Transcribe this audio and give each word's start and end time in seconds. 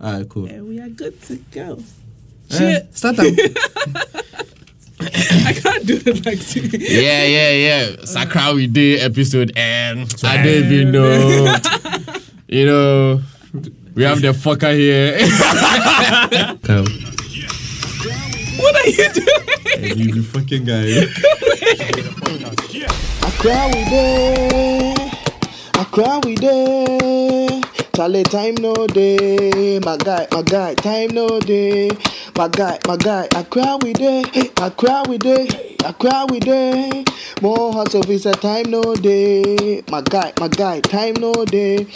All 0.00 0.12
right, 0.12 0.28
cool. 0.28 0.46
And 0.46 0.68
we 0.68 0.80
are 0.80 0.88
good 0.88 1.20
to 1.22 1.36
go. 1.50 1.78
Eh, 2.50 2.80
start 2.92 3.18
up. 3.18 3.26
I 5.00 5.52
can't 5.52 5.86
do 5.86 6.00
it 6.04 6.26
like 6.26 6.40
two. 6.40 6.60
yeah, 6.78 7.24
yeah, 7.24 7.50
yeah. 7.52 8.04
Sakra 8.04 8.52
we 8.54 8.66
did 8.66 9.00
episode 9.00 9.52
and 9.56 10.12
I 10.24 10.36
don't 10.38 10.46
even 10.46 10.90
know. 10.92 11.56
you 12.48 12.66
know, 12.66 13.20
we 13.94 14.02
have 14.04 14.20
the 14.20 14.28
fucker 14.32 14.74
here. 14.74 15.18
Come. 16.62 16.86
What 18.58 18.74
are 18.74 18.88
you 18.88 19.08
doing? 19.12 19.98
You, 19.98 20.14
you 20.16 20.22
fucking 20.22 20.64
guy. 20.64 21.06
Accra 23.26 23.68
we 23.72 23.84
there, 23.90 24.94
Accra 25.74 26.20
we 26.24 26.34
there. 26.34 27.67
Charlie, 27.98 28.22
time 28.22 28.54
no 28.60 28.86
day. 28.86 29.80
My 29.80 29.96
guy, 29.96 30.28
my 30.30 30.42
guy, 30.42 30.74
time 30.74 31.10
no 31.10 31.40
day. 31.40 31.90
My 32.36 32.46
guy, 32.46 32.78
my 32.86 32.96
guy, 32.96 33.26
Accra 33.34 33.76
I 34.60 34.70
cry 34.70 35.02
with 35.08 35.24
we 35.24 35.77
there, 35.78 35.92
cry 35.94 36.24
we 36.28 36.38
there. 36.40 37.04
More 37.40 37.72
hot 37.72 37.94
officer, 37.94 38.30
uh, 38.30 38.32
time 38.32 38.70
no 38.70 38.94
day. 38.96 39.82
My 39.90 40.02
guy, 40.02 40.32
my 40.40 40.48
guy, 40.48 40.80
time 40.80 41.14
no 41.14 41.44
day. 41.44 41.86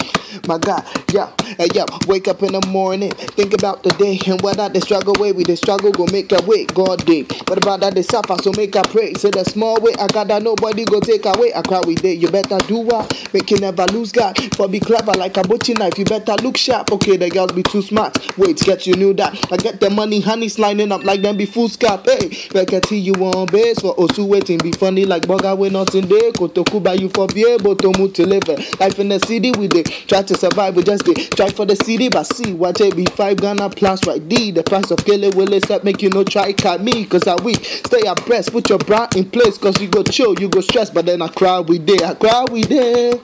My 0.47 0.59
guy, 0.59 0.83
yeah, 1.13 1.31
hey 1.59 1.69
yeah. 1.75 1.85
Wake 2.07 2.29
up 2.29 2.43
in 2.43 2.53
the 2.53 2.67
morning, 2.69 3.11
think 3.11 3.53
about 3.55 3.83
the 3.83 3.91
day 3.91 4.19
and 4.27 4.41
what 4.41 4.57
whether 4.57 4.69
the 4.73 4.81
struggle 4.81 5.15
way 5.19 5.33
we 5.33 5.45
the 5.45 5.57
struggle 5.57 5.93
go 5.93 6.07
make 6.13 6.33
a 6.33 6.43
way. 6.43 6.65
God 6.67 7.05
day, 7.05 7.23
what 7.49 7.59
about 7.59 7.81
that 7.81 7.95
they 7.95 8.03
suffer 8.03 8.37
so 8.43 8.53
make 8.57 8.75
a 8.77 8.83
pray. 8.83 9.15
Say 9.15 9.31
the 9.31 9.45
small 9.45 9.81
way 9.81 9.93
I 9.99 10.07
got 10.09 10.29
that 10.29 10.43
nobody 10.43 10.85
go 10.85 11.01
take 11.01 11.27
away. 11.27 11.53
I 11.55 11.63
cry 11.63 11.81
we 11.87 11.95
day, 11.95 12.15
you 12.15 12.31
better 12.31 12.59
do 12.67 12.79
what 12.79 13.13
make 13.33 13.51
you 13.51 13.59
never 13.59 13.85
lose 13.87 14.13
God. 14.13 14.39
For 14.55 14.69
be 14.69 14.81
clever 14.81 15.13
like 15.13 15.37
a 15.37 15.43
butcher 15.43 15.75
knife, 15.75 15.99
you 15.99 16.05
better 16.05 16.35
look 16.43 16.57
sharp. 16.57 16.93
Okay, 16.93 17.17
the 17.17 17.31
girls 17.31 17.53
be 17.53 17.63
too 17.63 17.83
smart. 17.83 18.17
Wait, 18.39 18.59
get 18.59 18.87
you 18.87 18.95
knew 18.95 19.13
that. 19.15 19.35
I 19.53 19.57
get 19.57 19.81
the 19.81 19.91
money, 19.91 20.21
honey's 20.21 20.59
lining 20.59 20.93
up 20.93 21.05
like 21.05 21.23
them 21.23 21.37
be 21.37 21.47
full 21.47 21.69
scap. 21.69 22.07
Hey, 22.07 22.49
back 22.53 22.73
at 22.73 22.91
you 22.91 23.15
on 23.15 23.47
base 23.73 23.81
for 23.81 23.95
Osu 23.97 24.27
waiting 24.27 24.59
be 24.59 24.73
funny 24.73 25.05
like 25.05 25.23
bugger 25.23 25.57
we 25.57 25.71
nothing. 25.71 26.03
Kotoku 26.05 26.83
by 26.83 26.95
you 26.95 27.09
for 27.11 27.27
be 27.29 27.45
able 27.49 27.77
to 27.77 27.93
move 27.99 28.13
to 28.15 28.27
live. 28.27 28.47
Life 28.81 28.99
in 28.99 29.09
the 29.09 29.19
city 29.21 29.53
we 29.59 29.69
dey 29.69 29.83
try 29.83 30.23
to 30.23 30.35
survive, 30.37 30.77
we 30.77 30.83
just 30.83 31.05
dey 31.05 31.15
try 31.15 31.49
for 31.49 31.65
the 31.65 31.77
city, 31.77 32.09
but 32.09 32.25
see 32.25 32.53
what 32.53 32.81
it 32.81 32.97
be 32.97 33.07
five 33.07 33.39
Ghana 33.39 33.71
plus 33.71 34.07
right 34.07 34.27
D. 34.29 34.51
The 34.51 34.63
price 34.63 34.91
of 34.91 35.05
killing 35.05 35.35
will 35.37 35.53
accept 35.55 35.85
make 35.85 36.03
you 36.03 36.11
no 36.11 36.25
try 36.25 36.53
cut 36.53 36.83
me, 36.83 37.05
cause 37.07 37.27
I 37.27 37.37
weak. 37.43 37.65
Stay 37.65 38.03
abreast, 38.07 38.53
put 38.53 38.69
your 38.69 38.79
bra 38.79 39.09
in 39.17 39.31
place, 39.31 39.59
cause 39.59 39.81
you 39.81 39.89
go 39.89 40.03
chill, 40.03 40.39
you 40.39 40.49
go 40.49 40.61
stress, 40.61 40.91
but 40.91 41.07
then 41.07 41.23
I 41.23 41.29
cry 41.29 41.61
we 41.61 41.79
day, 41.79 41.99
I 42.05 42.15
cry 42.15 42.45
we 42.51 42.63
day. 42.63 43.21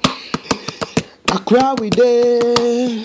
I 1.30 1.38
cry 1.44 1.74
we 1.78 1.90
day. 1.90 3.02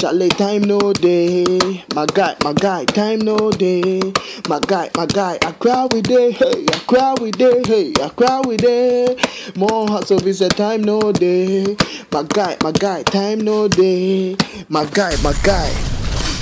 Charlie, 0.00 0.28
time 0.30 0.62
no 0.62 0.92
day. 0.92 1.82
My 1.94 2.06
guy, 2.06 2.36
my 2.44 2.52
guy, 2.52 2.84
time 2.84 3.20
no 3.20 3.50
day. 3.50 4.00
My 4.48 4.60
guy, 4.60 4.90
my 4.96 5.06
guy, 5.06 5.38
I 5.42 5.52
cry 5.52 5.86
we 5.92 6.02
day. 6.02 6.30
Hey, 6.32 6.66
I 6.72 6.78
cry 6.86 7.14
we 7.20 7.30
day. 7.30 7.62
Hey, 7.66 7.92
I 8.02 8.08
cry 8.10 8.40
we 8.46 8.56
day. 8.56 9.16
More 9.56 9.88
hustle 9.88 10.24
is 10.26 10.40
a 10.40 10.48
time 10.48 10.82
no 10.84 11.12
day. 11.12 11.76
My 12.12 12.22
guy, 12.22 12.56
my 12.62 12.72
guy, 12.72 13.02
time 13.02 13.40
no 13.40 13.66
day. 13.68 14.36
My 14.68 14.84
guy, 14.86 15.14
my 15.22 15.32
guy. 15.42 15.70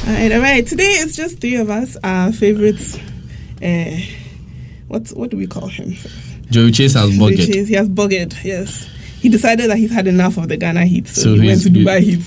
All 0.06 0.12
right, 0.14 0.32
all 0.32 0.40
right. 0.40 0.66
Today 0.66 0.94
it's 1.00 1.16
just 1.16 1.40
three 1.40 1.56
of 1.56 1.70
us. 1.70 1.96
Our 2.02 2.32
favorites. 2.32 2.98
Uh, 3.62 3.96
what 4.88 5.08
what 5.10 5.30
do 5.30 5.36
we 5.36 5.46
call 5.46 5.68
him? 5.68 5.94
Joey 6.50 6.72
Chase 6.72 6.94
has 6.94 7.10
Which 7.18 7.38
bucket. 7.38 7.68
he 7.68 7.72
has 7.74 7.88
bugged. 7.88 8.34
Yes. 8.44 8.88
He 9.22 9.28
decided 9.28 9.70
that 9.70 9.78
he's 9.78 9.92
had 9.92 10.08
enough 10.08 10.36
of 10.36 10.48
the 10.48 10.56
Ghana 10.56 10.84
heat, 10.84 11.06
so, 11.06 11.22
So 11.22 11.34
he 11.34 11.46
went 11.46 11.62
to 11.62 11.70
good. 11.70 11.86
Dubai 11.86 12.00
heat. 12.00 12.18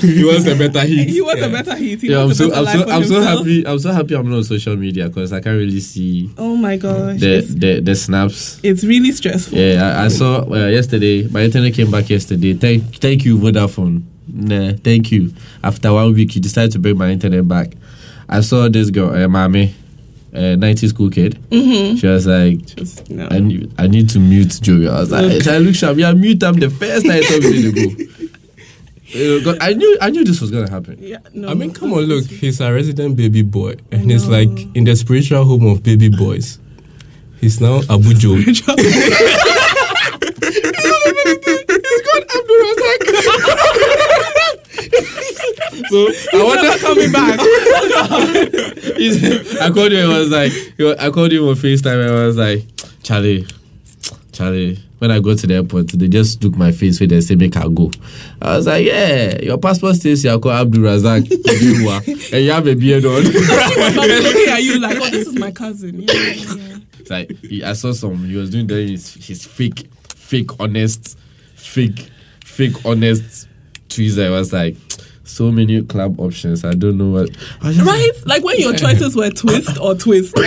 he 0.00 0.24
wants 0.24 0.46
a 0.46 0.54
better 0.54 0.86
heat. 0.86 1.08
He 1.08 1.20
wants 1.20 1.42
a 1.42 1.48
better 1.48 1.74
heat. 1.76 2.00
He 2.00 2.08
Yeah, 2.10 2.22
I'm 2.22 2.30
a 2.30 2.34
so 2.34 2.48
better 2.50 2.60
I'm 2.60 2.66
so 2.66 2.88
I'm 2.88 3.04
so 3.04 3.20
happy. 3.20 3.66
I'm 3.66 3.78
so 3.80 3.92
happy 3.92 4.14
I'm 4.14 4.28
not 4.30 4.36
on 4.36 4.44
social 4.44 4.76
media 4.76 5.08
because 5.08 5.32
I 5.32 5.40
can't 5.40 5.58
really 5.58 5.80
see 5.80 6.30
Oh 6.38 6.54
my 6.56 6.76
gosh, 6.76 7.18
the 7.18 7.40
the, 7.40 7.80
the 7.80 7.94
snaps. 7.96 8.60
it's 8.62 8.84
really 8.84 9.10
stressful. 9.10 9.58
Yeah, 9.58 9.96
I, 9.98 10.04
I 10.04 10.08
saw 10.08 10.42
uh, 10.50 10.66
yesterday. 10.68 11.26
My 11.28 11.42
internet 11.42 11.74
came 11.74 11.90
back 11.90 12.08
yesterday. 12.08 12.54
Thank 12.54 12.96
thank 12.96 13.24
you 13.24 13.36
Vodafone. 13.38 14.04
Nah, 14.28 14.72
thank 14.84 15.10
you. 15.12 15.32
After 15.62 15.92
one 15.92 16.12
week, 16.14 16.34
you 16.34 16.40
decided 16.40 16.72
to 16.72 16.78
bring 16.78 16.96
my 16.96 17.10
internet 17.10 17.46
back. 17.46 17.72
I 18.28 18.40
saw 18.40 18.68
this 18.68 18.90
girl, 18.90 19.10
uh, 19.10 19.26
Mami, 19.28 19.72
uh, 20.36 20.56
90 20.56 20.88
school 20.88 21.10
kid. 21.10 21.38
Mm-hmm. 21.50 21.96
She 21.96 22.06
was 22.06 22.26
like, 22.26 22.64
Just, 22.66 23.08
no. 23.10 23.26
I 23.30 23.38
need, 23.40 23.72
I 23.78 23.86
need 23.86 24.08
to 24.10 24.18
mute 24.20 24.58
Joey. 24.60 24.88
I 24.88 25.00
was 25.00 25.10
like, 25.10 25.24
Okay. 25.32 25.54
I 25.54 25.58
look 25.58 25.74
sharp. 25.74 25.96
Yeah, 25.96 26.12
mute 26.12 26.42
him 26.42 26.54
the 26.56 26.70
first 26.70 27.06
night 27.06 27.24
I 27.24 27.28
told 27.28 27.42
me 27.44 27.62
to 27.62 27.72
go. 27.72 28.04
'cause 29.44 29.56
I 29.60 29.72
knew 29.72 29.96
I 30.00 30.10
knew 30.10 30.24
this 30.24 30.40
was 30.40 30.50
gonna 30.50 30.68
happen. 30.68 30.98
yeah, 31.00 31.18
no. 31.32 31.48
I 31.48 31.54
mean, 31.54 31.72
come 31.72 31.92
on, 31.94 32.00
look, 32.02 32.24
he's 32.26 32.60
a 32.60 32.72
resident 32.72 33.16
baby 33.16 33.42
boy, 33.42 33.76
and 33.92 34.10
he's 34.10 34.26
like 34.26 34.50
in 34.74 34.84
the 34.84 34.94
spiritual 34.96 35.44
home 35.44 35.64
of 35.68 35.82
baby 35.82 36.08
boys. 36.08 36.58
He's 37.40 37.60
now 37.60 37.78
Abu 37.88 38.10
Abujo. 38.12 39.46
So 45.88 46.08
I 46.32 46.44
wonder 46.44 46.78
coming 46.78 47.12
back. 47.12 47.38
I 49.60 49.70
called 49.72 49.92
him. 49.92 50.10
I 50.10 50.18
was 50.18 50.30
like, 50.30 50.52
I 51.00 51.10
called 51.10 51.32
him 51.32 51.48
on 51.48 51.54
Facetime. 51.54 52.06
And 52.06 52.18
I 52.18 52.26
was 52.26 52.36
like, 52.36 52.64
Charlie, 53.02 53.46
Charlie. 54.32 54.78
When 54.98 55.10
I 55.10 55.20
go 55.20 55.34
to 55.34 55.46
the 55.46 55.56
airport, 55.56 55.88
they 55.88 56.08
just 56.08 56.40
took 56.40 56.56
my 56.56 56.72
face 56.72 56.98
with 57.00 57.10
they 57.10 57.20
say 57.20 57.34
make 57.34 57.54
I 57.54 57.68
go. 57.68 57.90
I 58.40 58.56
was 58.56 58.66
like, 58.66 58.86
yeah, 58.86 59.38
your 59.42 59.58
passport 59.58 59.96
says 59.96 60.24
you're 60.24 60.38
called 60.38 60.54
Abdul 60.54 60.84
Razak, 60.84 61.30
and 62.32 62.42
you 62.42 62.50
have 62.50 62.66
a 62.66 62.74
beard 62.74 63.04
on. 63.04 63.12
Looking 63.22 64.48
at 64.48 64.62
you 64.62 64.80
like, 64.80 64.96
oh, 64.96 65.10
this 65.10 65.26
is 65.26 65.38
my 65.38 65.50
cousin. 65.50 66.00
Yeah, 66.00 66.14
yeah. 66.14 66.78
It's 66.98 67.10
like 67.10 67.30
I 67.62 67.74
saw 67.74 67.92
some. 67.92 68.24
He 68.24 68.36
was 68.36 68.48
doing 68.48 68.66
that. 68.68 68.88
His, 68.88 69.12
his 69.14 69.44
fake, 69.44 69.86
fake 70.08 70.48
honest, 70.58 71.18
fake, 71.56 72.08
fake 72.42 72.86
honest 72.86 73.48
tweets. 73.88 74.24
I 74.24 74.30
was 74.30 74.50
like, 74.50 74.78
so 75.26 75.50
many 75.52 75.82
club 75.82 76.18
options. 76.20 76.64
I 76.64 76.72
don't 76.74 76.96
know 76.98 77.10
what. 77.10 77.30
I 77.62 77.72
just 77.72 77.84
Right? 77.86 78.10
Like 78.26 78.42
when 78.44 78.58
your 78.58 78.74
choices 78.74 79.14
were 79.16 79.30
twist 79.30 79.78
or 79.78 79.94
twist. 79.94 80.34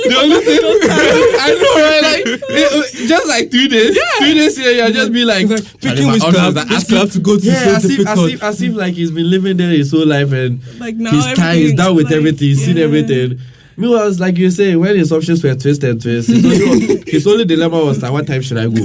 The 0.00 0.16
only 0.16 0.40
thing. 0.40 0.58
I 1.40 1.54
know, 1.54 1.74
right? 1.82 2.02
Like, 2.02 2.22
it- 2.50 3.08
just 3.08 3.26
like 3.28 3.50
three 3.50 3.68
days, 3.68 3.94
yeah. 3.96 4.02
three 4.18 4.34
days 4.34 4.56
here, 4.56 4.70
you'll 4.72 4.90
just 4.92 5.12
be 5.12 5.24
like, 5.24 5.46
picking 5.80 6.10
which 6.10 6.22
club- 6.22 6.54
which 6.56 6.88
club 6.88 7.10
to 7.10 7.20
go 7.20 7.38
to 7.38 7.44
Yeah, 7.46 7.54
so 7.54 7.70
as 7.76 7.84
if, 7.84 7.90
as 7.90 7.96
difficult. 8.06 8.30
if, 8.32 8.42
as 8.42 8.62
if 8.62 8.74
like 8.74 8.94
he's 8.94 9.10
been 9.10 9.30
living 9.30 9.56
there 9.56 9.70
his 9.70 9.90
whole 9.92 10.06
life 10.06 10.32
and 10.32 10.60
Like 10.80 10.96
now 10.96 11.10
he's 11.10 11.24
tired, 11.24 11.36
he's 11.56 11.72
everything- 11.72 11.76
done 11.76 11.94
with 11.96 12.06
like, 12.06 12.14
everything, 12.14 12.48
he's 12.48 12.64
seen 12.64 12.78
everything. 12.78 13.38
Meanwhile, 13.76 14.08
it's 14.08 14.18
like 14.20 14.36
you 14.36 14.50
say, 14.50 14.74
when 14.76 14.96
his 14.96 15.12
options 15.12 15.44
were 15.44 15.54
twist 15.54 15.84
and 15.84 16.00
twist, 16.02 16.28
his 16.28 16.44
only, 16.62 17.02
his 17.10 17.26
only 17.26 17.44
dilemma 17.44 17.84
was 17.84 18.02
like, 18.02 18.12
what 18.12 18.26
time 18.26 18.42
should 18.42 18.58
I 18.58 18.66
go? 18.66 18.84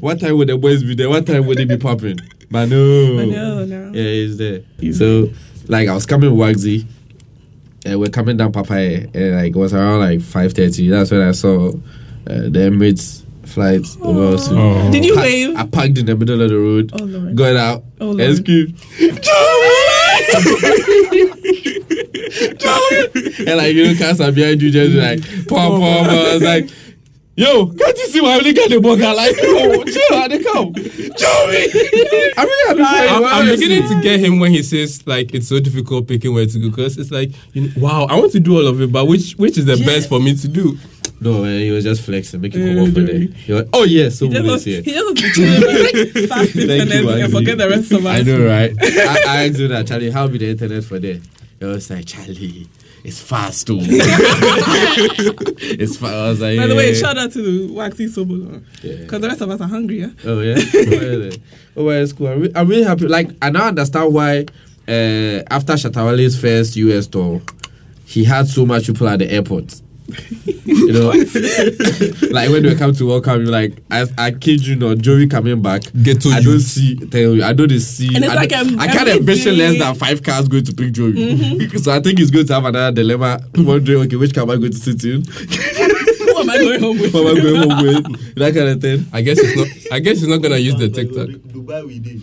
What 0.00 0.20
time 0.20 0.36
would 0.38 0.48
the 0.48 0.56
boys 0.58 0.82
be 0.82 0.94
there? 0.94 1.08
What 1.08 1.26
time 1.26 1.46
would 1.46 1.58
they 1.58 1.64
be 1.64 1.76
popping? 1.76 2.18
But 2.50 2.66
no. 2.68 3.16
But 3.16 3.26
no, 3.28 3.64
no. 3.64 3.92
Yeah, 3.92 4.02
he's 4.02 4.36
there. 4.38 4.62
So, 4.92 5.28
like, 5.66 5.88
I 5.88 5.94
was 5.94 6.06
coming 6.06 6.34
with 6.36 6.56
Wagsy, 6.56 6.86
and 7.84 8.00
we're 8.00 8.08
coming 8.10 8.36
down 8.36 8.52
Papaya, 8.52 9.06
and 9.14 9.36
like, 9.36 9.54
it 9.54 9.56
was 9.58 9.74
around 9.74 10.00
like 10.00 10.20
5.30. 10.20 10.90
That's 10.90 11.10
when 11.10 11.20
I 11.22 11.32
saw 11.32 11.68
uh, 11.68 11.72
the 12.26 12.50
Emirates 12.70 13.24
flight 13.46 13.86
over 14.02 14.36
to. 14.36 14.50
Oh. 14.52 14.90
Did 14.90 15.04
you 15.04 15.14
Pa- 15.14 15.20
wave? 15.22 15.56
I 15.56 15.66
parked 15.66 15.98
in 15.98 16.06
the 16.06 16.16
middle 16.16 16.40
of 16.42 16.48
the 16.50 16.56
road, 16.58 16.90
Oh, 16.94 17.04
Lord. 17.04 17.36
got 17.36 17.56
out, 17.56 17.84
Oh, 18.00 18.06
Lord. 18.10 18.20
and 18.20 18.36
screamed, 18.36 18.76
Joey! 18.98 19.18
Joey! 22.56 23.34
And 23.48 23.56
like, 23.56 23.74
you 23.74 23.84
know, 23.86 23.94
cats 23.94 24.20
are 24.20 24.30
behind 24.32 24.60
you, 24.60 24.70
just 24.70 24.92
like, 24.94 25.20
pom 25.48 25.80
pom. 25.80 26.08
I 26.10 26.34
was 26.34 26.42
like, 26.42 26.68
Yo, 27.38 27.66
can't 27.68 27.96
you 27.96 28.06
see 28.08 28.20
my 28.20 28.38
nigga 28.40 28.68
the 28.68 28.80
burger? 28.80 29.14
Like, 29.14 29.36
yo, 29.36 29.84
chill, 29.84 30.28
they 30.28 30.42
come. 30.42 30.74
Joey! 30.74 32.32
I'm 32.36 32.46
really 32.48 32.66
happy 32.66 32.82
for. 32.82 33.14
I'm, 33.14 33.24
I'm 33.24 33.46
beginning 33.46 33.88
to 33.88 34.00
get 34.02 34.18
him 34.18 34.40
when 34.40 34.50
he 34.50 34.62
says 34.64 35.06
like 35.06 35.32
it's 35.34 35.46
so 35.46 35.60
difficult 35.60 36.08
picking 36.08 36.34
where 36.34 36.46
to 36.46 36.58
go 36.58 36.68
because 36.70 36.98
it's 36.98 37.12
like 37.12 37.30
you 37.52 37.62
know, 37.62 37.72
wow 37.78 38.06
I 38.10 38.16
want 38.18 38.32
to 38.32 38.40
do 38.40 38.56
all 38.58 38.66
of 38.66 38.80
it 38.80 38.90
but 38.90 39.04
which 39.06 39.34
which 39.34 39.56
is 39.56 39.66
the 39.66 39.76
best 39.76 40.08
for 40.08 40.18
me 40.18 40.34
to 40.34 40.48
do 40.48 40.76
No, 41.20 41.42
man, 41.42 41.60
he 41.60 41.70
was 41.70 41.84
just 41.84 42.02
flexing, 42.02 42.40
making 42.40 42.60
Yeah, 42.66 42.74
come 42.74 42.82
up 42.88 42.94
for 42.94 43.06
doing. 43.06 43.34
there. 43.46 43.64
Oh, 43.72 43.84
yeah, 43.84 44.08
so 44.08 44.26
He 44.26 44.32
just 44.34 44.42
good 44.42 44.48
wants, 44.50 44.64
here. 44.64 44.82
he 44.82 44.92
just 44.92 45.04
wants 45.06 45.22
to 45.36 45.42
like, 45.46 46.28
fast 46.28 46.52
Thank 46.52 46.70
internet 46.70 47.02
you, 47.04 47.24
and 47.24 47.32
forget 47.32 47.58
the 47.58 47.68
rest 47.68 47.92
of 47.92 48.04
us. 48.06 48.18
I 48.18 48.22
know, 48.22 48.46
right? 48.46 48.72
I, 48.82 49.22
I 49.26 49.46
asked 49.46 49.58
him 49.58 49.68
that, 49.68 49.86
Charlie, 49.88 50.10
how 50.12 50.26
be 50.28 50.38
the 50.38 50.50
internet 50.50 50.84
for 50.84 50.98
there? 51.00 51.18
He 51.58 51.64
was 51.64 51.90
like, 51.90 52.06
Charlie, 52.06 52.68
it's 53.04 53.20
fast 53.20 53.66
too. 53.66 53.78
it's 53.80 55.96
fast. 55.96 56.40
Like, 56.40 56.58
By 56.58 56.66
the 56.66 56.74
way, 56.74 56.94
shout 56.94 57.16
out 57.16 57.32
to 57.32 57.72
Waxy 57.72 58.06
Sobolo. 58.06 58.62
Yeah. 58.82 58.96
Because 58.96 59.20
the 59.20 59.28
rest 59.28 59.40
of 59.40 59.50
us 59.50 59.60
are 59.60 59.68
hungry, 59.68 60.00
yeah? 60.00 60.10
Oh 60.24 60.40
yeah. 60.40 60.56
oh 61.76 61.84
well, 61.84 62.02
it's 62.02 62.12
cool. 62.12 62.28
I'm, 62.28 62.42
re- 62.42 62.52
I'm 62.54 62.68
really 62.68 62.84
happy. 62.84 63.08
Like 63.08 63.30
I 63.40 63.50
now 63.50 63.68
understand 63.68 64.12
why 64.12 64.46
uh, 64.88 65.42
after 65.50 65.74
Shatta 65.74 66.04
Wale's 66.04 66.40
first 66.40 66.76
US 66.76 67.06
tour, 67.06 67.40
he 68.04 68.24
had 68.24 68.48
so 68.48 68.66
much 68.66 68.86
people 68.86 69.08
at 69.08 69.18
the 69.18 69.30
airport. 69.30 69.80
You 70.64 70.92
know, 70.92 71.08
like 72.30 72.48
when 72.50 72.62
they 72.62 72.74
come 72.74 72.92
to 72.94 73.06
welcome 73.06 73.44
you, 73.44 73.50
like 73.50 73.78
I, 73.90 74.06
I 74.16 74.30
kid 74.30 74.66
you 74.66 74.76
not, 74.76 74.98
Joey 74.98 75.26
coming 75.26 75.60
back. 75.60 75.82
Get 76.02 76.20
to 76.22 76.30
I 76.30 76.38
you. 76.38 76.44
don't 76.50 76.60
see. 76.60 76.94
Tell 76.96 77.34
you, 77.34 77.44
I 77.44 77.52
don't 77.52 77.68
see. 77.80 78.14
And 78.14 78.24
it's 78.24 78.32
I, 78.32 78.36
like, 78.36 78.48
don't- 78.50 78.78
I 78.80 78.86
can't 78.86 79.08
envision 79.08 79.58
less 79.58 79.78
than 79.78 79.94
five 79.94 80.22
cars 80.22 80.48
going 80.48 80.64
to 80.64 80.72
pick 80.74 80.92
Joey. 80.92 81.68
so 81.78 81.92
I 81.92 82.00
think 82.00 82.18
he's 82.18 82.30
going 82.30 82.46
to 82.46 82.54
have 82.54 82.64
another 82.64 82.94
dilemma. 82.94 83.40
Wondering, 83.56 84.02
okay, 84.02 84.16
which 84.16 84.34
car 84.34 84.44
am 84.44 84.50
I 84.50 84.56
going 84.56 84.72
to 84.72 84.78
sit 84.78 85.02
in? 85.04 85.24
Who 85.24 86.38
am 86.40 86.50
I 86.50 86.58
going 86.58 86.80
home 86.80 86.98
with? 86.98 87.12
Who 87.12 87.28
am 87.28 87.36
I 87.36 87.40
going 87.40 87.70
home 87.70 87.82
with? 87.84 88.34
That 88.36 88.54
kind 88.54 88.68
of 88.68 88.80
thing. 88.80 89.06
I 89.12 89.20
guess 89.22 89.38
it's 89.40 89.56
not. 89.56 89.68
I 89.96 89.98
guess 90.00 90.18
he's 90.20 90.28
not 90.28 90.38
gonna 90.42 90.56
use 90.58 90.76
the 90.76 90.88
TikTok. 90.88 91.28
Dubai 91.28 91.86
we 91.86 91.98
did. 91.98 92.22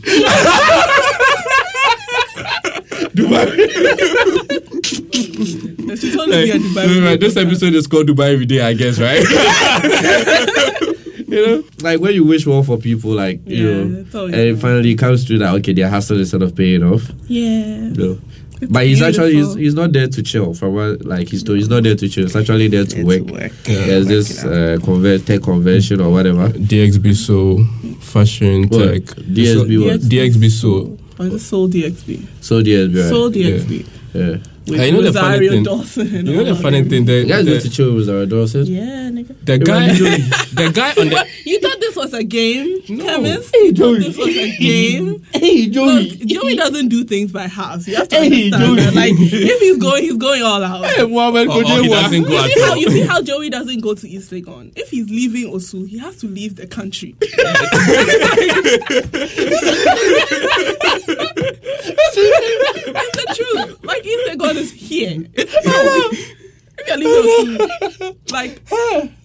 She's 5.95 6.17
only 6.17 6.51
Like, 6.51 6.61
Dubai. 6.61 7.05
right, 7.05 7.19
this 7.19 7.37
episode 7.37 7.73
is 7.73 7.87
called 7.87 8.07
Dubai 8.07 8.33
every 8.33 8.45
day, 8.45 8.61
I 8.61 8.73
guess, 8.73 8.99
right? 8.99 9.21
you 11.27 11.45
know, 11.45 11.63
like 11.81 11.99
when 11.99 12.13
you 12.13 12.23
wish 12.25 12.45
well 12.45 12.63
for 12.63 12.77
people, 12.77 13.11
like 13.11 13.41
you 13.45 13.63
know, 13.63 13.99
it's 14.01 14.15
always 14.15 14.33
and 14.33 14.41
it 14.41 14.53
nice. 14.53 14.61
finally 14.61 14.95
comes 14.95 15.25
to 15.25 15.37
that. 15.39 15.53
Okay, 15.55 15.73
their 15.73 15.89
hustle 15.89 16.19
is 16.19 16.29
sort 16.31 16.43
of 16.43 16.55
paying 16.55 16.83
off. 16.83 17.09
Yeah. 17.27 17.49
You 17.49 17.93
know. 17.93 18.19
It's 18.61 18.71
But 18.71 18.85
he's 18.85 19.01
actually 19.01 19.33
he's, 19.35 19.53
he's 19.55 19.73
not 19.73 19.91
there 19.91 20.07
to 20.07 20.23
chill. 20.23 20.53
From 20.53 20.75
what 20.75 21.03
like 21.05 21.27
he's 21.27 21.43
told, 21.43 21.57
he's 21.57 21.67
not 21.69 21.83
there 21.83 21.95
to 21.95 22.07
chill. 22.07 22.23
He's 22.23 22.35
actually 22.37 22.69
there 22.69 22.85
to 22.85 22.99
It's 22.99 23.05
work. 23.05 23.23
work. 23.23 23.51
There's 23.63 24.07
this 24.07 24.45
uh, 24.45 24.77
convert 24.83 25.25
tech 25.25 25.41
convention 25.43 25.99
or 25.99 26.09
whatever. 26.11 26.47
DXB 26.49 27.15
so 27.15 27.57
fashion 27.99 28.69
What? 28.69 28.79
tech. 28.79 29.01
DSB 29.03 29.81
so, 29.81 29.85
what? 29.87 29.99
DXB 30.01 30.49
so. 30.51 30.97
Or 31.19 31.25
is 31.27 31.33
it 31.33 31.39
Sole 31.39 31.67
DXB? 31.69 32.25
So 32.41 32.61
DSB, 32.61 32.95
right? 32.95 33.09
Sole 33.09 33.29
DXB. 33.31 33.79
yeah. 33.79 33.85
With 34.15 34.79
Hey, 34.79 34.87
you 34.87 34.93
know 34.93 35.01
the 35.03 35.13
funny 35.13 35.47
thing- 35.49 35.61
Dawson 35.63 36.07
You 36.07 36.23
know 36.37 36.43
the 36.43 36.55
funny 36.55 36.81
them. 36.81 36.89
thing 36.89 37.07
You 37.07 37.23
that 37.25 37.27
guys 37.27 37.45
need 37.45 37.61
to 37.61 37.69
chill 37.69 37.93
with 37.93 38.09
our 38.09 38.25
Dawson. 38.25 38.65
Yeah, 38.65 39.09
nigga. 39.11 39.35
the 39.45 39.57
guy 39.59 39.87
the 39.93 40.71
guy 40.73 40.89
on 40.99 41.09
the 41.09 41.15
What? 41.15 41.27
You 41.45 41.59
thought 41.59 41.79
this 41.79 41.95
was 41.95 42.13
a 42.15 42.23
game, 42.23 42.79
No. 42.89 43.03
chemist? 43.05 43.55
Hey, 43.55 43.65
you 43.65 43.71
thought 43.73 43.75
Joey. 43.75 43.99
this 43.99 44.17
was 44.17 44.27
a 44.29 44.57
game? 44.57 45.23
Hey 45.33 45.67
Look, 45.67 46.07
Joey 46.25 46.55
doesn't 46.55 46.87
do 46.87 47.03
things 47.03 47.31
by 47.31 47.43
half. 47.47 47.87
You 47.87 47.95
have 47.97 48.07
to 48.09 48.15
Hey, 48.15 48.51
understand 48.51 48.79
that. 48.79 48.95
Like, 48.95 49.13
if 49.17 49.59
he's 49.59 49.77
going, 49.77 50.01
he's 50.03 50.17
going 50.17 50.41
all 50.41 50.63
out. 50.63 50.81
Muhammad 50.81 51.47
oh, 51.49 51.61
oh, 51.63 51.81
he 51.83 51.89
doesn't 51.89 52.23
go 52.23 52.43
You 52.43 52.49
see, 52.51 52.61
how, 52.61 52.75
you 52.75 52.89
see 52.89 53.01
how 53.01 53.21
Joey 53.21 53.49
doesn't 53.51 53.81
go 53.81 53.93
to 53.93 54.09
East 54.09 54.31
Legon? 54.31 54.71
If 54.75 54.89
he's 54.89 55.07
leaving 55.09 55.51
Osu, 55.53 55.87
he 55.87 55.99
has 55.99 56.15
to 56.17 56.27
leave 56.27 56.55
the 56.55 56.65
country. 56.65 57.15
it's 62.87 63.17
the 63.17 63.35
truth. 63.35 63.83
Like 63.83 64.05
East 64.05 64.37
God 64.37 64.55
is 64.55 64.71
here. 64.71 65.25
It's 65.33 65.51
here. 65.51 66.31
If 66.77 66.87
you're 66.87 66.97
leaving 66.97 67.57
Osu, 67.57 68.31
like 68.31 68.65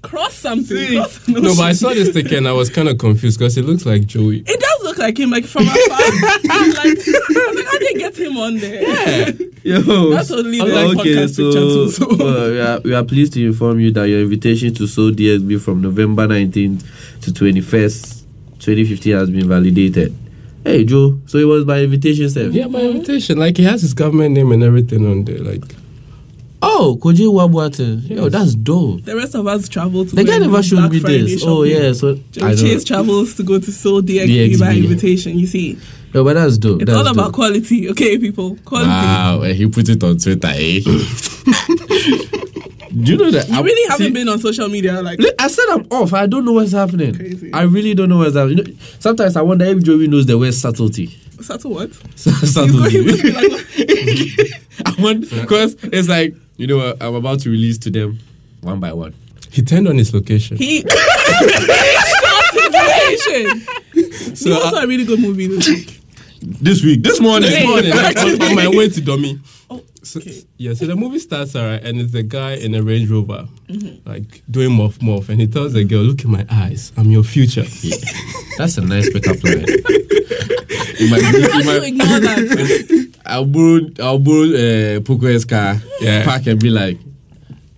cross 0.03 0.35
something. 0.35 0.95
Cross 0.97 1.29
an 1.29 1.35
No, 1.35 1.55
but 1.57 1.62
I 1.62 1.73
saw 1.73 1.91
this 1.91 2.12
ticket 2.12 2.35
and 2.35 2.49
I 2.49 2.53
was 2.53 2.71
kind 2.71 2.89
of 2.89 2.99
confused 2.99 3.39
because 3.39 3.57
it 3.57 3.65
looks 3.65 3.85
like 3.85 4.07
Joey. 4.07 4.45
It 4.47 4.61
does 4.61 4.83
look 4.83 4.99
like 4.99 5.19
him, 5.19 5.31
like 5.31 5.45
from 5.45 5.67
afar. 5.67 5.99
I'm 6.51 6.71
like, 6.71 6.87
I 6.87 7.47
was 7.49 7.57
like, 7.57 7.67
how 7.67 7.79
did 7.79 7.95
they 7.95 7.99
get 7.99 8.17
him 8.17 8.37
on 8.37 8.57
there? 8.59 8.83
Yeah. 8.83 9.79
Yo, 9.79 10.11
That's 10.11 10.29
totally 10.29 10.59
the 10.59 10.65
okay, 10.65 10.95
podcast 10.95 11.35
so, 11.35 11.45
picture 11.45 11.61
too, 11.61 11.91
so. 11.91 12.06
uh, 12.06 12.51
we, 12.51 12.61
are, 12.61 12.81
we 12.81 12.95
are 12.95 13.05
pleased 13.05 13.33
to 13.35 13.45
inform 13.45 13.81
you 13.81 13.91
that 13.93 14.05
your 14.05 14.21
invitation 14.21 14.73
to 14.75 14.87
Soul 14.87 15.11
DSB 15.11 15.61
from 15.61 15.83
November 15.83 16.27
19th 16.27 16.81
to 17.23 17.31
21st, 17.31 18.23
2015 18.61 19.13
has 19.13 19.29
been 19.29 19.49
validated. 19.49 20.17
Hey, 20.65 20.85
Joe, 20.85 21.19
so 21.27 21.39
it 21.39 21.45
was 21.45 21.65
by 21.65 21.81
invitation, 21.81 22.29
sir? 22.29 22.49
Yeah, 22.49 22.69
by 22.69 22.81
invitation. 22.83 23.39
Like 23.39 23.57
he 23.57 23.65
has 23.65 23.81
his 23.83 23.95
government 23.95 24.35
name 24.35 24.53
and 24.53 24.62
everything 24.62 25.07
on 25.11 25.25
there. 25.25 25.39
Like 25.39 25.62
Oh, 26.62 26.99
Koji 27.01 27.27
Wabuate. 27.27 28.07
Yo, 28.11 28.25
Yes. 28.25 28.33
that's 28.33 28.55
dope. 28.55 29.03
The 29.05 29.17
rest 29.17 29.35
of 29.35 29.47
us 29.47 29.67
travel 29.69 30.05
to 30.05 30.15
The 30.15 30.25
guy 30.25 30.37
never 30.37 30.62
showed 30.62 30.77
Black 30.77 30.93
me 30.93 31.01
Friday 31.01 31.23
this. 31.23 31.43
Oh, 31.43 31.62
yeah, 31.62 31.93
so. 31.95 32.19
Joey 32.33 32.45
I 32.51 32.55
Chase 32.55 32.85
don't, 32.85 32.87
travels 32.87 33.35
to 33.37 33.43
go 33.43 33.59
to 33.59 33.73
Sole 33.73 34.03
DXB, 34.03 34.59
by 34.61 34.75
invitation. 34.75 35.39
You 35.39 35.47
see, 35.47 35.79
no, 36.12 36.23
but 36.23 36.35
that's 36.35 36.59
dope. 36.59 36.83
it's 36.83 36.91
that's 36.91 36.99
all 37.01 37.06
about 37.11 37.27
dope. 37.29 37.35
quality. 37.35 37.89
Okay, 37.91 38.19
people, 38.19 38.56
quality. 38.67 38.91
Wow, 38.91 39.41
and 39.43 39.56
he 39.56 39.67
put 39.69 39.89
it 39.89 40.05
on 40.05 40.19
Twitter, 40.19 40.49
eh? 40.53 40.81
Do 43.02 43.12
you 43.12 43.19
know 43.19 43.31
that? 43.31 43.49
You 43.49 43.62
really 43.62 43.88
haven't 43.91 44.12
been 44.12 44.29
on 44.29 44.38
social 44.38 44.69
media 44.69 45.00
like 45.02 45.19
I 45.38 45.49
said 45.49 45.64
I'm 45.70 45.87
off. 45.91 46.12
I 46.12 46.26
don't 46.26 46.44
know 46.44 46.52
what's 46.52 46.73
happening. 46.73 47.14
Crazy. 47.14 47.52
I 47.52 47.62
really 47.62 47.94
don't 47.94 48.08
know 48.08 48.19
what's 48.19 48.37
happening. 48.37 48.58
You 48.58 48.64
know, 48.64 48.79
sometimes 48.99 49.37
I 49.37 49.43
wonder 49.43 49.64
if 49.64 49.82
Joey 49.82 50.06
knows 50.08 50.26
the 50.26 50.37
word 50.38 50.55
subtlety. 50.55 51.06
subtle 51.41 51.73
what? 51.73 51.91
He's 52.14 52.25
going, 52.25 52.37
subtlety. 52.47 52.91
he 52.99 53.05
must 53.05 53.23
be 53.23 53.32
like, 53.32 54.62
I 54.87 55.02
want 55.02 55.31
because 55.31 55.76
it's 55.85 56.08
like 56.08 56.35
you 56.56 56.67
know 56.67 56.76
what, 56.79 57.02
I'm 57.02 57.14
about 57.14 57.41
to 57.41 57.50
release 57.50 57.79
to 57.79 57.91
them 57.91 58.19
one 58.62 58.81
by 58.81 58.93
one. 58.93 59.14
he 59.50 59.62
turned 59.62 59.88
on 59.88 59.96
his 59.96 60.12
location. 60.12 60.56
he 60.58 60.82
shot 60.88 62.44
his 62.53 62.73
relation. 62.75 64.37
So 64.37 64.50
he 64.50 64.53
also 64.55 64.76
uh, 64.76 64.81
I- 64.81 64.85
a 64.85 64.87
really 64.87 65.05
good 65.05 65.20
movie 65.20 65.46
this 65.46 65.69
week. 65.69 65.96
This 66.43 66.82
week, 66.82 67.03
this 67.03 67.20
morning, 67.20 67.50
this 67.50 67.64
morning, 67.67 67.93
on, 67.93 68.49
on 68.50 68.55
my 68.56 68.67
way 68.69 68.88
to 68.88 69.00
Dummy. 69.03 69.38
Oh, 69.69 69.82
So, 70.02 70.19
okay. 70.20 70.43
yeah, 70.56 70.73
so 70.75 70.87
the 70.87 70.97
movie 70.97 71.19
starts 71.19 71.55
alright, 71.55 71.85
and 71.85 72.00
it's 72.00 72.12
the 72.12 72.23
guy 72.23 72.52
in 72.55 72.75
a 72.75 72.82
Range 72.82 73.08
Rover, 73.11 73.47
like 74.06 74.43
doing 74.50 74.73
muff 74.73 75.00
muff, 75.02 75.29
and 75.29 75.38
he 75.41 75.47
tells 75.47 75.75
the 75.75 75.85
girl, 75.85 76.00
"Look 76.02 76.25
in 76.25 76.31
my 76.31 76.47
eyes, 76.50 76.91
I'm 76.97 77.11
your 77.11 77.23
future." 77.23 77.67
That's 78.58 78.79
a 78.79 78.81
nice 78.81 79.11
pickup 79.12 79.43
line. 79.44 79.67
you 80.99 81.11
might, 81.11 81.20
you 81.20 81.26
How 81.26 81.32
do 81.32 81.38
you 81.58 81.64
might, 81.64 81.82
ignore 81.85 82.19
that? 82.20 83.12
I'll 83.26 83.44
borrow, 83.44 83.81
I'll 84.02 84.19
borrow 84.19 84.44
uh, 84.49 85.00
Poco's 85.00 85.44
car, 85.44 85.76
Yeah. 86.00 86.25
park 86.25 86.46
and 86.46 86.58
be 86.58 86.70
like, 86.70 86.99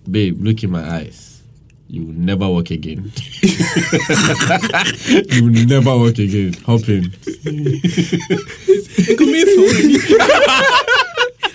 babe, 0.08 0.40
look 0.42 0.62
in 0.62 0.70
my 0.70 0.88
eyes. 0.98 1.42
You 1.88 2.04
will 2.06 2.14
never 2.14 2.48
walk 2.48 2.70
again. 2.70 3.10
you 3.42 5.42
will 5.44 5.66
never 5.66 5.96
walk 5.98 6.18
again. 6.18 6.54
Hop 6.64 6.88
in. 6.88 7.12
It 7.44 9.18
could 9.18 9.28
mean 9.28 9.46
so 9.46 9.62
many. 9.75 9.98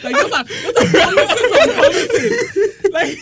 Like 0.04 0.16
those 0.16 0.32
are, 0.32 0.44
those 0.44 0.78
are 0.78 0.90
promises 0.90 1.52
on 1.52 1.70
promises. 1.74 2.34
Like, 2.92 3.18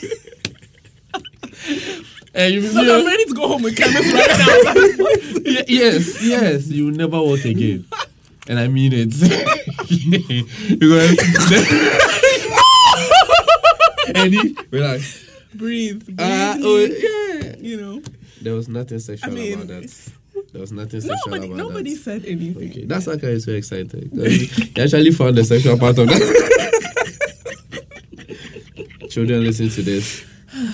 And 2.33 2.53
you, 2.53 2.61
look, 2.61 2.87
I'm 2.87 3.05
ready 3.05 3.25
to 3.25 3.33
go 3.33 3.47
home 3.47 3.63
with 3.63 3.77
chemist 3.77 4.13
right 4.13 4.27
now. 4.27 5.63
Yes, 5.67 6.21
yes, 6.21 6.67
you 6.67 6.85
will 6.85 6.91
never 6.91 7.21
walk 7.21 7.45
again. 7.45 7.85
And 8.47 8.59
I 8.59 8.67
mean 8.67 8.91
it. 8.93 9.09
because 10.79 11.17
and 14.15 14.33
he, 14.33 14.57
we're 14.71 14.83
like, 14.87 15.01
Breathe. 15.53 16.03
breathe 16.05 16.19
uh, 16.19 16.57
oh, 16.61 16.77
yeah. 16.85 17.55
You 17.57 17.77
know. 17.81 18.01
There 18.41 18.53
was 18.53 18.67
nothing 18.67 18.99
sexual 18.99 19.31
I 19.31 19.33
mean, 19.33 19.53
about 19.53 19.67
that. 19.67 20.11
There 20.51 20.61
was 20.61 20.71
nothing 20.71 21.01
sexual 21.01 21.17
Nobody, 21.27 21.47
about 21.47 21.57
nobody 21.57 21.93
that. 21.93 21.99
said 22.01 22.25
anything. 22.25 22.69
Okay, 22.71 22.85
that's 22.85 23.07
why 23.07 23.13
I'm 23.13 23.39
so 23.39 23.51
excited. 23.51 24.11
'cause 24.15 24.27
He 24.27 24.81
actually 24.81 25.11
found 25.11 25.35
the 25.37 25.43
sexual 25.43 25.77
part 25.77 25.97
of 25.97 26.07
that. 26.07 26.21
Children, 29.09 29.43
listen 29.43 29.69
to 29.69 29.81
this. 29.81 30.25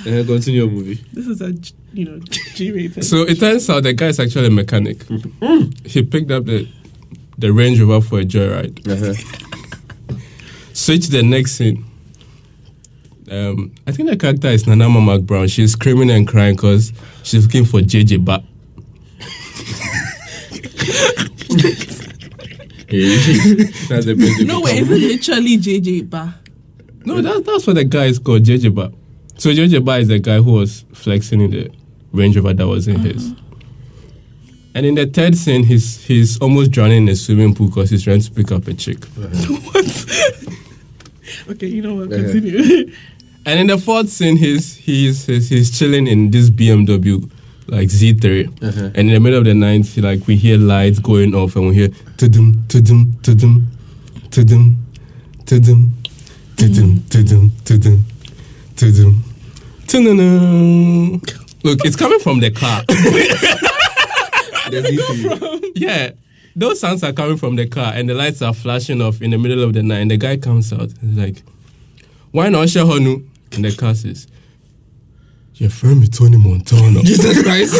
And 0.05 0.25
continue 0.27 0.61
your 0.63 0.69
movie. 0.71 0.99
This 1.13 1.27
is 1.27 1.41
a, 1.41 1.53
you 1.93 2.05
know, 2.05 2.19
G-rated. 2.55 3.03
So 3.03 3.23
it 3.23 3.39
turns 3.39 3.69
out 3.69 3.83
the 3.83 3.93
guy 3.93 4.07
is 4.07 4.19
actually 4.19 4.47
a 4.47 4.51
mechanic. 4.51 5.03
he 5.85 6.03
picked 6.03 6.31
up 6.31 6.45
the 6.45 6.67
the 7.37 7.51
Range 7.51 7.79
Rover 7.81 8.05
for 8.05 8.19
a 8.19 8.23
joyride. 8.23 8.87
Uh-huh. 8.87 10.17
Switch 10.73 11.05
to 11.05 11.11
the 11.11 11.23
next 11.23 11.53
scene. 11.53 11.83
Um, 13.31 13.71
I 13.87 13.91
think 13.91 14.09
the 14.09 14.17
character 14.17 14.49
is 14.49 14.67
Nana 14.67 14.85
Ama 14.85 14.99
McBrown. 15.19 15.51
She's 15.51 15.71
screaming 15.71 16.11
and 16.11 16.27
crying 16.27 16.55
because 16.55 16.93
she's 17.23 17.45
looking 17.45 17.65
for 17.65 17.79
JJ 17.79 18.23
Ba. 18.23 18.43
That's 22.91 24.05
the 24.05 24.15
best. 24.17 24.45
no 24.45 24.61
way, 24.61 24.77
is 24.77 24.89
it 24.89 24.99
literally 24.99 25.57
JJ 25.57 26.09
Ba? 26.09 26.35
No, 27.05 27.21
that, 27.21 27.45
that's 27.45 27.65
what 27.65 27.75
the 27.75 27.83
guy 27.83 28.05
is 28.05 28.19
called, 28.19 28.43
JJ 28.43 28.73
Ba. 28.75 28.91
So 29.37 29.49
JJ 29.49 29.83
Ba 29.83 29.97
is 29.97 30.07
the 30.07 30.19
guy 30.19 30.37
who 30.37 30.53
was 30.53 30.85
flexing 30.93 31.41
in 31.41 31.51
the 31.51 31.71
Range 32.11 32.35
Rover 32.35 32.53
that 32.53 32.67
was 32.67 32.87
in 32.87 32.99
his. 32.99 33.33
And 34.73 34.85
in 34.85 34.95
the 34.95 35.05
third 35.05 35.35
scene, 35.35 35.63
he's 35.63 36.03
he's 36.03 36.39
almost 36.39 36.71
drowning 36.71 37.03
in 37.03 37.09
a 37.09 37.15
swimming 37.15 37.53
pool 37.53 37.67
because 37.67 37.89
he's 37.89 38.03
trying 38.03 38.21
to 38.21 38.31
pick 38.31 38.51
up 38.51 38.67
a 38.67 38.73
chick. 38.73 39.03
what? 39.15 40.05
okay, 41.49 41.67
you 41.67 41.81
know 41.81 41.95
what? 41.95 42.13
Uh-huh. 42.13 42.31
Continue. 42.31 42.93
And 43.45 43.59
in 43.59 43.67
the 43.67 43.77
fourth 43.77 44.09
scene, 44.09 44.37
he's 44.37 44.75
he's 44.75 45.25
he's, 45.25 45.49
he's 45.49 45.77
chilling 45.77 46.07
in 46.07 46.31
this 46.31 46.49
BMW 46.49 47.29
like 47.71 47.87
Z3, 47.89 48.47
Uh-huh. 48.61 48.91
and 48.95 49.07
in 49.07 49.13
the 49.13 49.19
middle 49.19 49.39
of 49.39 49.45
the 49.45 49.53
night, 49.55 49.87
like 49.97 50.27
we 50.27 50.35
hear 50.35 50.57
lights 50.57 50.99
going 50.99 51.33
off, 51.33 51.55
and 51.55 51.69
we 51.69 51.75
hear 51.75 51.87
tudum 52.17 52.53
tudum 52.67 53.05
tudum 53.23 53.63
tudum 54.29 54.75
tudum 55.45 55.89
tudum 56.57 56.57
tudum 56.57 56.99
tudum 57.09 57.49
tudum 57.65 58.03
tudum. 59.87 61.21
Look, 61.63 61.79
it's 61.85 61.95
coming 61.95 62.19
from 62.19 62.39
the 62.39 62.49
car. 62.51 62.83
yeah, 65.75 66.11
those 66.55 66.79
sounds 66.79 67.03
are 67.03 67.13
coming 67.13 67.37
from 67.37 67.55
the 67.55 67.67
car, 67.67 67.93
and 67.93 68.09
the 68.09 68.13
lights 68.13 68.41
are 68.41 68.53
flashing 68.53 69.01
off 69.01 69.21
in 69.21 69.31
the 69.31 69.37
middle 69.37 69.63
of 69.63 69.73
the 69.73 69.83
night. 69.83 69.99
And 69.99 70.11
the 70.11 70.17
guy 70.17 70.37
comes 70.37 70.71
out, 70.73 70.91
he's 71.01 71.17
like, 71.17 71.43
"Why 72.31 72.49
not 72.49 72.69
share 72.69 72.83
Honu?" 72.85 73.25
And 73.53 73.65
the 73.65 73.75
car 73.75 73.93
says, 73.95 74.27
Your 75.61 75.69
friend 75.69 76.01
me 76.01 76.07
Tony 76.07 76.37
Montana. 76.37 77.03
Jesus 77.03 77.43
Christ. 77.43 77.75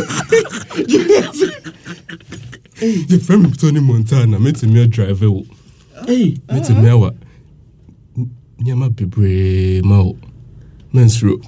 Your 3.10 3.20
friend 3.20 3.42
me 3.42 3.52
Tony 3.54 3.80
Montana. 3.80 4.40
Me 4.40 4.52
a 4.52 4.88
driver. 4.88 5.32
wo. 5.32 5.46
me 6.08 6.40
a 6.48 6.96
wa. 6.96 7.10
Nyama 8.60 8.92
bebree 8.92 9.82
ma 9.84 10.04
wo. 10.04 10.16
Mensuro. 10.94 11.42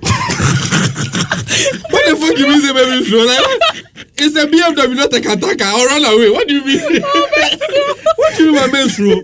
What 1.92 2.04
the 2.10 2.16
fuck 2.20 2.36
you 2.36 2.48
mean 2.48 2.62
say 2.62 2.74
baby 2.74 3.06
show? 3.06 3.18
Like, 3.18 3.46
it's 4.18 4.36
a 4.36 4.48
BMW, 4.48 4.96
not 4.96 5.14
a 5.14 5.20
Kataka. 5.20 5.62
I'll 5.62 5.86
run 5.86 6.04
away. 6.04 6.32
What 6.32 6.48
do 6.48 6.56
you 6.56 6.66
mean? 6.66 7.02
what 8.16 8.36
do 8.38 8.46
you 8.46 8.54
mean 8.54 8.60
by 8.60 8.72
men's 8.72 9.00
row? 9.00 9.22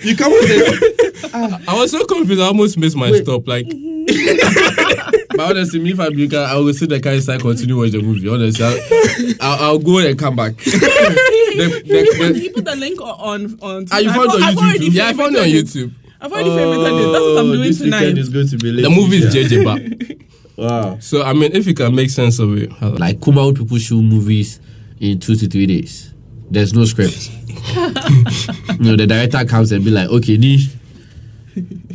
You 0.00 0.16
come 0.16 0.32
with 0.32 0.50
it. 0.50 1.68
I 1.68 1.78
was 1.78 1.92
so 1.92 2.04
confused. 2.04 2.40
I 2.40 2.46
almost 2.46 2.78
missed 2.78 2.96
my 2.96 3.12
Wait. 3.12 3.22
stop. 3.22 3.46
Like, 3.46 3.66
But 5.40 5.56
honestly, 5.56 5.80
me 5.80 5.90
if 5.92 6.00
I'm 6.00 6.12
you, 6.18 6.28
I 6.38 6.56
will 6.56 6.74
sit 6.74 6.88
the 6.90 7.00
car 7.00 7.12
inside, 7.14 7.40
continue 7.40 7.76
watch 7.78 7.92
the 7.92 8.02
movie. 8.02 8.28
Honestly, 8.28 8.64
I'll, 8.64 9.52
I'll, 9.58 9.64
I'll 9.72 9.78
go 9.78 9.98
and 9.98 10.18
come 10.18 10.36
back. 10.36 10.56
the, 10.56 11.82
He 11.84 12.18
put, 12.18 12.32
the, 12.34 12.38
he 12.40 12.48
put 12.50 12.64
the 12.64 12.76
link 12.76 13.00
on 13.00 13.58
on. 13.60 13.86
Ah, 13.90 13.98
you 13.98 14.10
I've 14.10 14.16
found 14.16 14.30
al- 14.30 14.36
on 14.36 14.54
YouTube 14.74 14.92
yeah, 14.92 15.06
I 15.08 15.12
found 15.14 15.34
it 15.34 15.40
on 15.40 15.46
YouTube. 15.48 15.94
I've 16.20 16.30
already 16.32 16.50
favorited 16.50 17.08
it. 17.08 17.12
That's 17.12 17.24
what 17.24 17.38
I'm 17.38 17.46
doing 17.46 17.60
Oh, 17.60 17.64
this 17.64 17.78
tonight. 17.78 18.00
weekend 18.00 18.18
is 18.18 18.28
going 18.28 18.48
to 18.48 18.56
be 18.58 18.72
late. 18.72 18.82
The 18.82 18.90
movie 18.90 19.16
is 19.16 19.34
JJ 19.34 19.64
Ba. 19.64 20.24
Wow. 20.60 20.98
So 21.00 21.22
I 21.22 21.32
mean, 21.32 21.52
if 21.56 21.66
you 21.66 21.72
can 21.72 21.94
make 21.94 22.10
sense 22.10 22.38
of 22.38 22.54
it, 22.58 22.70
how- 22.72 22.90
Like 22.90 23.22
Kuma 23.22 23.50
people 23.54 23.78
shoot 23.78 24.02
movies 24.02 24.60
in 25.00 25.18
two 25.18 25.34
to 25.36 25.48
three 25.48 25.64
days. 25.66 26.12
There's 26.50 26.74
no 26.74 26.84
script. 26.84 27.30
you 27.48 28.84
know, 28.84 28.96
the 28.96 29.06
director 29.08 29.42
comes 29.46 29.72
and 29.72 29.82
be 29.84 29.90
like, 29.90 30.08
okay, 30.10 30.36
Nish, 30.36 30.68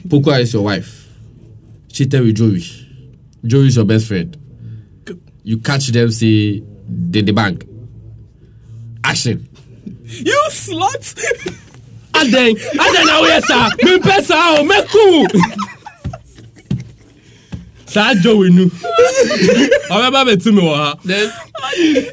Pokwa 0.07 0.39
is 0.41 0.53
your 0.53 0.63
wife. 0.63 1.07
Cheated 1.89 2.21
with 2.21 2.35
Joey. 2.37 2.63
Joey 3.45 3.67
is 3.67 3.75
your 3.75 3.85
best 3.85 4.07
friend. 4.07 4.35
You 5.43 5.59
catch 5.59 5.87
them, 5.87 6.09
say, 6.11 6.63
they 6.87 7.21
the 7.21 7.31
bank. 7.31 7.65
Action. 9.03 9.47
You 10.05 10.39
slut! 10.49 11.17
Aden, 12.13 12.55
Aden 12.57 13.05
na 13.07 13.19
oye 13.21 13.41
sa, 13.41 13.69
mi 13.83 13.97
pẹ 13.99 14.21
sa 14.23 14.37
o, 14.59 14.63
me 14.63 14.77
ku. 14.91 15.25
Saa 17.89 18.13
jo 18.21 18.37
winu. 18.37 18.69
Ọbẹ 19.89 20.09
bá 20.13 20.21
bẹ 20.29 20.35
tú 20.43 20.53
mi 20.53 20.61
wọ 20.61 20.75
ha. 20.77 20.93
Then 21.03 21.31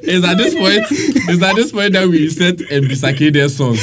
it's 0.09 0.25
at 0.27 0.39
this 0.39 0.55
point, 0.55 0.85
it's 0.91 1.43
at 1.43 1.55
this 1.55 1.71
point 1.73 1.93
that 1.93 2.09
we 2.09 2.31
set 2.31 2.61
and 2.73 2.87
Bisake 2.89 3.33
their 3.33 3.49
song. 3.51 3.77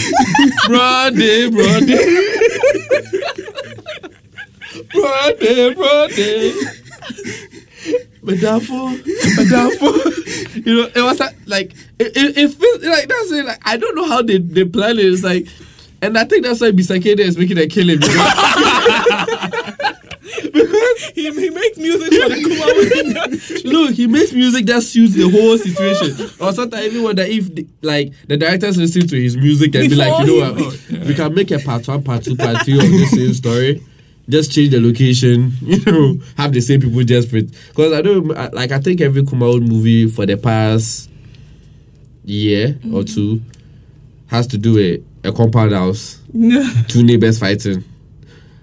Brody, 0.67 1.49
Brody. 1.51 1.97
Brody, 4.93 5.73
Brody. 5.75 6.53
But 8.21 8.41
therefore, 8.41 8.91
but 9.37 9.49
therefore, 9.49 9.95
you 10.55 10.75
know, 10.75 10.89
it 10.93 11.01
was 11.01 11.19
like 11.45 11.71
it, 11.99 12.17
it, 12.17 12.37
it 12.37 12.49
feels 12.53 12.83
like 12.83 13.07
that's 13.07 13.31
it. 13.31 13.45
Like 13.45 13.61
I 13.65 13.77
don't 13.77 13.95
know 13.95 14.05
how 14.07 14.21
they 14.21 14.37
they 14.39 14.65
plan 14.65 14.99
it. 14.99 15.05
It's 15.05 15.23
like, 15.23 15.47
and 16.01 16.17
I 16.17 16.25
think 16.25 16.43
that's 16.45 16.59
why 16.61 16.71
Bisa 16.71 16.99
Kdei 17.01 17.19
is 17.19 17.37
making 17.37 17.57
a 17.57 17.67
killing 17.67 17.99
because 20.53 20.89
He, 21.15 21.31
he 21.31 21.49
makes 21.49 21.77
music 21.77 22.07
for 22.07 22.29
the. 22.29 23.61
Look, 23.65 23.95
he 23.95 24.07
makes 24.07 24.31
music 24.33 24.65
that 24.67 24.83
suits 24.83 25.13
the 25.15 25.29
whole 25.29 25.57
situation. 25.57 26.29
or 26.39 26.53
sometimes 26.53 26.85
even 26.85 27.03
wonder 27.03 27.23
if, 27.23 27.53
the, 27.53 27.67
like, 27.81 28.13
the 28.27 28.37
directors 28.37 28.77
listen 28.77 29.07
to 29.07 29.21
his 29.21 29.35
music 29.37 29.73
and 29.75 29.89
be 29.89 29.95
like, 29.95 30.25
you 30.27 30.39
know 30.41 30.53
Before 30.53 30.97
what, 30.97 31.07
we 31.07 31.13
can 31.15 31.33
make 31.33 31.51
a 31.51 31.59
part 31.59 31.87
one, 31.87 32.03
part 32.03 32.23
two, 32.23 32.35
part 32.35 32.63
three 32.65 32.75
of 32.77 32.83
the 32.83 33.05
same 33.05 33.33
story. 33.33 33.83
Just 34.29 34.51
change 34.51 34.69
the 34.69 34.79
location, 34.79 35.53
you 35.61 35.83
know, 35.85 36.19
have 36.37 36.53
the 36.53 36.61
same 36.61 36.79
people 36.79 37.03
just. 37.03 37.31
Because 37.31 37.93
I 37.93 38.01
don't, 38.01 38.27
like, 38.53 38.71
I 38.71 38.79
think 38.79 39.01
every 39.01 39.23
Kumail 39.23 39.61
movie 39.61 40.07
for 40.07 40.25
the 40.25 40.37
past 40.37 41.09
year 42.23 42.79
or 42.93 43.01
mm. 43.01 43.13
two 43.13 43.41
has 44.27 44.45
to 44.47 44.57
do 44.57 44.77
a, 44.77 45.27
a 45.27 45.31
compound 45.33 45.71
house 45.71 46.19
two 46.87 47.03
neighbors 47.03 47.39
fighting, 47.39 47.83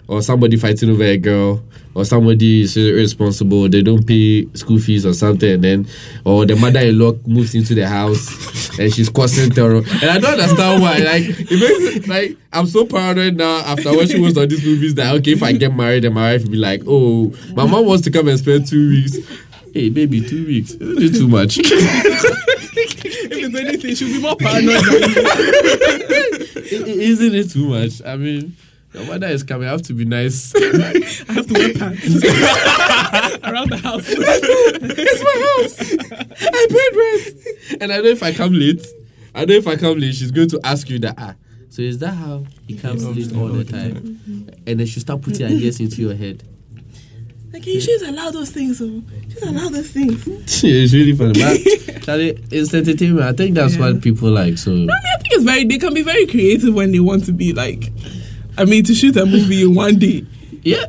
or 0.07 0.23
somebody 0.23 0.57
fighting 0.57 0.89
over 0.91 1.03
a 1.03 1.17
girl, 1.17 1.63
or 1.97 2.05
somebody 2.05 2.61
is 2.61 2.77
irresponsible, 2.77 3.71
they 3.71 3.81
don't 3.81 4.07
pay 4.07 4.47
school 4.53 4.79
fees 4.79 5.07
or 5.07 5.15
something, 5.15 5.51
and 5.51 5.65
then, 5.65 5.87
or 6.27 6.45
the 6.45 6.55
mother-in-law 6.55 7.13
moves 7.27 7.55
into 7.55 7.75
the 7.75 7.89
house 7.89 8.79
and 8.79 8.93
she's 8.93 9.09
causing 9.09 9.51
terror. 9.51 9.77
And 9.79 10.05
I 10.05 10.19
don't 10.19 10.39
understand 10.39 10.83
why. 10.83 10.99
Like, 10.99 11.23
it 11.27 11.97
makes 11.97 12.07
like 12.07 12.37
I'm 12.53 12.67
so 12.67 12.85
paranoid 12.85 13.37
now 13.37 13.61
after 13.61 13.97
watching 13.97 14.21
most 14.21 14.37
of 14.37 14.51
these 14.51 14.63
movies 14.63 14.95
that 14.97 15.15
okay, 15.17 15.33
if 15.33 15.43
I 15.43 15.53
get 15.53 15.75
married, 15.75 16.05
then 16.05 16.13
my 16.13 16.33
wife 16.33 16.43
will 16.43 16.51
be 16.51 16.59
like, 16.59 16.83
oh, 16.87 17.35
my 17.55 17.65
mom 17.65 17.87
wants 17.87 18.05
to 18.05 18.11
come 18.11 18.29
and 18.29 18.39
spend 18.39 18.67
two 18.67 18.91
weeks. 18.91 19.17
Hey, 19.73 19.89
baby, 19.89 20.21
two 20.21 20.45
weeks. 20.45 20.73
Isn't 20.73 21.03
it 21.03 21.15
too 21.19 21.29
much? 21.29 21.57
if 21.59 21.67
it's 23.33 23.59
anything, 23.59 23.95
she'll 23.95 24.09
be 24.09 24.21
more 24.21 24.37
paranoid 24.37 24.85
than 24.85 25.11
you. 26.61 27.01
Isn't 27.01 27.35
it 27.35 27.51
too 27.51 27.69
much? 27.69 28.03
I 28.05 28.17
mean, 28.17 28.55
your 28.97 29.05
mother 29.07 29.27
is 29.29 29.43
coming. 29.43 29.69
I 29.69 29.73
have 29.73 29.83
to 29.83 29.93
be 29.93 30.05
nice. 30.05 30.55
I 30.57 31.33
have 31.33 31.47
to 31.47 31.55
wear 31.55 31.75
pants 31.75 32.05
around 33.45 33.71
the 33.71 33.81
house. 33.83 34.05
it's 34.09 35.23
my 35.23 35.37
house. 35.53 36.39
I 36.41 36.67
paid 36.71 36.97
rent. 37.73 37.83
And 37.83 37.93
I 37.93 37.99
know 37.99 38.09
if 38.09 38.23
I 38.23 38.33
come 38.33 38.53
late, 38.55 38.87
I 39.35 39.45
know 39.45 39.55
if 39.55 39.67
I 39.67 39.77
come 39.77 39.99
late, 39.99 40.15
she's 40.15 40.31
going 40.31 40.49
to 40.51 40.61
ask 40.65 40.89
you 40.89 40.99
that. 41.01 41.15
Ah, 41.19 41.35
so 41.69 41.83
is 41.83 41.99
that 41.99 42.13
how 42.13 42.45
he 42.67 42.77
comes 42.77 43.07
late 43.07 43.37
all 43.37 43.49
the 43.49 43.65
time? 43.65 44.21
And 44.67 44.81
then 44.81 44.87
she 44.87 45.01
start 45.01 45.21
putting 45.23 45.47
ideas 45.47 45.79
into 45.81 46.01
your 46.03 46.15
head. 46.15 46.43
Like, 47.53 47.67
you 47.67 47.81
shouldn't 47.81 48.11
allow 48.11 48.31
those 48.31 48.51
things. 48.51 48.83
Oh. 48.83 49.03
Shouldn't 49.33 49.57
allow 49.57 49.69
those 49.71 49.91
things. 49.91 50.27
it's 50.65 50.93
really 50.93 51.15
funny, 51.15 51.41
but 51.41 52.03
Charlie, 52.03 52.39
it's 52.51 52.75
entertainment. 52.75 53.25
I 53.27 53.33
think 53.33 53.55
that's 53.55 53.75
Yeah. 53.77 53.81
what 53.93 54.03
people 54.03 54.31
like. 54.31 54.59
So 54.59 54.73
I 54.73 54.75
mean, 54.75 54.89
I 54.91 55.17
think 55.23 55.33
it's 55.35 55.45
very. 55.45 55.65
They 55.65 55.79
can 55.79 55.95
be 55.95 56.03
very 56.03 56.27
creative 56.27 56.75
when 56.75 56.93
they 56.93 57.01
want 57.01 57.25
to 57.27 57.33
be 57.33 57.53
like. 57.55 57.91
I 58.59 58.65
mean, 58.65 58.85
to 58.85 58.95
shoot 58.95 59.17
a 59.17 59.27
movie 59.27 59.63
in 59.63 59.75
one 59.75 59.99
day, 59.99 60.25
yeah, 60.63 60.85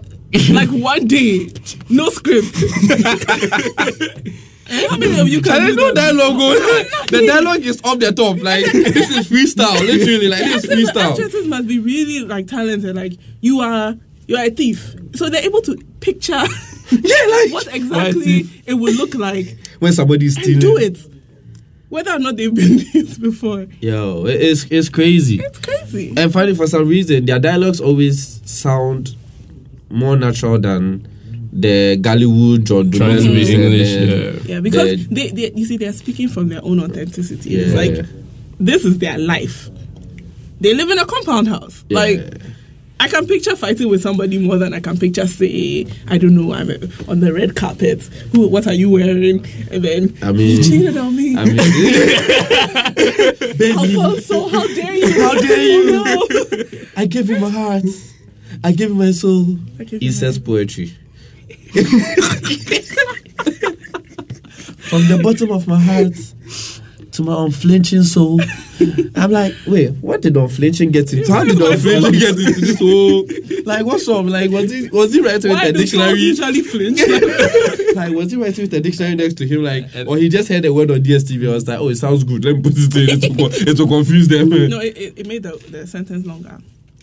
like 0.51 0.69
one 0.69 1.07
day, 1.07 1.49
no 1.89 2.09
script. 2.09 2.55
How 4.89 4.97
many 4.97 5.17
of 5.17 5.29
you 5.29 5.41
can 5.41 5.75
no 5.77 5.93
that? 5.93 5.95
dialogue. 5.95 6.35
oh. 6.37 7.05
the 7.09 7.25
dialogue 7.25 7.61
is 7.61 7.79
up 7.85 7.99
the 7.99 8.11
top. 8.11 8.37
Like 8.41 8.65
this 8.71 9.09
is 9.09 9.29
freestyle, 9.29 9.79
literally. 9.79 10.27
Like 10.27 10.43
this 10.43 10.65
is 10.65 10.69
freestyle. 10.89 11.11
actresses 11.11 11.47
must 11.47 11.67
be 11.67 11.79
really 11.79 12.25
like 12.25 12.47
talented. 12.47 12.95
Like 12.95 13.13
you 13.39 13.61
are, 13.61 13.95
you 14.27 14.35
are 14.35 14.43
a 14.45 14.49
thief, 14.49 14.95
so 15.15 15.29
they're 15.29 15.45
able 15.45 15.61
to 15.61 15.77
picture 16.01 16.43
Yeah, 16.91 17.25
like 17.29 17.51
what 17.51 17.67
exactly 17.73 18.45
it 18.65 18.73
would 18.73 18.95
look 18.95 19.13
like 19.15 19.57
when 19.79 19.91
somebody's 19.93 20.33
stealing. 20.33 20.59
do 20.59 20.77
it, 20.77 20.97
whether 21.89 22.11
or 22.11 22.19
not 22.19 22.35
they've 22.37 22.53
been 22.53 22.79
used 22.93 23.21
before. 23.21 23.67
Yo, 23.79 24.25
it's 24.25 24.65
it's 24.69 24.89
crazy. 24.89 25.39
It's 25.39 25.59
crazy. 25.59 26.13
And 26.17 26.31
finally, 26.33 26.55
for 26.55 26.67
some 26.67 26.87
reason, 26.87 27.25
their 27.25 27.39
dialogues 27.39 27.79
always 27.81 28.41
sound 28.49 29.15
more 29.89 30.15
natural 30.17 30.59
than 30.59 31.07
the 31.53 31.97
Ghallywood 32.01 32.69
or 32.71 32.83
Trying 32.95 33.17
to 33.17 33.29
be 33.31 33.51
English, 33.51 33.89
yeah. 34.45 34.53
Yeah, 34.55 34.59
because 34.59 35.07
the- 35.07 35.15
they, 35.15 35.29
they, 35.31 35.51
you 35.55 35.65
see, 35.65 35.77
they're 35.77 35.93
speaking 35.93 36.27
from 36.27 36.49
their 36.49 36.63
own 36.63 36.79
authenticity. 36.79 37.55
It's 37.55 37.71
Yeah. 37.73 37.77
like 37.79 38.05
this 38.59 38.83
is 38.85 38.97
their 38.99 39.17
life. 39.17 39.69
They 40.59 40.73
live 40.73 40.89
in 40.89 40.99
a 40.99 41.05
compound 41.05 41.47
house. 41.47 41.85
Yeah. 41.89 41.99
Like 41.99 42.41
I 42.99 43.07
can 43.07 43.27
picture 43.27 43.55
fighting 43.55 43.89
with 43.89 44.01
somebody 44.01 44.39
more 44.39 44.57
than 44.57 44.73
I 44.73 44.79
can 44.79 44.97
picture 44.97 45.27
say 45.27 45.85
I 46.07 46.17
don't 46.17 46.35
know 46.35 46.51
I'm 46.53 46.69
uh, 46.69 46.77
on 47.11 47.19
the 47.19 47.31
red 47.31 47.55
carpet. 47.55 48.01
Who? 48.33 48.47
What 48.47 48.65
are 48.67 48.73
you 48.73 48.89
wearing? 48.89 49.45
And 49.71 49.83
then 49.83 50.17
I 50.21 50.31
mean- 50.31 50.57
you 50.57 50.63
cheated 50.63 50.97
on 50.97 51.15
me. 51.15 51.37
I 51.37 51.45
mean, 51.45 51.59
Alfonso, 53.77 54.47
how 54.49 54.65
dare 54.67 54.95
you? 54.95 55.21
How 55.21 55.33
dare 55.39 55.63
you? 55.63 56.03
Oh, 56.05 56.27
no. 56.31 56.37
I 56.97 57.05
gave 57.05 57.29
you 57.29 57.39
my 57.39 57.49
heart. 57.49 57.83
I 58.63 58.71
gave 58.71 58.89
him 58.89 58.97
my 58.97 59.11
soul. 59.11 59.45
He 59.87 60.11
says 60.11 60.39
poetry. 60.39 60.93
From 64.87 65.05
the 65.09 65.19
bottom 65.21 65.51
of 65.51 65.67
my 65.67 65.79
heart 65.79 66.15
to 67.11 67.21
my 67.21 67.43
unflinching 67.45 68.03
soul. 68.03 68.39
I'm 69.15 69.31
like, 69.31 69.53
wait, 69.65 69.91
what 70.01 70.21
did 70.21 70.37
unflinching 70.37 70.91
get 70.91 71.11
into? 71.13 71.31
How 71.31 71.43
did 71.43 71.59
unflinching 71.61 72.19
get 72.19 72.37
into 72.37 72.61
this 72.61 72.79
whole 72.79 73.25
like 73.65 73.85
what's 73.85 74.07
up? 74.07 74.25
Like 74.25 74.51
was 74.51 74.71
he 74.71 74.89
was 74.89 75.13
he 75.13 75.21
writing 75.21 75.51
with 75.51 75.59
Why 75.59 75.65
a 75.67 75.73
do 75.73 75.79
dictionary? 75.79 76.19
usually 76.19 76.61
flinch? 76.61 77.01
like 77.95 78.13
was 78.13 78.31
he 78.31 78.37
writing 78.37 78.63
with 78.63 78.73
a 78.73 78.81
dictionary 78.81 79.15
next 79.15 79.35
to 79.35 79.47
him 79.47 79.63
like 79.63 79.85
or 80.07 80.17
he 80.17 80.29
just 80.29 80.49
heard 80.49 80.65
a 80.65 80.73
word 80.73 80.91
on 80.91 80.99
DSTV 80.99 81.49
I 81.49 81.53
was 81.53 81.67
like 81.67 81.79
oh 81.79 81.89
it 81.89 81.95
sounds 81.95 82.23
good 82.23 82.45
let 82.45 82.55
me 82.55 82.61
put 82.61 82.73
it 82.75 82.95
in 82.95 83.31
it 83.31 83.37
will, 83.37 83.49
it 83.51 83.79
will 83.79 83.87
confuse 83.87 84.27
them 84.27 84.49
no, 84.49 84.79
it, 84.79 84.97
it, 84.97 85.13
it 85.17 85.27
made 85.27 85.43
the, 85.43 85.57
the 85.69 85.87
sentence 85.87 86.25
longer. 86.25 86.57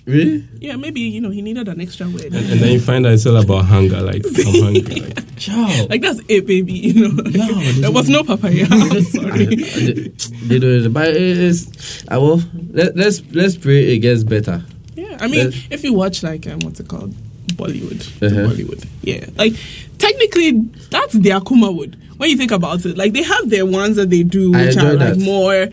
Really 0.06 0.44
Yeah, 0.60 0.76
maybe 0.76 1.00
you 1.00 1.20
know 1.20 1.30
he 1.30 1.40
needed 1.40 1.66
an 1.68 1.80
extra 1.80 2.06
word. 2.08 2.24
And, 2.26 2.36
and 2.36 2.60
then 2.60 2.72
you 2.72 2.80
find 2.80 3.06
out 3.06 3.12
it's 3.12 3.24
all 3.26 3.36
about 3.36 3.64
hunger. 3.64 4.00
Like 4.02 4.22
I'm 4.26 4.62
hungry. 4.62 5.00
Like, 5.00 5.36
Ciao. 5.36 5.86
Like 5.88 6.02
that's 6.02 6.20
it, 6.28 6.46
baby. 6.46 6.72
You 6.74 7.08
know, 7.08 7.22
there 7.80 7.90
was 7.90 8.08
no 8.10 8.22
papaya. 8.22 8.66
I'm 8.70 9.00
sorry. 9.16 9.46
they 9.46 10.58
do 10.58 10.84
it 10.84 10.92
but 10.92 11.08
it's 11.08 12.04
I 12.08 12.18
will 12.18 12.42
let, 12.70 12.94
let's 12.96 13.22
let's 13.32 13.56
pray 13.56 13.94
it 13.94 13.98
gets 14.00 14.24
better 14.24 14.62
Yeah, 14.94 15.16
I 15.20 15.26
mean, 15.26 15.50
Yes. 15.52 15.66
if 15.70 15.84
you 15.84 15.92
watch 15.94 16.22
like 16.22 16.46
um, 16.46 16.58
what's 16.60 16.80
it 16.80 16.88
called, 16.88 17.14
Bollywood. 17.56 18.00
Uh-huh. 18.22 18.52
Bollywood. 18.52 18.86
Yeah. 19.02 19.24
Like 19.36 19.54
technically 19.98 20.52
that's 20.90 21.14
their 21.14 21.40
Kumawood. 21.40 21.94
When 22.18 22.28
you 22.30 22.36
think 22.36 22.52
about 22.52 22.84
it. 22.84 22.96
Like 22.96 23.12
they 23.14 23.22
have 23.22 23.48
their 23.50 23.64
ones 23.66 23.96
that 23.96 24.10
they 24.10 24.22
do 24.22 24.52
which 24.52 24.76
are 24.76 24.92
like 24.94 25.16
that. 25.16 25.18
more 25.18 25.68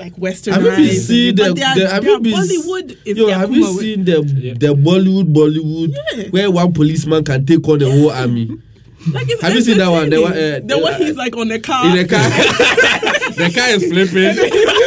like 0.00 0.14
westernized. 0.16 0.52
Have 0.54 0.62
you 0.64 0.70
been 0.88 0.94
seeing 1.00 1.34
the, 1.36 1.42
but 1.48 1.56
their, 1.56 1.74
the 1.74 1.88
have 1.94 2.02
their 2.02 2.12
you 2.12 2.20
been 2.20 2.32
Bollywood 2.34 2.98
is 3.04 3.18
yo, 3.18 3.28
have 3.28 3.52
you 3.52 3.64
Kumawood. 3.64 3.78
seen 3.78 4.04
the 4.04 4.22
Yeah. 4.40 4.54
the 4.54 4.74
Bollywood 4.74 5.32
Bollywood 5.32 5.94
Yeah. 6.16 6.28
where 6.30 6.50
one 6.50 6.72
policeman 6.72 7.22
can 7.22 7.44
take 7.44 7.68
on 7.68 7.78
the 7.78 7.90
whole 7.90 8.10
army 8.10 8.50
Like 9.12 9.28
it's 9.30 9.40
Have 9.42 9.54
you 9.54 9.60
seen 9.62 9.78
that 9.78 9.88
one? 9.88 10.10
The 10.10 10.20
one, 10.20 10.32
uh, 10.32 10.60
the 10.64 10.78
one 10.78 10.94
uh, 10.94 10.98
he's 10.98 11.16
like 11.16 11.36
on 11.36 11.48
the 11.48 11.58
car. 11.60 11.86
in 11.86 11.96
the 11.96 12.04
car? 12.08 12.28
the 13.40 13.48
car 13.54 13.68
is 13.70 13.84
flipping 13.88 14.36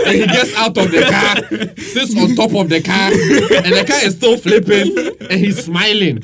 and 0.05 0.15
he 0.21 0.25
gets 0.27 0.53
out 0.55 0.77
of 0.77 0.91
the 0.91 1.01
car, 1.01 1.35
sits 1.77 2.15
on 2.17 2.35
top 2.35 2.53
of 2.53 2.69
the 2.69 2.81
car, 2.81 3.09
and 3.11 3.73
the 3.73 3.85
car 3.87 4.03
is 4.05 4.13
still 4.15 4.37
flipping 4.37 5.15
and 5.29 5.39
he's 5.39 5.63
smiling. 5.65 6.23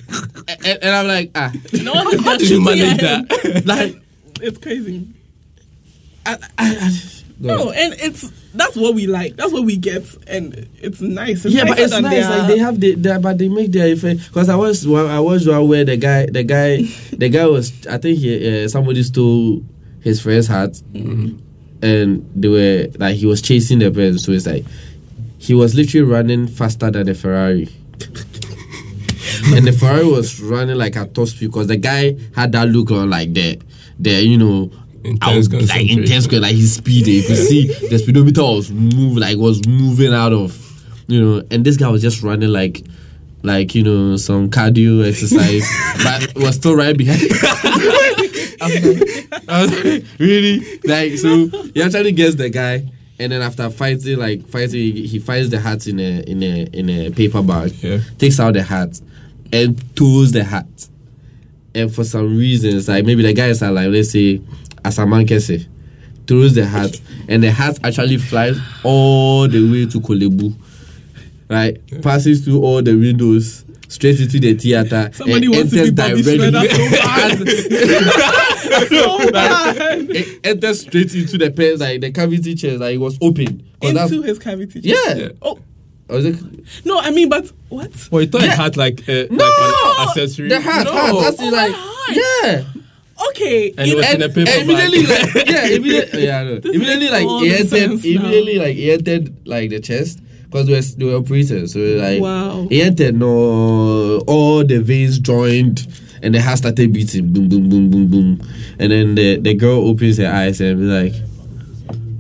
And, 0.66 0.78
and 0.84 0.96
I'm 0.96 1.08
like, 1.08 1.32
ah, 1.36 1.52
no 1.82 1.94
one 1.94 2.14
is 2.14 2.22
How 2.24 2.38
just 2.38 2.40
did 2.40 2.50
you 2.50 2.64
shooting 2.64 2.64
manage 2.64 3.02
that? 3.02 3.66
like, 3.66 3.96
It's 4.42 4.58
crazy. 4.60 5.08
I, 6.28 6.34
I, 6.34 6.38
I, 6.60 7.00
No, 7.40 7.72
and 7.72 7.94
it's 8.00 8.30
that's 8.54 8.76
what 8.76 8.96
we 8.96 9.06
like. 9.08 9.36
That's 9.36 9.52
what 9.54 9.64
we 9.64 9.78
get, 9.78 10.04
and 10.28 10.68
it's 10.82 11.02
nice. 11.02 11.46
It's 11.46 11.54
yeah, 11.54 11.66
but 11.66 11.78
it's 11.80 11.92
nice. 12.00 12.12
their- 12.28 12.30
Like 12.40 12.48
they 12.48 12.58
have 12.58 12.80
the, 12.80 12.96
the 12.96 13.20
but 13.20 13.38
they 13.38 13.48
make 13.50 13.72
their 13.72 13.88
effect. 13.88 14.26
Because 14.28 14.50
I 14.50 14.56
was 14.56 14.88
one, 14.88 15.06
I 15.08 15.20
was 15.20 15.48
one 15.48 15.68
where 15.68 15.86
the 15.86 15.98
guy, 15.98 16.26
the 16.26 16.44
guy, 16.44 16.84
the 17.16 17.30
guy 17.30 17.46
was. 17.46 17.86
I 17.88 17.98
think 17.98 18.18
he, 18.20 18.64
uh, 18.64 18.68
somebody 18.68 19.04
stole 19.04 19.64
his 20.02 20.22
friend's 20.22 20.48
hat, 20.48 20.82
and 20.94 22.30
they 22.36 22.48
were 22.48 22.88
like 22.98 23.16
he 23.16 23.26
was 23.26 23.42
chasing 23.42 23.80
the 23.80 23.92
person. 23.92 24.18
So 24.20 24.32
it's 24.32 24.46
like 24.48 24.66
he 25.38 25.54
was 25.54 25.76
literally 25.76 26.06
running 26.12 26.48
faster 26.48 26.90
than 26.92 27.06
the 27.06 27.14
Ferrari. 27.16 27.70
and 29.54 29.66
the 29.68 29.72
Ferrari 29.72 30.06
was 30.06 30.42
running 30.42 30.78
like 30.78 30.96
a 30.96 31.06
top 31.06 31.28
speed 31.28 31.48
because 31.48 31.68
the 31.68 31.78
guy 31.78 32.16
had 32.36 32.52
that 32.54 32.68
look 32.68 32.92
on 32.92 33.10
like 33.10 33.34
the 33.34 33.60
the 34.00 34.22
you 34.24 34.38
know 34.38 34.72
Intense 35.04 35.48
out- 35.48 35.52
like 35.54 35.60
concentration. 35.70 36.00
intense 36.04 36.32
like 36.32 36.56
his 36.56 36.76
speed 36.76 37.08
eh? 37.08 37.12
you 37.12 37.24
could 37.24 37.38
see 37.38 37.68
the 37.90 37.98
speedometer 38.00 38.42
was 38.42 38.72
move 38.72 39.18
like 39.18 39.38
was 39.38 39.66
moving 39.68 40.14
out 40.14 40.34
of 40.34 40.56
you 41.08 41.20
know 41.24 41.44
and 41.52 41.64
this 41.66 41.78
guy 41.78 41.88
was 41.90 42.02
just 42.02 42.22
running 42.24 42.50
like 42.50 42.84
like 43.44 43.74
you 43.76 43.84
know 43.84 44.18
some 44.18 44.50
cardio 44.50 45.08
exercise 45.08 45.66
but 46.04 46.44
was 46.44 46.56
still 46.56 46.76
right 46.76 46.98
behind 46.98 47.22
I 48.62 48.68
was 48.68 48.84
like, 48.84 49.50
I 49.50 49.62
was 49.62 49.84
like, 49.84 50.06
really 50.20 50.80
like 50.84 51.14
so 51.18 51.48
he 51.74 51.82
actually 51.82 52.12
gets 52.12 52.36
the 52.36 52.50
guy 52.50 52.84
and 53.20 53.32
then 53.32 53.42
after 53.42 53.70
fighting 53.70 54.18
like 54.18 54.46
fighting 54.48 54.80
he, 54.94 55.08
he 55.08 55.20
finds 55.20 55.50
the 55.50 55.60
hat 55.60 55.88
in 55.88 56.00
a 56.00 56.22
in 56.22 56.44
a 56.44 56.64
in 56.74 56.90
a 56.90 57.10
paper 57.12 57.42
bag 57.42 57.72
Yeah. 57.82 58.00
takes 58.18 58.40
out 58.40 58.54
the 58.54 58.64
hat 58.64 59.00
and 59.54 59.82
throws 59.96 60.32
the 60.34 60.44
hat 60.44 60.68
and 61.76 61.94
for 61.94 62.04
some 62.04 62.36
reasons, 62.36 62.88
like 62.90 63.06
maybe 63.06 63.22
the 63.22 63.32
guys 63.32 63.62
are 63.62 63.72
like, 63.72 63.90
let's 63.90 64.10
say, 64.12 64.42
Asaman 64.84 65.42
say, 65.42 65.68
throws 66.28 66.54
the 66.56 66.66
hat, 66.66 67.00
and 67.28 67.44
the 67.44 67.52
hat 67.52 67.80
actually 67.84 68.18
flies 68.18 68.58
all 68.84 69.48
the 69.48 69.72
way 69.72 69.86
to 69.88 70.00
Korle 70.00 70.30
Bu, 70.36 70.54
right? 71.50 71.78
Passes 72.02 72.44
through 72.46 72.62
all 72.62 72.82
the 72.82 72.96
windows, 72.96 73.66
straight 73.88 74.20
into 74.20 74.40
the 74.40 74.54
theater, 74.54 75.10
Somebody 75.14 75.48
and 75.48 75.56
wants 75.56 75.72
to 75.74 75.84
be 75.86 75.92
Bobby 75.92 76.24
Schroeder 76.24 76.52
so 78.88 79.30
bad. 79.32 80.10
it 80.10 80.40
enters 80.46 80.82
straight 80.82 81.14
into 81.16 81.38
the 81.38 81.52
pen, 81.52 81.78
like 81.80 82.02
the 82.02 82.12
cavity 82.12 82.56
chairs, 82.56 82.80
like 82.80 82.96
it 82.96 83.00
was 83.00 83.18
open. 83.22 83.64
into 83.82 84.22
his 84.22 84.40
cavity. 84.40 84.82
yeah. 84.84 85.14
Yeah. 85.16 85.30
Oh 85.42 85.60
I 86.10 86.14
was 86.14 86.26
like, 86.26 86.36
no, 86.86 87.00
I 87.00 87.12
mean, 87.12 87.30
but 87.30 87.52
what? 87.70 87.92
Well, 88.12 88.24
you 88.24 88.28
thought 88.28 88.42
Yeah. 88.42 88.54
it 88.54 88.58
had 88.58 88.78
like, 88.78 89.08
a, 89.08 89.28
no, 89.30 89.46
like 89.46 90.00
an 90.00 90.08
accessory. 90.10 90.50
the 90.50 90.60
hat, 90.60 90.86
no. 90.86 90.92
hat, 90.92 91.16
that's 91.22 91.40
Oh, 91.40 91.50
like, 91.50 91.72
hat. 91.72 92.16
yeah. 92.16 92.64
Okay, 93.30 93.74
And 93.78 93.88
it 93.90 93.96
was 93.98 94.14
in 94.14 94.22
a 94.22 94.30
paper 94.30 94.50
and 94.50 94.70
immediately, 94.70 95.04
like, 95.06 95.48
yeah, 95.50 95.66
immediately, 95.68 96.24
yeah, 96.28 96.40
I 96.40 96.44
know. 96.46 96.60
This 96.60 96.76
immediately, 96.76 97.10
like, 97.10 97.28
he 97.28 97.52
entered, 97.52 97.90
now. 97.90 97.96
immediately, 98.28 98.60
like, 98.60 98.76
he 98.76 98.92
entered, 98.92 99.48
like, 99.48 99.70
the 99.72 99.80
chest 99.80 100.20
because 100.46 100.66
they 100.68 100.74
were, 100.74 100.82
they 100.82 101.06
were 101.06 101.20
operators. 101.20 101.74
So, 101.74 101.80
like, 101.80 102.22
Wow. 102.22 102.68
he 102.70 102.82
entered, 102.82 103.16
no, 103.16 104.20
all 104.28 104.64
the 104.64 104.80
veins 104.82 105.20
joined, 105.20 105.86
and 106.22 106.34
the 106.34 106.42
heart 106.42 106.60
started 106.60 106.92
beating, 106.94 107.32
boom, 107.34 107.50
boom, 107.50 107.70
boom, 107.70 107.90
boom, 107.90 108.08
boom, 108.08 108.42
and 108.80 108.92
then 108.92 109.16
the 109.16 109.38
the 109.38 109.54
girl 109.54 109.88
opens 109.88 110.18
her 110.18 110.28
eyes 110.28 110.60
and 110.62 110.80
be 110.80 110.86
like, 110.86 111.14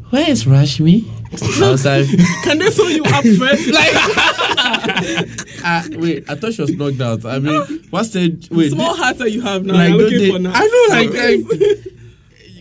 "Where 0.09 0.29
is 0.29 0.45
Rashmi?" 0.45 1.03
I 1.31 1.69
was 1.71 1.85
like, 1.85 2.07
can 2.43 2.57
they 2.57 2.69
sew 2.69 2.87
you 2.87 3.03
up 3.03 3.23
first? 3.23 3.69
Like 3.79 3.93
ah, 5.63 5.85
"Wait, 5.91 6.29
I 6.29 6.35
thought 6.35 6.53
she 6.53 6.61
was 6.61 6.73
knocked 6.75 7.01
out." 7.01 7.25
I 7.25 7.39
mean, 7.39 7.61
what's 7.89 8.09
the 8.09 8.47
wait? 8.51 8.71
small 8.71 8.95
heart 8.95 9.17
that 9.19 9.31
you 9.31 9.41
have 9.41 9.63
now. 9.65 9.73
like, 9.75 9.89
don't 9.89 9.97
looking 9.97 10.17
they- 10.19 10.31
for 10.31 10.39
now. 10.39 10.51
I 10.53 10.67
know, 10.67 10.85
like, 10.95 11.11
like 11.13 11.39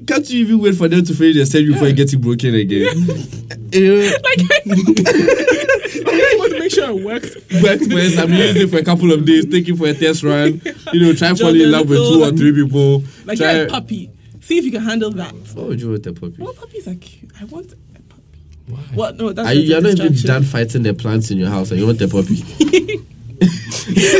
can't 0.06 0.28
you 0.30 0.40
even 0.40 0.58
wait 0.60 0.74
for 0.74 0.88
them 0.88 1.04
to 1.04 1.14
finish 1.14 1.36
the 1.36 1.44
surgery 1.44 1.72
before 1.74 1.88
you 1.88 1.94
get 1.94 2.12
it 2.12 2.16
getting 2.16 2.20
broken 2.22 2.54
again? 2.54 2.96
you 3.72 3.86
know, 3.86 4.16
like 4.24 4.40
I 6.06 6.34
want 6.38 6.52
to 6.52 6.58
make 6.58 6.72
sure 6.72 6.90
it 6.90 7.04
works. 7.04 7.34
worked 7.62 7.92
first. 7.92 8.18
I'm 8.18 8.32
using 8.32 8.62
it 8.62 8.70
for 8.70 8.78
a 8.78 8.84
couple 8.84 9.12
of 9.12 9.24
days, 9.26 9.44
take 9.46 9.68
it 9.68 9.76
for 9.76 9.86
a 9.86 9.94
test 9.94 10.22
run. 10.22 10.62
You 10.92 11.00
know, 11.00 11.12
try 11.14 11.34
falling 11.34 11.60
in 11.60 11.70
love 11.70 11.88
with 11.88 11.98
two 11.98 12.22
or 12.22 12.30
three 12.30 12.52
people. 12.52 13.02
Like 13.26 13.38
try. 13.38 13.52
you're 13.52 13.66
a 13.66 13.70
puppy. 13.70 14.10
See 14.40 14.56
if 14.56 14.64
you 14.64 14.70
can 14.72 14.82
handle 14.82 15.10
that. 15.10 15.34
What 15.54 15.66
would 15.68 15.80
you 15.80 15.90
want 15.90 16.06
a 16.06 16.12
puppy? 16.14 16.36
Well, 16.38 16.54
puppies 16.54 16.88
are 16.88 16.94
cute. 16.94 17.30
I 17.38 17.44
want 17.44 17.74
a 18.68 18.76
puppy. 18.76 18.94
What? 18.96 19.16
No, 19.16 19.32
that's 19.32 19.48
Are 19.48 19.54
you, 19.54 19.62
you're 19.62 19.80
not 19.80 19.92
even 19.98 20.12
done 20.14 20.44
fighting 20.44 20.82
the 20.82 20.94
plants 20.94 21.30
in 21.30 21.38
your 21.38 21.48
house 21.50 21.70
and 21.70 21.80
you 21.80 21.86
want 21.86 22.00
a 22.00 22.08
puppy. 22.08 22.34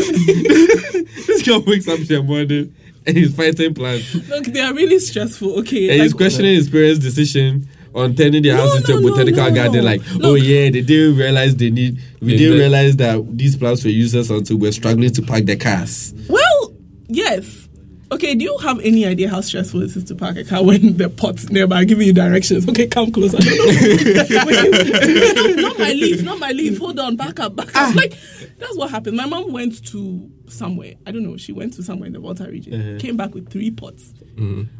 this 0.08 1.42
guy 1.46 1.58
wakes 1.66 1.88
up 1.88 1.98
in 2.00 2.06
the 2.06 2.22
morning 2.24 2.74
and 3.06 3.16
he's 3.16 3.34
fighting 3.34 3.74
plants. 3.74 4.14
Look, 4.28 4.44
they 4.44 4.60
are 4.60 4.72
really 4.74 4.98
stressful. 4.98 5.58
Okay, 5.60 5.90
And 5.90 6.02
he's 6.02 6.12
questioning 6.14 6.54
his 6.54 6.68
parents' 6.68 6.98
decision 7.00 7.68
on 7.94 8.14
turning 8.14 8.42
their 8.42 8.56
No, 8.56 8.62
house 8.66 8.76
into 8.78 8.92
no, 8.92 9.08
a 9.08 9.10
botanical 9.10 9.44
no. 9.48 9.54
garden. 9.54 9.84
Like, 9.84 10.02
oh 10.22 10.34
yeah, 10.34 10.70
they 10.70 10.82
didn't 10.82 11.16
realize 11.16 11.56
they 11.56 11.70
need. 11.70 11.98
We 12.20 12.32
Yeah, 12.32 12.38
didn't 12.38 12.54
that- 12.58 12.62
realize 12.62 12.96
that 12.96 13.36
these 13.38 13.56
plants 13.56 13.84
were 13.84 13.90
useless 13.90 14.30
until 14.30 14.58
we're 14.58 14.72
struggling 14.72 15.12
to 15.12 15.22
park 15.22 15.44
the 15.46 15.56
cars. 15.56 16.14
Well, 16.28 16.74
yes. 17.08 17.67
Okay, 18.10 18.34
do 18.34 18.42
you 18.44 18.56
have 18.58 18.80
any 18.80 19.04
idea 19.04 19.28
how 19.28 19.42
stressful 19.42 19.82
it 19.82 19.94
is 19.94 20.04
to 20.04 20.14
park 20.14 20.36
a 20.38 20.44
car 20.44 20.64
when 20.64 20.96
the 20.96 21.10
pot's 21.10 21.50
nearby 21.50 21.84
giving 21.84 22.06
you 22.06 22.12
directions? 22.14 22.66
Okay, 22.68 22.86
come 22.86 23.12
closer. 23.12 23.36
Wait, 23.38 23.46
not 25.56 25.78
my 25.78 25.92
leaf, 25.92 26.22
not 26.22 26.38
my 26.38 26.50
leaf. 26.52 26.78
Hold 26.78 26.98
on, 26.98 27.16
back 27.16 27.38
up, 27.38 27.54
back 27.54 27.68
Ah. 27.74 27.90
up. 27.90 27.94
Like, 27.94 28.14
that's 28.58 28.74
what 28.76 28.90
happened. 28.90 29.16
My 29.18 29.26
mom 29.26 29.52
went 29.52 29.84
to 29.88 30.30
somewhere. 30.48 30.94
I 31.06 31.10
don't 31.12 31.22
know. 31.22 31.36
She 31.36 31.52
went 31.52 31.74
to 31.74 31.82
somewhere 31.82 32.06
in 32.06 32.14
the 32.14 32.18
Volta 32.18 32.44
region. 32.44 32.80
Uh-huh. 32.80 32.98
Came 32.98 33.16
back 33.18 33.34
with 33.34 33.50
three 33.50 33.70
pots. 33.70 34.14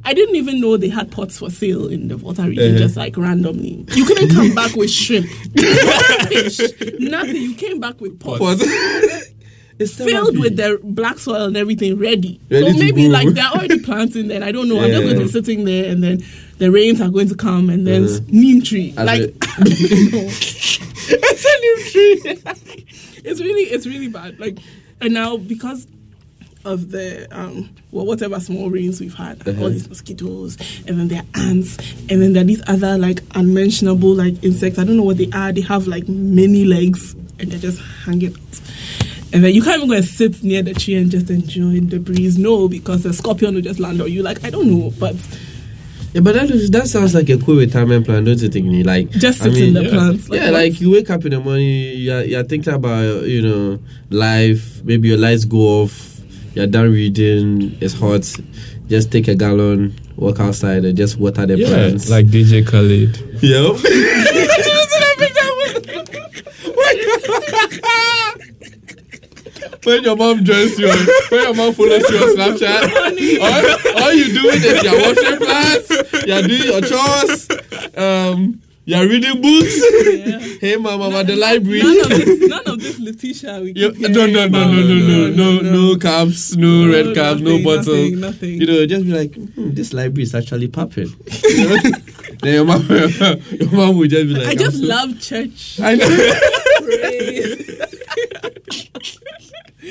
I 0.04 0.14
didn't 0.14 0.36
even 0.36 0.60
know 0.60 0.76
they 0.76 0.88
had 0.88 1.10
pots 1.10 1.36
for 1.38 1.50
sale 1.50 1.88
in 1.88 2.06
the 2.08 2.16
Volta 2.16 2.44
region, 2.44 2.70
Uh-huh. 2.76 2.78
just 2.78 2.96
like 2.96 3.16
randomly. 3.16 3.84
You 3.94 4.04
couldn't 4.06 4.30
come 4.30 4.54
back 4.54 4.74
with 4.76 4.88
shrimp, 4.90 5.26
fish, 6.28 6.60
nothing. 7.00 7.36
You 7.36 7.54
came 7.56 7.78
back 7.80 8.00
with 8.00 8.18
pots 8.20 8.40
What? 8.40 8.58
It's 9.78 9.94
filled 9.96 10.38
with 10.38 10.56
the 10.56 10.80
black 10.82 11.18
soil 11.18 11.44
and 11.46 11.56
everything 11.56 11.98
ready. 11.98 12.40
Ready 12.50 12.72
so 12.72 12.78
maybe 12.78 13.08
like 13.08 13.28
they're 13.28 13.44
already 13.46 13.78
planting 13.88 14.28
there. 14.28 14.42
I 14.42 14.50
don't 14.52 14.68
know. 14.68 14.80
I'm 14.80 14.90
just 14.90 15.02
going 15.04 15.16
to 15.18 15.22
be 15.24 15.28
sitting 15.30 15.64
there 15.64 15.90
and 15.90 16.02
then 16.02 16.22
the 16.58 16.70
rains 16.70 17.00
are 17.00 17.08
going 17.08 17.28
to 17.28 17.36
come 17.36 17.70
and 17.70 17.86
then 17.86 18.04
Uh-huh. 18.04 18.18
neem 18.28 18.62
tree. 18.62 18.92
Like 18.96 19.20
a- 19.22 19.32
I 19.42 19.62
don't 19.64 20.12
know. 20.12 20.28
it's 21.10 21.44
a 21.44 21.54
neem 21.60 21.90
tree. 21.92 22.42
it's 23.24 23.40
really 23.40 23.62
it's 23.62 23.86
really 23.86 24.08
bad. 24.08 24.38
Like 24.40 24.58
and 25.00 25.14
now 25.14 25.36
because 25.36 25.86
of 26.64 26.90
the 26.90 27.26
um 27.30 27.70
well 27.92 28.04
whatever 28.04 28.40
small 28.40 28.68
rains 28.70 29.00
we've 29.00 29.14
had, 29.14 29.46
Uh-huh. 29.46 29.62
all 29.62 29.70
these 29.70 29.88
mosquitoes, 29.88 30.56
and 30.88 30.98
then 30.98 31.08
there 31.08 31.20
are 31.22 31.40
ants, 31.42 31.78
and 32.10 32.20
then 32.20 32.32
there 32.32 32.42
are 32.42 32.46
these 32.46 32.62
other 32.66 32.98
like 32.98 33.20
unmentionable 33.36 34.12
like 34.14 34.42
insects. 34.42 34.78
I 34.78 34.84
don't 34.84 34.96
know 34.96 35.04
what 35.04 35.18
they 35.18 35.30
are. 35.32 35.52
They 35.52 35.60
have 35.62 35.86
like 35.86 36.08
many 36.08 36.64
legs 36.64 37.14
and 37.38 37.50
they're 37.52 37.60
just 37.60 37.80
hanging 38.04 38.34
out. 38.34 38.60
And 39.32 39.44
then 39.44 39.52
you 39.54 39.62
can't 39.62 39.76
even 39.76 39.88
go 39.88 39.94
and 39.96 40.04
sit 40.04 40.42
near 40.42 40.62
the 40.62 40.72
tree 40.74 40.94
and 40.94 41.10
just 41.10 41.28
enjoy 41.30 41.80
the 41.80 41.98
breeze. 41.98 42.38
No, 42.38 42.66
because 42.68 43.02
the 43.02 43.12
scorpion 43.12 43.54
will 43.54 43.62
just 43.62 43.78
land 43.78 44.00
on 44.00 44.10
you. 44.10 44.22
Like 44.22 44.42
I 44.44 44.50
don't 44.50 44.70
know, 44.70 44.90
but 44.98 45.14
Yeah, 46.14 46.22
but 46.22 46.34
that, 46.34 46.48
that 46.72 46.88
sounds 46.88 47.14
like 47.14 47.28
a 47.28 47.36
cool 47.36 47.56
retirement 47.56 48.06
plan, 48.06 48.24
don't 48.24 48.38
you 48.40 48.48
think? 48.48 48.66
Me, 48.66 48.82
like 48.82 49.10
just 49.10 49.42
I 49.42 49.50
sit 49.50 49.58
in 49.68 49.74
the 49.74 49.84
yeah. 49.84 49.90
plants. 49.90 50.28
yeah, 50.30 50.44
what? 50.44 50.52
like 50.54 50.80
you 50.80 50.90
wake 50.90 51.10
up 51.10 51.24
in 51.26 51.32
the 51.32 51.40
morning, 51.40 51.98
you're, 51.98 52.22
you're 52.24 52.44
thinking 52.44 52.72
about 52.72 53.24
you 53.24 53.42
know 53.42 53.78
life. 54.08 54.82
Maybe 54.84 55.08
your 55.08 55.18
lights 55.18 55.44
go 55.44 55.82
off. 55.82 56.20
You're 56.54 56.66
done 56.66 56.90
reading. 56.90 57.76
It's 57.82 57.92
hot. 57.94 58.24
Just 58.88 59.12
take 59.12 59.28
a 59.28 59.34
gallon, 59.34 59.94
walk 60.16 60.40
outside, 60.40 60.86
and 60.86 60.96
just 60.96 61.18
water 61.18 61.44
the 61.44 61.58
Yeah, 61.58 61.68
plants. 61.68 62.08
like 62.08 62.26
DJ 62.28 62.66
Khaled. 62.66 63.18
yep. 63.42 63.76
When 69.88 70.04
your 70.04 70.16
mom 70.16 70.44
joins 70.44 70.78
you, 70.78 70.88
when 71.30 71.42
your 71.42 71.54
mom 71.54 71.72
follows 71.72 72.04
you 72.10 72.18
on 72.18 72.36
Snapchat, 72.36 72.82
all, 73.40 74.02
all 74.02 74.12
you 74.12 74.26
doing 74.32 74.60
is 74.60 74.82
you're 74.84 75.00
washing 75.00 75.38
plants, 75.38 75.88
you're 76.26 76.42
doing 76.42 76.62
your 76.64 76.80
chores, 76.82 77.48
um, 77.96 78.60
You're 78.84 79.06
reading 79.06 79.40
books. 79.42 79.76
Yeah. 80.16 80.38
hey, 80.60 80.76
mom, 80.76 81.02
I'm 81.02 81.12
at 81.14 81.26
the 81.26 81.36
library. 81.36 81.82
None 81.82 82.00
of 82.00 82.08
this, 82.08 82.48
none 82.48 82.66
of 82.66 82.80
this 82.80 82.98
Letitia. 82.98 83.60
We 83.62 83.74
keep 83.74 83.98
no, 83.98 84.08
no, 84.08 84.26
no, 84.26 84.44
about. 84.46 84.70
no, 84.72 84.80
no, 84.82 85.28
no, 85.28 85.60
no, 85.60 85.60
no 85.60 85.96
caps, 85.98 86.56
no, 86.56 86.86
No, 86.86 86.92
red 86.92 87.14
caps, 87.14 87.40
no 87.42 87.62
bottle. 87.62 87.94
nothing, 87.94 88.20
nothing. 88.20 88.60
You 88.60 88.66
know, 88.66 88.86
just 88.86 89.04
be 89.04 89.12
like, 89.12 89.34
hmm, 89.34 89.70
this 89.74 89.92
library 89.92 90.22
is 90.22 90.34
actually 90.34 90.68
popping. 90.68 91.12
You 91.44 91.68
know? 91.68 91.76
then 92.42 92.54
your 92.54 92.64
mom, 92.64 92.86
your 92.88 93.70
mom 93.72 93.96
would 93.98 94.08
just 94.10 94.26
be 94.26 94.34
like, 94.34 94.48
I 94.48 94.54
just 94.54 94.78
so- 94.80 94.86
love 94.86 95.20
church. 95.20 95.80
I 95.82 95.94
know. 95.94 96.08
praise. 96.88 97.78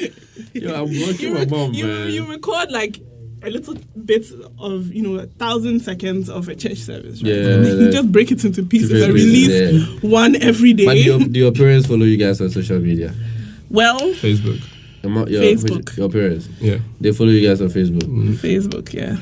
Yo, 0.54 0.74
I'm 0.84 0.90
blocking 0.90 1.20
you, 1.20 1.34
my 1.34 1.40
rec- 1.42 1.50
mom, 1.50 1.74
you, 1.74 1.86
man. 1.88 2.10
you 2.12 2.26
record 2.26 2.72
like 2.72 3.00
a 3.44 3.50
little 3.50 3.76
bit 4.06 4.26
of 4.60 4.92
you 4.94 5.02
know 5.04 5.16
a 5.20 5.28
thousand 5.28 5.80
seconds 5.82 6.30
of 6.30 6.48
a 6.50 6.56
church 6.56 6.78
service, 6.80 7.22
right? 7.22 7.32
Yeah, 7.34 7.54
And 7.54 7.66
then 7.66 7.80
you 7.82 7.92
just 7.92 8.12
break 8.12 8.32
it 8.32 8.44
into 8.44 8.64
pieces 8.64 8.90
Different 8.90 9.12
and 9.14 9.20
pieces, 9.20 9.72
release 9.90 10.04
one 10.04 10.36
every 10.42 10.74
day. 10.74 10.86
but 10.86 10.94
do 10.96 11.00
your, 11.02 11.20
do 11.20 11.40
your 11.40 11.52
parents 11.64 11.88
follow 11.88 12.06
you 12.06 12.18
guys 12.18 12.42
on 12.42 12.50
social 12.50 12.80
media? 12.80 13.14
well, 13.70 14.00
Facebook. 14.00 14.62
Your, 15.04 15.12
mo- 15.12 15.28
your, 15.28 15.42
Facebook. 15.44 15.96
Your 15.98 16.10
parents. 16.10 16.48
Yeah. 16.60 16.80
They 17.00 17.12
follow 17.12 17.30
you 17.30 17.48
guys 17.48 17.62
on 17.62 17.68
Facebook. 17.70 18.04
Mm. 18.04 18.34
Facebook, 18.36 18.94
yeah. 18.94 19.18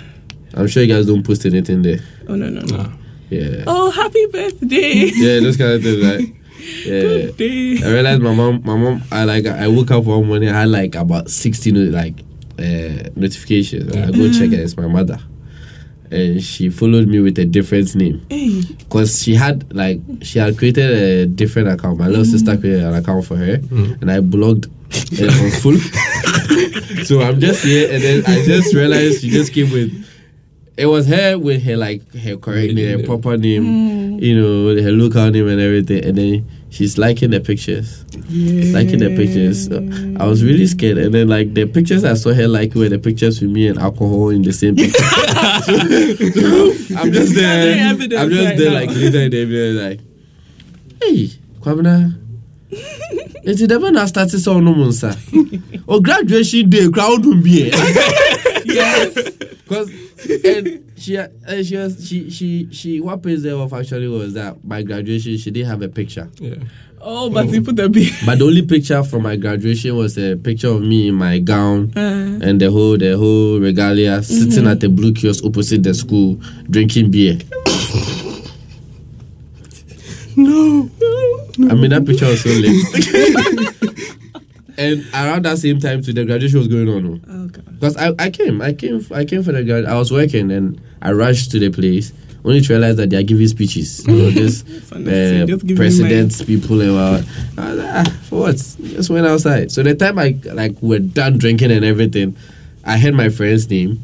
I'm 0.54 0.68
sure 0.68 0.82
you 0.84 0.94
guys 0.94 1.06
don't 1.06 1.24
post 1.26 1.46
anything 1.46 1.82
there. 1.82 2.00
Oh 2.30 2.36
no 2.36 2.50
no 2.50 2.62
no. 2.62 2.78
Nah. 2.78 2.90
Yeah. 3.30 3.64
Oh, 3.68 3.90
happy 3.92 4.26
birthday! 4.28 5.10
Yeah, 5.14 5.40
those 5.42 5.58
kind 5.58 5.72
of 5.74 5.84
things, 5.84 6.06
right? 6.06 6.34
Yeah. 6.60 7.02
Good 7.02 7.38
day. 7.38 7.78
I 7.84 7.92
realized 7.92 8.22
my 8.22 8.34
mom, 8.34 8.62
my 8.64 8.76
mom, 8.76 9.04
I 9.12 9.24
like, 9.26 9.46
I 9.46 9.68
woke 9.68 9.92
up 9.92 10.04
one 10.06 10.26
morning, 10.28 10.50
I 10.50 10.62
had 10.62 10.70
like 10.70 10.96
about 10.96 11.30
16 11.30 11.92
like 11.92 12.20
uh, 12.58 13.10
notifications. 13.16 13.96
I 13.96 14.12
go 14.12 14.32
check 14.32 14.52
it, 14.52 14.60
it's 14.60 14.78
my 14.78 14.88
mother. 14.88 15.20
And 16.12 16.42
she 16.42 16.70
followed 16.70 17.08
me 17.08 17.20
with 17.20 17.38
a 17.40 17.46
different 17.46 17.94
name. 17.96 18.26
Because 18.78 19.24
she 19.24 19.36
had 19.36 19.74
like, 19.76 20.00
she 20.22 20.40
had 20.40 20.58
created 20.58 20.90
a 20.92 21.26
different 21.26 21.68
account. 21.68 22.00
My 22.00 22.08
little 22.08 22.26
sister 22.26 22.56
created 22.58 22.84
an 22.84 22.94
account 22.94 23.26
for 23.26 23.36
her. 23.36 23.60
And 24.02 24.10
I 24.12 24.20
blocked 24.22 24.68
it 24.92 25.30
on 25.44 25.52
full. 25.62 25.78
so 27.06 27.22
I'm 27.22 27.40
just 27.40 27.64
here 27.64 27.92
and 27.92 28.02
then 28.04 28.24
I 28.28 28.46
just 28.46 28.74
realized 28.74 29.22
she 29.22 29.30
just 29.30 29.52
came 29.52 29.72
with, 29.72 29.92
it 30.78 30.88
was 30.88 31.08
her 31.08 31.38
with 31.38 31.64
her 31.64 31.78
like, 31.78 32.14
her 32.16 32.38
correct 32.38 32.74
name, 32.74 33.00
her 33.00 33.06
proper 33.06 33.38
name, 33.38 33.64
hmm. 33.64 34.20
you 34.20 34.40
know, 34.40 34.82
her 34.82 34.92
local 34.92 35.30
name 35.32 35.48
and 35.48 35.62
everything. 35.62 36.04
And 36.04 36.18
then 36.18 36.50
she's 36.70 36.98
liking 36.98 37.32
the 37.32 37.40
pictures 37.40 38.06
liking 38.30 39.00
the 39.00 39.16
pictures. 39.16 39.68
So 39.68 39.78
I 40.20 40.28
was 40.28 40.44
really 40.44 40.68
scared, 40.68 40.98
and 40.98 41.14
then 41.14 41.28
like 41.28 41.54
the 41.54 41.66
pictures 41.66 42.04
I 42.04 42.14
saw 42.16 42.34
her 42.34 42.48
like 42.48 42.74
were 42.74 42.90
the 42.90 43.00
pictures 43.00 43.42
with 43.42 43.52
me 43.52 43.68
and 43.68 43.80
alcohol 43.80 44.30
in 44.30 44.42
the 44.42 44.54
same 44.54 44.76
picture. 44.76 44.98
so, 45.00 46.74
so 46.74 46.96
I'm 47.00 47.12
just 47.12 47.36
there. 47.36 47.76
Gathering 47.76 48.20
I'm 48.20 48.30
just 48.30 48.46
right 48.46 48.58
there 48.58 48.72
now. 48.72 48.80
like 48.80 48.90
later 48.90 49.20
in 49.20 49.32
the 49.32 49.38
evening, 49.38 49.76
like, 49.76 50.00
hey, 51.02 51.28
Kwabena. 51.60 52.22
It's 53.48 53.62
never 53.62 53.92
not 53.92 54.10
started 54.10 54.40
so 54.40 54.60
no 54.60 54.74
monsa. 54.74 55.16
Or 55.88 56.02
graduation 56.02 56.70
day, 56.70 56.90
crowd 56.90 57.24
will 57.26 57.42
be 57.42 57.70
yes. 58.66 59.14
because 59.68 59.90
and 60.44 60.84
she 60.98 61.18
uh, 61.18 61.28
she 61.64 61.78
was 61.78 62.08
she 62.08 62.30
she 62.32 62.68
she 62.72 63.00
what 63.00 63.22
pissed 63.22 63.46
her 63.46 63.54
off 63.54 63.72
actually 63.74 64.08
was 64.08 64.34
that 64.34 64.64
my 64.66 64.82
graduation 64.82 65.38
she 65.38 65.52
didn't 65.52 65.70
have 65.70 65.82
a 65.84 65.88
picture. 65.90 66.28
Yeah. 66.40 66.56
Oh, 67.08 67.30
but 67.30 67.50
you 67.50 67.62
put 67.62 67.76
the 67.76 67.88
B. 67.88 68.10
But 68.26 68.40
the 68.40 68.46
only 68.46 68.64
picture 68.64 69.04
from 69.04 69.22
my 69.24 69.36
graduation 69.36 69.96
was 69.96 70.18
a 70.18 70.36
picture 70.38 70.70
of 70.70 70.82
me 70.82 71.10
in 71.10 71.14
my 71.16 71.38
gown 71.38 71.94
Uh, 71.96 72.40
and 72.42 72.60
the 72.60 72.72
whole 72.72 72.98
the 72.98 73.16
whole 73.16 73.60
regalia 73.60 74.24
sitting 74.24 74.66
at 74.66 74.80
the 74.80 74.90
blue 74.90 75.14
kiosk 75.14 75.46
opposite 75.46 75.84
the 75.84 75.94
school 75.94 76.40
drinking 76.68 77.12
beer. 77.12 77.38
No. 80.36 80.90
I 81.70 81.74
mean 81.74 81.90
that 81.92 82.06
picture 82.06 82.26
was 82.26 82.42
so 82.42 82.50
late. 82.50 84.18
and 84.78 85.06
around 85.14 85.46
that 85.46 85.58
same 85.58 85.80
time 85.80 86.02
too, 86.02 86.14
the 86.14 86.26
graduation 86.26 86.60
was 86.60 86.68
going 86.68 86.90
on. 86.90 87.24
oh 87.30 87.48
god. 87.48 87.66
Because 87.80 87.98
I, 87.98 88.12
I 88.20 88.30
came, 88.30 88.62
I 88.62 88.74
came, 88.74 89.06
I 89.14 89.26
came 89.26 89.44
for 89.44 89.52
the 89.52 89.64
grad. 89.64 89.86
I 89.86 89.96
was 89.98 90.12
working 90.12 90.52
and 90.52 90.82
I 91.02 91.12
rushed 91.12 91.52
to 91.52 91.60
the 91.60 91.70
place. 91.70 92.12
Only 92.44 92.62
to 92.62 92.74
realize 92.74 92.98
that 92.98 93.10
they 93.10 93.18
are 93.18 93.24
giving 93.24 93.48
speeches. 93.48 94.06
You 94.08 94.14
know, 94.16 94.30
just, 94.32 94.68
uh, 94.94 95.46
just 95.48 95.66
giving 95.66 95.78
presidents, 95.78 96.44
people, 96.44 96.80
and 96.80 96.92
all. 96.92 97.22
I 97.58 97.74
like, 97.74 98.08
ah, 98.08 98.18
for 98.24 98.40
what? 98.42 98.56
Just 98.56 99.10
went 99.10 99.26
outside. 99.26 99.72
So 99.72 99.82
the 99.82 99.96
time 99.96 100.20
I 100.20 100.40
like 100.54 100.74
we're 100.80 101.00
done 101.00 101.40
drinking 101.40 101.72
and 101.72 101.84
everything, 101.84 102.38
I 102.84 103.00
heard 103.00 103.16
my 103.16 103.30
friend's 103.30 103.68
name, 103.68 104.04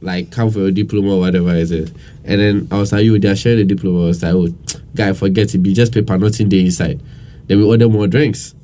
like 0.00 0.32
come 0.32 0.50
for 0.50 0.58
your 0.58 0.70
diploma 0.72 1.14
or 1.14 1.20
whatever 1.20 1.54
it 1.54 1.70
is. 1.70 1.92
And 2.26 2.40
then 2.40 2.68
I 2.70 2.78
was 2.78 2.92
like, 2.92 3.04
you, 3.04 3.18
they're 3.18 3.36
sharing 3.36 3.58
the 3.58 3.74
diploma. 3.74 4.04
I 4.04 4.06
was 4.06 4.22
like, 4.22 4.34
oh, 4.34 4.48
guy, 4.94 5.12
forget 5.12 5.54
it. 5.54 5.58
Be 5.58 5.72
just 5.72 5.92
paper, 5.94 6.18
nothing 6.18 6.48
there 6.48 6.60
inside. 6.60 7.00
Then 7.46 7.58
we 7.58 7.64
order 7.64 7.88
more 7.88 8.06
drinks. 8.08 8.54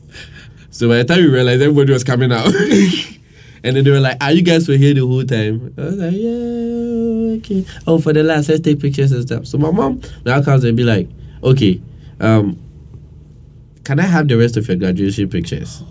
So 0.70 0.88
by 0.88 0.98
the 0.98 1.04
time 1.04 1.18
we 1.18 1.28
realized 1.28 1.62
everybody 1.62 1.92
was 1.92 2.02
coming 2.02 2.32
out. 2.32 2.46
and 3.64 3.76
then 3.76 3.84
they 3.84 3.90
were 3.90 4.00
like, 4.00 4.16
Are 4.22 4.32
you 4.32 4.42
guys 4.42 4.66
were 4.68 4.76
here 4.76 4.94
the 4.94 5.06
whole 5.06 5.24
time? 5.24 5.72
I 5.76 5.82
was 5.82 5.96
like, 5.96 6.12
Yeah, 6.12 7.38
okay. 7.38 7.66
Oh, 7.86 7.98
for 7.98 8.12
the 8.12 8.22
last, 8.22 8.48
let's 8.48 8.62
take 8.62 8.80
pictures 8.80 9.12
and 9.12 9.22
stuff. 9.22 9.46
So 9.46 9.58
my 9.58 9.70
mom 9.70 10.00
now 10.24 10.42
comes 10.42 10.64
and 10.64 10.76
be 10.76 10.82
like, 10.82 11.08
Okay, 11.44 11.80
um, 12.20 12.58
can 13.84 14.00
I 14.00 14.04
have 14.04 14.28
the 14.28 14.36
rest 14.36 14.56
of 14.56 14.66
your 14.66 14.76
graduation 14.76 15.28
pictures? 15.28 15.82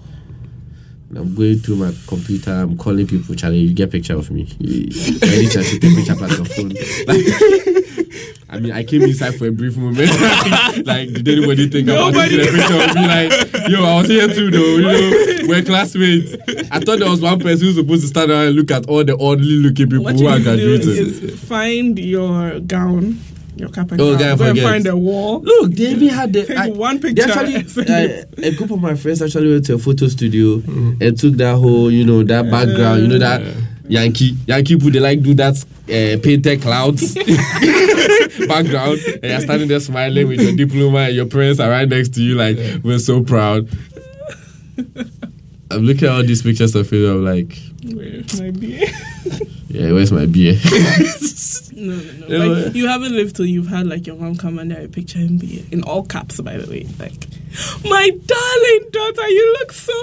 I'm 1.16 1.36
going 1.36 1.60
through 1.60 1.76
my 1.78 1.94
computer, 2.08 2.52
I'm 2.52 2.78
calling 2.78 3.06
people, 3.08 3.36
Charlie, 3.36 3.60
you 3.60 3.74
get 3.74 3.90
a 3.90 3.92
picture 3.92 4.16
of 4.16 4.32
me. 4.32 4.48
Any 4.62 5.48
chance 5.48 5.74
you 5.74 5.80
take 5.80 5.96
picture 5.96 6.16
plus 6.16 6.38
your 6.38 6.46
phone. 6.46 6.70
Like, 6.70 7.26
I 8.50 8.60
mean, 8.60 8.72
I 8.74 8.84
came 8.84 9.02
inside 9.04 9.36
for 9.36 9.48
a 9.48 9.52
brief 9.52 9.78
moment. 9.78 9.98
like, 10.86 11.12
did 11.14 11.28
anybody 11.28 11.70
think 11.70 11.88
about 11.88 12.14
Nobody. 12.14 12.38
taking 12.38 12.54
a 12.54 12.58
picture 12.58 12.82
of 12.84 12.96
me? 12.96 13.08
Like, 13.08 13.70
yo, 13.70 13.84
I 13.86 13.98
was 14.02 14.08
here 14.10 14.28
too, 14.28 14.52
though. 14.52 14.60
You 14.60 14.82
know, 14.82 15.48
we're 15.48 15.64
classmates. 15.64 16.36
I 16.70 16.80
thought 16.80 17.00
there 17.00 17.10
was 17.10 17.22
one 17.22 17.40
person 17.40 17.68
who's 17.68 17.76
supposed 17.76 18.02
to 18.02 18.08
stand 18.08 18.30
around 18.32 18.48
and 18.48 18.56
look 18.58 18.72
at 18.72 18.88
all 18.88 19.04
the 19.06 19.18
oddly 19.18 19.56
looking 19.58 19.90
people 19.90 20.04
What 20.04 20.20
who 20.20 20.28
are 20.28 20.38
need 20.38 20.44
to 20.46 20.56
do 20.58 20.80
graduated. 20.84 21.40
find 21.40 21.98
your 22.00 22.60
gown, 22.62 23.20
your 23.56 23.70
cap 23.70 23.92
and 23.92 24.02
Oh, 24.02 24.18
gown. 24.18 24.20
guy, 24.20 24.36
Go 24.38 24.50
and 24.52 24.60
find 24.60 24.88
a 24.88 24.96
wall. 24.98 25.42
Look, 25.42 25.72
they 25.74 25.92
even 25.92 26.08
had 26.10 26.34
the. 26.34 26.46
Take 26.46 26.74
one 26.76 27.00
picture 27.00 27.24
actually, 27.30 27.56
and 27.88 28.26
uh, 28.38 28.48
a 28.48 28.52
group 28.56 28.72
of 28.72 28.80
my 28.82 28.96
friends 28.96 29.22
actually 29.22 29.52
went 29.52 29.66
to 29.66 29.76
a 29.76 29.78
photo 29.78 30.08
studio 30.08 30.62
and 31.02 31.18
took 31.20 31.34
that 31.36 31.56
whole, 31.56 31.92
you 31.92 32.06
know, 32.06 32.24
that 32.24 32.50
background, 32.50 33.02
you 33.04 33.08
know, 33.08 33.20
that 33.20 33.42
Yankee 33.88 34.38
Yankee 34.48 34.76
people 34.76 34.90
they 34.92 35.00
like 35.02 35.22
do 35.22 35.34
that 35.34 35.56
uh, 35.86 36.18
painted 36.24 36.62
clouds 36.62 37.14
background, 38.48 39.00
and 39.06 39.24
you're 39.24 39.42
standing 39.42 39.68
there 39.68 39.80
smiling 39.82 40.28
with 40.28 40.40
your 40.42 40.56
diploma, 40.56 41.00
and 41.00 41.16
your 41.16 41.26
parents 41.26 41.60
are 41.60 41.70
right 41.70 41.90
next 41.90 42.14
to 42.16 42.22
you, 42.24 42.36
like 42.36 42.58
we're 42.84 43.00
so 43.00 43.22
proud. 43.22 43.68
I'm 45.72 45.84
looking 45.86 46.08
at 46.08 46.14
all 46.16 46.24
these 46.24 46.42
pictures 46.42 46.76
of 46.76 46.92
you. 46.92 47.10
I'm 47.12 47.24
like, 47.26 47.58
Where's 47.84 48.40
my 48.42 48.52
beer? 48.52 48.88
Yeah, 49.74 49.92
where's 49.92 50.12
my 50.12 50.26
beer? 50.26 50.56
No, 51.74 51.96
no, 51.96 52.28
no. 52.28 52.28
Yeah, 52.28 52.64
like, 52.66 52.76
you 52.76 52.88
haven't 52.88 53.14
lived 53.14 53.38
till 53.38 53.46
you've 53.46 53.68
had 53.68 53.88
like 53.88 54.06
your 54.06 54.16
mom 54.16 54.36
come 54.36 54.60
and 54.60 54.72
under 54.72 54.86
a 54.86 54.88
picture 54.88 55.18
and 55.18 55.40
be 55.40 55.66
in 55.72 55.84
all 55.84 56.04
caps, 56.04 56.40
by 56.40 56.58
the 56.58 56.70
way. 56.70 56.86
Like, 57.00 57.26
my 57.90 58.10
darling 58.10 58.90
daughter, 58.92 59.28
you 59.30 59.54
look 59.60 59.72
so. 59.72 59.94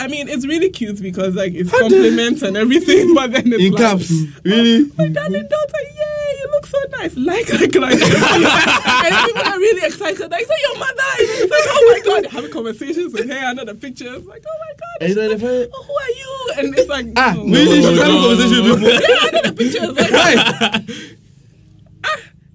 I 0.00 0.06
mean, 0.06 0.28
it's 0.28 0.46
really 0.46 0.70
cute 0.70 1.02
because 1.02 1.34
like 1.34 1.54
it's 1.54 1.70
compliments 1.70 2.42
and 2.42 2.56
everything, 2.56 3.14
but 3.16 3.32
then 3.32 3.52
it's 3.52 3.62
In 3.64 3.72
like, 3.72 3.82
caps, 3.82 4.10
really? 4.44 4.84
My 4.96 5.08
darling 5.08 5.48
daughter, 5.48 5.80
yeah, 5.96 6.38
you 6.38 6.48
look 6.52 6.66
so 6.66 6.78
nice. 6.92 7.16
Like, 7.16 7.52
like, 7.52 7.74
like. 7.74 7.92
and 9.04 9.26
people 9.26 9.42
are 9.42 9.58
really 9.58 9.86
excited. 9.86 10.30
Like, 10.30 10.46
so 10.46 10.54
your 10.68 10.78
mother. 10.78 11.02
It's 11.20 11.50
like, 11.50 11.60
oh 11.66 11.92
my 11.92 12.00
god, 12.04 12.24
they're 12.24 12.30
having 12.30 12.50
conversations 12.52 13.12
with 13.12 13.28
her 13.28 13.44
under 13.46 13.64
the 13.64 13.74
pictures. 13.74 14.24
Like, 14.26 14.44
oh 14.46 14.58
my 14.60 14.72
god. 14.78 14.96
And 15.00 15.08
she's 15.08 15.16
then 15.16 15.30
like, 15.30 15.70
oh, 15.74 15.82
who 15.82 15.94
are 15.94 16.10
you? 16.10 16.52
And 16.58 16.78
it's 16.78 16.88
like, 16.88 17.06
Ah, 17.16 17.34
no. 17.36 17.42
really? 17.44 17.80
no, 17.82 17.90
She's 17.90 17.98
having 17.98 18.14
no, 18.14 18.28
conversation 18.28 18.64
with 18.64 18.78
people. 18.80 19.08
Yeah, 19.08 19.26
under 19.26 19.42
the 19.50 19.54
pictures. 19.56 19.92
Like, 19.96 20.10
Why? 20.12 21.14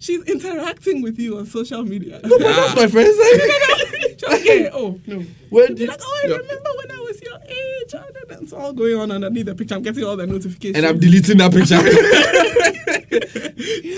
She's 0.03 0.21
interacting 0.23 1.01
with 1.01 1.17
you 1.17 1.37
on 1.37 1.45
social 1.45 1.81
media. 1.81 2.19
No, 2.25 2.29
but 2.37 2.39
That's 2.39 2.93
my 2.93 3.03
like, 3.03 4.23
okay, 4.41 4.69
oh 4.73 4.99
no. 5.07 5.23
Where 5.49 5.69
did, 5.69 5.87
like, 5.87 6.01
oh, 6.03 6.21
I 6.25 6.27
remember 6.27 6.69
when 6.75 6.91
I 6.91 6.99
was 6.99 7.21
your 7.21 7.39
age. 7.47 7.93
and 7.93 8.43
It's 8.43 8.51
all 8.51 8.73
going 8.73 8.97
on 8.99 9.11
underneath 9.11 9.45
the 9.45 9.55
picture. 9.55 9.75
I'm 9.75 9.81
getting 9.81 10.03
all 10.03 10.17
the 10.17 10.27
notifications. 10.27 10.75
and 10.75 10.85
I'm 10.85 10.99
deleting 10.99 11.37
that 11.37 11.53
picture. 11.53 11.79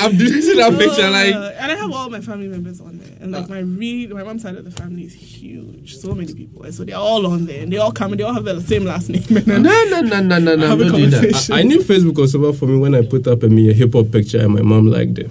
I'm 0.01 0.17
deleting 0.17 0.57
that 0.57 0.75
picture. 0.77 1.03
Uh, 1.03 1.11
Like, 1.11 1.33
and 1.59 1.71
I 1.71 1.75
have 1.75 1.91
all 1.91 2.09
my 2.09 2.21
family 2.21 2.47
members 2.47 2.81
on 2.81 2.97
there, 2.97 3.17
and 3.21 3.31
like 3.31 3.47
my 3.49 3.59
read, 3.59 4.11
my 4.11 4.23
mom's 4.23 4.41
side 4.41 4.55
of 4.55 4.65
the 4.65 4.71
family 4.71 5.03
is 5.05 5.13
huge, 5.13 5.95
so 5.97 6.13
many 6.13 6.33
people, 6.33 6.63
and 6.63 6.73
so 6.73 6.83
they're 6.83 6.97
all 6.97 7.25
on 7.27 7.45
there, 7.45 7.61
and 7.63 7.71
they 7.71 7.77
all 7.77 7.91
come, 7.91 8.11
and 8.11 8.19
they 8.19 8.23
all 8.23 8.33
have 8.33 8.43
the 8.45 8.61
same 8.61 8.83
last 8.85 9.09
name, 9.09 9.23
and 9.37 9.47
no, 9.47 9.57
no, 9.59 10.01
no, 10.01 10.19
no, 10.19 10.39
no, 10.39 10.39
no. 10.39 10.53
I'm 10.53 10.79
Have 10.79 10.81
a 10.81 10.85
not 10.85 10.95
doing 10.95 11.09
that. 11.11 11.49
I, 11.51 11.59
I 11.59 11.63
knew 11.63 11.79
Facebook 11.79 12.17
was 12.17 12.35
over 12.35 12.53
for 12.53 12.65
me 12.67 12.77
when 12.77 12.93
I 12.95 13.01
put 13.05 13.27
up 13.27 13.43
a 13.43 13.47
me 13.49 13.69
a 13.69 13.73
hip 13.73 13.93
hop 13.93 14.11
picture 14.11 14.39
and 14.39 14.53
my 14.53 14.61
mom 14.61 14.87
liked 14.87 15.17
it. 15.19 15.29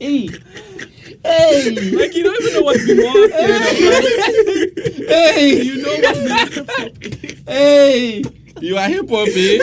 Hey. 0.00 0.28
Hey. 1.24 1.70
Like 1.96 2.14
you 2.14 2.22
don't 2.24 2.40
even 2.42 2.54
know 2.54 2.62
what's 2.62 2.86
been 2.86 2.98
more 3.00 3.28
scared 3.28 3.62
Hey, 5.08 5.62
you 5.62 5.82
know 5.82 5.96
what's 6.02 6.20
been 6.98 7.36
hey. 7.46 8.22
You 8.60 8.76
are 8.76 8.88
hip 8.88 9.08
hop, 9.10 9.26
eh? 9.28 9.32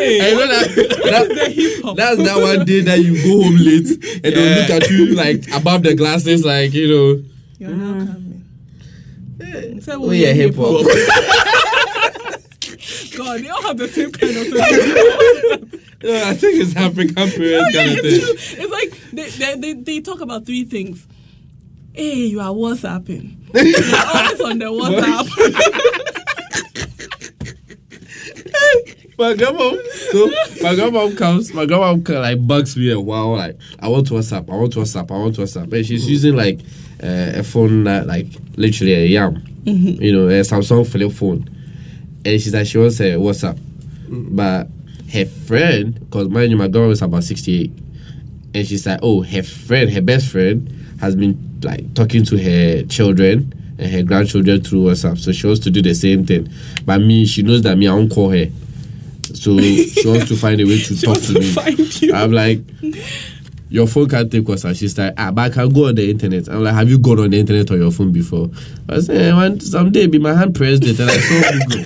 And 0.00 0.30
you 0.30 0.36
know 0.36 0.46
that, 0.46 0.68
that- 1.04 1.94
that's 1.96 2.18
that 2.22 2.36
one 2.40 2.64
day 2.66 2.80
that 2.82 3.00
you 3.00 3.14
go 3.22 3.42
home 3.42 3.56
late 3.56 3.88
and 4.24 4.34
they'll 4.34 4.60
look 4.60 4.70
at 4.70 4.90
you 4.90 5.06
like 5.14 5.48
above 5.54 5.82
the 5.82 5.94
glasses, 5.94 6.44
like 6.44 6.72
you 6.74 6.88
know. 6.88 7.22
You're 7.58 7.70
not 7.70 8.06
coming. 8.06 8.44
Say, 9.80 9.92
Oh 9.94 10.10
yeah, 10.10 10.32
hip 10.32 10.54
hop. 10.56 10.84
God, 13.16 13.40
they 13.40 13.48
all 13.48 13.62
have 13.62 13.76
the 13.78 13.88
same 13.88 14.12
kind 14.12 14.36
of 14.36 14.46
sense. 14.46 15.74
Yeah, 16.02 16.24
I 16.28 16.34
think 16.34 16.60
it's 16.62 16.76
African 16.76 17.14
parents 17.14 17.74
yeah, 17.74 17.84
kind 17.86 17.98
of 17.98 18.04
it's 18.04 18.26
true. 18.26 18.36
thing. 18.36 18.64
It's 18.64 18.72
like 18.72 18.90
they, 19.12 19.28
they, 19.30 19.56
they, 19.60 19.72
they 19.82 20.00
talk 20.00 20.20
about 20.20 20.44
three 20.46 20.64
things. 20.64 21.06
Hey, 21.92 22.26
you 22.26 22.40
are 22.40 22.50
WhatsApping. 22.52 23.36
You're 23.54 24.16
always 24.16 24.40
on 24.40 24.58
the 24.58 24.66
WhatsApp. 24.66 25.28
My 29.20 29.34
grandma, 29.34 29.74
so 30.10 30.30
my 30.62 30.74
grandma 30.74 31.10
comes, 31.14 31.52
my 31.52 31.66
grandma 31.66 31.92
like 31.92 32.46
bugs 32.46 32.74
me 32.74 32.90
a 32.90 32.98
while, 32.98 33.36
like 33.36 33.54
I 33.78 33.88
want 33.88 34.06
to 34.06 34.14
WhatsApp, 34.14 34.50
I 34.50 34.56
want 34.56 34.72
to 34.72 34.78
WhatsApp, 34.78 35.10
I 35.10 35.18
want 35.18 35.34
to 35.34 35.42
WhatsApp, 35.42 35.70
and 35.70 35.84
she's 35.84 36.04
mm-hmm. 36.04 36.10
using 36.10 36.36
like 36.36 36.60
uh, 37.02 37.38
a 37.38 37.42
phone 37.42 37.84
that 37.84 38.06
like 38.06 38.28
literally 38.56 38.94
a 38.94 39.04
yam, 39.04 39.34
mm-hmm. 39.64 40.02
you 40.02 40.12
know, 40.14 40.26
a 40.26 40.40
Samsung 40.40 40.90
flip 40.90 41.12
phone, 41.12 41.46
and 42.24 42.40
she's 42.40 42.54
like 42.54 42.66
she 42.66 42.78
wants 42.78 42.98
a 43.00 43.16
WhatsApp, 43.16 43.58
mm-hmm. 43.58 44.34
but 44.34 44.68
her 45.12 45.26
friend, 45.26 46.00
because 46.00 46.30
mind 46.30 46.50
you, 46.50 46.56
my 46.56 46.68
grandma 46.68 46.88
is 46.88 47.02
about 47.02 47.22
sixty 47.22 47.64
eight, 47.64 47.72
and 48.54 48.66
she's 48.66 48.86
like, 48.86 49.00
oh, 49.02 49.20
her 49.20 49.42
friend, 49.42 49.90
her 49.90 50.00
best 50.00 50.30
friend, 50.32 50.66
has 51.02 51.14
been 51.14 51.60
like 51.62 51.92
talking 51.92 52.24
to 52.24 52.38
her 52.38 52.84
children 52.84 53.52
and 53.78 53.92
her 53.92 54.02
grandchildren 54.02 54.62
through 54.62 54.84
WhatsApp. 54.84 55.18
So 55.18 55.30
she 55.32 55.46
wants 55.46 55.60
to 55.64 55.70
do 55.70 55.82
the 55.82 55.94
same 55.94 56.24
thing. 56.24 56.48
But 56.86 57.02
me, 57.02 57.26
she 57.26 57.42
knows 57.42 57.60
that 57.62 57.76
me, 57.76 57.86
I 57.86 57.92
won't 57.92 58.10
call 58.10 58.30
her. 58.30 58.46
So 59.34 59.58
she 59.58 60.02
wants 60.06 60.28
to 60.28 60.36
find 60.36 60.60
a 60.60 60.64
way 60.64 60.80
to 60.80 61.00
talk 61.00 61.18
to 61.18 61.34
to 61.34 61.40
me. 61.40 62.12
I'm 62.12 62.32
like, 62.32 62.60
your 63.70 63.86
phone 63.86 64.08
can't 64.08 64.30
take 64.30 64.44
WhatsApp. 64.44 64.76
She's 64.78 64.98
like, 64.98 65.14
ah, 65.16 65.30
but 65.30 65.42
I 65.42 65.54
can 65.54 65.68
go 65.72 65.86
on 65.88 65.94
the 65.94 66.10
internet. 66.10 66.48
I'm 66.48 66.64
like, 66.64 66.74
have 66.74 66.90
you 66.90 66.98
gone 66.98 67.20
on 67.20 67.30
the 67.30 67.38
internet 67.38 67.70
on 67.70 67.78
your 67.78 67.92
phone 67.92 68.10
before? 68.12 68.50
I 68.88 69.00
said, 69.00 69.16
eh, 69.16 69.32
one 69.34 69.60
someday 69.60 70.06
be 70.08 70.18
my 70.18 70.34
hand 70.34 70.54
pressed 70.54 70.82
it 70.84 70.98
and 70.98 71.10
I 71.10 71.16
saw 71.16 71.40
Google. 71.68 71.84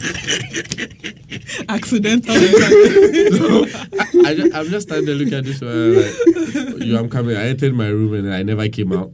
Accidental. 1.68 2.34
I, 2.34 4.28
I 4.28 4.34
just, 4.34 4.54
I'm 4.54 4.66
just 4.66 4.88
standing 4.88 5.06
there 5.06 5.14
looking 5.14 5.34
at 5.34 5.44
this 5.44 5.60
one. 5.60 5.96
Like, 5.96 6.84
you, 6.84 6.98
I'm 6.98 7.08
coming. 7.10 7.36
I 7.36 7.48
entered 7.48 7.74
my 7.74 7.88
room 7.88 8.14
and 8.14 8.32
I 8.32 8.42
never 8.42 8.66
came 8.68 8.92
out. 8.92 9.12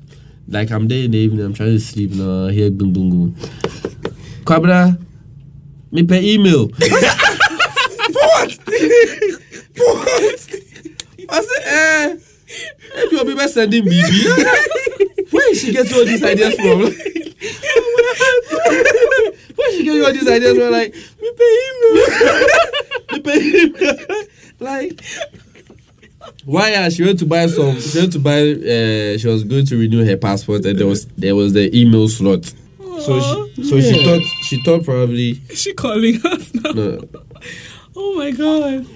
Like 0.49 0.71
I'm 0.71 0.88
there 0.88 1.05
in 1.05 1.11
the 1.11 1.19
evening. 1.19 1.45
I'm 1.45 1.55
trying 1.55 1.71
to 1.71 1.81
sleep 1.81 2.12
now. 2.12 2.47
I 2.47 2.53
hear 2.53 2.71
boom 2.71 2.93
boom 2.93 3.11
boom. 3.11 3.35
Kwabra, 4.45 4.99
me 5.93 6.03
per 6.05 6.14
email. 6.16 6.69
For 8.11 8.27
what? 8.27 8.53
For 9.77 9.95
what? 9.95 10.55
I 11.33 11.43
said, 11.43 11.62
eh. 11.81 12.16
Maybe 12.95 13.16
your 13.16 13.25
people 13.25 13.49
sending 13.49 13.85
BB. 13.85 15.33
Where 15.33 15.51
is 15.53 15.61
she 15.61 15.73
getting 15.73 15.95
all 15.95 16.05
these 16.05 16.23
ideas 16.23 16.55
from? 16.57 16.81
Where 19.57 19.73
she 19.73 19.85
getting 19.85 20.05
all 20.05 20.12
these 20.12 20.29
ideas 20.29 20.57
from? 20.59 20.71
Like, 20.73 20.95
we 21.21 21.33
pay 21.33 21.66
him, 21.66 21.77
me 23.12 23.21
pay 23.21 23.40
email. 23.64 23.97
like, 24.61 25.01
why? 26.45 26.75
Uh, 26.75 26.90
she 26.90 27.05
went 27.05 27.19
to 27.21 27.27
buy 27.27 27.47
some. 27.47 27.81
She 27.81 27.99
went 27.99 28.12
to 28.12 28.19
buy. 28.19 28.40
Uh, 28.40 29.19
she 29.19 29.27
was 29.29 29.45
going 29.45 29.66
to 29.66 29.77
renew 29.77 30.05
her 30.05 30.16
passport, 30.16 30.64
and 30.64 30.79
there 30.79 30.87
was 30.87 31.07
there 31.07 31.35
was 31.35 31.53
the 31.53 31.75
email 31.79 32.09
slot. 32.09 32.53
So 33.01 33.49
she, 33.55 33.64
so 33.64 33.81
she 33.81 34.05
thought 34.05 34.23
she 34.43 34.62
thought 34.62 34.85
probably 34.85 35.40
Is 35.49 35.62
she 35.62 35.73
calling 35.73 36.21
us 36.27 36.53
now? 36.55 36.73
no. 36.73 37.01
Oh 37.96 38.14
my 38.16 38.31
god. 38.31 38.87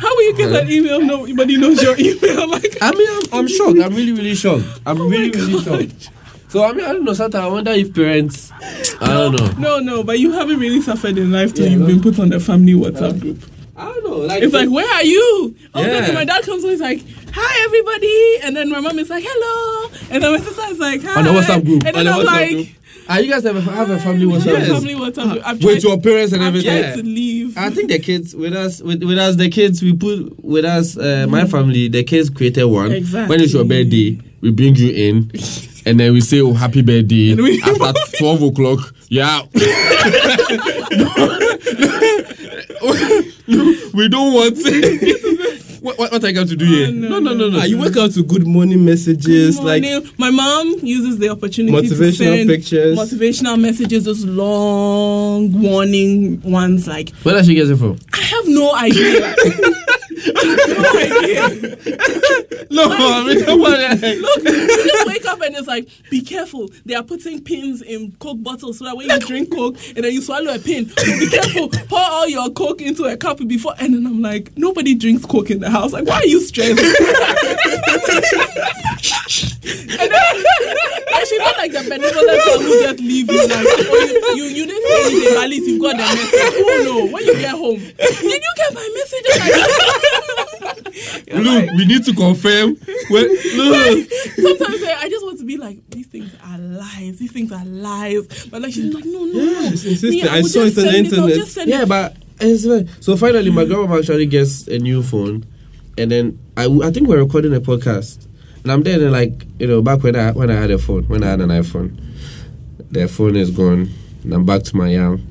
How 0.00 0.14
will 0.14 0.22
you 0.24 0.34
get 0.36 0.48
that 0.50 0.70
email? 0.70 1.00
Nobody 1.00 1.56
knows 1.56 1.82
your 1.82 1.96
email. 1.98 2.38
Oh 2.40 2.46
like, 2.46 2.76
I 2.80 2.92
mean, 2.92 3.08
I'm, 3.10 3.40
I'm 3.40 3.48
shocked. 3.48 3.78
I'm 3.80 3.94
really 3.94 4.12
really 4.12 4.34
shocked. 4.34 4.64
I'm 4.86 5.00
Oh 5.00 5.08
really 5.08 5.30
really 5.30 5.62
shocked. 5.62 6.10
So 6.48 6.64
I 6.64 6.72
mean, 6.72 6.84
I 6.84 6.92
don't 6.92 7.04
know. 7.04 7.12
Sometimes 7.14 7.44
I 7.44 7.48
wonder 7.48 7.72
if 7.72 7.92
parents. 7.94 8.52
I 9.00 9.06
don't 9.08 9.34
know. 9.34 9.48
no, 9.58 9.78
no, 9.80 10.02
but 10.04 10.18
you 10.18 10.32
haven't 10.32 10.58
really 10.60 10.80
suffered 10.80 11.18
in 11.18 11.32
life 11.32 11.52
till 11.54 11.64
Yeah, 11.66 11.72
you've 11.72 11.80
no. 11.80 11.86
been 11.88 12.00
put 12.00 12.18
on 12.20 12.28
the 12.30 12.40
family 12.40 12.72
WhatsApp 12.74 13.20
group. 13.20 13.42
I 13.76 13.84
don't 13.84 14.04
know. 14.04 14.16
Like 14.18 14.42
It's 14.42 14.54
like, 14.54 14.70
where 14.70 14.88
are 14.94 15.04
you? 15.04 15.54
Oh, 15.74 15.82
Yeah. 15.82 16.10
my 16.12 16.24
dad 16.24 16.44
comes 16.44 16.62
home, 16.62 16.70
he's 16.72 16.80
like, 16.80 17.04
hi, 17.32 17.64
everybody. 17.64 18.38
And 18.44 18.56
then 18.56 18.70
my 18.70 18.80
mom 18.80 18.98
is 18.98 19.08
like, 19.10 19.24
hello. 19.26 19.90
And 20.10 20.22
then 20.22 20.32
my 20.32 20.38
sister 20.38 20.62
is 20.68 20.78
like, 20.80 21.02
hi. 21.02 21.18
on 21.18 21.24
the 21.24 21.30
WhatsApp 21.30 21.64
group. 21.64 21.84
And 21.86 21.94
then 21.96 22.04
the 22.06 22.10
I'm 22.12 22.20
WhatsApp 22.22 22.24
like, 22.26 22.50
group. 22.50 22.68
Ah, 23.10 23.18
you 23.18 23.30
guys 23.32 23.42
have 23.44 23.56
a, 23.56 23.60
have 23.62 23.88
a 23.88 23.98
family 23.98 24.26
"Hi, 24.30 24.36
WhatsApp 24.38 24.44
have 24.44 24.62
a 24.62 24.66
group 24.66 24.78
family 24.78 24.94
WhatsApp 24.94 25.32
group. 25.32 25.42
I've 25.46 25.56
with 25.64 25.80
tried- 25.80 25.82
your 25.82 25.98
parents 26.00 26.32
and 26.34 26.42
I've 26.42 26.48
everything. 26.48 26.82
tried 26.82 26.96
to 26.96 27.02
leave. 27.02 27.56
I 27.56 27.70
think 27.70 27.88
the 27.90 27.98
kids 27.98 28.34
with 28.36 28.52
us 28.54 28.82
with, 28.82 29.02
with 29.02 29.18
us 29.18 29.36
the 29.36 29.48
kids 29.48 29.82
we 29.82 29.94
put 29.96 30.44
with 30.44 30.64
us 30.66 30.96
uh, 30.98 31.26
my 31.28 31.46
family 31.46 31.88
the 31.88 32.04
kids 32.04 32.28
created 32.28 32.64
one. 32.66 32.92
Exactly. 32.92 33.28
when 33.34 33.40
it's 33.40 33.54
your 33.54 33.64
birthday 33.64 34.20
we 34.42 34.50
bring 34.50 34.74
you 34.76 34.90
in 34.90 35.30
and 35.86 35.98
then 35.98 36.12
we 36.12 36.20
say 36.20 36.40
oh 36.40 36.52
happy 36.52 36.82
birthday. 36.82 37.30
And 37.32 37.40
we- 37.42 37.62
after 37.62 38.16
12 38.18 38.42
o'clock 38.42 38.94
yeah. 39.08 39.40
We 43.94 44.08
don't 44.08 44.32
want 44.34 44.56
what, 45.80 45.98
what, 45.98 46.12
what 46.12 46.24
I 46.24 46.32
got 46.32 46.48
to 46.48 46.56
do 46.56 46.64
here 46.64 46.88
Oh, 46.88 46.90
no, 46.90 47.08
no 47.08 47.18
no 47.20 47.34
no 47.34 47.48
no 47.50 47.58
Ah, 47.60 47.64
you 47.64 47.78
wake 47.78 47.96
up 47.96 48.12
to 48.12 48.22
good 48.22 48.46
morning 48.46 48.84
messages, 48.84 49.58
like 49.60 49.82
Morning. 49.82 50.10
my 50.18 50.30
mom 50.30 50.74
uses 50.82 51.18
the 51.18 51.28
opportunity 51.28 51.88
to 51.88 51.94
Motivational 51.94 52.14
send 52.16 52.48
pictures. 52.50 52.98
motivational 52.98 53.60
messages, 53.60 54.04
those 54.04 54.24
long 54.24 55.52
warning 55.62 56.40
ones. 56.42 56.86
Like 56.86 57.10
where 57.22 57.34
does 57.34 57.46
she 57.46 57.54
get 57.54 57.68
it 57.70 57.76
from 57.76 57.98
I 58.12 58.18
have 58.20 58.44
no 58.48 58.74
idea. 58.74 59.34
no 62.70 62.88
no 62.88 63.12
I 63.12 63.24
mean 63.26 63.44
come 63.44 63.60
on. 63.62 63.78
Look, 64.00 64.42
you 64.44 64.66
just 64.66 65.06
wake 65.06 65.26
up 65.26 65.40
and 65.42 65.56
it's 65.56 65.68
like, 65.68 65.88
be 66.10 66.20
careful. 66.20 66.68
They 66.84 66.94
are 66.94 67.02
putting 67.02 67.42
pins 67.42 67.82
in 67.82 68.12
Coke 68.12 68.42
bottles 68.42 68.78
so 68.78 68.84
that 68.84 68.96
when 68.96 69.08
you 69.08 69.18
drink 69.20 69.52
Coke 69.52 69.76
and 69.94 70.04
then 70.04 70.12
you 70.12 70.22
swallow 70.22 70.54
a 70.54 70.58
pin, 70.58 70.84
be 70.84 71.28
careful. 71.30 71.68
Pour 71.88 71.98
all 71.98 72.28
your 72.28 72.50
Coke 72.50 72.82
into 72.82 73.04
a 73.04 73.16
cup 73.16 73.38
before. 73.46 73.74
And 73.78 73.94
then 73.94 74.06
I'm 74.06 74.20
like, 74.22 74.56
nobody 74.56 74.94
drinks 74.94 75.24
Coke 75.24 75.50
in 75.50 75.60
the 75.60 75.70
house. 75.70 75.92
Like, 75.92 76.06
why 76.06 76.16
are 76.16 76.26
you 76.26 76.40
stressed? 76.40 76.78
and 79.98 80.10
then, 80.10 80.44
she's 81.28 81.38
not 81.38 81.56
like 81.58 81.72
the 81.72 81.82
benevolent 81.88 82.40
one 82.46 82.60
who 82.62 82.82
just 82.82 83.00
leave 83.00 83.30
you. 83.30 83.48
Like, 83.48 83.66
oh, 83.68 84.34
you, 84.36 84.44
you, 84.44 84.50
you 84.54 84.66
didn't 84.66 84.82
say 84.82 85.36
at 85.42 85.48
least 85.48 85.68
you've 85.68 85.80
got 85.80 85.92
the 85.92 86.02
message. 86.02 86.54
Oh 86.56 86.82
no, 86.84 87.06
when 87.12 87.24
you 87.24 87.34
get 87.34 87.50
home, 87.50 87.78
did 87.78 88.22
you 88.22 88.52
get 88.56 88.74
my 88.74 88.88
message? 88.94 89.24
You're 91.26 91.40
look 91.40 91.66
like- 91.66 91.70
we 91.76 91.84
need 91.84 92.04
to 92.04 92.14
confirm 92.14 92.74
when, 93.10 93.28
look 93.56 94.10
Sometimes 94.36 94.82
I, 94.82 94.98
I 95.02 95.08
just 95.08 95.24
want 95.24 95.38
to 95.38 95.44
be 95.44 95.56
like, 95.56 95.78
these 95.90 96.06
things 96.06 96.34
are 96.44 96.58
lies. 96.58 97.18
These 97.18 97.32
things 97.32 97.52
are 97.52 97.64
lies. 97.64 98.46
But 98.46 98.62
like 98.62 98.72
she's 98.72 98.92
like, 98.92 99.04
no, 99.04 99.24
no, 99.24 99.44
no. 99.44 99.70
she's 99.70 100.02
insisting. 100.04 100.28
I 100.28 100.40
will 100.40 100.48
saw 100.48 100.60
it 100.60 100.78
on 100.78 100.84
the 100.84 100.98
internet. 100.98 101.66
yeah, 101.66 101.82
it. 101.82 101.88
but 101.88 102.12
eh, 102.40 102.56
it's 102.56 103.04
so 103.04 103.16
finally, 103.16 103.50
my 103.50 103.64
grandma 103.64 103.98
actually 103.98 104.26
gets 104.26 104.66
a 104.68 104.78
new 104.78 105.02
phone, 105.02 105.44
and 105.96 106.10
then 106.10 106.38
I, 106.56 106.64
I 106.66 106.90
think 106.90 107.08
we're 107.08 107.18
recording 107.22 107.54
a 107.54 107.60
podcast, 107.60 108.26
and 108.62 108.72
I'm 108.72 108.82
there, 108.82 109.00
and 109.00 109.12
like 109.12 109.46
you 109.58 109.66
know, 109.66 109.82
back 109.82 110.02
when 110.02 110.16
I 110.16 110.32
when 110.32 110.50
I 110.50 110.54
had 110.54 110.70
a 110.70 110.78
phone, 110.78 111.04
when 111.04 111.22
I 111.24 111.28
had 111.28 111.40
an 111.40 111.50
iPhone, 111.50 112.00
the 112.90 113.08
phone 113.08 113.36
is 113.36 113.50
gone, 113.50 113.90
and 114.24 114.32
I'm 114.32 114.44
back 114.46 114.62
to 114.64 114.76
my 114.76 114.88
yam, 114.88 115.26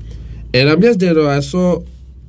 and 0.54 0.70
I'm 0.70 0.82
just 0.82 1.00
there. 1.00 1.14
Though 1.14 1.30
I 1.30 1.40
saw 1.40 1.82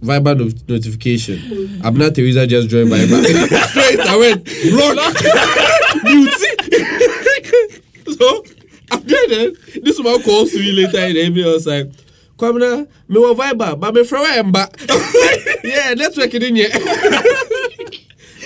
Viber 0.03 0.37
no- 0.39 0.75
notification. 0.75 1.39
Abna 1.83 2.15
Teresa 2.15 2.47
just 2.47 2.69
joined 2.69 2.91
Viber. 2.91 3.23
Straight, 3.69 4.01
I 4.01 4.17
went 4.17 4.45
block, 4.45 5.15
mute. 6.05 6.33
so 8.19 8.45
I'm 8.91 9.03
there. 9.07 9.29
Then 9.29 9.57
this 9.83 10.01
man 10.03 10.23
calls 10.23 10.53
me 10.55 10.73
later 10.73 10.99
in 11.01 11.15
the 11.15 11.21
evening. 11.27 11.45
I 11.45 11.49
was 11.49 11.67
like. 11.67 11.91
Kwamina, 12.39 12.87
me 13.09 13.19
wa 13.19 13.35
Viber, 13.35 13.81
but 13.81 13.93
me 13.95 14.05
from 14.05 14.25
Emba. 14.25 14.69
yeah, 15.65 15.93
network 15.95 16.33
in 16.35 16.55
here. 16.55 16.69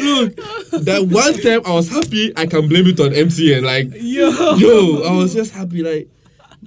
Look, 0.01 0.35
that 0.83 1.07
one 1.11 1.35
time 1.35 1.61
I 1.67 1.75
was 1.75 1.91
happy, 1.91 2.33
I 2.35 2.47
can 2.47 2.69
blame 2.69 2.87
it 2.87 2.99
on 3.01 3.11
MTN. 3.11 3.63
Like, 3.63 3.89
Yo. 4.01 4.31
yo, 4.57 5.03
I 5.03 5.13
was 5.15 5.35
just 5.35 5.53
happy. 5.53 5.83
Like, 5.83 6.09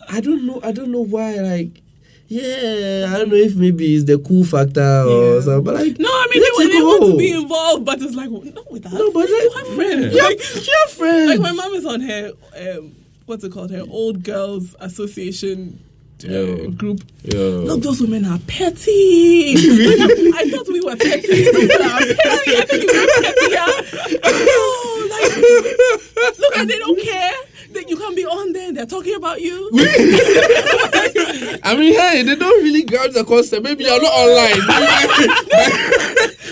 I 0.07 0.21
don't 0.21 0.45
know, 0.45 0.59
I 0.63 0.71
don't 0.71 0.91
know 0.91 1.01
why. 1.01 1.33
Like, 1.37 1.81
yeah, 2.27 3.11
I 3.13 3.17
don't 3.19 3.29
know 3.29 3.35
if 3.35 3.55
maybe 3.55 3.95
it's 3.95 4.05
the 4.05 4.17
cool 4.19 4.43
factor 4.43 4.81
or 4.81 5.35
Yeah. 5.35 5.41
something. 5.41 5.63
But 5.63 5.75
like, 5.75 5.99
No, 5.99 6.09
I 6.09 6.27
mean, 6.33 6.41
they, 6.41 6.63
it 6.65 6.71
they 6.73 6.81
want 6.81 7.11
to 7.11 7.17
be 7.17 7.31
involved, 7.31 7.85
but 7.85 8.01
it's 8.01 8.15
like, 8.15 8.29
not 8.31 8.71
with 8.71 8.85
us. 8.85 8.93
No, 8.93 9.11
but 9.11 9.19
like, 9.21 9.29
you 9.29 9.51
have 9.55 9.67
friends. 9.75 10.15
Yeah, 10.15 10.23
Like, 10.23 10.39
yeah, 10.67 10.85
friends. 10.89 11.29
like, 11.29 11.39
my 11.39 11.51
mom 11.51 11.73
is 11.75 11.85
on 11.85 12.01
her, 12.01 12.31
um, 12.57 12.95
what's 13.25 13.43
it 13.43 13.51
called? 13.51 13.71
Her 13.71 13.83
Old 13.89 14.23
Girls 14.23 14.75
Association 14.79 15.79
uh, 16.23 16.29
Yo. 16.31 16.71
group. 16.71 17.01
Yo. 17.23 17.59
Look, 17.65 17.81
those 17.83 17.99
women 18.01 18.25
are 18.25 18.39
petty. 18.47 19.53
I 19.55 20.49
thought 20.49 20.67
we 20.67 20.79
were 20.81 20.95
petty. 20.95 21.47
Are 21.49 21.99
petty. 21.99 22.55
I 22.55 22.65
think 22.67 22.83
you're 22.91 23.07
petty. 23.21 24.19
Oh, 24.23 25.04
like, 25.21 25.37
look, 26.39 26.57
and 26.57 26.69
they 26.69 26.79
don't 26.79 26.99
care 27.03 27.33
that 27.73 27.89
you 27.89 27.97
can 27.97 28.15
be 28.15 28.25
on 28.25 28.53
there 28.53 28.67
and 28.69 28.77
they're 28.77 28.85
talking 28.85 29.15
about 29.15 29.41
you. 29.41 29.69
I 29.73 31.59
I 31.63 31.75
mean, 31.75 31.93
hey, 31.93 32.23
they 32.23 32.35
don't 32.35 32.63
really 32.63 32.83
grab 32.83 33.11
the 33.11 33.23
concept. 33.23 33.63
Maybe 33.63 33.83
you're 33.83 34.01
not 34.01 34.11
online. 34.11 34.59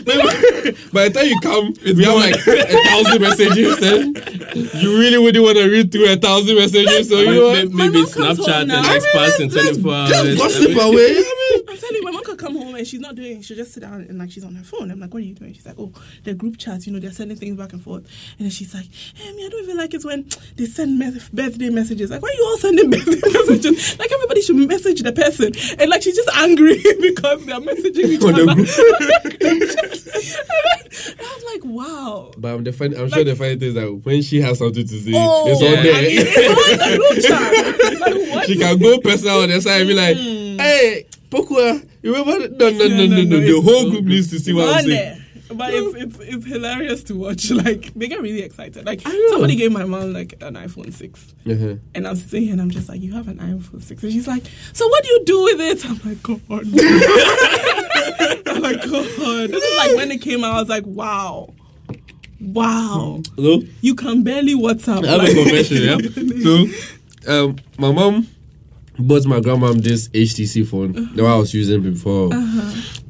Maybe, 0.05 0.77
by 0.91 1.07
the 1.07 1.13
time 1.13 1.27
you 1.27 1.39
come, 1.39 1.73
it's 1.81 1.97
we 1.97 2.03
have 2.03 2.15
like 2.15 2.35
a 2.35 2.77
thousand 2.89 3.21
messages. 3.21 3.81
And 3.81 4.17
you 4.81 4.99
really 4.99 5.17
wouldn't 5.17 5.43
want 5.43 5.57
to 5.57 5.69
read 5.69 5.91
through 5.91 6.11
a 6.11 6.17
thousand 6.17 6.55
messages. 6.57 7.09
So 7.09 7.19
you 7.19 7.33
know? 7.33 7.53
Maybe, 7.53 7.73
maybe 7.73 8.03
Snapchat 8.03 8.59
home 8.59 8.67
the 8.67 8.81
next 8.81 8.87
I 8.87 8.93
mean, 8.93 9.11
pass 9.13 9.39
in 9.39 9.49
let's 9.49 9.77
24 9.77 9.93
hours. 9.93 10.09
Just 10.09 10.37
gossip 10.37 10.63
I 10.63 10.67
mean, 10.67 10.79
away. 10.79 11.11
I 11.17 11.33
mean, 11.39 11.62
I'm 11.73 11.79
telling 11.79 11.95
you, 11.95 12.03
my 12.03 12.11
mom 12.11 12.23
could 12.23 12.37
come 12.37 12.55
home 12.55 12.75
and 12.75 12.85
she's 12.85 12.99
not 12.99 13.15
doing. 13.15 13.41
She'll 13.41 13.57
just 13.57 13.73
sit 13.73 13.79
down 13.81 14.01
and 14.07 14.19
like 14.19 14.29
she's 14.31 14.43
on 14.43 14.53
her 14.53 14.63
phone. 14.63 14.91
I'm 14.91 14.99
like, 14.99 15.11
what 15.11 15.23
are 15.23 15.25
you 15.25 15.33
doing? 15.33 15.53
She's 15.53 15.65
like, 15.65 15.79
oh, 15.79 15.91
the 16.23 16.35
group 16.35 16.57
chats. 16.59 16.85
You 16.85 16.93
know, 16.93 16.99
they're 16.99 17.11
sending 17.11 17.35
things 17.35 17.57
back 17.57 17.73
and 17.73 17.81
forth. 17.81 18.03
And 18.37 18.45
then 18.45 18.51
she's 18.51 18.75
like, 18.75 18.85
hey, 19.15 19.33
me, 19.33 19.43
I 19.45 19.49
don't 19.49 19.63
even 19.63 19.77
like 19.77 19.93
it 19.95 20.05
when 20.05 20.27
they 20.55 20.65
send 20.65 20.99
me- 20.99 21.19
birthday 21.33 21.69
messages. 21.71 22.11
Like, 22.11 22.21
why 22.21 22.29
are 22.29 22.33
you 22.33 22.45
all 22.45 22.57
sending 22.57 22.89
birthday 22.91 23.19
messages? 23.31 23.97
Like 23.97 24.11
everybody 24.11 24.41
should 24.43 24.55
message 24.55 25.01
the 25.01 25.11
person. 25.13 25.51
And 25.79 25.89
like 25.89 26.03
she's 26.03 26.15
just 26.15 26.29
angry 26.35 26.75
because 27.01 27.43
they're 27.47 27.59
messaging 27.59 28.05
each 28.05 28.21
other. 28.23 28.45
I'm 31.19 31.43
like, 31.45 31.65
wow. 31.65 32.31
But 32.37 32.53
I'm, 32.53 32.63
the 32.63 32.71
funny, 32.71 32.95
I'm 32.97 33.09
sure 33.09 33.23
the 33.23 33.35
funny 33.35 33.55
thing 33.55 33.69
is 33.69 33.73
that 33.73 33.91
when 34.03 34.21
she 34.21 34.41
has 34.41 34.59
something 34.59 34.85
to 34.87 34.99
say, 35.01 35.11
Oh, 35.15 35.45
it's 35.47 35.61
yeah. 35.61 35.69
on 35.69 35.83
there. 35.83 35.95
I 35.95 36.01
mean, 36.01 36.17
it's 36.19 37.31
on 37.31 37.37
the 37.79 37.99
group 37.99 38.19
chat. 38.21 38.35
Like, 38.35 38.45
she 38.45 38.57
can 38.57 38.77
go 38.77 38.99
personal 38.99 39.41
on 39.41 39.49
the 39.49 39.59
side 39.61 39.81
and 39.81 39.87
be 39.87 39.93
like, 39.95 40.17
hmm. 40.17 40.59
hey, 40.59 41.05
Pokua, 41.33 41.83
you 42.03 42.11
remember? 42.15 42.47
No, 42.49 42.69
no, 42.69 42.87
no, 42.87 43.05
no, 43.07 43.23
no. 43.23 43.39
The 43.39 43.59
whole 43.61 43.89
group 43.89 44.05
needs 44.05 44.29
to 44.29 44.39
see 44.39 44.53
what 44.53 44.69
I'm 44.75 44.83
saying. 44.83 45.19
But 45.53 45.73
it's, 45.73 45.95
it's 45.95 46.17
it's 46.19 46.45
hilarious 46.47 47.03
to 47.05 47.15
watch. 47.15 47.49
Like 47.51 47.93
they 47.93 48.07
get 48.07 48.21
really 48.21 48.41
excited. 48.41 48.85
Like 48.85 49.01
somebody 49.29 49.55
gave 49.55 49.71
my 49.71 49.83
mom 49.85 50.13
like 50.13 50.33
an 50.41 50.55
iPhone 50.55 50.91
six, 50.93 51.33
Uh-huh. 51.45 51.75
and 51.93 52.07
I'm 52.07 52.15
sitting 52.15 52.43
here 52.43 52.53
and 52.53 52.61
I'm 52.61 52.71
just 52.71 52.87
like, 52.89 53.01
"You 53.01 53.13
have 53.13 53.27
an 53.27 53.37
iPhone 53.39 53.81
six? 53.83 54.01
And 54.03 54.11
she's 54.11 54.27
like, 54.27 54.43
"So 54.71 54.87
what 54.87 55.03
do 55.03 55.09
you 55.09 55.23
do 55.25 55.43
with 55.43 55.61
it?" 55.61 55.85
I'm 55.85 55.99
like, 56.09 56.23
"God." 56.23 56.41
I'm 58.47 58.61
like, 58.61 58.81
"God." 58.89 59.49
This 59.51 59.63
is 59.63 59.77
like 59.77 59.95
when 59.97 60.11
it 60.11 60.21
came 60.21 60.43
out. 60.43 60.55
I 60.55 60.59
was 60.59 60.69
like, 60.69 60.85
"Wow, 60.87 61.53
wow." 62.39 63.21
Hello? 63.35 63.61
You 63.81 63.93
can 63.95 64.23
barely 64.23 64.55
WhatsApp. 64.55 65.03
I 65.05 65.09
have 65.09 65.19
like- 65.19 65.29
a 65.29 65.33
confession, 65.35 65.81
yeah? 65.83 65.97
So, 66.43 66.67
um, 67.45 67.55
my 67.77 67.91
mom 67.91 68.27
bought 68.99 69.25
my 69.25 69.39
grandma 69.39 69.71
this 69.73 70.07
HTC 70.09 70.67
phone, 70.67 70.91
the 71.15 71.23
one 71.23 71.31
I 71.31 71.37
was 71.37 71.53
using 71.53 71.81
before. 71.81 72.29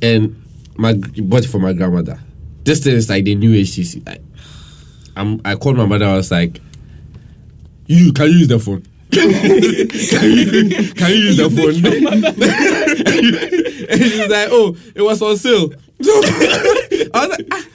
And 0.01 0.41
my 0.75 0.93
bought 0.93 1.43
it 1.43 1.47
for 1.47 1.59
my 1.59 1.73
grandmother. 1.73 2.19
This 2.63 2.83
thing 2.83 2.95
is 2.95 3.09
like 3.09 3.25
the 3.25 3.35
new 3.35 3.51
HTC. 3.51 4.07
I, 4.07 4.19
I'm, 5.15 5.41
I 5.45 5.55
called 5.55 5.77
my 5.77 5.85
mother, 5.85 6.05
I 6.05 6.15
was 6.15 6.31
like, 6.31 6.59
You 7.85 8.11
can 8.13 8.27
you 8.27 8.37
use 8.39 8.47
the 8.47 8.59
phone? 8.59 8.83
can, 9.11 9.29
you, 9.29 10.93
can 10.93 11.09
you 11.11 11.17
use 11.17 11.37
the 11.37 11.49
phone? 11.49 11.85
and 13.89 14.01
she's 14.01 14.27
like, 14.27 14.49
Oh, 14.51 14.75
it 14.95 15.01
was 15.01 15.21
on 15.21 15.37
sale. 15.37 15.69
So 16.01 16.11
I 17.13 17.19
was 17.27 17.29
like, 17.29 17.47
ah, 17.51 17.65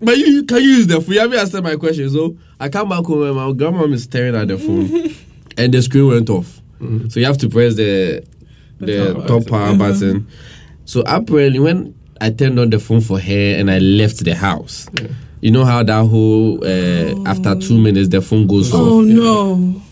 but 0.00 0.18
you 0.18 0.42
can 0.44 0.60
you 0.62 0.68
use 0.70 0.86
the 0.88 1.00
phone? 1.00 1.14
You 1.14 1.20
haven't 1.20 1.38
answered 1.38 1.62
my 1.62 1.76
question. 1.76 2.10
So 2.10 2.36
I 2.58 2.68
come 2.68 2.88
back 2.88 3.04
home 3.04 3.22
and 3.22 3.36
my 3.36 3.52
grandma 3.52 3.84
is 3.84 4.02
staring 4.04 4.34
at 4.34 4.48
the 4.48 4.58
phone 4.58 5.14
and 5.56 5.72
the 5.72 5.80
screen 5.82 6.08
went 6.08 6.28
off. 6.30 6.60
So 7.10 7.20
you 7.20 7.26
have 7.26 7.38
to 7.38 7.48
press 7.48 7.74
the 7.76 8.24
the 8.78 9.14
top 9.14 9.26
top 9.26 9.46
power 9.46 9.76
button. 9.76 10.26
So 10.84 11.02
apparently 11.06 11.60
when 11.60 11.94
I 12.20 12.30
turned 12.30 12.58
on 12.58 12.70
the 12.70 12.78
phone 12.78 13.00
for 13.00 13.18
her 13.20 13.54
and 13.56 13.70
I 13.70 13.78
left 13.78 14.24
the 14.24 14.34
house, 14.34 14.88
you 15.40 15.50
know 15.50 15.64
how 15.64 15.82
that 15.82 16.04
whole 16.06 16.64
uh, 16.64 17.28
after 17.28 17.54
two 17.56 17.78
minutes 17.78 18.08
the 18.08 18.20
phone 18.20 18.46
goes 18.46 18.72
Oh 18.74 18.78
off. 18.78 18.88
Oh 18.90 19.00
no! 19.02 19.82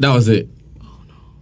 That 0.00 0.12
was 0.14 0.28
it. 0.28 0.48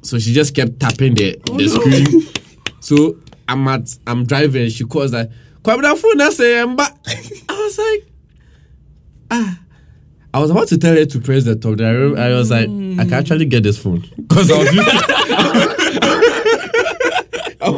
So 0.02 0.18
she 0.18 0.33
just 0.33 0.55
kept 0.55 0.78
tapping 0.81 1.14
the, 1.14 1.38
the 1.57 1.68
screen. 1.68 2.28
So 2.81 3.16
I'm 3.46 3.68
at 3.68 3.96
I'm 4.09 4.26
driving. 4.26 4.68
She 4.68 4.83
calls 4.85 5.12
like, 5.12 5.31
"Kwabena 5.62 5.96
phone 5.96 6.16
na 6.16 6.31
say 6.31 6.59
I 6.61 6.66
was 7.48 7.78
like, 7.78 8.07
ah. 9.31 9.62
I 10.35 10.38
was 10.40 10.51
about 10.51 10.68
to 10.68 10.79
tell 10.79 10.95
her 10.95 11.05
to 11.05 11.21
press 11.21 11.45
the 11.45 11.57
top. 11.57 11.77
Then 11.77 12.16
I, 12.18 12.31
was 12.31 12.51
like, 12.51 12.64
I 12.68 13.05
can 13.05 13.12
actually 13.12 13.45
get 13.45 13.62
this 13.62 13.77
phone 13.79 14.01
because 14.16 14.51
I 14.51 14.59
was 14.59 14.73
using. 14.75 14.92
I 17.64 17.68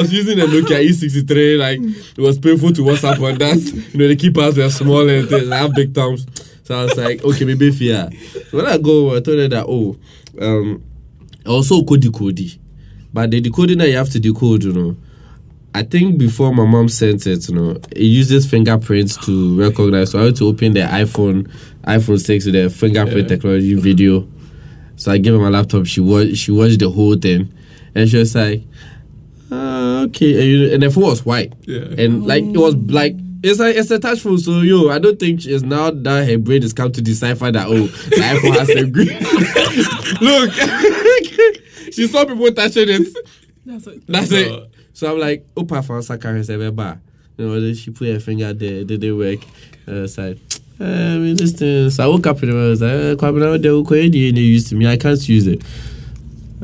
was- 0.00 0.12
using 0.12 0.38
a 0.40 0.44
Nokia 0.44 0.86
E63. 0.88 1.58
Like 1.58 1.78
it 2.16 2.18
was 2.20 2.38
painful 2.38 2.72
to 2.74 2.82
WhatsApp 2.82 3.20
on 3.26 3.38
that. 3.38 3.56
You 3.92 3.98
know 3.98 4.08
the 4.08 4.16
keypads 4.16 4.56
were 4.56 4.70
small 4.70 5.08
and 5.08 5.28
things. 5.28 5.50
I 5.50 5.58
have 5.58 5.74
big 5.74 5.94
thumbs. 5.94 6.26
So 6.64 6.78
I 6.78 6.84
was 6.84 6.96
like, 6.96 7.22
okay, 7.24 7.44
maybe 7.44 7.70
fear. 7.70 8.08
So 8.50 8.56
when 8.58 8.66
I 8.66 8.78
go, 8.78 9.10
I 9.16 9.20
told 9.20 9.38
her 9.38 9.48
that 9.48 9.66
oh, 9.68 9.96
um, 10.40 10.82
also 11.46 11.82
code 11.84 12.00
decode, 12.00 12.40
but 13.12 13.30
the 13.30 13.40
decoding 13.40 13.78
that 13.78 13.88
you 13.88 13.96
have 13.96 14.10
to 14.10 14.20
decode, 14.20 14.64
you 14.64 14.72
know. 14.72 14.96
I 15.74 15.82
think 15.82 16.16
before 16.18 16.54
my 16.54 16.64
mom 16.64 16.88
sent 16.88 17.26
it, 17.26 17.48
you 17.50 17.54
know, 17.54 17.70
it 17.90 17.98
uses 18.00 18.48
fingerprints 18.50 19.18
to 19.26 19.58
recognize. 19.60 20.10
So 20.12 20.20
I 20.20 20.24
had 20.26 20.36
to 20.36 20.46
open 20.46 20.72
the 20.72 20.80
iPhone, 20.80 21.50
iPhone 21.86 22.18
six 22.20 22.44
with 22.46 22.54
the 22.54 22.68
fingerprint 22.70 23.28
technology 23.28 23.74
video. 23.74 24.26
So 24.96 25.12
I 25.12 25.18
gave 25.18 25.34
her 25.34 25.38
my 25.38 25.48
laptop. 25.50 25.86
She 25.86 26.00
watched, 26.00 26.36
she 26.36 26.50
watched 26.52 26.78
the 26.80 26.90
whole 26.90 27.16
thing, 27.16 27.52
and 27.94 28.08
she 28.08 28.16
was 28.16 28.34
like, 28.34 28.62
uh, 29.50 30.04
"Okay." 30.08 30.34
And, 30.40 30.44
you, 30.44 30.72
and 30.74 30.82
the 30.82 30.90
phone 30.90 31.04
was 31.04 31.24
white, 31.24 31.52
Yeah. 31.62 31.84
and 31.98 32.26
like 32.26 32.42
it 32.44 32.56
was 32.56 32.74
like 32.74 33.14
it's 33.42 33.60
like 33.60 33.76
it's 33.76 33.90
a 33.90 33.98
touch 33.98 34.20
phone. 34.20 34.38
So 34.38 34.60
yo, 34.62 34.88
I 34.88 34.98
don't 34.98 35.18
think 35.18 35.44
it's 35.46 35.62
now 35.62 35.90
that 35.90 36.28
her 36.28 36.38
brain 36.38 36.62
is 36.62 36.72
come 36.72 36.90
to 36.92 37.02
decipher 37.02 37.52
that 37.52 37.66
oh, 37.68 37.86
the 37.86 38.16
iPhone 38.16 38.58
has 38.58 38.68
a 38.70 38.86
green. 38.86 39.18
Look, 40.20 40.50
she 41.92 42.06
saw 42.08 42.24
people 42.24 42.50
touching 42.52 42.88
it. 42.88 43.08
That's 43.64 43.86
it. 43.86 44.06
That's 44.06 44.30
So- 44.30 44.36
it. 44.36 44.70
So 44.92 45.12
I'm 45.12 45.20
like, 45.20 45.44
Opa 45.54 45.84
for 45.86 46.00
Saka 46.00 46.42
seven 46.42 46.74
bar. 46.74 46.98
You 47.36 47.46
know, 47.48 47.72
she 47.74 47.90
put 47.90 48.08
her 48.08 48.18
finger 48.18 48.54
there, 48.54 48.82
did 48.82 49.04
it 49.04 49.12
work? 49.12 49.40
And 49.86 49.98
I 49.98 50.00
was 50.00 50.16
like, 50.16 50.38
eh, 50.38 50.55
I 50.78 50.84
mean, 50.84 51.36
this 51.36 51.52
thing. 51.52 51.90
So 51.90 52.04
I 52.04 52.06
woke 52.06 52.26
up 52.26 52.42
and 52.42 52.52
I 52.52 52.54
was 52.54 52.82
like, 52.82 52.92
eh, 52.92 53.58
they 53.58 53.70
will 53.70 53.84
call 53.84 53.96
you, 53.96 54.10
they 54.10 54.40
used 54.40 54.68
to 54.68 54.74
me. 54.74 54.86
I 54.86 54.96
can't 54.96 55.28
use 55.28 55.46
it. 55.46 55.62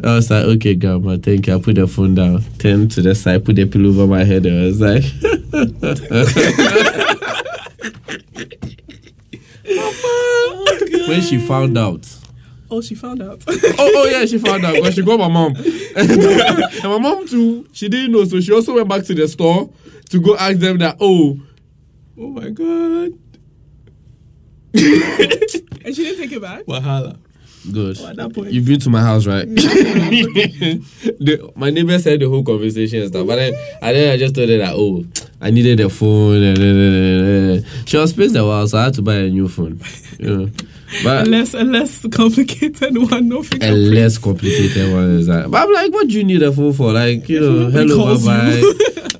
I 0.03 0.14
was 0.14 0.31
like, 0.31 0.44
okay, 0.44 0.75
grandma, 0.75 1.16
thank 1.16 1.46
you. 1.46 1.55
I 1.55 1.61
put 1.61 1.77
the 1.77 1.87
phone 1.87 2.14
down, 2.14 2.42
turn 2.59 2.88
to 2.90 3.03
the 3.03 3.14
side, 3.14 3.44
put 3.44 3.57
the 3.57 3.66
pillow 3.66 3.90
over 3.90 4.07
my 4.07 4.25
head. 4.25 4.46
I 4.46 4.64
was 4.64 4.81
like, 4.81 5.05
when 11.09 11.20
she 11.22 11.38
found 11.38 11.79
out, 11.79 12.09
Oh, 12.70 12.81
she 12.81 12.94
found 12.94 13.20
out. 13.20 13.42
oh, 13.48 13.59
oh 13.79 14.09
yeah, 14.11 14.25
she 14.25 14.38
found 14.38 14.64
out 14.64 14.75
because 14.75 14.94
she 14.94 15.03
got 15.03 15.18
my 15.18 15.29
mom. 15.29 15.55
and 15.96 16.83
my 16.85 16.98
mom 16.98 17.29
too, 17.29 17.66
she 17.72 17.88
didn't 17.90 18.12
know, 18.12 18.25
so 18.25 18.40
she 18.40 18.51
also 18.51 18.75
went 18.75 18.88
back 18.88 19.05
to 19.05 19.14
the 19.14 19.29
store 19.29 19.70
to 20.09 20.20
go 20.20 20.37
ask 20.37 20.59
them 20.59 20.79
that, 20.79 20.96
oh, 20.98 21.38
Oh 22.18 22.29
my 22.29 22.51
god. 22.51 23.12
and 25.85 25.94
she 25.94 26.04
didn't 26.04 26.18
take 26.18 26.32
it 26.32 26.40
back. 26.42 26.64
Wahala. 26.64 27.18
good. 27.72 27.96
Oh, 28.00 28.08
at 28.08 28.16
that 28.16 28.35
point. 28.35 28.52
You've 28.52 28.66
been 28.66 28.80
to 28.80 28.90
my 28.90 29.02
house, 29.02 29.26
right? 29.26 29.46
the, 29.54 31.52
my 31.56 31.70
neighbor 31.70 31.98
said 31.98 32.20
the 32.20 32.28
whole 32.28 32.42
conversation 32.44 33.00
and 33.00 33.08
stuff, 33.08 33.26
but 33.26 33.37
then, 33.37 33.54
and 33.80 33.96
then 33.96 34.12
I 34.12 34.16
just 34.16 34.35
told 34.35 34.48
her 34.48 34.58
that, 34.58 34.74
oh, 34.74 35.04
I 35.40 35.50
needed 35.50 35.80
a 35.80 35.88
phone. 35.88 36.37
And, 36.42 36.58
and, 36.58 36.78
and, 36.78 36.94
and, 36.94 37.50
and. 37.64 37.88
She 37.88 37.96
was 37.96 38.12
pissed 38.12 38.37
a 38.37 38.44
while, 38.44 38.66
so 38.66 38.78
I 38.78 38.85
had 38.85 38.94
to 38.94 39.02
buy 39.02 39.14
a 39.16 39.28
new 39.28 39.48
phone. 39.48 39.80
You 40.18 40.37
know, 40.37 40.50
but 41.02 41.26
A 41.26 41.30
less, 41.30 41.54
a 41.54 41.64
less 41.64 42.06
complicated 42.08 42.96
one. 43.11 43.28
No 43.28 43.38
a 43.40 43.42
fingerprint. 43.42 43.94
less 43.94 44.18
complicated 44.18 44.92
one 44.92 45.11
is 45.16 45.26
that. 45.26 45.50
But 45.50 45.62
I'm 45.62 45.72
like, 45.72 45.92
what 45.92 46.06
do 46.08 46.14
you 46.14 46.24
need 46.24 46.42
a 46.42 46.52
phone 46.52 46.72
for? 46.72 46.92
Like, 46.92 47.28
you 47.28 47.40
know, 47.40 47.70
hello, 47.70 48.16
bye 48.18 48.24
bye. 48.24 48.62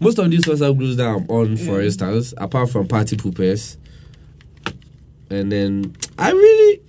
Most 0.01 0.19
of 0.19 0.31
these 0.31 0.45
WhatsApp 0.45 0.77
groups 0.77 0.97
that 0.97 1.07
I'm 1.09 1.27
on, 1.31 1.57
for 1.57 1.81
instance, 1.81 2.35
apart 2.37 2.71
from 2.71 2.89
party 2.89 3.17
poopers, 3.17 3.77
and 5.33 5.51
then 5.51 5.97
I 6.19 6.31
really, 6.31 6.81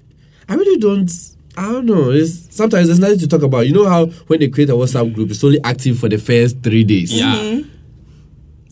I 0.50 0.56
really 0.56 0.78
don't. 0.80 1.10
I 1.56 1.72
don't 1.72 1.86
know. 1.86 2.10
It's 2.12 2.54
sometimes 2.56 2.90
it's 2.90 3.00
nice 3.00 3.20
to 3.20 3.28
talk 3.28 3.44
about. 3.44 3.68
You 3.68 3.74
know 3.74 3.88
how 3.88 4.08
when 4.28 4.40
they 4.40 4.48
create 4.50 4.70
a 4.70 4.74
WhatsApp 4.74 5.14
group, 5.14 5.30
it's 5.32 5.44
only 5.44 5.64
active 5.64 6.00
for 6.00 6.10
the 6.10 6.18
first 6.18 6.62
three 6.64 6.84
days. 6.84 7.14
Yeah. 7.14 7.36
Mm-hmm. 7.36 7.70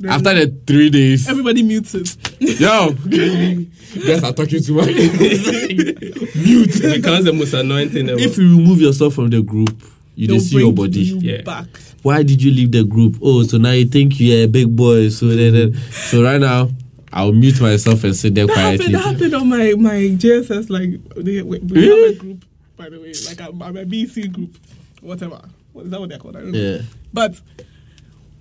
After 0.10 0.34
the 0.34 0.48
three 0.66 0.90
days, 0.90 1.30
Everybody 1.30 1.62
mutes 1.62 1.94
it. 1.94 2.18
yo, 2.60 2.90
guys 2.92 4.24
are 4.24 4.34
talking 4.34 4.64
too 4.64 4.74
much. 4.74 4.88
It 5.94 6.96
becomes 7.04 7.26
the 7.26 7.34
most 7.34 7.54
annoying 7.54 7.90
thing 7.90 8.10
ever. 8.10 8.20
if 8.20 8.38
you 8.38 8.58
remove 8.58 8.82
yourself 8.82 9.14
from 9.14 9.30
the 9.30 9.42
group, 9.44 9.70
you 10.16 10.28
They'll 10.28 10.38
don't 10.38 10.46
see 10.46 10.58
your 10.58 10.74
body. 10.74 11.02
you 11.02 11.20
Yeah. 11.20 11.42
back. 11.44 11.68
why 12.02 12.24
did 12.24 12.42
you 12.42 12.52
leave 12.52 12.72
the 12.72 12.84
group? 12.84 13.18
Oh, 13.22 13.44
so 13.44 13.58
now 13.60 13.72
you 13.72 13.86
think 13.86 14.20
you're 14.20 14.46
a 14.46 14.48
big 14.48 14.76
boy. 14.76 15.10
So 15.10 15.28
then, 15.28 15.54
then- 15.54 15.76
so 15.92 16.24
right 16.24 16.40
now, 16.42 16.70
I'll 17.14 17.32
mute 17.34 17.60
myself 17.62 18.04
and 18.04 18.16
sit 18.16 18.36
there 18.36 18.48
That 18.48 18.54
quietly. 18.54 18.78
happened. 18.94 18.96
That 18.96 19.04
happened 19.04 19.34
on 19.36 19.50
my 19.50 19.74
my 19.78 19.98
JSS. 20.18 20.70
Like 20.70 21.04
they, 21.16 21.42
we, 21.42 21.60
we 21.60 21.78
Really? 21.82 22.14
have 22.14 22.16
a 22.16 22.20
group, 22.20 22.46
by 22.78 22.90
the 22.90 23.00
way, 23.00 23.14
like 23.28 23.42
I'm, 23.42 23.62
I'm 23.62 23.78
a 23.78 23.86
BC 23.86 24.32
group, 24.32 24.56
whatever. 25.02 25.42
What 25.74 25.86
is 25.86 25.92
that? 25.92 26.00
What 26.00 26.10
they're 26.10 26.20
called? 26.20 26.36
I 26.38 26.42
don't 26.42 26.52
know. 26.52 26.58
Yeah. 26.60 26.82
But 27.14 27.40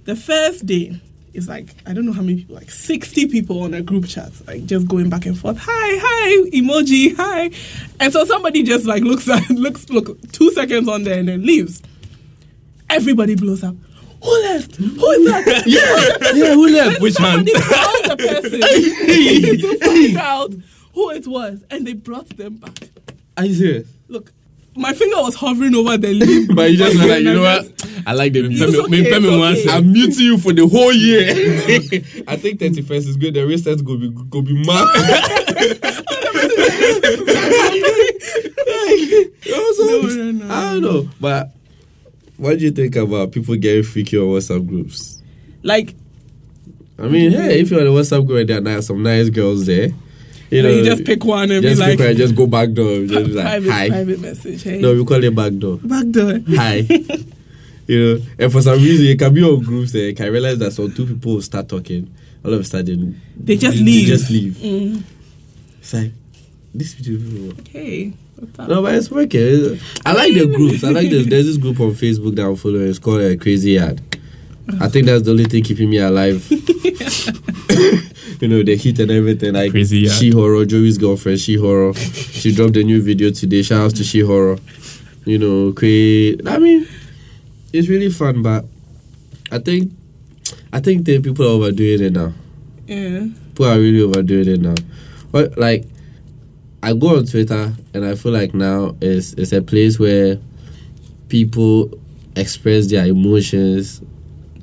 the 0.05 0.17
first 0.17 0.67
day 0.67 1.01
is 1.33 1.49
like 1.49 1.69
I 1.87 1.93
don't 1.93 2.07
know 2.07 2.13
how 2.13 2.23
many 2.23 2.37
people, 2.39 2.55
like 2.57 2.71
sixty 2.71 3.27
people 3.27 3.63
on 3.63 3.75
a 3.75 3.83
group 3.83 4.07
chat, 4.07 4.33
like 4.47 4.67
just 4.67 4.89
going 4.89 5.11
back 5.11 5.27
and 5.27 5.39
forth. 5.39 5.59
Hi, 5.59 5.65
hi, 5.69 6.51
emoji, 6.51 7.15
hi, 7.17 7.51
and 8.01 8.13
so 8.13 8.25
somebody 8.25 8.63
just 8.63 8.85
like 8.87 9.03
looks 9.03 9.29
at 9.29 9.49
looks 9.51 9.89
look 9.91 10.21
two 10.33 10.51
seconds 10.53 10.89
on 10.89 11.05
there 11.05 11.19
and 11.19 11.29
then 11.29 11.45
leaves. 11.45 11.83
everybody 12.89 13.35
blows 13.37 13.63
up. 13.63 13.77
Who 14.23 14.43
left? 14.43 14.77
Who 14.77 15.11
is 15.11 15.31
that? 15.31 15.63
Yeah, 15.67 16.33
yeah, 16.35 16.55
who 16.55 16.69
left? 16.69 17.01
Which 17.01 17.17
hand? 17.17 17.49
Somebody 17.49 17.75
called 17.75 18.05
the 18.05 18.17
person 18.17 18.61
to 19.61 19.79
find 19.79 20.17
out 20.19 20.55
who 20.95 21.11
it 21.11 21.27
was, 21.27 21.65
and 21.71 21.87
they 21.87 21.95
brought 21.95 22.29
them 22.37 22.57
back. 22.57 22.79
Are 23.37 23.45
you 23.47 23.55
serious? 23.55 23.89
Look, 24.09 24.33
my 24.77 24.93
finger 24.93 25.17
was 25.17 25.35
hovering 25.35 25.75
over 25.75 25.97
the 25.97 26.13
lip. 26.13 26.51
But 26.55 26.71
you 26.71 26.77
just 26.77 26.97
like, 26.97 27.23
you 27.23 27.35
know 27.35 27.43
what? 27.43 27.73
I 28.07 28.13
like 28.13 28.33
the 28.33 28.41
It's 28.45 28.61
okay, 28.61 28.97
it's 29.01 29.67
okay. 29.67 29.71
I'm 29.71 29.93
muting 29.93 30.25
you 30.27 30.39
for 30.39 30.53
the 30.53 30.67
whole 30.67 30.93
year. 30.93 31.29
I 32.27 32.37
think 32.37 32.61
31st 32.61 33.09
is 33.09 33.17
good. 33.17 33.35
The 33.35 33.47
rest 33.47 33.67
is 33.67 33.83
going 33.83 34.01
to 34.01 34.11
be, 34.11 34.25
go 34.31 34.43
be 34.43 34.55
mad. 34.65 34.87
No, 39.47 39.71
no, 40.11 40.31
no, 40.33 40.55
I 40.55 40.73
don't 40.73 40.83
know. 40.83 41.09
But 41.21 41.51
what 42.41 42.59
do 42.59 42.65
you 42.65 42.71
think 42.71 42.97
about 42.97 43.33
people 43.33 43.55
getting 43.57 43.83
freaky 43.83 44.17
on 44.19 44.25
WhatsApp 44.25 44.67
groups? 44.67 45.23
Like, 45.63 45.95
I 46.99 47.09
mean, 47.09 47.33
hey, 47.33 47.61
if 47.61 47.71
you're 47.71 47.81
on 47.81 47.87
a 47.87 47.91
WhatsApp 47.91 48.27
group 48.27 48.47
there 48.49 48.79
are 48.79 48.83
some 48.83 49.03
nice 49.03 49.29
girls 49.29 49.67
there, 49.67 49.89
you 50.51 50.63
know, 50.63 50.69
you 50.71 50.85
just 50.85 51.05
pick 51.05 51.25
one 51.25 51.51
and 51.51 51.63
be 51.63 51.69
just 51.69 51.81
like, 51.81 51.99
pick 51.99 52.07
one 52.09 52.17
just 52.17 52.35
go 52.35 52.47
back 52.47 52.73
door. 52.73 53.05
Just 53.07 53.27
be 53.27 53.33
like, 53.35 53.45
private, 53.45 53.71
hi. 53.71 53.89
private 53.89 54.21
message. 54.21 54.63
Hey, 54.63 54.81
No, 54.81 54.95
we 54.95 55.05
call 55.05 55.23
it 55.23 55.35
back 55.35 55.53
door. 55.55 55.77
back 55.83 56.09
door. 56.09 56.41
Hi. 56.57 56.77
you 57.87 57.99
know, 58.19 58.23
and 58.39 58.53
for 58.53 58.63
some 58.63 58.79
reason, 58.79 59.07
it 59.07 59.19
can 59.19 59.33
be 59.35 59.43
on 59.43 59.63
groups 59.63 59.95
and 59.95 60.17
can 60.17 60.33
realize 60.33 60.59
that 60.59 60.73
some 60.73 60.93
two 60.93 61.07
people 61.07 61.41
start 61.43 61.69
talking. 61.69 62.13
All 62.43 62.55
of 62.55 62.61
a 62.61 62.65
sudden, 62.65 63.21
They 63.37 63.57
just 63.57 63.77
leave. 63.79 64.07
They 64.09 64.13
just 64.15 64.31
leave. 64.31 64.53
Mm. 64.55 65.03
It's 65.79 65.93
like, 65.93 66.13
these 66.75 66.95
people. 66.95 67.51
Up? 67.51 67.57
No, 68.59 68.83
but 68.83 68.95
it's 68.95 69.11
working. 69.11 69.79
I 70.07 70.13
like 70.13 70.35
the 70.35 70.47
groups. 70.47 70.83
I 70.85 70.91
like 70.91 71.11
this. 71.11 71.27
There's 71.27 71.47
this 71.47 71.57
group 71.57 71.79
on 71.81 71.91
Facebook 71.93 72.35
that 72.37 72.47
I'm 72.47 72.57
following. 72.57 72.89
It's 72.89 72.99
called 72.99 73.21
uh, 73.23 73.37
Crazy 73.37 73.79
Ad. 73.79 74.01
I 74.81 74.89
think 74.89 75.07
that's 75.07 75.23
the 75.25 75.33
only 75.33 75.45
thing 75.45 75.65
keeping 75.65 75.91
me 75.91 75.99
alive. 75.99 76.47
you 78.41 78.49
know, 78.49 78.63
the 78.63 78.77
heat 78.77 78.99
and 78.99 79.11
everything. 79.11 79.55
Like 79.55 79.73
Crazy 79.73 80.07
Ad. 80.07 80.13
She 80.13 80.31
Horror, 80.31 80.65
Joey's 80.65 80.99
girlfriend, 80.99 81.41
She 81.41 81.57
Horror. 81.57 81.95
she 81.95 82.55
dropped 82.55 82.77
a 82.77 82.83
new 82.85 83.03
video 83.03 83.31
today. 83.31 83.63
Shout 83.63 83.81
out 83.81 83.97
to 83.97 84.05
She 84.05 84.21
Horror. 84.21 84.59
You 85.25 85.39
know, 85.39 85.73
create. 85.73 86.47
I 86.47 86.59
mean, 86.59 86.87
it's 87.73 87.89
really 87.89 88.11
fun, 88.11 88.43
but 88.43 88.65
I 89.53 89.59
think, 89.59 89.93
I 90.73 90.81
think 90.81 91.05
the 91.05 91.21
people 91.21 91.45
are 91.45 91.51
overdoing 91.51 92.03
it 92.03 92.13
now 92.13 92.33
Yeah. 92.87 93.27
people 93.49 93.67
are 93.67 93.79
really 93.79 94.01
overdoing 94.01 94.49
it 94.49 94.61
now. 94.61 94.75
But 95.33 95.59
like, 95.59 95.85
I 96.83 96.95
go 96.95 97.17
on 97.19 97.27
Twitter 97.27 97.73
and 97.95 98.05
I 98.05 98.15
feel 98.15 98.33
like 98.33 98.55
now 98.55 98.97
is 99.01 99.35
it's 99.35 99.53
a 99.53 99.61
place 99.63 99.99
where 99.99 100.39
people 101.29 101.91
express 102.37 102.89
their 102.91 103.07
emotions 103.07 104.01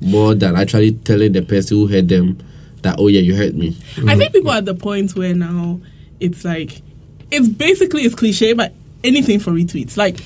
more 0.00 0.34
than 0.34 0.56
actually 0.56 0.92
telling 0.92 1.32
the 1.32 1.42
person 1.42 1.76
who 1.76 1.86
hurt 1.86 2.08
them 2.08 2.38
that 2.82 2.96
oh 2.98 3.08
yeah 3.08 3.20
you 3.20 3.34
hurt 3.34 3.54
me. 3.54 3.76
I 4.06 4.16
think 4.16 4.32
people 4.32 4.50
are 4.50 4.58
at 4.58 4.64
the 4.64 4.74
point 4.74 5.14
where 5.16 5.34
now 5.34 5.80
it's 6.20 6.44
like 6.44 6.82
it's 7.30 7.48
basically 7.48 8.02
it's 8.02 8.14
cliche, 8.14 8.52
but 8.52 8.72
anything 9.04 9.38
for 9.40 9.50
retweets. 9.52 9.96
Like 9.96 10.20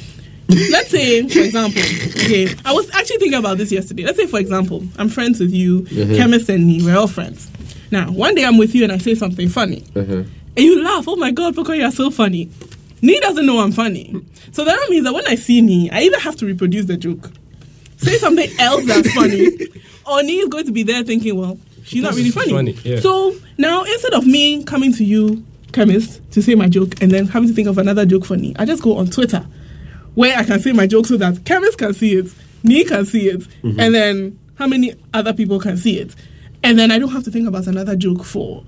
let's 0.71 0.91
say, 0.91 1.27
for 1.29 1.39
example, 1.41 1.81
okay, 1.83 2.49
I 2.65 2.73
was 2.73 2.91
actually 2.91 3.19
thinking 3.19 3.39
about 3.39 3.59
this 3.59 3.73
yesterday. 3.73 4.05
Let's 4.05 4.19
say, 4.19 4.27
for 4.27 4.39
example, 4.39 4.83
I'm 4.99 5.09
friends 5.09 5.41
with 5.41 5.53
you, 5.53 5.83
Mhm. 5.83 6.17
chemist 6.17 6.49
and 6.49 6.67
me, 6.67 6.83
we're 6.83 6.97
all 6.97 7.07
friends. 7.07 7.51
Now, 7.91 8.11
one 8.11 8.35
day 8.35 8.45
I'm 8.45 8.57
with 8.59 8.75
you 8.75 8.83
and 8.85 8.93
I 8.93 8.99
say 8.99 9.15
something 9.15 9.49
funny, 9.49 9.85
Uh-huh. 9.97 10.23
And 10.57 10.65
you 10.65 10.85
laugh. 10.85 11.07
Oh 11.09 11.17
my 11.17 11.31
god, 11.31 11.55
Poko, 11.55 11.77
you're 11.77 11.91
so 11.91 12.11
funny. 12.11 12.51
Nee 13.01 13.19
doesn't 13.21 13.47
know 13.47 13.59
I'm 13.59 13.73
funny, 13.73 14.15
so 14.53 14.65
that 14.65 14.87
means 14.89 15.05
that 15.05 15.13
when 15.13 15.27
I 15.27 15.35
see 15.35 15.61
Nee, 15.61 15.91
I 15.91 16.03
either 16.03 16.21
have 16.21 16.37
to 16.37 16.47
reproduce 16.47 16.87
the 16.87 16.97
joke, 16.97 17.31
say 17.97 18.17
something 18.17 18.49
else 18.61 18.87
that's 18.87 19.13
funny, 19.13 19.49
or 20.07 20.23
Nee 20.23 20.39
is 20.39 20.49
going 20.49 20.67
to 20.67 20.73
be 20.73 20.83
there 20.85 21.03
thinking, 21.03 21.37
well, 21.37 21.59
she's 21.85 22.03
not 22.03 22.15
really 22.15 22.31
funny. 22.31 22.53
funny, 22.53 22.73
yeah. 22.85 23.01
So 23.01 23.35
now 23.59 23.83
instead 23.83 24.15
of 24.15 24.27
me 24.27 24.63
coming 24.65 24.93
to 24.95 25.05
you, 25.05 25.45
chemist, 25.73 26.21
to 26.33 26.43
say 26.43 26.55
my 26.55 26.69
joke 26.69 27.03
and 27.03 27.11
then 27.11 27.27
having 27.27 27.49
to 27.49 27.55
think 27.55 27.67
of 27.67 27.79
another 27.79 28.07
joke 28.07 28.25
for 28.25 28.37
Nee, 28.37 28.55
I 28.59 28.65
just 28.65 28.83
go 28.83 28.97
on 28.99 29.07
Twitter 29.09 29.47
where 30.15 30.37
I 30.37 30.45
can 30.45 30.61
say 30.61 30.73
my 30.73 30.87
joke 30.87 31.07
so 31.07 31.17
that 31.17 31.45
chemist 31.45 31.79
can 31.79 31.95
see 31.95 32.15
it, 32.15 32.33
Nee 32.63 32.85
can 32.85 33.05
see 33.05 33.29
it, 33.29 33.41
mm-hmm. 33.41 33.81
and 33.81 33.95
then 33.95 34.39
how 34.55 34.67
many 34.67 34.95
other 35.13 35.33
people 35.33 35.59
can 35.59 35.77
see 35.77 35.99
it. 35.99 36.15
And 36.63 36.79
then 36.79 36.93
I 36.93 36.99
don't 36.99 37.11
have 37.11 37.25
to 37.25 37.31
think 37.31 37.49
about 37.49 37.67
another 37.67 37.97
joke 37.97 38.23
for 38.25 38.65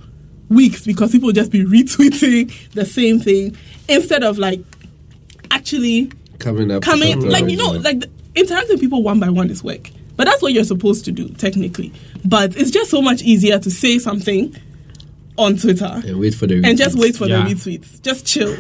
weeks 0.49 0.85
because 0.85 1.13
people 1.13 1.33
just 1.33 1.51
be 1.51 1.65
retweeting 1.65 2.53
the 2.73 2.85
same 2.85 3.19
thing 3.21 3.57
instead 3.89 4.23
of 4.23 4.39
like 4.39 4.61
actually 5.51 6.11
Coming 6.39 6.71
up, 6.71 6.83
coming 6.83 7.13
something 7.13 7.31
like 7.31 7.49
you 7.49 7.57
know 7.57 7.73
original. 7.75 7.83
like 7.83 8.01
the, 8.01 8.11
interacting 8.35 8.71
with 8.75 8.81
people 8.81 9.03
one 9.03 9.21
by 9.21 9.31
one 9.31 9.49
is 9.51 9.63
work 9.63 9.91
but 10.17 10.25
that's 10.25 10.43
what 10.43 10.53
you're 10.53 10.65
supposed 10.65 11.05
to 11.05 11.13
do 11.13 11.29
technically 11.31 11.93
but 12.25 12.57
it's 12.57 12.71
just 12.71 12.91
so 12.91 13.01
much 13.01 13.23
easier 13.23 13.59
to 13.59 13.71
say 13.71 13.99
something 13.99 14.55
on 15.39 15.57
twitter 15.57 16.03
and 16.05 16.19
wait 16.19 16.35
for 16.35 16.47
the 16.47 16.61
and 16.65 16.77
just 16.77 16.99
wait 16.99 17.17
for 17.17 17.27
Yeah. 17.27 17.45
the 17.47 17.55
retweets 17.55 18.03
just 18.03 18.27
chill 18.27 18.57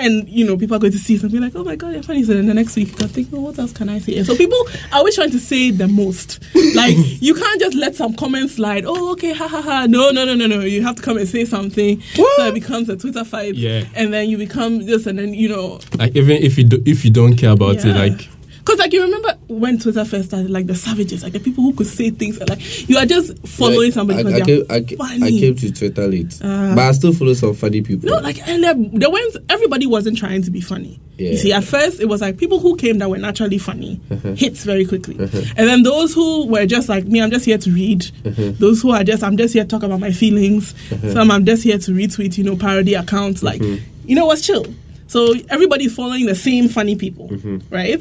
and 0.00 0.28
you 0.28 0.44
know 0.44 0.56
people 0.56 0.76
are 0.76 0.80
going 0.80 0.92
to 0.92 0.98
see 0.98 1.14
it 1.14 1.22
and 1.22 1.30
be 1.32 1.38
like 1.38 1.54
oh 1.54 1.64
my 1.64 1.76
god 1.76 1.92
you're 1.92 2.02
funny. 2.02 2.22
So 2.24 2.34
then 2.34 2.46
the 2.46 2.54
next 2.54 2.76
week 2.76 2.88
you 2.88 2.94
can 2.96 3.08
think 3.08 3.28
oh 3.32 3.40
what 3.40 3.58
else 3.58 3.72
can 3.72 3.88
i 3.88 3.98
say? 3.98 4.16
And 4.16 4.26
so 4.26 4.36
people 4.36 4.58
are 4.92 4.98
always 4.98 5.14
trying 5.14 5.30
to 5.30 5.38
say 5.40 5.70
the 5.70 5.88
most. 5.88 6.40
Like 6.74 6.96
you 7.20 7.34
can't 7.34 7.60
just 7.60 7.76
let 7.76 7.96
some 7.96 8.14
comments 8.14 8.54
slide. 8.54 8.84
Oh 8.86 9.12
okay 9.12 9.32
ha 9.32 9.48
ha 9.48 9.60
ha. 9.60 9.86
No 9.88 10.10
no 10.10 10.24
no 10.24 10.34
no 10.34 10.46
no. 10.46 10.60
You 10.60 10.82
have 10.82 10.94
to 10.96 11.02
come 11.02 11.16
and 11.18 11.28
say 11.28 11.44
something. 11.44 12.00
So 12.14 12.46
it 12.46 12.54
becomes 12.54 12.88
a 12.88 12.96
twitter 12.96 13.24
fight. 13.24 13.54
Yeah. 13.56 13.84
and 13.94 14.12
then 14.14 14.28
you 14.30 14.38
become 14.38 14.86
this 14.86 15.06
and 15.06 15.18
then 15.18 15.34
you 15.34 15.48
know 15.48 15.80
Like 15.98 16.14
even 16.16 16.36
if 16.42 16.56
you 16.58 16.64
do, 16.64 16.82
if 16.86 17.04
you 17.04 17.10
don't 17.10 17.36
care 17.36 17.50
about 17.50 17.84
it, 17.84 17.94
like 17.94 18.28
Cause 18.64 18.78
like 18.78 18.92
you 18.92 19.02
remember 19.02 19.36
when 19.48 19.78
Twitter 19.78 20.04
first 20.04 20.28
started, 20.28 20.50
like 20.50 20.66
the 20.66 20.74
savages, 20.74 21.22
like 21.22 21.32
the 21.32 21.40
people 21.40 21.64
who 21.64 21.72
could 21.72 21.86
say 21.86 22.10
things, 22.10 22.38
like 22.40 22.88
you 22.88 22.96
are 22.98 23.06
just 23.06 23.36
following 23.48 23.86
Like, 23.88 23.92
somebody 23.92 24.20
I, 24.20 24.22
because 24.22 24.70
I, 24.70 24.80
came, 24.82 24.96
I, 25.00 25.08
funny. 25.08 25.26
I 25.36 25.40
came 25.40 25.56
to 25.56 25.72
Twitter 25.72 26.06
late, 26.06 26.38
Ah. 26.44 26.72
but 26.74 26.82
I 26.84 26.92
still 26.92 27.12
follow 27.12 27.32
some 27.34 27.54
funny 27.54 27.80
people. 27.82 28.10
no, 28.10 28.18
like 28.18 28.46
and 28.48 28.62
there, 28.62 28.74
there 28.74 29.10
weren't 29.10 29.36
everybody 29.48 29.86
wasn't 29.86 30.18
trying 30.18 30.42
to 30.42 30.50
be 30.50 30.60
funny. 30.60 31.00
Yeah. 31.16 31.30
You 31.30 31.36
see, 31.36 31.52
at 31.52 31.64
first 31.64 32.00
it 32.00 32.06
was 32.08 32.20
like 32.20 32.38
people 32.38 32.60
who 32.60 32.76
came 32.76 32.98
that 32.98 33.08
were 33.10 33.18
naturally 33.18 33.58
funny 33.58 34.00
Uh-huh. 34.10 34.32
hits 34.34 34.64
very 34.64 34.84
quickly, 34.84 35.16
and 35.18 35.68
then 35.68 35.82
those 35.82 36.14
who 36.14 36.46
were 36.46 36.66
just 36.66 36.88
like 36.88 37.04
me, 37.06 37.20
I'm 37.22 37.30
just 37.30 37.44
here 37.46 37.58
to 37.58 37.70
read. 37.70 38.06
Uh-huh. 38.24 38.52
Those 38.58 38.82
who 38.82 38.90
are 38.90 39.04
just 39.04 39.22
I'm 39.22 39.36
just 39.36 39.54
here 39.54 39.64
to 39.64 39.68
talk 39.68 39.82
about 39.82 40.00
my 40.00 40.12
feelings. 40.12 40.74
Some 41.12 41.30
I'm 41.30 41.44
just 41.44 41.62
here 41.64 41.78
to 41.78 41.90
retweet, 41.92 42.36
you 42.38 42.44
know, 42.44 42.56
parody 42.56 42.94
accounts. 42.94 43.42
Like 43.42 43.60
Uh-huh. 43.62 43.76
you 44.04 44.14
know 44.14 44.26
what's 44.26 44.46
chill. 44.46 44.66
So 45.06 45.34
everybody's 45.48 45.92
following 45.92 46.26
the 46.26 46.36
same 46.36 46.68
funny 46.68 46.94
people, 46.94 47.28
Mm-hmm. 47.30 47.58
right? 47.74 48.00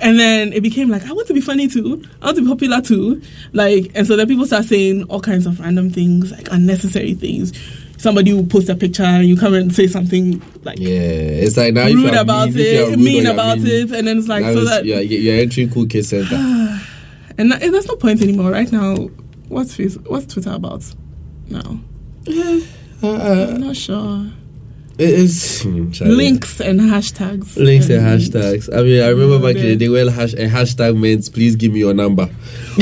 And 0.00 0.18
then 0.18 0.52
it 0.52 0.62
became 0.62 0.88
like 0.88 1.04
I 1.06 1.12
want 1.12 1.26
to 1.28 1.34
be 1.34 1.40
funny 1.40 1.68
too. 1.68 2.02
I 2.22 2.26
want 2.26 2.36
to 2.38 2.42
be 2.42 2.48
popular 2.48 2.80
too. 2.80 3.20
Like, 3.52 3.92
and 3.94 4.06
so 4.06 4.16
then 4.16 4.26
people 4.26 4.46
start 4.46 4.64
saying 4.64 5.04
all 5.04 5.20
kinds 5.20 5.46
of 5.46 5.60
random 5.60 5.90
things, 5.90 6.32
like 6.32 6.48
unnecessary 6.50 7.14
things. 7.14 7.52
Somebody 7.98 8.32
will 8.32 8.46
post 8.46 8.70
a 8.70 8.74
picture 8.74 9.02
and 9.02 9.26
you 9.28 9.36
come 9.36 9.52
and 9.52 9.74
say 9.74 9.86
something 9.86 10.40
like 10.62 10.78
yeah, 10.78 10.88
it's 10.90 11.58
like 11.58 11.74
now 11.74 11.84
rude 11.86 12.14
about 12.14 12.48
mean, 12.48 12.58
it, 12.58 12.88
rude 12.88 12.98
mean 12.98 13.26
about 13.26 13.58
mean, 13.58 13.66
it, 13.66 13.92
and 13.92 14.08
then 14.08 14.18
it's 14.18 14.28
like 14.28 14.42
so 14.42 14.52
it's- 14.52 14.68
that 14.70 14.84
you're, 14.86 15.00
you're 15.02 15.36
entering 15.38 15.68
cool 15.70 15.86
case 15.86 16.08
center. 16.08 16.34
and 17.38 17.52
that- 17.52 17.60
there's 17.60 17.86
no 17.86 17.96
point 17.96 18.22
anymore 18.22 18.50
right 18.50 18.72
now. 18.72 18.94
What's? 19.48 19.76
What's 19.76 20.32
Twitter 20.32 20.52
about 20.52 20.82
now? 21.48 21.80
Uh, 23.02 23.06
uh, 23.06 23.46
I'm 23.54 23.60
not 23.62 23.76
sure. 23.76 24.26
It 25.00 25.08
is 25.08 25.62
hmm, 25.62 25.88
Links 26.04 26.60
and 26.60 26.78
hashtags. 26.78 27.56
Links 27.56 27.88
and 27.88 28.02
hashtags. 28.02 28.68
I 28.76 28.82
mean, 28.82 29.02
I 29.02 29.08
remember 29.08 29.38
back 29.38 29.56
in 29.56 29.62
the 29.62 29.68
Yeah. 29.70 29.74
day 29.76 29.88
when 29.88 30.08
hash, 30.08 30.34
a 30.34 30.46
hashtag 30.46 30.94
meant 31.00 31.32
please 31.32 31.56
give 31.56 31.72
me 31.72 31.78
your 31.78 31.94
number. 31.94 32.28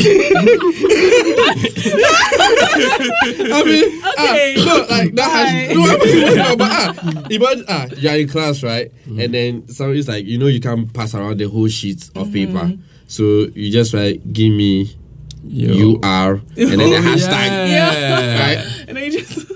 I 2.29 3.63
mean, 3.65 3.85
Okay. 4.19 4.55
ah, 4.59 4.65
no, 4.65 4.87
like 4.97 5.15
that 5.15 5.31
hash, 5.31 5.69
Bye. 5.69 5.75
no, 5.75 5.83
I 5.85 6.05
mean, 6.05 6.37
no, 6.37 6.57
but 6.57 6.71
ah, 6.71 7.27
imagine, 7.31 7.65
ah, 7.69 7.87
you're 7.97 8.15
in 8.17 8.29
class, 8.29 8.63
right? 8.63 8.91
And 9.07 9.33
then 9.35 9.69
somebody's 9.69 10.09
like, 10.09 10.25
you 10.27 10.39
know, 10.39 10.47
you 10.47 10.61
can't 10.61 10.93
pass 10.93 11.15
around 11.15 11.39
the 11.39 11.49
whole 11.49 11.69
sheet 11.69 12.11
of 12.15 12.33
paper. 12.33 12.73
So 13.07 13.47
you 13.55 13.71
just 13.73 13.95
write, 13.95 14.33
give 14.33 14.53
me 14.53 14.91
yo. 15.45 15.73
you 15.73 16.01
are, 16.03 16.35
and 16.35 16.43
then 16.57 16.79
the 16.79 16.97
Oh, 16.97 17.03
hashtag. 17.03 17.69
Yeah. 17.71 18.41
Right? 18.41 18.85
And 18.89 18.97
then 18.97 19.05
you 19.13 19.19
just 19.21 19.53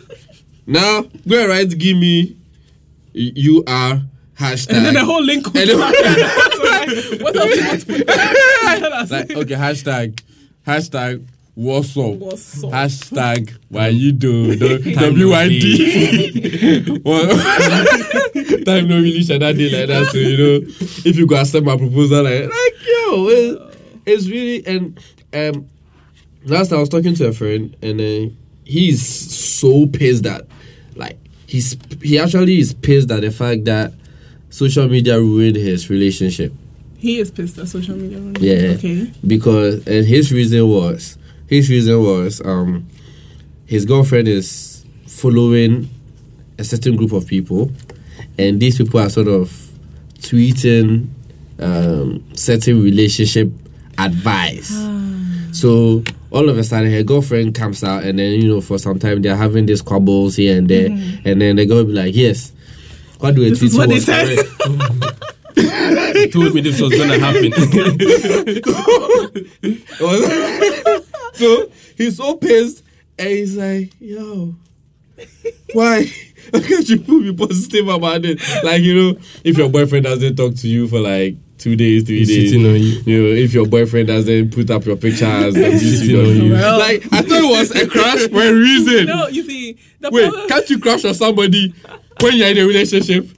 Now, 0.67 1.03
go 1.27 1.41
and 1.41 1.49
write, 1.49 1.77
give 1.77 1.97
me 1.97 2.37
you 3.13 3.63
are 3.67 4.03
hashtag. 4.39 4.77
and 4.77 4.87
then 4.87 4.95
the 4.95 5.05
whole 5.05 5.23
link. 5.23 5.47
And 5.55 5.55
What 7.23 7.37
else 7.37 7.51
do 7.51 7.57
you 7.57 7.65
want 7.65 7.81
to 7.81 7.87
put 7.87 8.07
like 9.11 9.31
okay 9.31 9.55
hashtag 9.55 10.21
hashtag 10.67 11.27
what's 11.55 11.97
up? 11.97 12.15
What's 12.15 12.65
up? 12.65 12.71
hashtag 12.71 13.53
why 13.69 13.89
you 13.89 14.13
do 14.13 14.57
the 14.57 14.79
Time 14.95 15.15
no 15.19 15.27
WYD 15.29 17.03
Well, 17.05 17.29
time 18.65 18.89
no 18.89 18.97
really 18.97 19.23
share 19.23 19.39
that 19.39 19.57
day 19.57 19.71
like 19.71 19.89
that 19.89 20.07
so 20.11 20.19
you 20.19 20.37
know 20.37 20.61
if 21.05 21.17
you 21.17 21.27
go 21.27 21.37
accept 21.41 21.65
my 21.67 21.77
proposal 21.77 22.23
like 22.25 22.45
like 22.45 22.75
yo 22.87 23.29
it, 23.29 23.79
it's 24.07 24.29
really 24.29 24.67
and 24.67 24.99
um 25.35 25.69
last 26.45 26.69
time 26.71 26.79
I 26.79 26.81
was 26.81 26.89
talking 26.89 27.15
to 27.15 27.29
a 27.29 27.33
friend 27.33 27.77
and 27.83 28.01
uh, 28.01 28.31
he's 28.65 29.07
so 29.07 29.87
pissed 29.87 30.25
that 30.25 30.47
like 30.97 31.19
he's 31.53 31.77
he 32.03 32.19
actually 32.19 32.59
is 32.59 32.73
pissed 32.73 33.11
at 33.11 33.21
the 33.21 33.31
fact 33.31 33.65
that 33.67 33.93
social 34.51 34.89
media 34.89 35.19
ruined 35.19 35.57
his 35.57 35.89
relationship 35.91 36.53
He 36.99 37.19
is 37.19 37.31
pissed 37.31 37.59
at 37.59 37.69
social 37.69 37.97
media. 37.97 38.19
right? 38.21 38.39
Yeah. 38.41 38.75
Okay. 38.79 39.11
Because 39.27 39.87
and 39.87 40.07
his 40.07 40.33
reason 40.33 40.67
was 40.69 41.19
his 41.49 41.69
reason 41.69 41.97
was 42.03 42.41
um 42.45 42.87
his 43.67 43.85
girlfriend 43.85 44.29
is 44.29 44.85
following 45.07 45.89
a 46.59 46.65
certain 46.65 46.97
group 46.97 47.13
of 47.13 47.27
people 47.27 47.71
and 48.39 48.61
these 48.61 48.79
people 48.79 49.01
are 49.01 49.11
sort 49.11 49.29
of 49.29 49.51
tweeting 50.21 51.09
um 51.59 52.23
certain 52.35 52.83
relationship 52.83 53.49
advice. 53.99 54.73
So 55.53 56.03
all 56.31 56.49
of 56.49 56.57
a 56.57 56.65
sudden 56.65 56.91
her 56.91 57.03
girlfriend 57.03 57.55
comes 57.55 57.85
out 57.85 58.05
and 58.05 58.19
then 58.19 58.41
you 58.41 58.49
know 58.49 58.61
for 58.61 58.79
some 58.79 58.99
time 58.99 59.23
they're 59.23 59.37
having 59.37 59.67
these 59.67 59.81
squabbles 59.81 60.37
here 60.37 60.57
and 60.57 60.69
there 60.69 60.89
mm-hmm. 60.89 61.29
and 61.29 61.41
then 61.41 61.57
they're 61.57 61.67
gonna 61.67 61.85
be 61.85 61.93
like, 61.93 62.15
Yes, 62.15 62.53
what 63.19 63.35
do 63.35 63.45
a 63.45 63.51
This 63.51 63.59
tweet 63.59 63.73
is 63.73 63.79
what 63.79 63.89
they 63.89 64.01
said. 64.01 64.39
He 65.55 66.29
told 66.29 66.55
me 66.55 66.61
this 66.61 66.81
was 66.81 66.97
gonna 66.97 67.19
happen. 67.19 67.53
so 71.35 71.71
he's 71.97 72.17
so 72.17 72.37
pissed 72.37 72.83
and 73.19 73.29
he's 73.29 73.57
like, 73.57 73.93
yo, 74.01 74.55
why? 75.73 76.07
Why 76.51 76.61
can't 76.61 76.89
you 76.89 77.01
put 77.01 77.23
me 77.23 77.35
positive 77.35 77.89
about 77.89 78.25
it? 78.25 78.41
Like, 78.65 78.83
you 78.83 78.95
know, 78.95 79.19
if 79.45 79.57
your 79.57 79.69
boyfriend 79.69 80.05
doesn't 80.05 80.37
talk 80.37 80.55
to 80.57 80.69
you 80.69 80.89
for 80.89 81.01
like 81.01 81.37
two 81.63 81.77
days, 81.77 82.03
three 82.05 82.19
He's 82.19 82.29
days, 82.29 82.51
cheating 82.53 82.67
on 82.67 82.77
you. 82.77 83.23
know, 83.23 83.29
if 83.35 83.55
your 83.55 83.67
boyfriend 83.67 84.09
doesn't 84.09 84.53
put 84.53 84.71
up 84.71 84.85
your 84.85 84.97
pictures, 84.97 85.55
he's 85.81 86.01
cheating 86.03 86.21
on 86.21 86.37
you. 86.37 86.53
Well- 86.53 86.79
Like, 86.79 87.05
I 87.13 87.23
thought 87.23 87.45
it 87.45 87.59
was 87.59 87.71
a 87.71 87.87
crush 87.87 88.29
for 88.29 88.43
a 88.43 88.53
reason. 88.55 89.07
No, 89.07 89.29
you 89.29 89.45
see, 89.45 89.79
the 90.01 90.11
Wait, 90.11 90.29
problem- 90.29 90.49
can't 90.49 90.71
you 90.71 90.79
crush 90.81 91.05
on 91.05 91.15
somebody 91.15 91.75
when 92.21 92.37
you're 92.37 92.49
in 92.49 92.59
a 92.59 92.65
relationship? 92.67 93.29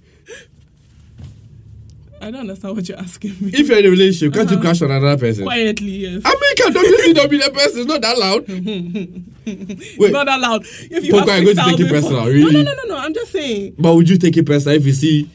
I 2.21 2.31
don't 2.31 2.41
understand 2.41 2.75
what 2.75 2.89
you're 2.89 2.99
asking 2.99 3.33
me. 3.39 3.51
If 3.53 3.69
you're 3.69 3.79
in 3.81 3.85
a 3.85 3.91
relationship, 3.91 4.33
can't 4.33 4.49
you 4.51 4.57
uh-huh. 4.57 4.65
crush 4.65 4.81
on 4.81 4.91
another 4.91 5.19
person? 5.19 5.45
Quietly, 5.45 5.91
yes. 5.91 6.23
I 6.25 6.31
mean, 6.31 6.57
can 6.57 6.73
WCW 6.73 7.45
the 7.45 7.51
person? 7.53 7.81
It's 7.81 7.87
not 7.87 8.01
that 8.01 8.19
loud. 8.19 8.45
It's 9.47 9.99
Wait, 9.99 10.11
not 10.11 10.27
allowed. 10.27 10.63
If 10.65 11.05
you 11.05 11.13
Poker, 11.13 11.31
have 11.33 11.39
I'm 11.41 11.45
going 11.45 11.57
to 11.57 11.63
take 11.77 11.81
it 11.81 11.91
personal, 11.91 12.25
really? 12.29 12.51
No, 12.51 12.63
no, 12.63 12.73
no, 12.73 12.83
no, 12.85 12.95
no. 12.95 12.97
I'm 12.97 13.13
just 13.13 13.31
saying. 13.31 13.75
but 13.79 13.95
would 13.95 14.09
you 14.09 14.17
take 14.17 14.39
it 14.39 14.47
personal 14.47 14.75
if 14.79 14.87
you 14.87 14.95
see 14.95 15.25
No, 15.25 15.29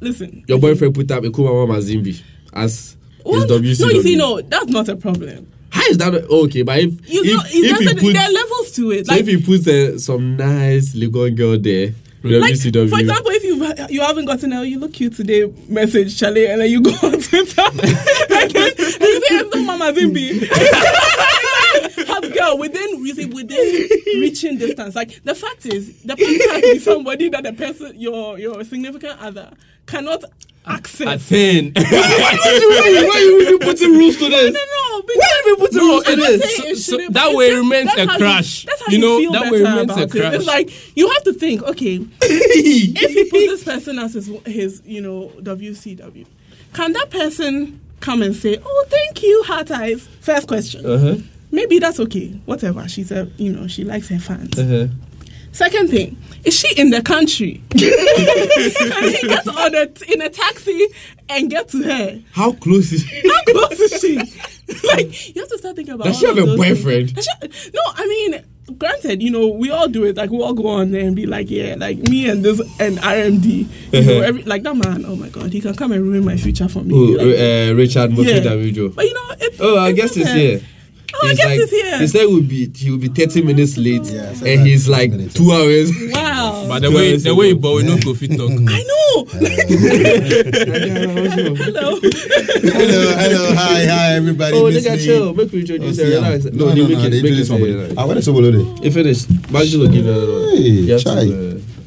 listen. 0.00 0.44
your 0.48 0.58
boyfriend 0.58 0.94
put 0.94 1.10
up 1.10 1.24
a 1.24 1.30
Kuma 1.30 1.52
Mama 1.52 1.80
Zimbi 1.80 2.22
as 2.52 2.96
Well, 3.24 3.40
his 3.60 3.80
no, 3.80 3.88
you 3.88 4.02
see, 4.02 4.16
no, 4.16 4.40
that's 4.40 4.66
not 4.66 4.88
a 4.88 4.96
problem. 4.96 5.46
How 5.70 5.82
is 5.86 5.98
that? 5.98 6.14
Okay, 6.14 6.62
but 6.62 6.78
if 6.78 6.90
You 7.08 7.22
if, 7.22 7.26
know, 7.26 7.40
it 7.42 7.46
if 7.46 7.52
he 7.78 7.84
doesn't, 7.84 8.00
puts 8.00 8.12
there 8.12 8.22
are 8.28 8.32
levels 8.32 8.72
to 8.72 8.90
it. 8.90 9.06
so 9.06 9.12
Like, 9.12 9.20
if 9.22 9.26
he 9.28 9.40
puts 9.40 9.68
uh, 9.68 9.98
some 9.98 10.36
nice 10.36 10.94
Legon 10.94 11.36
girl 11.36 11.58
there, 11.58 11.94
like, 12.22 12.54
WCW. 12.54 12.90
for 12.90 12.98
example, 12.98 13.30
if 13.30 13.44
you 13.44 13.56
you 13.88 14.00
haven't 14.02 14.26
gotten 14.26 14.52
a 14.52 14.62
you 14.64 14.78
look 14.78 14.92
cute 14.92 15.14
today 15.14 15.50
message, 15.68 16.18
Charlie, 16.18 16.48
and 16.48 16.60
then 16.60 16.70
you 16.70 16.82
go 16.82 16.90
on 16.90 17.12
Twitter 17.20 17.62
and 17.62 17.78
then 17.78 17.96
and 18.30 18.52
you 18.54 18.74
say, 18.76 18.96
"It's 19.00 19.54
not 19.54 19.64
Mama 19.64 19.92
Zimbi." 19.92 20.40
Hot 22.30 22.38
girl 22.38 22.58
within 22.58 23.04
you 23.04 23.14
see, 23.14 23.26
within 23.26 23.88
reaching 24.20 24.58
distance. 24.58 24.94
Like 24.94 25.22
the 25.24 25.34
fact 25.34 25.66
is, 25.66 26.02
the 26.02 26.16
person 26.16 26.50
has 26.50 26.60
to 26.62 26.72
be 26.72 26.78
somebody 26.78 27.28
that 27.30 27.42
the 27.44 27.52
person 27.52 27.98
your 27.98 28.38
your 28.38 28.62
significant 28.64 29.20
other 29.20 29.50
cannot 29.86 30.24
access. 30.66 31.24
Attain. 31.30 31.72
why, 31.76 31.82
why 31.84 33.18
you 33.20 33.40
even 33.42 33.58
putting 33.58 33.92
rules 33.92 34.16
to 34.18 34.28
this? 34.28 34.52
no, 34.52 34.60
no. 34.60 34.98
no. 34.98 35.04
Why 35.14 35.42
are 35.44 35.48
you 35.48 35.56
putting 35.56 35.78
rules 35.78 36.04
to 36.04 36.16
this? 36.16 36.56
saying 36.56 36.72
it 36.72 36.76
So- 36.76 36.96
that 37.12 37.34
way 37.34 37.46
it 37.46 37.50
just- 37.50 37.62
remains 37.62 37.94
a 37.94 38.06
how 38.06 38.16
crush. 38.18 38.64
You, 38.64 38.66
that's 38.68 38.80
how 38.80 38.92
You 38.92 38.98
you, 38.98 39.04
know, 39.04 39.18
feel 39.18 39.32
that 39.32 39.40
better 39.42 39.52
way 39.52 39.58
remains 39.60 39.90
a 39.90 39.92
about 40.04 40.14
it. 40.14 40.34
It's 40.34 40.46
like 40.46 40.96
you 40.96 41.10
have 41.10 41.22
to 41.24 41.32
think. 41.32 41.62
Okay, 41.62 41.96
if 42.22 43.10
he 43.10 43.24
puts 43.30 43.46
this 43.46 43.64
person 43.64 43.98
as 43.98 44.14
his, 44.14 44.28
his, 44.46 44.82
you 44.84 45.00
know, 45.00 45.32
WCW, 45.40 46.26
can 46.74 46.92
that 46.92 47.10
person 47.10 47.80
come 48.00 48.22
and 48.22 48.34
say, 48.36 48.58
"Oh, 48.64 48.84
thank 48.88 49.22
you, 49.22 49.42
heart 49.44 49.70
eyes"? 49.70 50.06
First 50.20 50.46
question. 50.48 50.86
Uh-huh. 50.86 51.16
Maybe 51.52 51.78
that's 51.78 51.98
okay. 52.00 52.28
Whatever. 52.46 52.88
She's 52.88 53.10
a, 53.10 53.28
you 53.36 53.52
know, 53.52 53.66
she 53.66 53.84
likes 53.84 54.08
her 54.08 54.18
fans. 54.18 54.58
Uh-huh. 54.58 54.86
Second 55.52 55.90
thing, 55.90 56.16
is 56.44 56.56
she 56.56 56.72
in 56.80 56.90
the 56.90 57.02
country? 57.02 57.60
Can 57.70 59.08
he 59.08 59.26
get 59.26 59.48
on 59.48 59.74
a, 59.74 59.88
in 60.12 60.22
a 60.22 60.28
taxi 60.30 60.86
and 61.28 61.50
get 61.50 61.68
to 61.70 61.82
her? 61.82 62.20
How 62.32 62.52
close 62.52 62.92
is 62.92 63.02
she? 63.04 63.28
How 63.28 63.42
close 63.44 63.80
is 63.80 64.00
she? 64.00 64.16
like 64.86 65.34
you 65.34 65.40
have 65.42 65.50
to 65.50 65.58
start 65.58 65.74
thinking 65.74 65.94
about. 65.94 66.04
Does 66.04 66.20
she 66.20 66.26
have 66.26 66.38
a 66.38 66.46
boyfriend? 66.56 67.10
She- 67.20 67.70
no, 67.74 67.80
I 67.96 68.06
mean, 68.06 68.44
granted, 68.78 69.20
you 69.22 69.30
know, 69.32 69.48
we 69.48 69.70
all 69.72 69.88
do 69.88 70.04
it. 70.04 70.16
Like 70.16 70.30
we 70.30 70.40
all 70.40 70.54
go 70.54 70.68
on 70.68 70.92
there 70.92 71.04
and 71.04 71.16
be 71.16 71.26
like, 71.26 71.50
yeah, 71.50 71.74
like 71.76 71.98
me 71.98 72.28
and 72.28 72.44
this 72.44 72.60
and 72.78 72.98
RMD. 72.98 73.44
You 73.44 73.98
Uh-huh. 73.98 74.00
know, 74.08 74.20
every 74.20 74.42
like 74.44 74.62
that 74.62 74.76
man. 74.76 75.04
Oh 75.04 75.16
my 75.16 75.30
god, 75.30 75.52
he 75.52 75.60
can 75.60 75.74
come 75.74 75.90
and 75.90 76.02
ruin 76.04 76.24
my 76.24 76.36
future 76.36 76.68
for 76.68 76.84
me. 76.84 76.94
Who, 76.94 77.16
Like, 77.16 77.26
uh, 77.26 77.74
Richard 77.74 78.10
Mofe 78.12 78.26
yeah. 78.28 78.88
But 78.94 79.04
you 79.04 79.14
know, 79.14 79.26
Oh, 79.60 79.78
I 79.78 79.90
guess 79.90 80.16
it's 80.16 80.30
here. 80.30 80.60
Oh, 81.14 81.26
I 81.26 81.28
He's 81.30 81.36
guess 81.38 81.46
like, 81.46 81.58
it's 81.60 81.70
here. 81.72 81.98
He 81.98 82.06
said 82.06 82.24
will 82.26 82.42
be 82.42 82.70
he 82.74 82.90
will 82.90 82.98
be 82.98 83.08
thirty 83.08 83.42
minutes 83.42 83.76
late, 83.76 84.04
Yeah, 84.04 84.30
I 84.30 84.34
said 84.34 84.48
and 84.58 84.66
he's 84.66 84.88
like 84.88 85.10
two 85.34 85.50
hours. 85.52 85.90
Wow. 86.14 86.66
But 86.68 86.80
the 86.82 86.90
way 86.90 87.16
the 87.16 87.34
way 87.34 87.48
he 87.48 87.54
bow, 87.54 87.76
we 87.76 87.82
no 87.82 87.98
go 87.98 88.14
fit 88.14 88.30
talk. 88.36 88.50
I 88.68 88.82
know. 88.82 89.24
Hello. 90.70 91.98
hello, 92.00 93.16
hello, 93.16 93.54
hi, 93.54 93.84
hi, 93.86 94.14
everybody. 94.14 94.56
oh, 94.56 94.64
miss 94.70 94.86
nigga, 94.86 94.96
me. 94.96 95.04
chill. 95.04 95.34
Make 95.34 95.52
we 95.52 95.60
introduce 95.60 95.98
Oh, 95.98 96.04
her. 96.04 96.10
yeah. 96.10 96.16
Relax. 96.28 96.44
No, 96.46 96.66
no, 96.68 96.74
you 96.74 96.82
no, 96.84 96.88
make 96.88 96.98
it- 96.98 97.10
they 97.10 97.22
make 97.22 97.32
introduce 97.32 97.40
it 97.40 97.46
somebody. 97.46 97.72
say, 97.88 97.94
Ah, 97.98 98.06
where 98.06 98.18
is 98.18 98.28
Obolode? 98.28 98.84
It 98.84 98.90
finished. 98.92 99.28
Majilo 99.52 99.92
give 99.92 100.06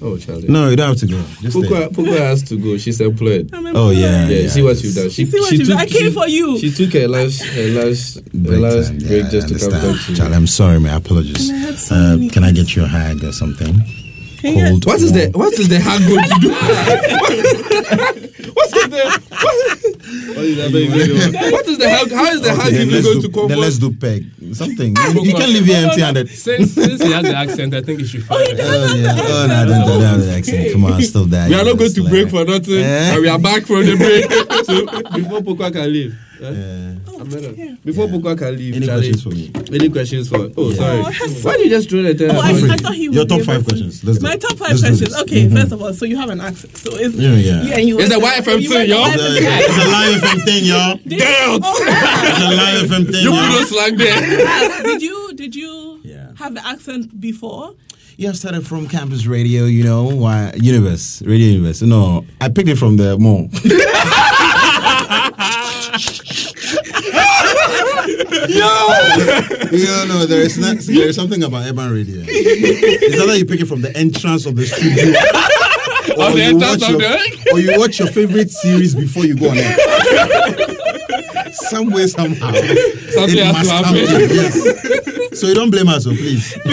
her 0.04 0.10
another 0.10 0.18
one. 0.18 0.24
Hey, 0.24 0.26
You 0.26 0.28
have 0.28 0.28
Chai. 0.28 0.38
to, 0.38 0.38
uh, 0.38 0.38
Oh, 0.40 0.42
Charlie. 0.42 0.48
No, 0.50 0.70
you 0.70 0.76
don't 0.76 0.88
have 0.90 0.98
to 1.00 1.08
go. 1.08 1.18
Just 1.42 1.58
stay. 1.58 1.68
Pokua, 1.68 1.90
Pokua 1.90 2.18
has 2.20 2.44
to 2.44 2.58
go. 2.58 2.78
She's 2.78 3.00
employed. 3.02 3.50
I'm 3.54 3.76
Oh, 3.76 3.90
yeah, 3.92 4.28
Yeah, 4.28 4.40
yeah. 4.40 4.50
see 4.50 4.62
what 4.62 4.84
you've 4.84 4.96
done. 4.96 5.10
She, 5.10 5.24
You 5.24 5.32
see 5.32 5.40
what 5.40 5.50
she 5.50 5.56
you've 5.58 5.68
took, 5.68 5.78
done? 5.78 5.86
I 5.86 5.90
came 5.90 6.08
she- 6.08 6.12
for 6.12 6.28
you. 6.28 6.60
She 6.60 6.72
took 6.72 6.94
her 6.94 7.08
last, 7.08 7.42
her 7.44 7.68
last, 7.70 8.16
her 8.16 8.22
Break 8.34 8.60
last 8.60 8.88
time. 8.88 8.98
break 8.98 9.24
Yeah, 9.24 9.30
just 9.30 9.48
I 9.48 9.50
to 9.50 9.60
come 9.60 9.74
understand. 9.74 9.96
talk 9.98 10.06
to 10.06 10.12
you. 10.12 10.18
Charlie, 10.18 10.36
I'm 10.36 10.48
sorry, 10.48 10.80
man. 10.80 10.96
Apologies. 10.98 11.52
I 11.92 11.96
Uh, 11.96 12.30
can 12.32 12.44
I 12.44 12.52
get 12.52 12.76
you 12.76 12.84
a 12.84 12.88
hag 12.88 13.24
or 13.24 13.32
something? 13.32 13.82
Can 14.44 14.58
you- 14.58 14.66
Cold. 14.76 14.86
What 14.86 15.00
is 15.02 15.12
the 15.14 15.32
what 15.34 15.54
is 15.58 15.68
the 15.70 15.80
hag 15.80 16.02
going 16.04 16.28
to 16.28 16.38
do? 16.44 16.50
what 16.52 17.32
is 17.34 18.84
the 18.92 19.04
what 19.40 20.46
is 20.46 20.56
the 20.58 21.50
what 21.52 21.68
is 21.68 21.78
the 21.78 21.90
hag? 21.90 22.12
How 22.12 22.26
is 22.32 22.42
the 22.42 22.52
Okay, 22.52 22.62
hag 22.62 22.74
then 22.74 22.88
even 22.90 23.04
going 23.04 23.22
do, 23.22 23.28
to 23.28 23.34
come? 23.34 23.48
then 23.48 23.60
let's 23.60 23.78
do 23.78 23.92
peg. 23.94 24.26
Something. 24.54 24.96
You, 25.14 25.24
you 25.24 25.34
can't 25.34 25.50
leave 25.52 25.66
here 25.66 25.86
empty 25.88 26.02
handed. 26.02 26.30
Since 26.30 26.74
since 26.74 27.02
he 27.02 27.12
has 27.12 27.24
the 27.24 27.36
accent, 27.36 27.74
I 27.74 27.82
think 27.82 28.00
he 28.02 28.06
should 28.06 28.24
fire. 28.26 28.46
he 28.46 28.54
does. 28.54 28.92
Oh, 28.92 28.96
yeah. 28.96 29.16
Oh, 29.18 29.46
no, 29.48 29.56
I 29.56 29.66
don't, 29.66 29.88
don't 29.88 30.02
have 30.02 30.20
the 30.26 30.32
accent. 30.34 30.72
Come 30.74 30.86
on, 30.86 31.02
stop 31.02 31.28
that. 31.30 31.50
We 31.50 31.56
are 31.56 31.64
not 31.64 31.78
going 31.78 31.90
to 31.94 32.02
slang. 32.02 32.10
break 32.10 32.30
for 32.30 32.44
nothing, 32.46 32.84
Eh? 32.84 33.14
and 33.14 33.22
we 33.22 33.30
are 33.30 33.40
back 33.40 33.64
from 33.66 33.86
the 33.86 33.96
break. 33.96 34.26
so 34.68 34.86
before 35.16 35.40
Pokua 35.42 35.72
can 35.72 35.92
leave, 35.92 36.16
eh? 36.42 36.52
Yeah. 36.52 37.20
I'm 37.20 37.30
not- 37.30 37.86
before 37.86 38.08
Pokua 38.08 38.38
can 38.38 38.56
leave, 38.58 38.76
Any 38.76 38.86
Charlie, 38.86 39.12
questions 39.12 39.24
for 39.24 39.30
me? 39.30 39.52
Any 39.74 39.90
questions 39.90 40.28
for? 40.30 40.50
Oh, 40.58 40.70
Yeah. 40.70 40.76
sorry. 40.76 41.00
Oh, 41.00 41.06
I 41.06 41.28
Why 41.44 41.58
did 41.58 41.64
you 41.66 41.70
just 41.70 41.90
throw 41.90 42.02
that? 42.04 42.22
Oh, 42.22 42.40
I, 42.40 42.50
I 42.74 42.78
thought 42.78 42.96
he 42.96 43.10
would 43.10 43.16
Your 43.16 43.26
top 43.26 43.42
five 43.42 43.64
questions. 43.66 44.04
Let's 44.04 44.20
do 44.20 44.24
My 44.24 44.36
top 44.38 44.52
five 44.58 44.70
Let's 44.72 44.82
questions. 44.82 45.00
this. 45.12 45.22
Okay, 45.22 45.46
Mhm. 45.48 45.60
first 45.60 45.72
of 45.72 45.82
all, 45.82 45.94
so 45.94 46.06
you 46.06 46.18
have 46.18 46.30
an 46.30 46.42
accent. 46.42 46.78
So 46.78 46.96
it's 46.96 47.16
Yeah, 47.16 47.36
yeah. 47.36 47.64
yeah, 47.64 47.78
and 47.78 47.88
you 47.88 48.00
It's 48.00 48.14
a 48.14 48.20
went- 48.20 48.46
YFM 48.46 48.60
you 48.62 48.70
thing, 48.70 48.78
went- 48.78 48.90
yo. 48.90 49.04
It's 49.06 49.22
a- 49.24 49.38
it's 49.38 49.86
a 49.86 49.90
live 49.90 50.24
FM 50.24 50.40
thing, 50.46 50.66
y'all. 50.66 51.00
Did- 51.08 51.20
Girls! 51.20 51.62
Oh, 51.64 51.84
It's 51.84 52.42
a 52.42 52.56
live 52.56 52.84
FM 52.90 53.06
thing, 53.12 53.24
You 53.24 53.30
put 53.32 53.40
y'all. 53.40 53.60
no 53.60 53.66
slang 53.66 53.98
there. 53.98 54.84
Did 54.84 55.02
you 55.02 55.32
did 55.36 55.56
you 55.56 56.00
Yeah. 56.04 56.28
have 56.36 56.54
the 56.56 56.66
accent 56.68 57.20
before? 57.20 57.74
Yeah, 58.16 58.30
I 58.30 58.34
started 58.34 58.66
from 58.68 58.88
campus 58.88 59.26
radio, 59.26 59.66
you 59.66 59.84
know, 59.84 60.04
why 60.04 60.54
Universe, 60.56 61.24
Radio 61.26 61.48
Universe. 61.48 61.82
No, 61.82 62.24
I 62.40 62.48
picked 62.50 62.70
it 62.70 62.78
from 62.78 62.98
the 62.98 63.18
mall. 63.18 63.50
Yo, 69.74 70.06
no, 70.08 70.26
there 70.26 70.42
is 70.42 70.58
not. 70.58 70.78
There 70.78 71.08
is 71.08 71.16
something 71.16 71.44
about 71.44 71.66
urban 71.68 71.92
radio. 71.92 72.22
Eh. 72.22 72.26
It's 72.28 73.22
either 73.22 73.36
you 73.36 73.46
pick 73.46 73.62
it 73.62 73.66
from 73.68 73.82
the 73.82 73.96
entrance 73.96 74.46
of 74.46 74.56
the 74.56 74.66
studio, 74.66 75.08
or, 76.18 76.32
the 76.32 76.38
you 76.38 76.44
entrance 76.44 76.82
watch 76.82 76.94
of 76.94 77.00
your, 77.02 77.10
the- 77.10 77.50
or 77.54 77.60
you 77.60 77.80
watch 77.80 78.00
your 78.00 78.08
favorite 78.10 78.52
series 78.52 78.96
before 78.96 79.26
you 79.26 79.36
go 79.36 79.50
on 79.50 79.58
air. 79.58 79.76
Some 81.54 81.90
way, 81.92 82.08
somehow, 82.08 82.52
Something 82.54 83.38
it 83.38 83.46
has 83.46 83.68
to 83.68 83.74
must 83.74 83.86
happen. 83.86 83.96
yes. 84.30 85.23
So 85.36 85.48
you 85.48 85.56
don't 85.56 85.72
blame 85.72 85.88
us, 85.90 86.04
so 86.04 86.12
please. 86.12 86.56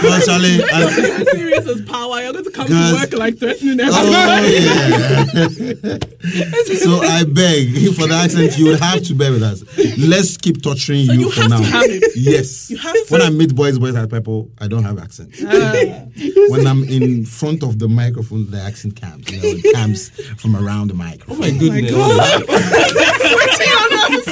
Well, 0.00 0.20
Charlie, 0.22 0.62
I- 0.62 1.24
Serious 1.32 1.66
as 1.66 1.80
power. 1.82 2.20
You're 2.22 2.32
going 2.32 2.44
to 2.44 2.50
come 2.50 2.66
to 2.68 2.94
work 2.98 3.12
like 3.12 3.38
threatening 3.38 3.78
Oh, 3.82 4.10
yeah. 4.10 4.40
so 6.78 7.00
I 7.02 7.24
beg 7.24 7.74
for 7.94 8.06
the 8.06 8.14
accent, 8.22 8.56
you 8.58 8.66
would 8.66 8.80
have 8.80 9.02
to 9.04 9.14
bear 9.14 9.32
with 9.32 9.42
us. 9.42 9.62
Let's 9.98 10.36
keep 10.36 10.62
torturing 10.62 11.06
So 11.06 11.12
you, 11.12 11.20
you 11.20 11.30
for 11.30 11.42
have 11.42 11.50
now. 11.50 11.62
have 11.62 11.84
it. 11.86 12.12
Yes. 12.16 12.70
You 12.70 12.76
have 12.78 12.92
to. 12.94 13.06
When 13.08 13.22
I 13.22 13.30
meet 13.30 13.54
boys, 13.54 13.78
boys 13.78 13.94
at 13.96 14.08
Pepple, 14.10 14.50
I 14.58 14.68
don't 14.68 14.84
have 14.84 14.98
accent. 14.98 15.34
Ah. 15.44 15.72
when 16.48 16.66
I'm 16.66 16.84
in 16.84 17.24
front 17.26 17.62
of 17.62 17.78
the 17.78 17.88
microphone, 17.88 18.50
the 18.50 18.60
accent 18.60 19.00
comes. 19.00 19.30
You 19.30 19.36
know, 19.38 19.44
it 19.58 19.74
comes 19.74 20.10
from 20.40 20.56
around 20.56 20.88
the 20.88 20.94
microphone. 20.94 21.36
Oh 21.36 21.40
my 21.40 21.50
goodness. 21.50 21.90
Switching 21.90 23.72
on 23.72 23.92
us 23.92 24.10
is. 24.20 24.28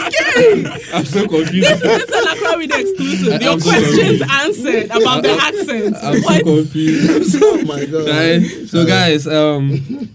I'm 0.95 1.05
so 1.05 1.27
confused. 1.29 1.81
This 1.83 2.03
is 2.03 2.11
an 2.11 2.27
Accra 2.37 2.59
Reader 2.59 2.79
exclusive. 2.79 3.41
Your 3.49 3.55
I'm 3.55 3.61
questions 3.61 3.99
confused. 3.99 4.23
answered 4.31 4.87
about 4.91 5.23
the 5.23 5.31
accent. 5.33 5.97
I'm 6.03 6.15
so 6.15 6.21
What? 6.29 6.45
confused. 6.45 7.37
oh 7.43 7.63
my 7.65 7.85
god. 7.87 8.09
Right? 8.09 8.69
So, 8.69 8.87
guys, 8.87 9.27
um, 9.27 10.09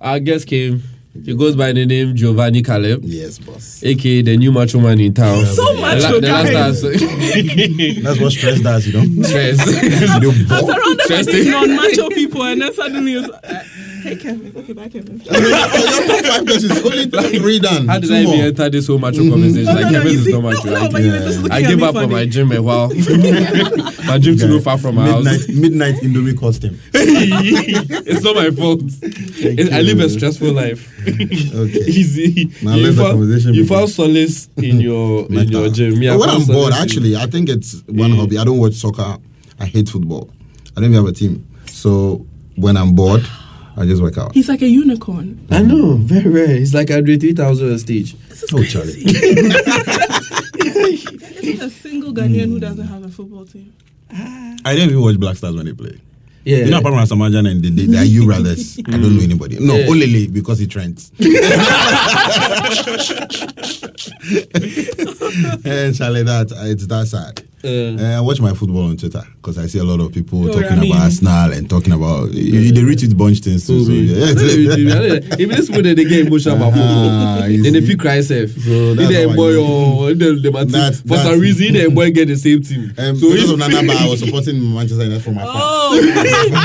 our 0.00 0.18
guest 0.20 0.46
came 0.46 0.82
He 1.24 1.32
goes 1.36 1.54
by 1.54 1.72
the 1.72 1.86
name 1.86 2.16
Giovanni 2.16 2.60
Caleb, 2.62 3.00
Yes, 3.04 3.38
boss. 3.38 3.82
aka 3.84 4.22
the 4.22 4.36
new 4.36 4.50
macho 4.50 4.80
man 4.80 4.98
in 5.00 5.14
town. 5.14 5.46
So 5.46 5.74
The 5.74 5.80
macho, 5.80 6.20
the 6.20 6.28
last 6.28 6.52
guys. 6.52 6.82
time- 7.94 8.02
That's 8.02 8.20
what 8.20 8.32
stress 8.32 8.60
does, 8.60 8.86
you 8.88 8.92
know. 8.94 9.22
Stress. 9.22 9.58
You 10.22 10.30
I'm 10.32 10.46
bo- 10.48 10.66
surrounded 10.66 10.98
by 10.98 11.02
Interesting. 11.04 11.34
these 11.34 11.48
non-macho 11.48 12.08
people, 12.10 12.42
and 12.42 12.60
then 12.62 12.72
suddenly 12.74 13.12
it's 13.14 13.28
uh, 13.28 13.64
hey 14.04 14.16
Kevin, 14.16 14.52
okay, 14.56 14.72
bye 14.72 14.88
Kevin. 14.88 15.20
Oh, 15.30 15.38
your 15.38 16.22
five 16.22 16.44
questions, 16.46 16.84
only 16.84 17.38
three 17.38 17.58
done. 17.58 17.88
How 17.88 17.98
did 17.98 18.08
Two 18.08 18.14
I 18.14 18.18
even 18.20 18.36
more. 18.36 18.46
enter 18.46 18.68
this 18.70 18.86
whole 18.86 18.98
macho 18.98 19.28
conversation? 19.30 19.64
No, 19.64 19.72
Like 19.72 19.84
no, 19.84 19.90
no, 19.90 20.02
Kevin 20.02 20.12
is 20.18 20.28
not 20.28 20.42
macho. 20.42 20.64
no, 20.68 20.72
Like, 20.72 20.92
but 20.92 21.02
you 21.02 21.10
were 21.12 21.18
just 21.18 21.38
looking 21.40 21.52
I 21.52 21.60
at 21.62 21.68
gave 21.68 21.76
me 21.78 21.84
up 21.84 21.96
on 21.96 22.10
my 22.12 22.26
gym 22.26 22.52
a 22.52 22.62
while. 22.62 22.88
my 24.06 24.18
gym 24.18 24.36
too 24.36 24.60
far 24.60 24.78
from 24.78 24.94
my 24.96 25.06
house. 25.08 25.24
Midnight, 25.24 25.48
midnight 25.56 25.94
Indomie 26.02 26.38
costume. 26.38 26.78
it's 26.94 28.22
not 28.22 28.36
my 28.36 28.50
fault. 28.50 28.82
It- 29.02 29.72
I 29.72 29.80
live 29.80 30.00
a 30.00 30.08
stressful 30.08 30.52
life. 30.52 30.90
Okay. 31.08 31.84
Easy. 31.86 32.52
Now 32.62 32.74
you 32.74 32.84
let 32.86 32.96
the 32.96 33.10
conversation 33.10 33.54
you 33.54 33.66
found 33.66 33.88
solace 33.90 34.48
in 34.56 34.80
your 34.80 35.26
in 35.26 35.48
your 35.48 35.68
gym. 35.70 35.98
Me, 35.98 36.08
I 36.08 36.12
But 36.16 36.20
when 36.20 36.30
I'm 36.30 36.46
bored, 36.46 36.72
actually, 36.74 37.16
I 37.16 37.26
think 37.26 37.48
it's 37.48 37.82
one 37.88 38.10
mm. 38.12 38.16
hobby. 38.16 38.38
I 38.38 38.44
don't 38.44 38.58
watch 38.58 38.74
soccer. 38.74 39.18
I 39.58 39.66
hate 39.66 39.88
football. 39.88 40.30
I 40.76 40.80
don't 40.80 40.90
even 40.90 41.04
have 41.04 41.06
a 41.06 41.12
team. 41.12 41.46
So 41.66 42.26
when 42.56 42.76
I'm 42.76 42.94
bored, 42.94 43.26
I 43.76 43.86
just 43.86 44.02
work 44.02 44.18
out. 44.18 44.34
He's 44.34 44.48
like 44.48 44.62
a 44.62 44.68
unicorn. 44.68 45.46
I 45.50 45.62
know, 45.62 45.96
very 45.96 46.30
rare. 46.30 46.50
It's 46.56 46.74
like 46.74 46.90
Andre 46.90 47.16
3000 47.16 47.72
on 47.72 47.78
stage. 47.78 48.16
This 48.28 48.42
is 48.44 48.52
Oh, 48.52 48.56
crazy. 48.58 48.70
Charlie. 48.70 49.02
Isn't 51.44 51.62
a 51.62 51.70
single 51.70 52.12
Ghanaian 52.12 52.46
who 52.46 52.54
hmm. 52.54 52.58
doesn't 52.60 52.86
have 52.86 53.04
a 53.04 53.08
football 53.08 53.44
team? 53.46 53.72
I 54.10 54.56
didn't 54.74 54.90
even 54.90 55.02
watch 55.02 55.18
Black 55.18 55.36
Stars 55.36 55.56
when 55.56 55.66
they 55.66 55.72
play. 55.72 55.98
Yeah. 56.44 56.58
You 56.58 56.70
know, 56.70 56.78
apart 56.78 56.94
from 56.94 57.04
Asamoah 57.18 57.30
Gyan 57.32 57.50
and 57.50 57.62
the, 57.64 57.70
the, 57.70 57.86
the 57.86 57.96
Ayew 57.96 58.26
brothers, 58.26 58.78
I 58.86 58.90
don't 58.92 59.16
know 59.16 59.22
anybody. 59.22 59.58
No, 59.58 59.76
Yeah. 59.76 59.86
Olele 59.86 60.32
because 60.32 60.58
he 60.58 60.66
trends. 60.66 61.10
and 61.18 61.26
eh, 65.66 65.92
Charlie, 65.92 66.22
that 66.22 66.52
it's 66.66 66.86
that 66.86 67.06
sad. 67.08 67.42
Uh. 67.64 67.96
Uh, 68.04 68.18
I 68.18 68.20
watch 68.20 68.40
my 68.40 68.52
football 68.54 68.84
on 68.90 68.96
Twitter 68.96 69.22
because 69.36 69.58
I 69.58 69.66
see 69.66 69.78
a 69.78 69.84
lot 69.84 70.00
of 70.00 70.12
people 70.12 70.46
talking 70.46 70.64
I 70.64 70.76
mean- 70.76 70.92
about 70.92 71.04
Arsenal 71.04 71.52
and 71.52 71.68
talking 71.68 71.92
about 71.92 72.30
they 72.30 72.82
retweet 72.82 73.16
bunch 73.16 73.40
things 73.40 73.66
too. 73.66 73.84
So, 73.84 73.92
yeah. 73.92 75.36
Even 75.38 75.56
this 75.56 75.70
one 75.70 75.82
they 75.82 75.94
get 75.94 76.26
emotional 76.26 76.56
about 76.56 76.72
Ah, 76.74 76.76
football. 76.76 77.40
Then 77.64 77.72
they 77.72 77.80
see. 77.80 77.86
feel 77.88 77.96
cry 77.96 78.20
safe. 78.20 78.50
So 78.62 78.94
that's 78.94 79.08
the 79.08 79.32
boy 79.34 79.56
or 79.56 80.14
the, 80.14 80.38
the 80.42 80.52
man 80.52 80.68
That's- 80.68 81.00
for 81.00 81.16
some 81.16 81.40
reason 81.40 81.72
the 81.74 81.88
boy 81.88 82.10
get 82.10 82.28
the 82.28 82.36
same 82.36 82.62
team. 82.62 82.92
Um, 82.98 83.16
so 83.16 83.30
because 83.32 83.50
if, 83.50 83.60
of 83.60 83.60
Nanaba, 83.60 83.96
I 83.96 84.08
was 84.08 84.20
supporting 84.20 84.74
Manchester 84.74 85.04
United 85.04 85.24
from 85.24 85.38
afar. 85.38 85.52
Oh, 85.56 86.00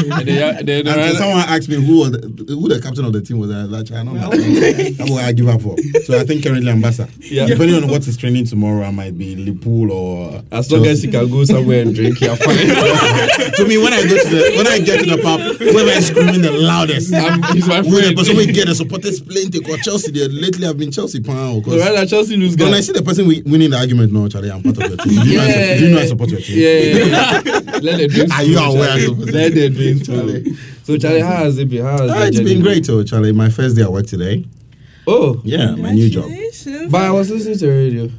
and 0.20 0.28
then, 0.28 0.66
then, 0.66 0.88
Until 0.88 1.16
someone 1.16 1.40
asked 1.48 1.70
me 1.70 1.76
who 1.76 2.00
was 2.00 2.12
the, 2.12 2.20
who 2.56 2.68
the 2.68 2.82
captain 2.82 3.06
of 3.06 3.14
the 3.14 3.22
team 3.22 3.40
was, 3.40 3.52
I 3.52 3.64
like, 3.64 3.92
I 3.92 4.04
don't 4.04 4.16
know. 4.16 4.30
That's 4.30 5.10
what 5.12 5.24
I 5.24 5.32
give 5.32 5.48
up 5.48 5.62
for. 5.62 5.76
So 6.04 6.20
I 6.20 6.24
think 6.26 6.44
currently 6.44 6.70
I'm. 6.72 6.84
Yeah. 7.20 7.46
Depending 7.46 7.84
on 7.84 7.90
what 7.90 8.08
is 8.08 8.18
training 8.18 8.46
tomorrow, 8.46 8.84
I 8.84 8.92
might 8.92 9.18
be 9.18 9.36
Liverpool 9.36 9.92
or. 9.92 10.42
as 10.52 10.72
long 10.72 10.86
as 10.90 11.02
Chelsea. 11.02 11.08
you 11.08 11.12
can 11.14 11.30
go 11.32 11.44
somewhere 11.46 11.82
and 11.84 11.96
drink, 11.96 12.20
you're 12.22 12.36
fine. 12.36 12.58
to 13.56 13.66
me, 13.68 13.78
when 13.78 13.94
I 13.94 14.02
go 14.04 14.18
to 14.18 14.30
the 14.30 14.54
when 14.58 14.68
I 14.68 14.80
get 14.80 15.00
to 15.04 15.16
the 15.16 15.22
pub, 15.22 15.40
whoever 15.58 15.90
is 15.92 16.08
screaming 16.08 16.42
the 16.42 16.52
loudest, 16.52 17.14
I'm- 17.14 17.42
he's 17.54 17.68
my 17.68 17.82
When 17.82 17.92
the 17.92 18.00
friend. 18.02 18.18
person 18.18 18.36
will 18.38 18.46
get 18.48 18.68
a 18.70 18.76
supporters 18.76 19.20
playing 19.22 19.52
take 19.52 19.68
or 19.70 19.78
Chelsea. 19.78 20.12
There 20.12 20.28
lately, 20.30 20.68
I've 20.68 20.78
been 20.78 20.92
Chelsea 20.92 21.22
fan. 21.22 21.64
So 21.64 21.78
rather 21.78 22.06
Chelsea 22.06 22.36
lose 22.38 22.58
When 22.58 22.74
I 22.74 22.82
see 22.82 22.92
the 22.94 23.02
person 23.04 23.28
winning 23.28 23.70
the 23.72 23.78
argument, 23.78 24.12
no, 24.12 24.28
Charlie, 24.28 24.52
I'm 24.52 24.62
part 24.64 24.78
of 24.78 24.90
your 24.90 24.98
team. 24.98 25.24
Do 25.24 25.30
you, 25.30 25.38
know, 25.38 25.44
I, 25.44 25.48
Yeah, 25.48 25.74
su- 25.74 25.80
do 25.80 25.86
you 25.88 25.96
know 25.96 26.02
I 26.02 26.06
support 26.08 26.30
your 26.32 26.42
team? 26.42 26.58
Yeah. 26.58 27.06
yeah. 27.06 27.80
Let 27.82 28.00
it 28.02 28.12
drinks 28.12 28.36
Are 28.36 28.44
you 28.44 28.58
aware 28.60 28.88
Charlie. 28.90 29.06
of- 29.06 29.20
Let 29.30 29.54
the 29.54 29.70
drinks 29.70 30.06
flow. 30.08 30.18
Charlie. 30.18 30.54
So 30.84 30.98
Charlie, 30.98 31.22
how 31.22 31.36
has 31.46 31.58
it 31.58 31.70
been? 31.70 31.84
How 31.86 31.98
has 32.02 32.12
Ah, 32.12 32.20
the 32.20 32.28
it's 32.28 32.38
journey 32.38 32.54
been 32.56 32.64
great, 32.64 32.90
oh, 32.90 33.04
Charlie. 33.04 33.32
My 33.32 33.50
first 33.50 33.76
day 33.76 33.84
at 33.84 33.92
work 33.92 34.08
today. 34.08 34.46
Oh, 35.08 35.40
Yeah, 35.44 35.76
my 35.76 35.92
new 35.94 36.10
job. 36.10 36.30
But 36.90 37.02
I 37.02 37.12
was 37.12 37.30
listening 37.32 37.58
to 37.60 37.70
radio. 37.70 38.10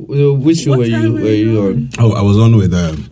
Uh, 0.00 0.32
Which 0.34 0.58
show 0.58 0.70
What 0.70 0.78
were 0.80 0.84
you 0.86 1.12
were 1.14 1.20
you 1.30 1.60
on? 1.62 1.90
Oh, 1.98 2.12
I 2.12 2.22
was 2.22 2.38
on 2.38 2.56
with 2.56 2.72
um, 2.72 3.08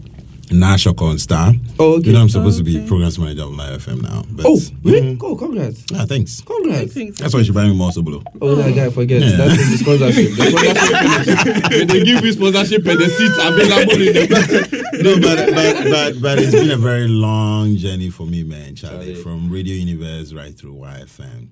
Nashok 0.50 1.02
on 1.02 1.18
Star. 1.18 1.52
Oh, 1.80 1.94
okay. 1.96 2.06
You 2.06 2.12
know, 2.12 2.20
I'm 2.22 2.28
supposed 2.28 2.58
to 2.58 2.64
be 2.64 2.78
Okay. 2.78 2.86
programs 2.86 3.18
manager 3.18 3.42
of 3.42 3.50
Live 3.56 3.84
FM 3.84 4.02
now. 4.02 4.22
But, 4.30 4.46
Oh, 4.46 4.60
really? 4.84 5.00
mm, 5.14 5.18
Go, 5.18 5.34
congrats. 5.34 5.84
ah, 5.96 6.06
thanks. 6.06 6.40
Congrats. 6.42 6.94
Thanks. 6.94 7.18
That's 7.18 7.34
why 7.34 7.40
you 7.40 7.46
should 7.46 7.54
buy 7.56 7.64
me 7.66 7.74
more 7.74 7.90
Sobolo. 7.90 8.22
Oh, 8.40 8.54
that 8.54 8.72
guy, 8.72 8.88
forget. 8.90 9.20
Yeah. 9.22 9.30
That's 9.36 9.70
the 9.70 9.78
sponsorship. 9.78 10.36
The 10.36 11.64
sponsorship 11.66 11.88
they 11.88 12.04
give 12.04 12.24
you 12.24 12.32
sponsorship 12.32 12.86
and 12.86 13.00
the 13.00 13.08
seats 13.08 13.38
available 13.40 14.00
in 14.00 14.12
the 14.14 14.92
no, 15.02 15.20
but, 15.20 15.54
but 15.54 15.90
but 15.90 16.22
but 16.22 16.38
it's 16.38 16.52
been 16.52 16.70
a 16.70 16.76
very 16.76 17.08
long 17.08 17.74
journey 17.76 18.10
for 18.10 18.24
me, 18.26 18.44
man, 18.44 18.76
Charlie. 18.76 19.06
Charlie. 19.06 19.14
From 19.22 19.50
Radio 19.50 19.74
Universe 19.74 20.32
right 20.32 20.56
through 20.56 20.74
YFM. 20.76 21.48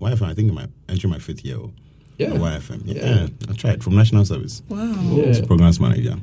YFM, 0.00 0.22
I 0.30 0.34
think 0.34 0.50
I'm 0.58 0.72
entering 0.88 1.10
my 1.12 1.18
fifth 1.18 1.44
year. 1.44 1.56
oh, 1.58 1.72
Yeah. 2.20 2.34
at 2.34 2.40
YFM. 2.40 2.82
Yeah, 2.84 3.04
Yeah. 3.04 3.26
I 3.48 3.52
tried 3.54 3.82
from 3.82 3.96
National 3.96 4.24
Service. 4.24 4.62
Wow. 4.68 4.94
Yeah. 5.12 5.40
Programs 5.46 5.80
manager. 5.80 6.16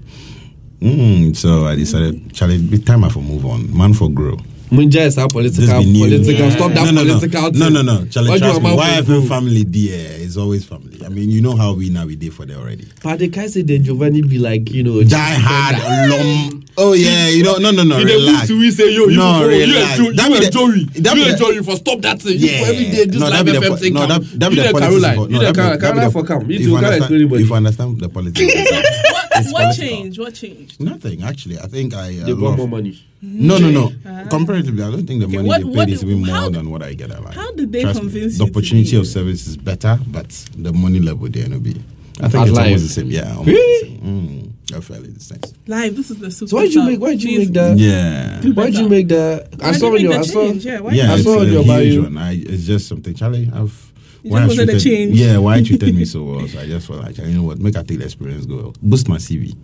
Mm, 0.82 1.36
so 1.36 1.66
I 1.66 1.76
decided, 1.76 2.34
Charlie, 2.34 2.62
be 2.62 2.78
time 2.78 3.04
I 3.04 3.10
for 3.10 3.22
move 3.22 3.46
on. 3.46 3.76
Man 3.76 3.94
for 3.94 4.10
grow. 4.10 4.38
Munja 4.70 5.06
is 5.06 5.18
our 5.18 5.28
political. 5.30 5.66
Just 5.66 5.80
be 5.80 5.92
new. 5.94 6.06
Political. 6.06 6.52
Stop 6.52 6.72
that 6.74 6.94
no, 6.94 7.04
no, 7.04 7.20
political. 7.20 7.52
no. 7.54 7.70
No, 7.70 7.82
no, 7.82 7.82
no. 7.82 8.06
Charlie, 8.08 8.38
trust 8.38 8.56
you 8.56 8.60
me. 8.68 8.76
want 8.76 8.78
man 8.78 9.04
for 9.06 9.12
YFM 9.14 9.28
family 9.30 9.64
there 9.64 10.12
is 10.20 10.38
always 10.38 10.66
family. 10.66 11.06
I 11.06 11.10
mean, 11.10 11.30
you 11.32 11.42
know 11.42 11.56
how 11.56 11.74
we 11.74 11.90
navigate 11.90 12.34
for 12.34 12.46
there 12.46 12.58
already. 12.58 12.86
But 13.02 13.20
they 13.20 13.30
can't 13.30 13.50
say 13.50 13.62
that 13.62 13.80
Giovanni 13.80 14.22
be 14.24 14.40
like, 14.40 14.70
you 14.72 14.84
know, 14.84 15.02
Die 15.04 15.18
hard, 15.18 16.10
long. 16.12 16.66
Oh 16.80 16.94
yeah, 16.94 17.30
you 17.30 17.44
know, 17.44 17.56
no, 17.58 17.72
no, 17.72 17.84
no. 17.84 18.04
Dey 18.04 18.14
Relax. 18.16 18.50
we 18.52 18.70
say, 18.72 18.94
yo, 18.94 19.08
you, 19.08 19.18
No, 19.18 19.42
you 19.50 19.66
relax. 19.66 19.98
You 20.00 20.14
the- 20.14 20.46
enjoy, 20.46 21.02
that 21.02 21.14
be 21.14 21.20
you 21.22 21.26
the- 21.26 21.32
enjoy, 21.32 21.50
you 21.50 21.64
for 21.64 21.76
stop 21.78 22.02
that 22.02 22.22
thing. 22.22 22.38
You 22.38 22.50
Yeah. 22.50 22.68
every 22.68 22.86
day, 22.86 23.06
this 23.06 23.20
No, 23.20 23.30
live 23.30 23.46
the 23.46 23.52
FM 23.54 23.80
thing 23.80 23.94
no, 23.94 24.06
that- 24.06 24.40
that 24.40 24.50
be 24.52 24.56
you 24.58 24.62
the 24.62 24.68
the 24.68 24.74
politics 24.74 24.94
you 25.32 25.40
the 25.40 25.54
Caroline, 25.54 25.80
Caroline 25.80 26.12
for 26.12 26.24
come. 26.24 26.52
You 26.52 26.58
if 26.58 26.62
two 26.66 26.72
can't 26.74 26.86
understand- 26.86 27.02
explain 27.02 27.20
anybody. 27.22 27.44
If 27.44 27.50
you 27.50 27.56
understand 27.56 28.00
the 28.00 28.10
politics. 28.10 28.54
What, 29.38 29.44
It's 29.46 29.54
what 29.54 29.62
political. 29.76 29.88
changed? 30.04 30.20
What 30.20 30.34
changed? 30.34 30.80
Nothing 30.82 31.24
actually. 31.24 31.60
I 31.60 31.68
think 31.68 31.94
I. 31.94 32.20
Uh, 32.20 32.26
They 32.26 32.34
lot 32.34 32.42
want 32.42 32.58
more 32.58 32.68
money. 32.68 33.04
No, 33.22 33.58
no, 33.58 33.70
no. 33.72 33.92
Comparatively, 34.30 34.84
I 34.84 34.92
don't 34.92 35.06
think 35.08 35.22
the 35.22 35.28
Okay, 35.28 35.38
money 35.38 35.48
what- 35.48 35.60
they 35.62 35.64
what 35.66 35.88
paid 35.88 35.94
is 35.96 36.04
even 36.04 36.20
more 36.26 36.36
how- 36.36 36.50
than 36.50 36.70
what 36.70 36.84
I 36.84 36.94
get. 36.94 37.10
Like. 37.10 37.34
how 37.34 37.52
did 37.54 37.72
they 37.72 37.82
Trust 37.82 38.00
convince 38.00 38.38
The 38.38 38.44
you 38.46 38.50
to 38.52 38.58
opportunity 38.58 38.92
be 38.92 38.98
of 38.98 39.08
service 39.08 39.48
is 39.48 39.58
better, 39.58 40.00
but 40.08 40.30
the 40.58 40.72
money 40.74 41.00
level 41.00 41.28
there 41.30 41.48
no 41.50 41.60
be. 41.60 41.76
I 42.20 42.30
think 42.30 42.36
At 42.42 42.48
it's 42.48 42.58
live? 42.58 42.66
almost 42.66 42.84
the 42.88 42.90
same. 42.90 43.12
Yeah, 43.12 43.30
almost 43.32 43.48
Really? 43.48 43.90
the 43.90 43.96
same. 43.96 44.52
Mm, 44.72 44.84
fairly 44.84 45.10
the 45.10 45.20
same. 45.20 45.40
Live. 45.68 45.96
This 45.96 46.10
is 46.12 46.18
the 46.18 46.32
super. 46.32 46.50
So 46.50 46.56
why 46.58 46.64
did 46.64 46.74
you 46.74 46.84
make? 46.84 47.00
Why 47.00 47.10
did 47.12 47.24
you 47.24 47.40
make 47.40 47.54
that? 47.54 47.78
Yeah. 47.78 48.42
Why 48.54 48.66
did 48.72 48.80
you 48.80 48.90
make 48.90 49.08
that? 49.10 49.48
I 49.62 49.68
Why 49.72 49.78
saw 49.78 49.94
you 49.96 50.10
your. 50.10 50.20
I 50.20 50.22
saw. 50.24 50.52
Yeah. 50.52 50.82
Yeah, 50.92 51.14
I 51.14 51.22
saw 51.22 51.40
a 51.42 51.46
your 51.46 51.64
huge 51.64 51.96
bio. 51.96 52.02
one. 52.04 52.18
I, 52.18 52.34
it's 52.34 52.66
just 52.66 52.88
something, 52.88 53.14
Charlie. 53.14 53.50
I've 53.54 53.87
You 54.28 54.32
why 54.34 54.46
just 54.48 54.60
I 54.60 54.62
wanted 54.64 54.76
a 54.76 54.80
change. 54.80 55.16
Yeah, 55.20 55.38
why 55.40 55.56
I 55.56 55.64
treated 55.64 55.96
me 55.96 56.06
so 56.06 56.24
well. 56.30 56.48
So 56.48 56.60
I 56.60 56.66
just 56.68 56.88
felt 56.88 57.02
like, 57.04 57.18
you 57.18 57.26
know 57.28 57.44
what, 57.44 57.60
make 57.60 57.76
I 57.78 57.84
take 57.84 58.00
the 58.00 58.06
experience 58.06 58.46
go 58.46 58.74
boost 58.82 59.08
my 59.10 59.18
CV. 59.18 59.56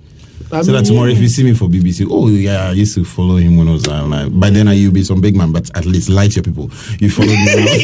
I 0.51 0.61
so 0.61 0.71
that 0.71 0.79
mean, 0.79 0.83
tomorrow, 0.85 1.09
if 1.09 1.19
you 1.19 1.27
see 1.29 1.43
me 1.43 1.53
for 1.53 1.67
BBC, 1.69 2.07
oh 2.09 2.27
yeah, 2.27 2.69
I 2.69 2.71
used 2.73 2.95
to 2.95 3.05
follow 3.05 3.37
him 3.37 3.55
when 3.57 3.67
I 3.67 3.71
was 3.73 3.87
uh, 3.87 4.05
like, 4.05 4.37
by 4.39 4.49
then 4.49 4.67
I 4.67 4.73
you'll 4.73 4.91
be 4.91 5.03
some 5.03 5.21
big 5.21 5.35
man, 5.35 5.51
but 5.51 5.69
at 5.77 5.85
least 5.85 6.09
light 6.09 6.35
your 6.35 6.43
people. 6.43 6.69
You 6.99 7.09
followed 7.09 7.29
me. 7.29 7.45
when 7.55 7.67
I 7.67 7.77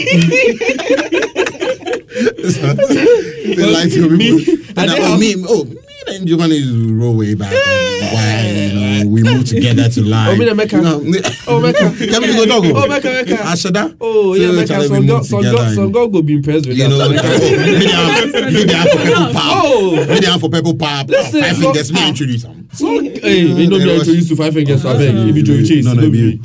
So, 2.49 2.73
they 2.73 3.71
light 3.71 3.91
your 3.91 4.09
people. 4.17 4.39
I 4.77 4.83
And, 4.83 4.91
think 4.91 4.99
uh, 4.99 5.03
I'll- 5.03 5.13
oh, 5.13 5.17
me, 5.17 5.35
oh, 5.47 5.65
me 6.09 6.15
and 6.17 6.27
Giovanni 6.27 6.55
is 6.57 6.71
roll 6.91 7.15
way 7.17 7.35
back. 7.35 7.51
Why 7.51 8.47
you 8.49 9.03
know 9.03 9.09
we 9.09 9.23
moved 9.23 9.47
together 9.47 9.89
to 9.89 10.01
live. 10.01 10.19
Oh, 10.29 10.35
me 10.35 10.53
Mecca. 10.53 10.75
You 10.77 10.81
know, 10.81 11.01
Oh, 11.47 11.59
Mecca. 11.61 11.79
Can 11.97 12.21
we 12.21 12.33
go 12.35 12.45
dog? 12.45 12.63
Oh, 12.65 12.87
Mecca, 12.87 13.07
Mecca. 13.09 13.33
Ashada. 13.43 13.95
Oh 14.01 14.35
So, 14.35 14.41
yeah, 14.41 14.65
Charlie, 14.65 14.89
we 14.89 14.95
some 14.95 15.05
moved 15.05 15.25
some 15.25 15.45
and- 15.45 15.75
some 15.75 15.91
girl 15.91 16.07
go 16.07 16.21
be 16.21 16.33
impressed 16.35 16.67
with 16.67 16.77
you 16.77 16.83
that. 16.83 16.89
know, 16.89 16.97
So- 16.99 17.05
oh, 17.05 18.51
me 18.51 18.63
there, 18.65 18.65
there 18.65 18.91
for 18.91 18.99
people 18.99 19.33
pop. 19.33 19.63
Oh. 19.63 19.95
Me 20.07 20.19
there 20.19 20.39
for 20.39 20.49
people 20.49 20.75
pop. 20.75 21.07
Listen, 21.09 21.41
Five 21.41 21.55
so- 21.55 21.61
fingers, 21.61 21.91
me 21.93 22.07
introduce 22.09 22.43
them. 22.43 22.67
So, 22.73 22.85
hey, 23.01 23.39
you 23.41 23.69
know 23.69 23.77
me 23.77 23.95
introduced 23.99 24.29
to 24.29 24.35
five 24.35 24.53
fingers, 24.53 24.81
so 24.81 24.89
I 24.91 24.97
beg, 24.97 25.15
you 25.15 25.33
be 25.33 25.43
Joey 25.43 25.63
Chase. 25.65 25.85
No, 25.85 25.93
no, 25.93 26.03
you 26.03 26.11
you. 26.11 26.39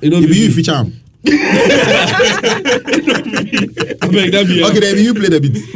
You 0.00 0.10
know 0.10 0.18
If 0.18 0.34
you 0.36 0.50
feature 0.50 0.74
him. 0.76 1.01
I 1.24 1.30
beg 4.10 4.32
that 4.32 4.44
be. 4.48 4.64
Okay, 4.64 4.80
then 4.80 4.98
you 4.98 5.14
play 5.14 5.28
the 5.28 5.40
beat. 5.40 5.52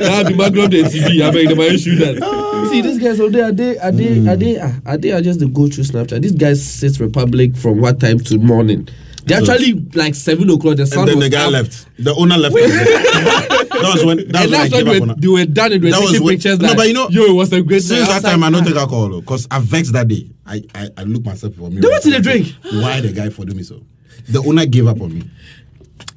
that 0.00 0.24
be 0.28 0.34
Magnum 0.34 0.70
the 0.70 0.82
TV. 0.82 1.22
I 1.22 1.30
beg 1.30 1.48
them 1.48 1.60
I 1.60 1.76
shoot 1.76 1.96
that. 1.96 2.68
See, 2.70 2.80
these 2.82 2.98
guys 2.98 3.20
out 3.20 3.32
there, 3.32 3.44
are 3.46 3.52
they, 3.52 3.78
are 3.78 3.92
they, 3.92 4.28
are 4.28 4.36
they, 4.36 4.58
ah, 4.60 4.72
are 4.86 4.96
they, 4.98 5.12
are 5.12 5.20
just 5.22 5.40
the 5.40 5.46
go 5.46 5.68
through 5.68 5.84
Snapchat. 5.84 6.20
These 6.22 6.32
guys 6.32 6.64
sit 6.64 6.98
Republic 7.00 7.56
from 7.56 7.80
what 7.80 8.00
time 8.00 8.18
to 8.20 8.38
morning. 8.38 8.88
They 9.24 9.34
actually 9.34 9.72
like 9.94 10.14
seven 10.14 10.48
o'clock. 10.50 10.76
The 10.76 10.86
sun 10.86 11.00
And 11.00 11.08
then 11.08 11.16
was 11.16 11.24
the 11.24 11.30
guy 11.36 11.46
up. 11.46 11.52
left. 11.52 11.86
The 11.98 12.14
owner 12.14 12.36
left. 12.36 12.54
that 12.56 13.90
was 13.94 14.04
when. 14.04 14.18
That 14.28 14.42
And 14.42 14.50
when 14.50 14.54
I 14.60 14.68
that's 14.68 14.70
gave 14.70 14.86
when 14.86 14.88
up 14.88 14.92
they 14.92 15.00
on 15.02 15.08
were, 15.08 15.14
they 15.16 15.28
were 15.28 15.44
done 15.46 15.72
and 15.72 15.82
they 15.82 15.86
were 15.88 15.92
That 15.92 16.00
was 16.00 16.10
taking 16.12 16.24
when- 16.26 16.34
pictures. 16.36 16.58
no, 16.60 16.68
like, 16.68 16.76
but 16.76 16.86
you 16.88 16.94
know- 16.94 17.08
yo, 17.10 17.24
it 17.24 17.32
was 17.34 17.52
a 17.52 17.60
great 17.62 17.82
Since 17.82 18.00
night 18.02 18.06
that 18.06 18.16
outside. 18.16 18.30
time, 18.30 18.44
I 18.44 18.50
don't 18.50 18.62
Ah. 18.62 18.66
take 18.66 18.76
a 18.76 18.86
call 18.86 19.20
because 19.20 19.48
I 19.50 19.58
vexed 19.58 19.92
that 19.94 20.06
day. 20.08 20.30
I 20.46 20.62
I, 20.76 20.88
I 20.98 21.02
look 21.02 21.24
myself 21.24 21.54
for 21.54 21.70
me. 21.70 21.80
They 21.80 21.88
went 21.88 22.02
to 22.04 22.10
the 22.10 22.20
drink. 22.20 22.54
Why 22.70 23.00
the 23.00 23.10
guy 23.12 23.30
for 23.30 23.44
doing 23.44 23.56
me 23.56 23.62
so? 23.64 23.82
The 24.28 24.42
owner 24.46 24.66
gave 24.66 24.86
up 24.86 25.00
on 25.00 25.14
me. 25.14 25.30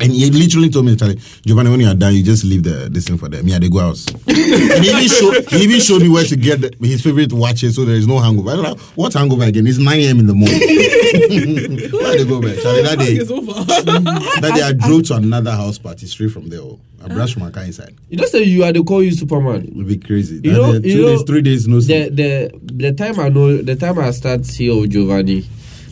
And 0.02 0.14
he 0.14 0.30
literally 0.32 0.70
told 0.70 0.86
me, 0.86 0.96
Charlie, 0.96 1.20
Giovanni, 1.46 1.70
when 1.72 1.80
you 1.82 1.88
are 1.88 1.94
done, 1.94 2.16
you 2.16 2.24
just 2.24 2.46
leave 2.46 2.64
the 2.64 2.88
this 2.90 3.06
thing 3.06 3.18
for 3.18 3.28
them. 3.28 3.46
Yeah, 3.46 3.60
they 3.60 3.68
go 3.68 3.80
out. 3.80 4.00
and 4.28 4.38
he 4.38 4.90
even, 4.92 5.08
showed, 5.10 5.50
he 5.52 5.64
even 5.64 5.80
showed 5.82 6.02
me 6.02 6.08
where 6.08 6.24
to 6.24 6.38
get 6.38 6.62
the, 6.62 6.74
his 6.88 7.02
favorite 7.02 7.34
watches 7.34 7.76
so 7.76 7.84
there 7.84 7.96
is 7.96 8.08
no 8.08 8.18
hangover. 8.20 8.52
I 8.52 8.56
don't 8.56 8.64
know, 8.64 8.76
what 8.96 9.14
hangover 9.14 9.44
again? 9.44 9.68
It's 9.68 9.78
9 9.78 10.00
a.m. 10.00 10.20
in 10.20 10.28
the 10.28 10.34
morning. 10.36 10.58
where 11.92 12.18
they 12.18 12.24
go, 12.26 12.40
man? 12.40 12.56
Charlie, 12.62 12.84
that 12.84 12.98
day, 12.98 13.18
that 14.42 14.52
day 14.56 14.62
I 14.62 14.72
drove 14.72 15.04
to 15.08 15.16
another 15.16 15.52
house 15.52 15.78
party 15.78 16.06
straight 16.08 16.32
from 16.32 16.48
there. 16.50 16.62
oh. 16.62 16.80
I 17.04 17.08
brushed 17.08 17.38
my 17.38 17.50
car 17.50 17.64
inside. 17.64 17.96
You 18.10 18.18
don't 18.18 18.28
say 18.30 18.44
you 18.44 18.64
are 18.64 18.72
the 18.74 18.84
call 18.84 19.02
you 19.04 19.12
Superman. 19.12 19.66
It 19.66 19.76
would 19.76 19.88
be 19.88 19.98
crazy. 19.98 20.36
You 20.36 20.42
That 20.42 20.54
know, 20.54 20.80
day, 20.80 20.88
you 20.90 20.96
two 20.96 21.02
know, 21.16 21.24
three 21.24 21.42
days, 21.42 21.68
no 21.68 21.78
The 21.78 21.82
sleep. 21.82 22.16
the 22.16 22.60
the 22.64 22.92
time 22.94 23.20
I 23.20 23.30
know 23.30 23.58
the 23.62 23.76
time 23.76 24.00
I 24.00 24.12
start 24.12 24.46
here 24.48 24.76
with 24.80 24.92
Giovanni, 24.92 25.46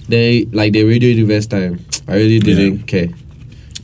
they 0.10 0.46
like 0.52 0.74
the 0.74 0.84
radio 0.84 1.10
universe 1.10 1.46
time. 1.48 1.80
I 2.08 2.16
really 2.16 2.40
didn't 2.40 2.84
care 2.84 3.10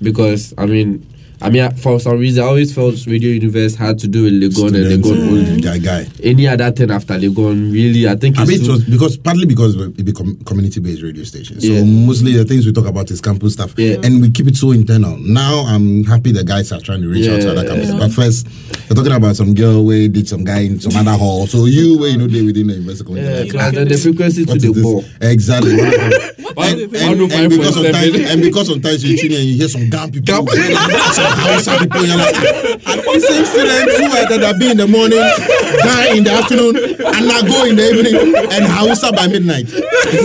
because 0.01 0.53
I 0.57 0.65
mean. 0.65 1.05
I 1.43 1.49
mean, 1.49 1.69
for 1.75 1.99
some 1.99 2.17
reason, 2.19 2.43
I 2.43 2.47
always 2.47 2.73
felt 2.73 2.95
Radio 3.05 3.31
Universe 3.31 3.75
had 3.75 3.99
to 3.99 4.07
do 4.07 4.23
with 4.23 4.33
Legon 4.33 4.67
and 4.67 4.75
Students, 4.75 5.07
Legon 5.07 5.17
mm-hmm. 5.17 5.29
only. 5.29 5.61
That 5.61 5.83
guy. 5.83 6.07
Any 6.23 6.47
other 6.47 6.71
thing 6.71 6.89
after 6.89 7.15
Legon, 7.15 7.71
really, 7.71 8.07
I 8.07 8.15
think 8.15 8.39
I 8.39 8.43
it's 8.43 8.51
mean, 8.51 8.63
it 8.63 8.67
was 8.69 8.83
because 8.85 9.17
partly 9.17 9.45
because 9.45 9.75
it 9.75 10.05
become 10.05 10.37
community-based 10.45 11.01
radio 11.03 11.23
station. 11.25 11.59
So 11.59 11.67
Yeah. 11.67 11.83
mostly 11.83 12.33
the 12.33 12.45
things 12.45 12.65
we 12.65 12.71
talk 12.71 12.85
about 12.85 13.11
is 13.11 13.19
campus 13.19 13.53
stuff, 13.53 13.73
Yeah. 13.77 13.97
and 14.03 14.21
we 14.21 14.31
keep 14.31 14.47
it 14.47 14.55
so 14.55 14.71
internal. 14.71 15.17
Now 15.17 15.65
I'm 15.67 16.05
happy 16.05 16.31
the 16.31 16.45
guys 16.45 16.71
are 16.71 16.79
trying 16.79 17.01
to 17.01 17.09
reach 17.09 17.27
out 17.27 17.41
to 17.41 17.51
other 17.51 17.67
campuses. 17.67 17.91
yeah. 17.91 17.99
But 17.99 18.11
first, 18.13 18.47
they're 18.87 18.95
talking 18.95 19.11
about 19.11 19.35
some 19.35 19.53
girl 19.53 19.83
where 19.85 20.07
did 20.07 20.27
some 20.29 20.45
guy 20.45 20.59
in 20.61 20.79
some 20.79 20.95
other 20.95 21.17
hall. 21.17 21.45
So 21.47 21.65
you 21.65 21.97
where 21.99 22.09
you 22.09 22.17
know 22.17 22.27
they 22.27 22.41
within 22.41 22.67
the 22.67 22.73
university. 22.73 23.03
yeah, 23.13 23.21
community. 23.21 23.49
class, 23.49 23.75
and 23.75 23.89
the 23.89 23.97
frequency 23.97 24.45
to 24.45 24.57
the 24.57 24.81
ball. 24.81 25.03
Exactly. 25.21 25.77
And, 26.55 26.79
and, 26.95 27.31
and, 27.31 27.49
because 27.49 27.73
sometimes, 27.73 28.15
and 28.31 28.41
because 28.41 28.67
sometimes 28.67 29.03
you 29.03 29.17
tune 29.17 29.31
in 29.31 29.37
and 29.39 29.47
you 29.49 29.57
hear 29.57 29.67
some 29.67 29.89
Gam 29.89 30.11
people, 30.11 30.35
some 30.35 31.32
Hausa 31.33 31.77
people, 31.79 32.05
you're 32.05 32.17
like, 32.17 32.35
same 33.19 33.45
students 33.45 33.97
who 33.97 34.05
are 34.05 34.27
that 34.29 34.55
been 34.59 34.71
in 34.71 34.77
the 34.77 34.87
morning, 34.87 35.19
die 35.83 36.15
in 36.15 36.23
the 36.23 36.31
afternoon, 36.31 36.75
and 36.77 37.27
now 37.27 37.41
go 37.41 37.65
in 37.65 37.75
the 37.75 37.83
evening, 37.89 38.35
and 38.51 38.65
Hausa 38.65 39.11
by 39.11 39.27
midnight. 39.27 39.69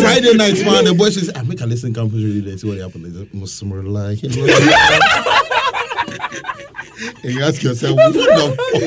Friday 0.00 0.34
nights, 0.34 0.64
man, 0.64 0.84
the 0.84 0.94
boys 0.94 1.14
say, 1.14 1.32
I 1.34 1.42
make 1.42 1.60
a 1.60 1.66
listen 1.66 1.92
campus 1.94 2.22
really 2.22 2.40
there, 2.40 2.56
see 2.58 2.68
what 2.68 2.78
happened. 2.78 3.06
They 3.06 3.12
say, 3.24 3.28
Muslim 3.32 3.86
like. 3.86 4.22
And 7.22 7.32
you 7.32 7.42
ask 7.42 7.62
yourself, 7.62 7.96
what 7.96 8.12
the 8.12 8.56
fuck? 8.56 8.80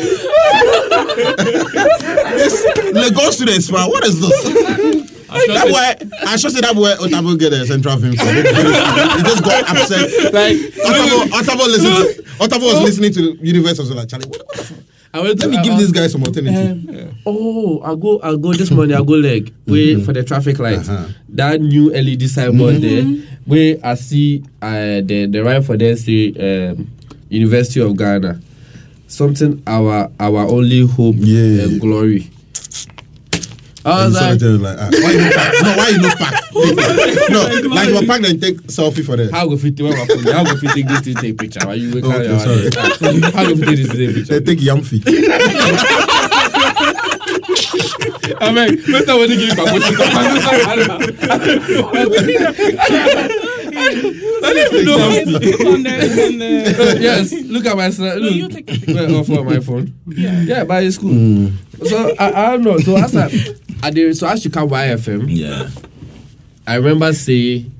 this 2.35 2.65
Legon 2.93 3.31
students, 3.31 3.71
man, 3.71 3.89
what 3.89 4.03
is 4.05 4.19
this? 4.19 5.10
That 5.31 5.67
boy, 6.09 6.17
I 6.27 6.35
should 6.37 6.51
say 6.51 6.61
that 6.61 6.75
boy 6.75 6.93
Otabo 6.95 7.37
get 7.39 7.53
a 7.53 7.65
central 7.65 7.97
film. 7.97 8.13
He 8.17 9.23
just 9.23 9.43
got 9.43 9.69
upset. 9.69 10.33
Like, 10.33 10.55
Otabo, 10.57 11.25
Otabo 11.39 11.67
listened 11.67 11.95
to, 11.95 12.23
Otabo 12.43 12.61
was 12.73 12.81
listening 12.81 13.13
to 13.13 13.37
Universe 13.45 13.79
was 13.79 13.91
like, 13.91 14.07
Charlie, 14.09 14.27
what, 14.27 14.39
what 14.45 14.57
the 14.57 14.63
fuck? 14.63 14.77
I 15.13 15.19
went 15.21 15.41
to, 15.41 15.47
Let 15.49 15.57
me 15.57 15.63
give 15.69 15.77
this 15.77 15.91
guy 15.91 16.07
some 16.07 16.23
alternative. 16.23 16.89
Um, 16.89 17.17
Oh, 17.25 17.81
I 17.83 17.95
go, 17.95 18.19
I 18.23 18.35
go 18.37 18.53
this 18.53 18.71
morning. 18.71 18.95
I 18.95 18.99
go 19.03 19.13
like 19.13 19.51
wait 19.67 20.03
for 20.05 20.13
the 20.13 20.23
traffic 20.23 20.57
light. 20.59 20.79
Uh-huh. 20.79 21.07
That 21.29 21.59
new 21.61 21.91
LED 21.91 22.29
signboard 22.29 22.77
there, 22.77 23.03
where 23.45 23.75
I 23.83 23.95
see 23.95 24.43
uh, 24.61 25.01
the 25.03 25.27
the 25.29 25.43
right 25.43 25.63
for 25.63 25.75
them 25.77 25.95
say 25.97 26.31
um, 26.69 26.89
University 27.29 27.81
of 27.81 27.95
Ghana, 27.97 28.39
something 29.07 29.61
our 29.67 30.09
our 30.19 30.47
only 30.47 30.87
hope 30.87 31.15
Yeah. 31.19 31.63
and 31.65 31.81
glory. 31.81 32.31
I 33.83 34.03
And 34.05 34.13
was 34.13 34.21
like, 34.21 34.33
they 34.33 34.37
tell 34.45 34.51
you 34.51 34.57
like, 34.59 34.77
ah, 34.79 34.89
why 34.91 35.11
you 35.11 35.21
not 35.21 35.33
pack? 35.33 35.53
No, 35.63 35.69
why 35.77 35.87
you 35.89 35.97
not 36.01 36.17
pack? 36.17 36.33
no, 37.31 37.41
like 37.75 37.89
you 37.89 38.05
pack 38.07 38.21
and 38.29 38.39
take 38.41 38.57
selfie 38.67 39.03
for 39.03 39.15
them. 39.17 39.29
how 39.31 39.47
go 39.47 39.57
fit 39.57 39.79
where 39.81 39.97
my 39.97 40.05
phone? 40.05 40.23
How 40.23 40.43
go 40.43 40.55
fit 40.57 40.71
take 40.71 40.87
this 40.87 41.01
to 41.01 41.13
take 41.15 41.37
picture? 41.37 41.65
Why 41.65 41.73
you 41.75 41.91
wake 41.95 42.03
Okay, 42.03 42.27
up? 42.27 42.41
sorry. 42.41 42.69
How 43.31 43.43
go 43.45 43.55
fit 43.55 43.65
take 43.65 43.77
this 43.77 43.89
to 43.89 43.97
take 43.97 44.15
picture? 44.15 44.39
They 44.39 44.39
picture? 44.39 44.45
take 44.45 44.59
Yamfi. 44.59 45.01
I 48.41 48.51
mean, 48.51 48.77
first 48.81 49.05
time 49.07 49.17
when 49.19 49.29
they 49.29 49.37
give 49.37 49.49
me 49.49 49.55
I 53.97 54.53
don't 54.53 54.73
even 54.73 54.85
know. 54.85 55.71
On 55.71 55.83
there, 55.83 56.27
on 56.27 56.37
there. 56.39 57.01
yes, 57.01 57.31
look 57.33 57.65
at 57.65 57.75
my 57.77 57.89
snap. 57.89 58.15
No, 58.15 58.21
Look, 58.21 58.33
you 58.35 58.49
take 58.49 58.69
a 58.69 58.73
picture. 58.79 58.93
Well, 58.93 59.15
off 59.17 59.29
of 59.29 59.45
my 59.45 59.59
phone. 59.59 59.93
Yeah. 60.07 60.41
Yeah, 60.41 60.63
but 60.63 60.83
it's 60.83 60.97
cool. 60.97 61.11
Mm. 61.11 61.53
So 61.87 62.15
I, 62.19 62.27
I 62.47 62.51
don't 62.51 62.63
know. 62.63 62.77
So 62.79 62.95
as 62.97 63.15
I, 63.15 63.29
I 63.83 63.89
did, 63.91 64.15
so 64.17 64.27
as 64.27 64.43
you 64.45 64.51
come 64.51 64.67
by 64.69 64.87
FM, 64.87 65.25
Yeah. 65.29 65.69
I 66.67 66.75
remember 66.75 67.11
saying 67.13 67.71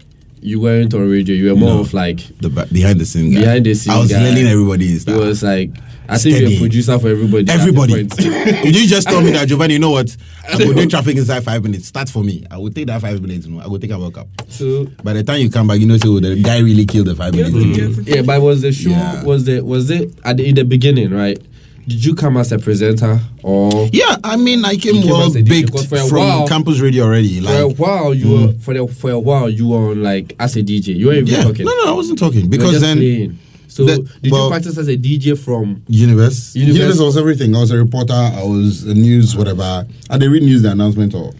you 0.41 0.59
weren't 0.59 0.93
on 0.93 1.09
radio. 1.09 1.35
You 1.35 1.49
were 1.53 1.59
more 1.59 1.75
No. 1.75 1.79
of 1.81 1.93
like 1.93 2.19
The 2.39 2.49
behind 2.49 2.99
the 2.99 3.05
scene 3.05 3.31
guy. 3.33 3.41
behind 3.41 3.65
the 3.65 3.73
scene. 3.75 3.93
I 3.93 3.99
was 3.99 4.09
guy. 4.11 4.23
learning 4.23 4.47
everybody 4.47 4.91
is 4.91 5.07
It 5.07 5.15
was 5.15 5.43
like 5.43 5.69
I 6.11 6.17
think 6.17 6.39
you're 6.39 6.49
a 6.51 6.59
producer 6.59 6.99
for 6.99 7.07
everybody. 7.07 7.49
Everybody. 7.49 7.93
point. 7.93 8.15
Did 8.17 8.75
you 8.75 8.85
just 8.87 9.07
tell 9.07 9.21
me 9.21 9.31
that 9.31 9.47
Giovanni? 9.47 9.73
You 9.75 9.79
know 9.79 9.91
what? 9.91 10.15
I 10.51 10.57
will 10.57 10.73
do 10.73 10.85
traffic 10.87 11.15
inside 11.15 11.43
five 11.43 11.63
minutes. 11.63 11.87
Start 11.87 12.09
for 12.09 12.23
me. 12.23 12.45
I 12.51 12.57
will 12.57 12.69
take 12.71 12.87
that 12.87 12.99
five 13.01 13.21
minutes. 13.21 13.45
You 13.47 13.53
know, 13.55 13.63
I 13.63 13.67
will 13.67 13.79
take 13.79 13.91
a 13.91 13.97
walk 13.97 14.17
up. 14.17 14.27
So 14.49 14.85
By 15.03 15.13
the 15.13 15.23
time 15.23 15.39
you 15.39 15.49
come 15.49 15.67
back, 15.67 15.79
you 15.79 15.87
know, 15.87 15.97
so 15.97 16.19
the 16.19 16.41
guy 16.41 16.59
really 16.59 16.85
killed 16.85 17.07
the 17.07 17.15
five 17.15 17.33
minutes. 17.33 17.55
Yes, 17.55 17.77
yes. 17.77 17.89
Mm. 17.97 18.15
yeah, 18.15 18.21
but 18.23 18.41
was 18.41 18.61
the 18.61 18.73
show 18.73 18.89
Yeah. 18.89 19.23
was 19.23 19.45
the 19.45 19.61
was 19.61 19.89
it 19.89 20.13
at 20.25 20.37
the, 20.37 20.47
in 20.49 20.55
the 20.55 20.65
beginning 20.65 21.11
right? 21.11 21.39
Did 21.87 22.05
you 22.05 22.13
come 22.13 22.37
as 22.37 22.51
a 22.51 22.59
presenter 22.59 23.19
or 23.41 23.89
Yeah, 23.91 24.15
I 24.23 24.35
mean, 24.35 24.63
I 24.65 24.75
came 24.75 24.95
You 24.95 25.01
came 25.01 25.11
well 25.11 25.23
as 25.23 25.33
baked 25.41 25.67
because 25.71 25.87
for 25.87 25.95
a 25.95 26.07
from 26.07 26.17
while- 26.19 26.47
campus 26.47 26.79
radio 26.79 27.05
already. 27.05 27.41
for 27.41 27.51
a 27.53 27.67
while 27.69 28.13
you 28.13 28.29
were 28.31 28.47
mm. 28.49 28.61
for 28.61 28.73
the, 28.73 28.87
for 28.87 29.11
a 29.11 29.19
while 29.19 29.49
you 29.49 29.69
were 29.69 29.91
on 29.91 30.03
like 30.03 30.35
as 30.39 30.55
a 30.57 30.61
DJ. 30.61 30.95
You 30.95 31.07
weren't 31.07 31.19
even 31.27 31.33
yeah, 31.33 31.43
talking. 31.43 31.65
no, 31.65 31.71
no, 31.85 31.91
I 31.91 31.95
wasn't 31.95 32.19
talking 32.19 32.49
because 32.49 32.81
then 32.81 32.97
playing. 32.97 33.39
So 33.71 33.85
the- 33.85 34.05
did 34.21 34.31
well- 34.33 34.43
you 34.43 34.49
practice 34.49 34.77
as 34.77 34.89
a 34.89 34.97
DJ 34.97 35.37
from? 35.37 35.81
Universe. 35.87 36.53
Universe. 36.55 36.77
Universe 36.77 36.99
was 36.99 37.17
everything. 37.17 37.55
I 37.55 37.61
was 37.61 37.71
a 37.71 37.77
reporter. 37.77 38.13
I 38.13 38.43
was 38.43 38.83
a 38.83 38.93
news, 38.93 39.33
whatever. 39.33 39.87
I 40.09 40.17
didn't 40.17 40.33
read 40.33 40.43
news, 40.43 40.61
the 40.61 40.71
announcement, 40.71 41.15
or. 41.15 41.31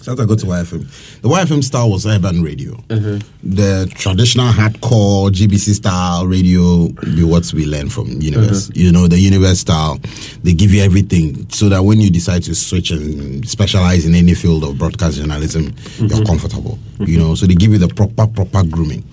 So 0.00 0.12
after 0.12 0.22
I 0.22 0.26
got 0.26 0.38
to 0.38 0.46
YFM, 0.46 1.20
the 1.20 1.28
YFM 1.28 1.64
style 1.64 1.90
was 1.90 2.06
urban 2.06 2.40
radio. 2.42 2.74
Uh-huh. 2.88 3.18
The 3.42 3.92
traditional 3.96 4.52
hardcore 4.52 5.30
GBC 5.30 5.74
style 5.74 6.26
radio 6.26 6.88
be 7.16 7.24
what 7.24 7.52
we 7.52 7.66
learn 7.66 7.90
from 7.90 8.20
Universe. 8.22 8.70
Uh-huh. 8.70 8.80
You 8.82 8.92
know, 8.92 9.08
the 9.08 9.18
Universe 9.18 9.58
style, 9.58 9.98
they 10.44 10.54
give 10.54 10.72
you 10.72 10.82
everything 10.82 11.50
so 11.50 11.68
that 11.68 11.82
when 11.82 12.00
you 12.00 12.08
decide 12.08 12.44
to 12.44 12.54
switch 12.54 12.92
and 12.92 13.46
specialize 13.48 14.06
in 14.06 14.14
any 14.14 14.34
field 14.34 14.62
of 14.62 14.78
broadcast 14.78 15.18
journalism, 15.18 15.64
you're 15.98 16.08
mm-hmm. 16.08 16.24
comfortable. 16.24 16.78
You 17.00 17.18
know, 17.18 17.34
so 17.34 17.46
they 17.46 17.54
give 17.54 17.72
you 17.72 17.78
the 17.78 17.88
proper, 17.88 18.28
proper 18.28 18.62
grooming. 18.64 19.04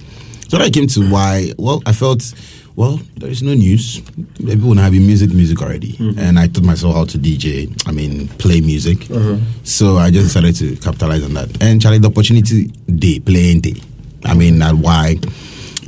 So 0.53 0.59
I 0.59 0.69
came 0.69 0.85
to 0.85 1.09
why, 1.09 1.51
well, 1.57 1.81
I 1.87 1.93
felt, 1.93 2.31
well, 2.75 2.99
there 3.17 3.31
is 3.31 3.41
no 3.41 3.55
news. 3.55 4.03
Have 4.37 4.61
been 4.61 5.07
music, 5.07 5.33
music 5.33 5.59
already. 5.59 5.93
Mm-hmm. 5.93 6.19
And 6.19 6.37
I 6.37 6.45
taught 6.45 6.63
myself 6.63 6.93
how 6.93 7.05
to 7.05 7.17
DJ, 7.17 7.75
I 7.87 7.91
mean, 7.91 8.27
play 8.37 8.61
music. 8.61 9.09
Uh-huh. 9.09 9.37
So 9.63 9.97
I 9.97 10.11
just 10.11 10.27
decided 10.27 10.55
to 10.57 10.75
capitalize 10.75 11.23
on 11.23 11.33
that. 11.33 11.59
And 11.59 11.81
Charlie, 11.81 11.97
the 11.97 12.09
opportunity 12.09 12.65
day, 12.65 13.19
playing 13.19 13.61
day. 13.61 13.81
I 14.25 14.35
mean, 14.35 14.59
that 14.59 14.75
why. 14.75 15.17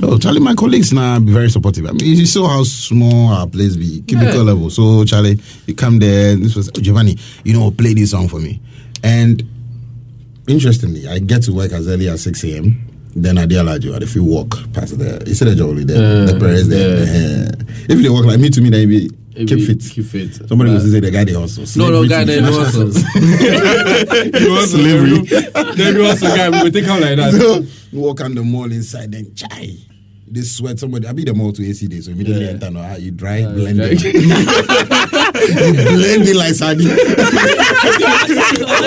Oh, 0.02 0.18
Charlie, 0.18 0.40
my 0.40 0.54
colleagues 0.54 0.92
now 0.92 1.20
be 1.20 1.32
very 1.32 1.48
supportive. 1.48 1.86
I 1.86 1.92
mean, 1.92 2.16
you 2.16 2.26
saw 2.26 2.48
how 2.48 2.64
small 2.64 3.28
our 3.34 3.46
place 3.46 3.76
be, 3.76 4.02
cubicle 4.02 4.34
Yeah. 4.38 4.42
level. 4.42 4.70
So, 4.70 5.04
Charlie, 5.04 5.38
you 5.68 5.76
come 5.76 6.00
there. 6.00 6.34
This 6.34 6.56
was 6.56 6.72
Giovanni. 6.72 7.16
You 7.44 7.52
know, 7.52 7.70
play 7.70 7.94
this 7.94 8.10
song 8.10 8.26
for 8.26 8.40
me. 8.40 8.60
And 9.04 9.44
interestingly, 10.48 11.06
I 11.06 11.20
get 11.20 11.44
to 11.44 11.52
work 11.52 11.70
as 11.70 11.86
early 11.86 12.08
as 12.08 12.24
6 12.24 12.42
a.m. 12.42 12.82
Then 13.18 13.38
I 13.38 13.46
did 13.46 13.82
you. 13.84 13.94
If 13.94 14.14
you 14.14 14.24
walk 14.24 14.56
past 14.74 14.98
there, 14.98 15.18
you 15.26 15.34
see 15.34 15.46
the 15.46 15.54
jolly 15.56 15.84
there, 15.84 15.96
Uh, 15.96 16.26
the 16.32 16.38
prayers 16.38 16.68
there. 16.68 16.98
yeah. 16.98 17.48
uh, 17.48 17.52
If 17.88 18.02
they 18.02 18.08
walk 18.10 18.26
like 18.26 18.38
me 18.38 18.50
to 18.50 18.60
me, 18.60 18.68
then 18.70 18.88
be 18.88 19.08
keep 19.34 19.48
be- 19.48 19.64
fit. 19.66 19.80
keep 19.90 20.04
fit. 20.04 20.34
Somebody 20.48 20.70
was 20.72 20.90
say 20.90 21.00
the 21.00 21.10
guy 21.10 21.24
they 21.24 21.34
also. 21.34 21.62
No, 21.78 21.88
no, 21.88 22.06
guy, 22.06 22.24
the 22.24 22.34
you 22.34 22.46
also. 22.46 22.86
you 24.40 24.52
also 24.54 24.76
Slavery. 24.76 25.20
Then 25.76 25.94
you 25.96 26.04
also 26.06 26.26
guy. 26.28 26.62
We 26.62 26.70
take 26.70 26.86
out 26.88 27.00
like 27.00 27.16
that. 27.16 27.32
so 27.32 27.64
walk 27.98 28.20
on 28.20 28.34
the 28.34 28.42
mall 28.42 28.70
inside, 28.70 29.12
then 29.12 29.34
chai. 29.34 29.76
This 30.28 30.56
sweat 30.56 30.78
somebody. 30.78 31.06
I 31.06 31.12
be 31.12 31.24
the 31.24 31.32
mall 31.34 31.52
to 31.52 31.64
AC 31.66 31.86
day, 31.86 32.00
so 32.00 32.10
immediately 32.10 32.44
Yeah. 32.44 32.50
enter. 32.50 32.70
No, 32.70 32.96
you 32.96 33.12
dry, 33.12 33.46
blend 33.46 33.78
dry. 33.78 33.88
it, 33.92 34.02
you 35.48 35.72
blend 35.96 36.28
it 36.28 36.36
like 36.36 36.54
sardine. 36.54 36.88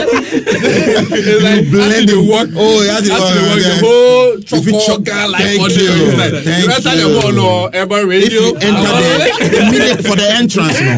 It's 0.02 1.44
like 1.44 1.66
You 1.66 1.72
blend 1.72 1.94
as 1.94 2.12
you 2.12 2.22
it. 2.24 2.30
walk. 2.30 2.48
Oh, 2.56 2.82
yeah, 2.84 2.98
As 2.98 3.08
you 3.08 3.14
oh, 3.16 3.20
walk, 3.20 3.60
the 3.60 3.76
whole 3.86 4.60
If 4.60 4.66
you 4.66 4.72
chocolate 4.80 5.04
guy 5.06 5.26
like 5.28 5.42
Thank 5.44 5.62
on 5.62 5.70
you. 5.70 5.76
the 5.78 5.82
inside. 6.12 6.34
You 6.34 6.42
Thank 6.42 6.70
enter 6.70 6.96
the 6.96 6.96
you. 7.08 7.10
mall 7.22 7.32
no 7.32 7.70
urban 7.74 8.00
if 8.00 8.06
radio. 8.10 8.42
you 8.42 8.56
enter 8.56 8.94
there, 9.00 9.20
the 9.50 9.72
minute 9.72 10.06
for 10.06 10.16
the 10.16 10.28
entrance, 10.30 10.80
no, 10.82 10.96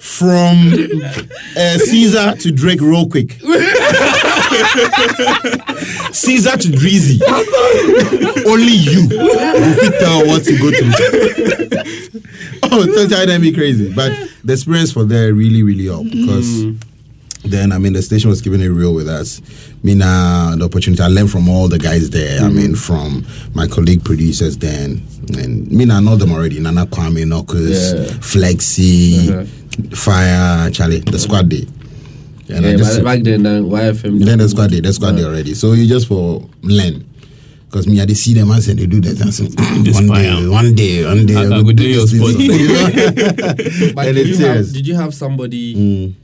from 0.00 0.56
uh, 1.56 1.78
Caesar 1.78 2.34
to 2.36 2.50
Drake, 2.52 2.80
real 2.80 3.08
quick. 3.08 3.36
Caesar 6.12 6.56
to 6.56 6.68
Dreezy. 6.68 7.20
Only 8.46 8.72
you 8.72 9.08
will 9.08 9.74
fit 9.74 9.94
tell 10.00 10.26
what 10.26 10.44
to 10.44 10.58
go 10.58 10.70
through. 10.70 10.92
oh, 12.64 12.86
don't 12.86 13.08
tell 13.08 13.26
them 13.26 13.42
me 13.42 13.52
crazy. 13.52 13.92
But 13.92 14.12
the 14.44 14.52
experience 14.54 14.92
for 14.92 15.04
there 15.04 15.32
really, 15.34 15.62
really 15.62 15.86
helped 15.86 16.10
because 16.10 16.64
Then 17.44 17.72
I 17.72 17.78
mean 17.78 17.94
the 17.94 18.02
station 18.02 18.28
was 18.28 18.42
keeping 18.42 18.60
it 18.60 18.68
real 18.68 18.92
with 18.94 19.08
us. 19.08 19.40
Me 19.82 19.94
now 19.94 20.50
uh, 20.52 20.56
the 20.56 20.64
opportunity 20.66 21.02
I 21.02 21.06
learned 21.08 21.30
from 21.30 21.48
all 21.48 21.68
the 21.68 21.78
guys 21.78 22.10
there. 22.10 22.40
I 22.42 22.48
mean 22.50 22.74
from 22.74 23.24
my 23.54 23.66
colleague 23.66 24.04
producers 24.04 24.58
then 24.58 25.02
and 25.38 25.70
me 25.70 25.84
now 25.86 25.96
I 25.98 26.00
know 26.00 26.16
them 26.16 26.32
already. 26.32 26.60
Nana 26.60 26.84
Kwame, 26.86 27.26
Knuckles, 27.26 27.92
Yeah. 27.94 28.04
Flexi, 28.20 29.30
uh-huh. 29.30 29.96
Fire, 29.96 30.70
Charlie, 30.70 30.98
the 31.00 31.18
squad 31.18 31.48
day. 31.48 31.66
And 32.52 32.66
I 32.66 32.70
Yeah, 32.70 32.76
just- 32.76 32.96
back, 33.02 33.18
back 33.18 33.22
then, 33.24 33.46
uh, 33.46 33.60
YFM. 33.62 34.18
then 34.24 34.38
the 34.38 34.48
squad 34.48 34.70
day, 34.70 34.80
the 34.80 34.92
squad 34.92 35.16
day 35.16 35.24
already. 35.24 35.54
So 35.54 35.72
you 35.72 35.86
just 35.86 36.06
for 36.08 36.46
learn. 36.62 37.04
Because 37.70 37.86
me, 37.86 38.00
I 38.00 38.04
dey 38.04 38.14
see 38.14 38.34
them 38.34 38.50
and 38.50 38.58
as 38.58 38.66
they 38.66 38.74
do 38.86 39.00
that. 39.00 39.20
And 39.20 39.32
say, 39.34 39.46
one 39.46 39.84
day, 39.84 40.48
one 40.48 40.74
day, 40.74 41.04
one 41.06 41.26
day. 41.26 41.36
I- 41.36 41.44
I 41.44 41.48
will 41.48 41.62
go 41.62 41.72
do 41.72 41.84
do 41.84 41.88
your 41.88 42.06
this, 42.06 42.18
sport. 42.18 42.34
this. 42.36 43.92
But 43.94 44.06
And 44.08 44.16
did, 44.16 44.26
you 44.26 44.36
have, 44.44 44.72
did 44.72 44.86
you 44.88 44.94
have 44.96 45.14
somebody 45.14 45.74
Mm. 45.76 46.14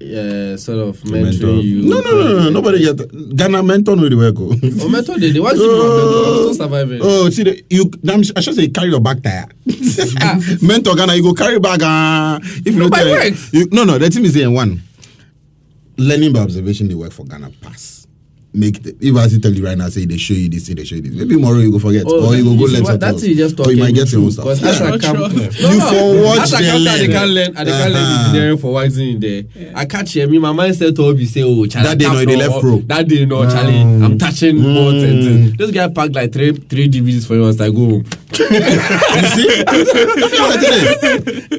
uh, 0.00 0.56
sort 0.56 0.78
of 0.78 0.96
mentoring 1.04 1.22
Mentor. 1.36 1.60
you? 1.60 1.82
No, 1.82 2.00
no, 2.00 2.10
no, 2.16 2.32
no, 2.44 2.48
nobody 2.48 2.78
yet. 2.84 2.96
Ghana 3.36 3.62
mentor 3.62 3.96
no 3.96 4.08
the 4.08 4.16
work. 4.16 4.36
oh. 4.40 4.56
Oh, 4.80 4.88
mentor 4.88 5.18
did. 5.18 5.36
Why 5.38 5.52
did 5.52 5.60
you 5.60 5.68
have 5.68 5.92
mentor? 5.92 6.24
I'm 6.24 6.36
still 6.40 6.54
surviving. 6.54 7.00
Oh, 7.02 7.28
see, 7.28 7.42
the, 7.44 7.62
you. 7.68 7.90
I'm, 8.08 8.22
I 8.34 8.40
should 8.40 8.54
say, 8.56 8.68
carry 8.68 8.88
your 8.88 9.00
back 9.04 9.20
tire. 9.22 9.48
mentor 10.62 10.96
Ghana, 10.96 11.14
you 11.14 11.22
go 11.22 11.34
carry 11.34 11.58
bag. 11.60 11.82
Uh, 11.82 12.38
if 12.42 12.72
you 12.72 12.72
No, 12.72 12.88
don't 12.88 12.90
by 12.90 13.04
tell- 13.04 13.12
work. 13.12 13.34
you, 13.52 13.68
no, 13.70 13.84
no. 13.84 13.98
The 13.98 14.08
team 14.08 14.24
is 14.24 14.34
in 14.36 14.54
one. 14.54 14.80
Learning 16.00 16.32
by 16.32 16.40
observation, 16.40 16.88
they 16.88 16.94
work 16.94 17.12
for 17.12 17.26
Ghana 17.26 17.50
pass. 17.60 17.99
Make 18.52 18.82
the, 18.82 18.96
if 19.00 19.14
I 19.16 19.28
still 19.28 19.40
tell 19.40 19.52
you 19.52 19.64
right 19.64 19.78
now, 19.78 19.88
say 19.90 20.06
they 20.06 20.16
show 20.16 20.34
you 20.34 20.48
this, 20.48 20.66
say 20.66 20.74
they 20.74 20.82
show 20.82 20.96
you 20.96 21.02
this. 21.02 21.14
Maybe 21.14 21.36
tomorrow 21.36 21.58
you 21.58 21.70
go 21.70 21.78
forget, 21.78 22.02
Oh, 22.04 22.26
or 22.30 22.34
you 22.34 22.42
go 22.42 22.56
go 22.58 22.66
see 22.66 22.72
learn 22.74 22.84
something. 22.84 22.98
That's 22.98 23.12
else. 23.12 23.22
you 23.22 23.36
just 23.36 23.60
Or 23.60 23.70
you 23.70 23.76
might 23.80 23.94
get 23.94 24.10
your 24.10 24.22
own 24.22 24.32
stuff. 24.32 24.44
Because 24.44 24.64
as 24.64 24.80
I 24.82 24.98
come, 24.98 25.18
no, 25.20 25.26
You 25.28 25.78
no. 25.78 25.86
for 25.86 26.22
watch 26.24 26.38
as 26.40 26.54
I 26.54 26.62
then 26.62 26.72
come, 26.72 26.82
I 26.82 26.84
learn. 26.96 27.10
can't 27.12 27.30
learn. 27.30 27.56
I 27.56 27.64
can't 27.64 27.92
learn 27.94 28.02
Uh-huh. 28.02 28.24
engineering 28.26 28.58
for 28.58 28.72
waxing 28.72 29.08
in 29.08 29.20
there. 29.20 29.44
I 29.76 29.84
catch 29.84 30.12
here. 30.14 30.26
Me, 30.26 30.38
my 30.40 30.50
mindset 30.52 30.98
will 30.98 31.14
be 31.14 31.26
say, 31.26 31.42
oh, 31.44 31.64
Charlie, 31.66 31.88
That 31.90 31.98
day, 31.98 32.04
tap 32.06 32.14
no, 32.14 32.24
they 32.24 32.34
left 32.36 32.54
or- 32.54 32.60
pro. 32.60 32.78
That 32.80 33.06
day, 33.06 33.24
no, 33.24 33.48
Charlie, 33.48 33.72
Mm. 33.74 34.02
I'm 34.04 34.18
touching 34.18 34.60
boards 34.60 35.02
and 35.04 35.22
things. 35.22 35.52
This 35.56 35.70
guy 35.70 35.86
packed 35.88 36.14
like 36.16 36.32
three 36.32 36.50
three 36.52 36.88
DVDs 36.88 37.24
for 37.26 37.34
you 37.36 37.42
once 37.42 37.60
I 37.60 37.70
go 37.70 37.76
home. 37.76 38.04
you 38.32 38.36
see? 39.30 39.64
What 40.40 40.50
I 40.50 40.52
tell 40.60 40.78
you? 40.78 40.86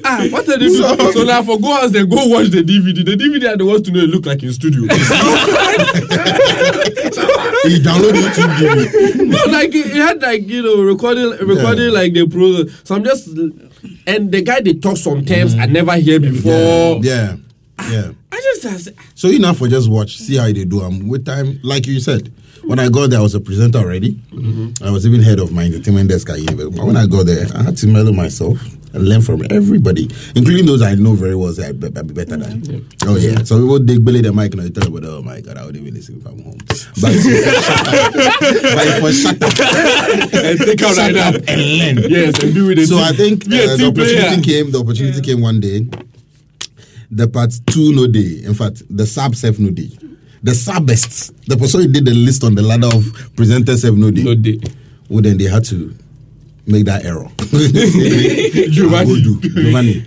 Ah, 0.04 0.26
what 0.32 0.46
did 0.46 0.60
they 0.60 0.68
do? 0.68 0.76
So 1.14 1.24
now 1.24 1.42
for 1.44 1.58
go 1.60 1.68
house, 1.74 1.92
they 1.92 2.04
go 2.06 2.26
watch 2.28 2.50
the 2.50 2.64
DVD. 2.64 3.04
The 3.06 3.16
DVD 3.16 3.48
I 3.54 3.56
don't 3.56 3.68
want 3.68 3.86
to 3.86 3.92
know 3.92 4.00
it 4.02 4.10
look 4.10 4.26
like 4.26 4.42
in 4.44 4.52
studio. 4.52 4.82
He 7.64 7.80
download 7.80 8.14
YouTube. 8.14 9.18
you. 9.18 9.26
no, 9.26 9.38
like 9.52 9.74
it 9.74 9.88
had 9.88 10.22
like 10.22 10.48
you 10.48 10.62
know 10.64 10.82
recording 10.82 11.30
recording 11.46 11.86
Yeah. 11.86 11.92
like 11.92 12.14
the 12.14 12.28
pro. 12.28 12.66
So 12.84 12.96
I'm 12.96 13.04
just 13.04 13.28
and 14.08 14.32
the 14.32 14.42
guy 14.42 14.62
they 14.62 14.74
talk 14.74 14.98
some 14.98 15.26
terms 15.26 15.54
I 15.56 15.60
mm-hmm. 15.60 15.74
never 15.74 15.96
hear 15.96 16.20
before. 16.20 17.00
Yeah, 17.04 17.38
yeah. 17.90 18.12
I 18.32 18.42
just 18.56 18.90
I 18.90 18.94
So 19.16 19.30
enough 19.30 19.58
for 19.58 19.68
just 19.68 19.90
watch, 19.90 20.18
see 20.18 20.38
how 20.38 20.46
they 20.46 20.66
do. 20.66 20.82
I'm 20.82 21.08
with 21.08 21.26
time, 21.26 21.60
like 21.64 21.86
you 21.88 22.00
said, 22.00 22.32
when 22.64 22.80
I 22.80 22.90
got 22.90 23.10
there, 23.10 23.20
I 23.20 23.24
was 23.24 23.36
a 23.36 23.40
presenter 23.40 23.80
already. 23.80 24.14
Mm-hmm. 24.32 24.84
I 24.84 24.92
was 24.92 25.06
even 25.06 25.22
head 25.22 25.40
of 25.40 25.52
my 25.52 25.66
entertainment 25.66 26.10
desk 26.10 26.30
at 26.30 26.40
Universal. 26.40 26.72
But 26.72 26.86
when 26.86 26.98
I 26.98 27.06
got 27.08 27.26
there, 27.26 27.46
I 27.56 27.64
had 27.64 27.78
to 27.78 27.88
mellow 27.88 28.12
myself 28.14 28.60
and 28.94 29.08
learn 29.08 29.22
from 29.22 29.42
everybody, 29.50 30.10
including 30.36 30.66
those 30.66 30.82
I 30.82 30.96
know 30.96 31.14
very 31.14 31.36
well. 31.36 31.52
Say 31.54 31.70
I 31.70 31.72
be, 31.72 31.88
I 31.88 32.02
be 32.02 32.14
better 32.14 32.38
than. 32.38 32.86
Oh 33.06 33.16
yeah. 33.18 33.44
So 33.44 33.58
people 33.60 33.80
they 33.80 33.98
belly 33.98 34.22
the 34.22 34.34
mic 34.34 34.54
and 34.54 34.62
I 34.62 34.70
tell 34.70 34.90
them, 34.92 35.04
oh 35.06 35.22
my 35.22 35.42
god, 35.42 35.58
I 35.58 35.66
would 35.66 35.76
even 35.78 35.94
listen 35.94 36.18
if 36.20 36.26
I'm 36.26 36.42
home. 36.44 36.58
But 37.02 37.14
but 38.76 38.88
it 38.88 39.04
was 39.04 39.22
shut 39.22 39.42
up 39.42 39.52
and 40.34 40.60
take 40.60 40.82
out 40.84 40.98
like 40.98 41.16
up 41.16 41.34
that. 41.34 41.50
and 41.50 41.62
learn. 42.02 42.12
Yes, 42.12 42.42
and 42.44 42.54
do 42.54 42.70
it. 42.70 42.86
So 42.88 42.98
I 42.98 43.12
think 43.14 43.48
Be 43.48 43.60
a 43.60 43.74
uh, 43.74 43.78
the 43.78 43.88
opportunity 43.88 44.42
player. 44.42 44.64
came. 44.64 44.72
The 44.72 44.80
opportunity 44.80 45.22
came 45.22 45.42
one 45.42 45.60
day. 45.60 45.88
The 47.12 47.28
part 47.28 47.52
two 47.68 47.94
no 47.96 48.08
day. 48.08 48.42
In 48.44 48.54
fact, 48.54 48.84
the 48.90 49.06
sub 49.06 49.36
self 49.36 49.60
no 49.60 49.70
day. 49.70 49.90
The 50.44 50.56
sub 50.56 50.88
best. 50.88 51.34
The 51.48 51.58
person 51.58 51.82
who 51.82 51.88
did 51.88 52.06
the 52.06 52.14
list 52.14 52.44
on 52.44 52.56
the 52.56 52.62
ladder 52.62 52.88
of 52.88 53.04
presenters 53.36 53.84
have 53.84 53.96
no 53.98 54.12
day. 54.12 54.24
No 54.24 54.36
day. 54.36 54.60
Well, 55.10 55.22
then 55.22 55.38
they 55.38 55.46
had 55.46 55.66
to 55.66 55.94
make 56.66 56.86
that 56.86 57.06
error. 57.06 57.28
Giovanni. 58.72 59.22
Do. 59.22 59.40
Giovanni. 59.42 60.02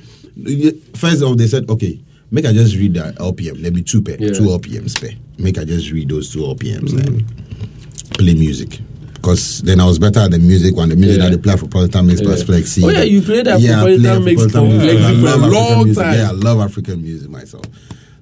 First 0.97 1.23
off, 1.23 1.37
they 1.37 1.47
said, 1.47 1.69
okay, 1.71 2.01
make 2.31 2.45
I 2.47 2.53
just 2.53 2.77
read 2.77 2.95
that. 2.95 3.21
Let 3.21 3.73
me 3.73 3.83
two 3.83 4.03
pair, 4.03 4.17
Yeah. 4.19 4.33
two 4.33 4.45
LPMs 4.45 5.01
pair. 5.01 5.17
Make 5.39 5.59
I 5.59 5.65
just 5.65 5.91
read 5.91 6.09
those 6.09 6.33
two 6.33 6.41
LPMs 6.41 6.93
and 6.93 7.23
mm. 7.23 8.19
play 8.19 8.35
music. 8.35 8.81
Because 9.15 9.63
then 9.63 9.81
I 9.81 9.87
was 9.87 9.99
better 9.99 10.21
at 10.21 10.31
the 10.33 10.39
music 10.39 10.77
when 10.77 10.91
The 10.91 10.97
music 10.97 11.19
Yeah. 11.19 11.31
that 11.31 11.37
they 11.37 11.43
play 11.43 11.57
for 11.57 11.67
Polita 11.67 12.05
Mix 12.05 12.21
plus 12.21 12.41
Yeah. 12.41 12.45
Flexi. 12.47 12.85
Oh, 12.85 12.91
yeah, 12.91 13.03
you 13.03 13.23
played 13.23 13.47
that 13.47 13.61
yeah, 13.61 13.83
I 13.83 13.87
Afropolitan 13.87 14.03
play 14.03 14.35
Mix 14.35 14.43
Afropolitan 14.43 14.53
for 14.53 14.87
Mix. 14.87 15.21
For 15.21 15.27
a 15.27 15.51
long 15.51 15.85
music. 15.85 16.05
time. 16.05 16.15
Yeah, 16.15 16.29
I 16.29 16.33
love 16.33 16.61
African 16.61 17.03
music 17.03 17.31
myself. 17.31 17.65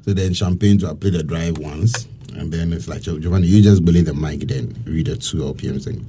So 0.05 0.13
then 0.15 0.33
Champagne, 0.33 0.79
to 0.79 0.91
I 0.91 0.95
played 0.95 1.15
the 1.15 1.23
drive 1.23 1.59
once. 1.59 2.07
And 2.37 2.51
then 2.53 2.73
it's 2.73 2.89
like, 2.89 3.05
"Yo, 3.05 3.19
Giovanni, 3.19 3.47
you 3.47 3.63
just 3.63 3.85
believe 3.85 4.07
the 4.07 4.15
mic, 4.15 4.41
then 4.49 4.75
read 4.87 5.07
the 5.07 5.17
two 5.17 5.39
LPMs. 5.39 5.87
And 5.87 6.07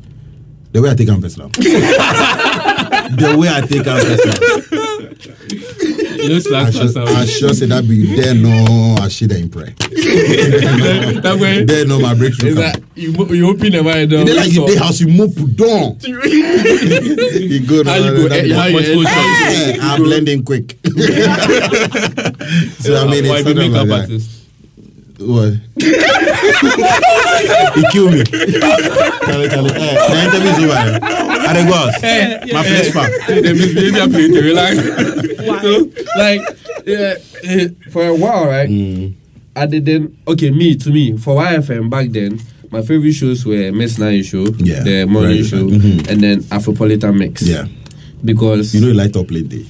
the 0.73 0.81
way 0.81 0.89
I 0.89 0.95
take 0.95 1.09
on 1.09 1.21
personal. 1.21 1.49
the 1.49 3.35
way 3.37 3.47
I 3.49 3.61
take 3.61 3.85
on 3.87 3.99
personal. 4.01 4.37
You 6.23 6.29
know, 6.29 6.35
I 6.35 6.39
slack 6.39 6.73
should, 6.73 6.97
I 6.97 7.25
sure 7.25 7.53
say 7.53 7.65
that 7.67 7.87
be 7.87 8.15
there 8.15 8.33
no 8.33 8.95
I 8.99 9.07
should 9.09 9.31
in 9.33 9.49
pray. 9.49 9.75
that 11.21 11.37
way. 11.39 11.63
There 11.65 11.85
no 11.85 11.99
my 11.99 12.13
breakthrough. 12.15 12.49
Is 12.51 12.55
that 12.55 12.81
you 12.95 13.11
you 13.35 13.47
open 13.49 13.71
the 13.71 13.83
mind 13.83 14.09
down? 14.11 14.25
They 14.25 14.33
like 14.33 14.51
the 14.51 14.77
house 14.79 14.99
you 15.01 15.07
move 15.07 15.35
down. 15.55 15.97
You 17.43 17.59
go 17.67 17.83
How 17.83 17.95
you 17.97 18.11
go? 18.15 18.27
that- 18.29 18.49
how 18.51 18.65
you 18.67 18.73
Much 18.75 18.85
enter? 18.85 18.95
more 18.95 19.05
Eh, 19.07 19.77
I'm 19.81 20.03
blending 20.03 20.43
quick. 20.43 20.77
so 20.85 20.91
I 22.95 23.05
mean, 23.09 23.25
it's 23.25 23.29
be 23.29 23.43
sort 23.43 23.47
of 23.47 23.55
makeup 23.57 23.87
like 23.87 24.07
that. 24.07 24.21
Artist? 25.19 25.61
What? 25.75 25.83
he 27.75 27.83
killed 27.91 28.13
me. 28.13 28.23
Charlie, 28.23 29.49
Charlie. 29.49 29.71
Eh, 29.73 29.95
the 30.09 30.19
interview's 30.25 30.59
over. 30.59 30.73
eh. 30.73 30.99
I 31.45 31.53
dey 31.53 31.65
go 31.65 31.73
house. 31.73 32.01
My 32.53 32.63
place 32.63 32.93
far. 32.93 33.07
the 33.09 33.53
misbehavior 33.53 34.07
play 34.09 34.27
to 34.29 34.41
relax. 34.41 34.77
so, 35.61 35.71
like, 36.17 36.41
yeah, 36.85 37.15
eh, 37.43 37.67
for 37.91 38.05
a 38.07 38.15
while, 38.15 38.45
right? 38.47 38.69
Mm. 38.69 39.13
I 39.55 39.65
didn't. 39.67 40.17
Okay, 40.27 40.49
me 40.51 40.75
to 40.77 40.89
me 40.89 41.17
for 41.17 41.35
YFM 41.41 41.89
back 41.89 42.09
then. 42.09 42.39
My 42.71 42.81
favorite 42.81 43.13
shows 43.13 43.45
were 43.45 43.71
Miss 43.71 43.99
Nine 43.99 44.23
Show, 44.23 44.45
Yeah, 44.57 44.81
the 44.81 45.05
morning 45.05 45.41
right, 45.41 45.45
show, 45.45 45.61
right. 45.63 45.73
Mhm. 45.79 46.07
and 46.09 46.21
then 46.21 46.41
Afropolitan 46.49 47.15
Mix. 47.15 47.43
Yeah. 47.43 47.67
because 48.25 48.73
You 48.73 48.81
know 48.81 48.87
you 48.87 48.93
like 48.95 49.11
top 49.13 49.29
late 49.29 49.47
day. 49.47 49.65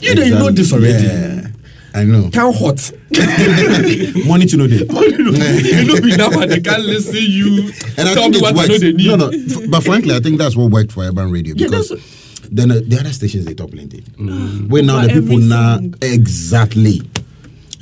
You 0.00 0.14
know- 0.14 0.22
you 0.22 0.34
know 0.34 0.50
this 0.50 0.70
already. 0.74 1.02
Yeah. 1.06 1.48
I 1.94 2.04
know. 2.04 2.30
can't 2.30 2.54
hot. 2.56 2.90
Money 4.26 4.46
to 4.46 4.56
know 4.56 4.66
day. 4.66 4.76
you 4.88 5.84
know 5.84 6.00
we 6.02 6.16
now 6.16 6.30
they 6.48 6.60
can't 6.60 6.82
listen 6.84 7.16
you. 7.18 7.70
And 7.98 8.08
I 8.08 8.14
think 8.14 8.32
me 8.34 8.38
it 8.38 8.42
what 8.42 8.52
I 8.58 8.62
know 8.66 8.68
works. 8.68 8.80
they 8.80 8.92
need. 8.92 9.06
No, 9.06 9.16
no. 9.16 9.28
f- 9.30 9.70
But 9.70 9.82
frankly, 9.84 10.14
I 10.14 10.20
think 10.20 10.38
that's 10.38 10.56
what 10.56 10.70
worked 10.70 10.92
for 10.92 11.04
Urban 11.04 11.30
Radio 11.30 11.54
because 11.54 11.88
that's- 11.90 12.18
then 12.50 12.70
uh, 12.70 12.80
the 12.86 12.98
other 13.00 13.12
stations 13.12 13.44
they 13.46 13.54
top 13.54 13.70
plenty. 13.70 14.00
When 14.18 14.86
now 14.86 15.00
For 15.02 15.06
the 15.08 15.20
people 15.22 15.38
now 15.38 15.78
exactly. 16.02 17.00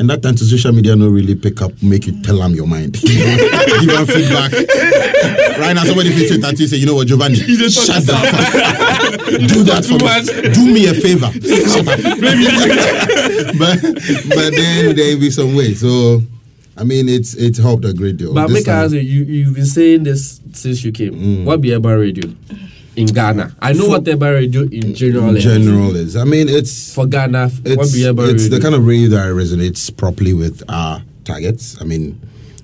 And 0.01 0.09
that 0.09 0.22
time 0.22 0.34
to 0.34 0.44
social 0.46 0.72
media 0.72 0.96
no 0.96 1.09
really 1.11 1.34
pick 1.34 1.61
up, 1.61 1.72
make 1.82 2.07
you 2.07 2.18
tell 2.22 2.38
them 2.38 2.55
your 2.55 2.66
mind. 2.66 2.94
Give 3.03 3.86
them 3.86 4.07
feedback. 4.07 4.51
right 5.61 5.74
now, 5.74 5.84
somebody 5.84 6.11
fits 6.11 6.30
it 6.32 6.42
and 6.42 6.59
say, 6.59 6.76
you 6.78 6.86
know 6.86 6.94
what, 6.94 7.07
Giovanni, 7.07 7.34
just 7.36 7.86
talk 7.86 7.96
shut 7.96 8.07
the 8.07 8.12
yourself. 8.14 9.20
fuck. 9.20 9.40
Do 9.53 9.62
that 9.64 9.84
for 9.84 9.98
me. 10.01 10.09
Do 10.55 10.64
me 10.72 10.86
a 10.86 10.94
favor. 10.94 11.30
But 13.61 13.76
but 13.82 14.51
then 14.57 14.96
there 14.96 15.12
will 15.14 15.20
be 15.20 15.30
some 15.30 15.55
way. 15.55 15.74
So 15.74 16.22
I 16.78 16.84
mean, 16.84 17.09
it's 17.11 17.34
it's 17.34 17.59
helped 17.59 17.84
a 17.84 17.92
great 17.92 18.16
deal. 18.16 18.32
But 18.32 18.46
This 18.48 18.66
make 18.66 18.68
I 18.68 18.84
ask 18.84 18.94
you, 18.94 19.01
you, 19.01 19.24
you've 19.24 19.55
been 19.55 19.66
saying 19.66 20.05
this 20.05 20.40
since 20.55 20.82
you 20.82 20.92
came. 20.92 21.12
Mm. 21.14 21.44
What 21.44 21.61
be 21.61 21.74
Urban 21.74 21.98
Radio 21.98 22.32
in 22.97 23.07
Ghana? 23.07 23.57
I 23.61 23.72
know 23.72 23.88
what 23.88 24.07
Urban 24.09 24.34
Radio 24.34 24.62
in 24.62 24.95
general 24.95 25.34
in 25.34 25.41
general 25.41 25.97
is. 25.97 26.16
I 26.16 26.24
mean, 26.24 26.49
it's 26.49 26.95
For 26.95 27.07
Ghana, 27.07 27.51
it's, 27.64 27.95
it's 27.95 28.49
the 28.49 28.61
kind 28.61 28.74
of 28.74 28.86
radio 28.86 29.11
that 29.11 29.26
resonates 29.28 29.95
properly 29.97 30.34
with 30.34 30.62
our 30.68 31.03
targets. 31.24 31.80
I 31.80 31.84
mean, 31.84 32.20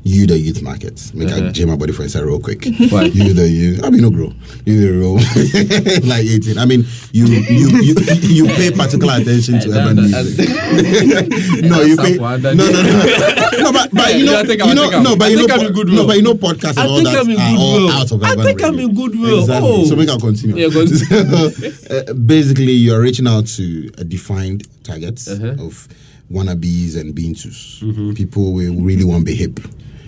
you 0.07 0.25
the 0.27 0.39
youth 0.39 0.63
market. 0.63 1.11
Make 1.15 1.29
Uh-huh. 1.33 1.47
I 1.47 1.51
jam 1.51 1.69
my 1.69 1.75
body 1.77 1.93
for 1.93 2.05
inside 2.05 2.23
real 2.23 2.39
quick. 2.39 2.63
Why? 2.95 3.05
You 3.11 3.35
the 3.35 3.49
you. 3.49 3.81
I 3.83 3.91
mean, 3.91 4.03
no 4.03 4.11
grow. 4.11 4.31
You 4.65 4.75
the 4.81 4.91
real 4.95 5.15
like 6.09 6.25
eighteen. 6.27 6.59
I 6.59 6.65
mean, 6.65 6.87
you 7.11 7.27
you 7.27 7.69
you, 7.83 7.95
you 8.23 8.45
pay 8.47 8.71
particular 8.71 9.15
attention 9.19 9.59
to 9.61 9.69
urban 9.75 9.97
music. 9.97 10.49
no, 11.67 11.83
you 11.83 11.97
pay. 11.97 12.17
No, 12.19 12.37
no, 12.39 12.55
no, 12.55 12.71
no. 12.71 13.73
But, 13.73 13.91
but 13.93 14.15
you 14.15 14.27
know, 14.27 14.33
yeah, 14.33 14.39
I 14.39 14.45
think 14.45 14.61
I'm- 14.63 14.69
you 14.71 14.75
know, 14.77 15.03
no, 15.03 15.17
but 15.17 15.31
you 15.31 15.37
know, 15.47 15.55
I'm 15.55 15.61
po- 15.67 15.73
goodwill. 15.73 15.97
no, 15.97 16.07
but 16.07 16.17
you 16.17 16.23
know, 16.23 16.35
podcasts 16.35 16.79
and 16.79 16.89
all 16.89 17.03
that 17.03 17.27
are 17.27 17.59
all 17.59 17.91
out 17.91 18.13
of 18.13 18.23
I 18.23 18.33
urban 18.33 18.45
think 18.45 18.63
I'm 18.63 18.79
in 18.79 18.95
goodwill. 18.95 19.41
Exactly. 19.41 19.69
Oh. 19.71 19.85
So 19.87 19.97
make 19.97 20.09
I 20.09 20.19
continue. 20.19 20.57
Yeah, 20.57 20.69
go- 20.69 20.87
So, 20.87 21.71
uh, 21.91 22.13
basically, 22.15 22.73
you're 22.73 23.01
reaching 23.01 23.27
out 23.27 23.47
to 23.59 23.91
a 23.99 24.05
defined 24.05 24.69
targets 24.85 25.27
Uh-huh. 25.29 25.57
of 25.67 25.89
wannabes 26.31 26.97
and 26.97 27.15
beantus. 27.15 27.81
Mm-hmm. 27.83 28.13
People 28.15 28.53
will 28.53 28.75
really 28.77 29.05
want 29.05 29.21
to 29.21 29.25
be 29.25 29.35
hip, 29.35 29.59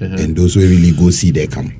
Uh-huh. 0.01 0.17
and 0.19 0.37
those 0.37 0.55
who 0.55 0.61
really 0.61 0.93
go 0.93 1.11
see 1.11 1.31
their 1.31 1.47
come. 1.49 1.73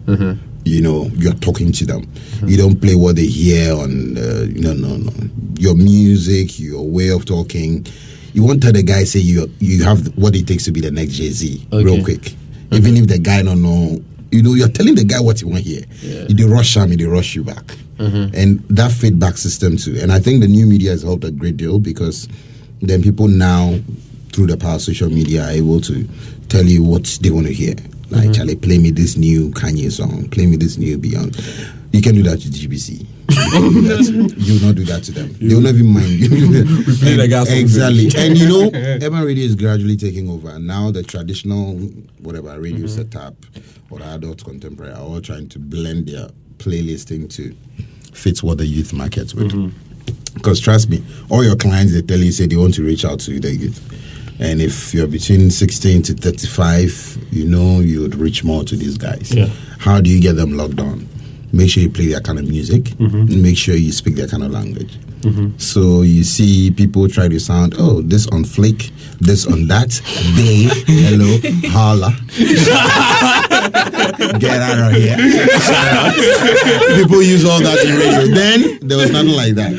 You 0.65 0.83
know, 0.83 1.09
you're 1.15 1.33
talking 1.35 1.73
to 1.73 1.87
them. 1.87 2.07
You 2.45 2.57
don't 2.59 2.79
play 2.81 2.95
what 2.95 3.17
they 3.17 3.25
hear 3.27 3.73
on. 3.73 4.19
Uh, 4.19 4.47
no, 4.55 4.75
no, 4.75 4.97
no. 4.97 5.13
Your 5.59 5.75
music, 5.75 6.59
your 6.61 6.87
way 6.87 7.09
of 7.11 7.25
talking. 7.25 7.87
you 8.35 8.45
won't 8.45 8.63
tell 8.63 8.73
the 8.73 8.83
guy 8.83 9.05
say 9.05 9.21
you 9.21 9.51
you 9.61 9.83
have 9.85 10.15
what 10.19 10.35
it 10.37 10.47
takes 10.47 10.65
to 10.67 10.73
be 10.73 10.81
the 10.83 10.91
next 10.91 11.13
Jay 11.15 11.31
Z 11.31 11.67
Okay. 11.73 11.85
real 11.85 12.05
quick. 12.05 12.35
Even 12.73 12.97
if 12.99 13.07
the 13.07 13.19
guy 13.19 13.43
don't 13.43 13.63
know, 13.63 14.03
you 14.31 14.43
know, 14.43 14.53
you're 14.55 14.69
telling 14.69 14.95
the 14.95 15.05
guy 15.05 15.21
what 15.21 15.41
you 15.41 15.49
want 15.49 15.63
here. 15.65 15.85
You 16.03 16.35
they 16.35 16.45
rush 16.45 16.77
him, 16.77 16.91
they 16.95 17.05
rush 17.07 17.35
you 17.35 17.43
back, 17.45 17.65
and 17.99 18.61
that 18.69 18.93
feedback 18.93 19.39
system 19.39 19.77
too. 19.79 19.97
And 20.03 20.13
I 20.13 20.19
think 20.21 20.43
the 20.43 20.49
new 20.49 20.67
media 20.67 20.91
has 20.91 21.03
helped 21.03 21.25
a 21.25 21.31
great 21.31 21.57
deal 21.57 21.79
because 21.79 22.29
then 22.83 23.03
people 23.03 23.27
now 23.29 23.79
through 24.33 24.49
the 24.49 24.57
power 24.59 24.75
of 24.75 24.83
social 24.83 25.09
media 25.09 25.45
are 25.47 25.51
able 25.51 25.81
to 25.81 26.07
tell 26.51 26.65
you 26.67 26.83
what 26.83 27.05
they 27.23 27.31
want 27.31 27.47
to 27.47 27.53
hear. 27.55 27.75
Like, 28.11 28.23
mm-hmm. 28.25 28.33
Charlie, 28.33 28.57
play 28.57 28.79
me 28.79 28.91
this 28.91 29.17
new 29.17 29.51
Kanye 29.51 29.91
song, 29.93 30.29
play 30.31 30.47
me 30.47 30.57
this 30.57 30.79
new 30.79 30.97
Beyond. 30.99 31.37
You 31.93 32.03
can 32.03 32.15
do 32.15 32.23
that 32.25 32.41
to 32.41 32.49
GBC. 32.49 33.07
You 33.31 33.63
will 33.63 33.83
that 33.83 34.35
you 34.39 34.55
will 34.55 34.67
not 34.67 34.75
do 34.77 34.85
that 34.85 35.03
to 35.05 35.13
them. 35.13 35.35
They 35.41 35.55
will 35.55 35.63
not 35.63 35.75
even 35.75 35.87
mind 35.93 36.09
you. 36.09 36.29
play 36.99 37.17
the 37.17 37.27
gas 37.29 37.49
song 37.49 37.57
exactly. 37.59 38.11
and 38.17 38.37
you 38.39 38.49
know, 38.49 38.71
urban 38.75 39.23
radio 39.25 39.45
is 39.45 39.55
gradually 39.55 39.97
taking 39.97 40.29
over. 40.31 40.51
And 40.51 40.67
now 40.67 40.91
the 40.91 41.03
traditional, 41.03 41.75
whatever 42.21 42.59
radio 42.61 42.87
mm-hmm. 42.87 42.87
setup 42.89 43.35
or 43.91 44.03
adult 44.03 44.45
contemporary 44.45 44.93
are 44.93 45.01
all 45.01 45.21
trying 45.21 45.49
to 45.51 45.59
blend 45.59 46.09
their 46.09 46.29
playlisting 46.59 47.31
to 47.35 47.55
fit 48.15 48.43
what 48.43 48.59
the 48.59 48.67
youth 48.67 48.93
market 48.93 49.35
with. 49.35 49.53
Mm-hmm. 49.53 50.35
Because 50.35 50.61
trust 50.61 50.89
me, 50.89 51.05
all 51.31 51.45
your 51.45 51.57
clients 51.57 51.93
they 51.93 52.03
tell 52.03 52.19
you 52.19 52.33
say 52.33 52.47
they 52.47 52.57
want 52.57 52.75
to 52.75 52.83
reach 52.83 53.05
out 53.05 53.21
to 53.21 53.39
the 53.41 53.53
youth. 53.55 53.81
And 54.41 54.61
if 54.61 54.95
you're 54.95 55.09
between 55.09 55.51
16 55.51 56.03
to 56.03 56.15
35, 56.15 57.29
you 57.33 57.45
know 57.45 57.81
you 57.81 58.01
would 58.03 58.15
reach 58.15 58.45
more 58.45 58.63
to 58.65 58.77
these 58.77 58.97
guys. 58.97 59.35
Yeah. 59.35 59.49
How 59.79 60.01
do 60.01 60.11
you 60.11 60.21
get 60.21 60.35
them 60.37 60.57
logged 60.57 60.81
on? 60.81 61.09
Make 61.53 61.71
sure 61.71 61.83
you 61.83 61.91
play 61.91 62.07
that 62.09 62.25
kind 62.25 62.39
of 62.39 62.47
music. 62.49 62.93
And 63.01 63.43
make 63.43 63.57
sure 63.57 63.75
you 63.75 63.93
speak 63.93 64.17
that 64.17 64.31
kind 64.31 64.43
of 64.45 64.51
language. 64.51 64.97
Mm-hmm. 65.23 65.59
So 65.59 66.03
you 66.03 66.23
see 66.23 66.71
people 66.71 67.09
try 67.09 67.27
to 67.29 67.41
sound, 67.41 67.75
oh, 67.79 68.03
this 68.03 68.27
on 68.29 68.45
flick, 68.45 68.91
this 69.19 69.47
on 69.47 69.67
that, 69.67 70.01
babe, 70.37 70.71
hello, 70.87 71.39
holla. 71.73 72.15
Get 74.39 74.61
out 74.63 74.79
of 74.79 74.93
here. 74.97 75.17
People 77.03 77.23
use 77.23 77.45
all 77.45 77.61
that 77.61 77.79
in 77.85 77.97
radio. 77.97 78.35
Then 78.35 78.79
there 78.87 78.99
was 78.99 79.11
nothing 79.11 79.33
like 79.35 79.55
that. 79.55 79.73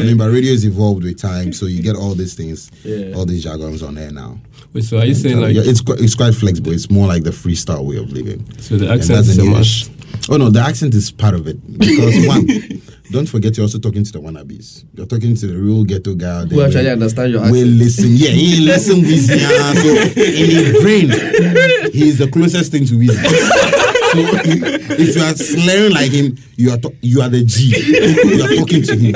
I 0.00 0.04
mean, 0.04 0.16
but 0.16 0.30
radio 0.30 0.52
has 0.52 0.64
evolved 0.64 1.04
with 1.04 1.20
time, 1.20 1.52
so 1.52 1.66
you 1.66 1.82
get 1.82 1.96
all 1.96 2.14
these 2.14 2.34
things, 2.34 2.70
Yeah. 2.84 3.14
all 3.16 3.26
these 3.26 3.42
jargons 3.44 3.82
on 3.82 3.94
there 3.96 4.12
now. 4.12 4.38
Wait, 4.72 4.84
so 4.84 4.98
are 4.98 5.04
you 5.06 5.14
saying 5.14 5.40
like 5.40 5.54
yeah, 5.54 5.62
it's 5.64 5.80
quite, 5.80 6.00
it's 6.00 6.14
quite 6.14 6.34
flexible. 6.34 6.72
It's 6.72 6.90
more 6.90 7.06
like 7.06 7.22
the 7.24 7.30
freestyle 7.30 7.84
way 7.84 7.96
of 7.96 8.12
living. 8.12 8.46
so 8.60 8.76
the 8.76 8.90
And 8.90 9.00
accent 9.00 9.20
is 9.26 9.38
a 9.38 9.44
must? 9.44 9.90
Oh 10.28 10.36
no, 10.36 10.50
the 10.50 10.60
accent 10.60 10.94
is 10.94 11.10
part 11.10 11.34
of 11.34 11.46
it 11.46 11.56
because 11.78 12.26
one, 12.26 12.46
don't 13.10 13.26
forget 13.28 13.56
you're 13.56 13.64
also 13.64 13.78
talking 13.78 14.02
to 14.02 14.12
the 14.12 14.18
wannabes. 14.20 14.84
You're 14.94 15.06
talking 15.06 15.36
to 15.36 15.46
the 15.46 15.56
real 15.56 15.84
ghetto 15.84 16.14
guy. 16.14 16.40
out 16.42 16.48
Who 16.48 16.62
actually 16.62 16.84
where- 16.84 16.92
understand 16.94 17.32
your 17.32 17.42
accent? 17.42 17.52
will 17.52 17.62
accent. 17.62 17.78
listen. 17.78 18.08
Yeah, 18.10 18.30
he 18.30 18.60
listen 18.66 19.00
with 19.02 19.28
yeah. 19.30 19.72
So 19.74 20.20
in 20.20 20.50
his 20.50 20.82
brain, 20.82 21.92
he's 21.92 22.18
the 22.18 22.28
closest 22.32 22.72
thing 22.72 22.86
to 22.86 22.94
Weezy. 22.94 23.82
So 24.06 24.22
if 24.22 25.16
you 25.16 25.22
are 25.22 25.34
slurring 25.34 25.92
like 25.92 26.12
him, 26.12 26.38
you 26.56 26.70
are 26.70 26.78
to- 26.78 26.94
you 27.02 27.20
are 27.22 27.28
the 27.28 27.42
G. 27.44 27.74
You 27.76 28.44
are 28.44 28.54
talking 28.56 28.82
to 28.82 28.96
him. 28.96 29.12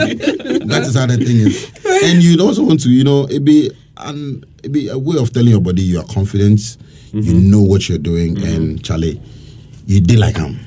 That 0.68 0.82
is 0.82 0.96
how 0.96 1.06
the 1.06 1.16
thing 1.16 1.36
is. 1.36 1.70
And 2.04 2.22
you 2.22 2.36
also 2.44 2.64
want 2.64 2.80
to, 2.82 2.90
you 2.90 3.04
know, 3.04 3.24
it 3.30 3.44
be 3.44 3.70
an 3.98 4.44
it 4.62 4.72
be 4.72 4.88
a 4.88 4.98
way 4.98 5.16
of 5.16 5.32
telling 5.32 5.48
your 5.50 5.60
body 5.60 5.82
you 5.82 6.00
are 6.00 6.04
confident, 6.06 6.76
you 7.12 7.22
mm-hmm. 7.22 7.50
know 7.50 7.62
what 7.62 7.88
you're 7.88 7.98
doing, 7.98 8.36
and 8.42 8.84
Charlie, 8.84 9.20
you 9.86 10.00
did 10.00 10.18
like 10.18 10.36
him. 10.36 10.58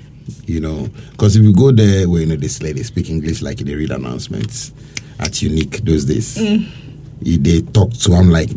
You 0.45 0.59
know, 0.59 0.87
because 1.11 1.35
if 1.35 1.43
you 1.43 1.53
go 1.53 1.71
there 1.71 2.07
where 2.09 2.21
you 2.21 2.27
know 2.27 2.35
this 2.35 2.61
lady 2.61 2.83
speak 2.83 3.09
English 3.09 3.41
like 3.41 3.57
they 3.57 3.75
read 3.75 3.91
announcements 3.91 4.71
at 5.19 5.41
Unique 5.41 5.77
those 5.83 6.05
days 6.05 6.37
mm. 6.37 6.65
you- 7.21 7.37
they 7.37 7.61
talk 7.61 7.93
to 7.93 8.11
him 8.13 8.29
like 8.29 8.49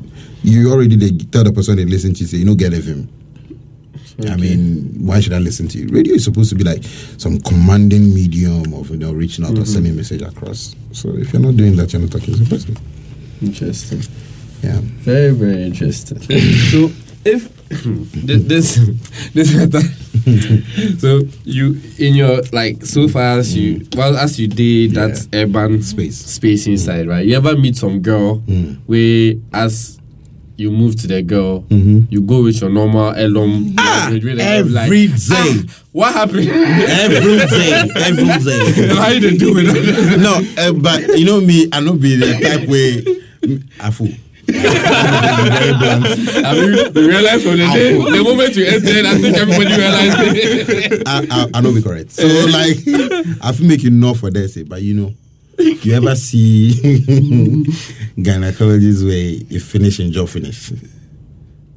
you 0.42 0.70
already 0.72 0.96
they 0.96 1.10
tell 1.10 1.44
the 1.44 1.52
person 1.52 1.76
they 1.76 1.84
listen 1.84 2.14
to 2.14 2.26
say 2.26 2.38
you 2.38 2.44
know 2.44 2.54
get 2.54 2.72
of 2.72 2.84
him. 2.84 3.08
I 4.24 4.36
mean, 4.36 4.94
why 5.04 5.20
should 5.20 5.34
I 5.34 5.38
listen 5.38 5.68
to 5.68 5.78
you? 5.78 5.88
Radio 5.88 6.14
is 6.14 6.24
supposed 6.24 6.48
to 6.48 6.54
be 6.56 6.64
like 6.64 6.82
some 7.18 7.38
commanding 7.40 8.14
medium 8.14 8.72
of 8.72 8.88
you 8.90 8.96
know 8.96 9.12
reaching 9.12 9.44
out 9.44 9.50
or 9.50 9.54
mm-hmm. 9.54 9.64
sending 9.64 9.96
message 9.96 10.22
across. 10.22 10.74
So 10.92 11.10
if 11.16 11.32
you're 11.34 11.42
not 11.42 11.56
doing 11.56 11.76
that, 11.76 11.92
you're 11.92 12.00
not 12.00 12.12
talking 12.12 12.34
to 12.34 12.40
the 12.44 12.48
person. 12.48 12.76
Interesting. 13.42 14.02
Yeah. 14.62 14.80
Very, 15.04 15.32
very 15.32 15.64
interesting. 15.64 16.18
so, 16.20 16.90
if 17.24 17.48
thi- 17.68 18.36
this 18.38 18.80
this 19.34 19.54
matter, 19.56 19.86
so 20.98 21.22
you 21.44 21.80
in 21.98 22.14
your 22.14 22.42
like 22.52 22.84
so 22.84 23.06
far 23.08 23.38
as 23.38 23.56
you 23.56 23.86
well 23.96 24.16
as 24.16 24.38
you 24.40 24.48
did 24.48 24.92
that 24.92 25.26
urban 25.32 25.82
Space. 25.82 26.16
space 26.16 26.66
inside, 26.66 27.06
right? 27.06 27.24
You 27.24 27.36
ever 27.36 27.56
meet 27.56 27.76
some 27.76 28.00
girl 28.00 28.38
Mm. 28.46 28.78
where 28.86 29.34
as 29.52 29.98
you 30.58 30.70
move 30.70 30.96
to 30.96 31.06
the 31.06 31.20
girl, 31.22 31.64
Mhm. 31.70 32.06
you 32.10 32.22
go 32.22 32.42
with 32.42 32.60
your 32.62 32.70
normal 32.70 33.12
alum 33.14 33.74
where 33.76 34.10
girl 34.10 34.34
be 34.36 34.40
every 34.40 34.72
like, 34.72 34.88
day. 34.88 35.26
"Ah, 35.30 35.62
what 35.92 36.14
happened? 36.14 36.48
Every 36.48 37.36
day, 37.52 37.90
every 37.96 38.24
day. 38.42 38.94
How 38.94 39.08
you 39.10 39.36
do 39.38 39.52
that? 39.54 40.16
no, 40.18 40.62
uh, 40.62 40.72
but 40.72 41.18
you 41.18 41.26
know 41.26 41.40
me, 41.42 41.68
I 41.72 41.80
not 41.80 42.00
be 42.00 42.16
the 42.16 42.32
type 42.40 42.66
way. 42.68 43.04
I 43.80 43.90
fool. 43.90 44.08
I 44.48 44.52
mean, 46.54 46.92
we 46.94 47.08
realize 47.08 47.42
the 47.44 47.56
day, 47.56 47.92
the 47.94 48.22
moment 48.22 48.54
you 48.56 48.64
entered, 48.64 49.06
I 49.06 49.18
think 49.18 49.36
everybody 49.36 49.76
realized 49.76 50.36
it. 50.36 51.02
I, 51.06 51.26
I, 51.30 51.46
I 51.54 51.60
know 51.60 51.72
be 51.72 51.82
correct. 51.82 52.12
So 52.12 52.26
like, 52.26 52.78
I 53.42 53.52
feel 53.52 53.66
make 53.66 53.84
enough 53.84 54.20
for 54.20 54.30
say, 54.48 54.62
but 54.62 54.82
you 54.82 54.94
know, 54.94 55.12
you 55.58 55.94
ever 55.94 56.14
see 56.14 56.72
gynecologists 58.18 59.04
where 59.04 59.16
you 59.50 59.60
finish 59.60 59.98
and 59.98 60.12
job 60.12 60.28
finish. 60.28 60.72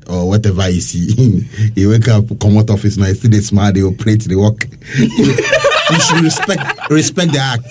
Or 0.08 0.28
whatever 0.28 0.68
you 0.70 0.82
see, 0.82 1.48
you 1.76 1.90
wake 1.90 2.08
up, 2.08 2.28
come 2.40 2.58
out 2.58 2.70
office 2.72 2.98
now, 2.98 3.06
you 3.08 3.14
still 3.16 3.30
they 3.30 3.42
smile, 3.42 3.72
they 3.72 3.84
operate, 3.84 4.22
they 4.22 4.36
work. 4.36 4.66
you 4.98 6.00
should 6.00 6.22
respect 6.24 6.90
respect 6.90 7.32
the 7.32 7.40
act. 7.40 7.66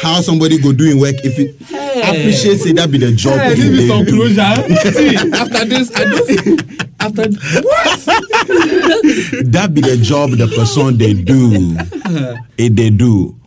How 0.00 0.20
somebody 0.20 0.58
go 0.58 0.72
doing 0.72 1.00
work 1.00 1.16
if 1.24 1.36
you 1.38 1.54
appreciate 2.00 2.58
say 2.58 2.72
that 2.72 2.90
be 2.90 2.98
the 2.98 3.12
job. 3.12 3.38
This 3.38 3.58
they 3.58 3.84
is 3.84 3.88
some 3.88 4.06
closure. 4.06 4.54
See, 4.92 5.16
after 5.16 5.64
this, 5.64 5.90
I 5.94 6.04
just 6.04 6.30
after 7.00 7.28
that 9.50 9.70
be 9.72 9.80
the 9.80 9.96
job 10.02 10.30
the 10.30 10.46
person 10.48 10.98
they 10.98 11.14
do. 11.14 11.76
It 12.58 12.76
they 12.76 12.90
do. 12.90 13.38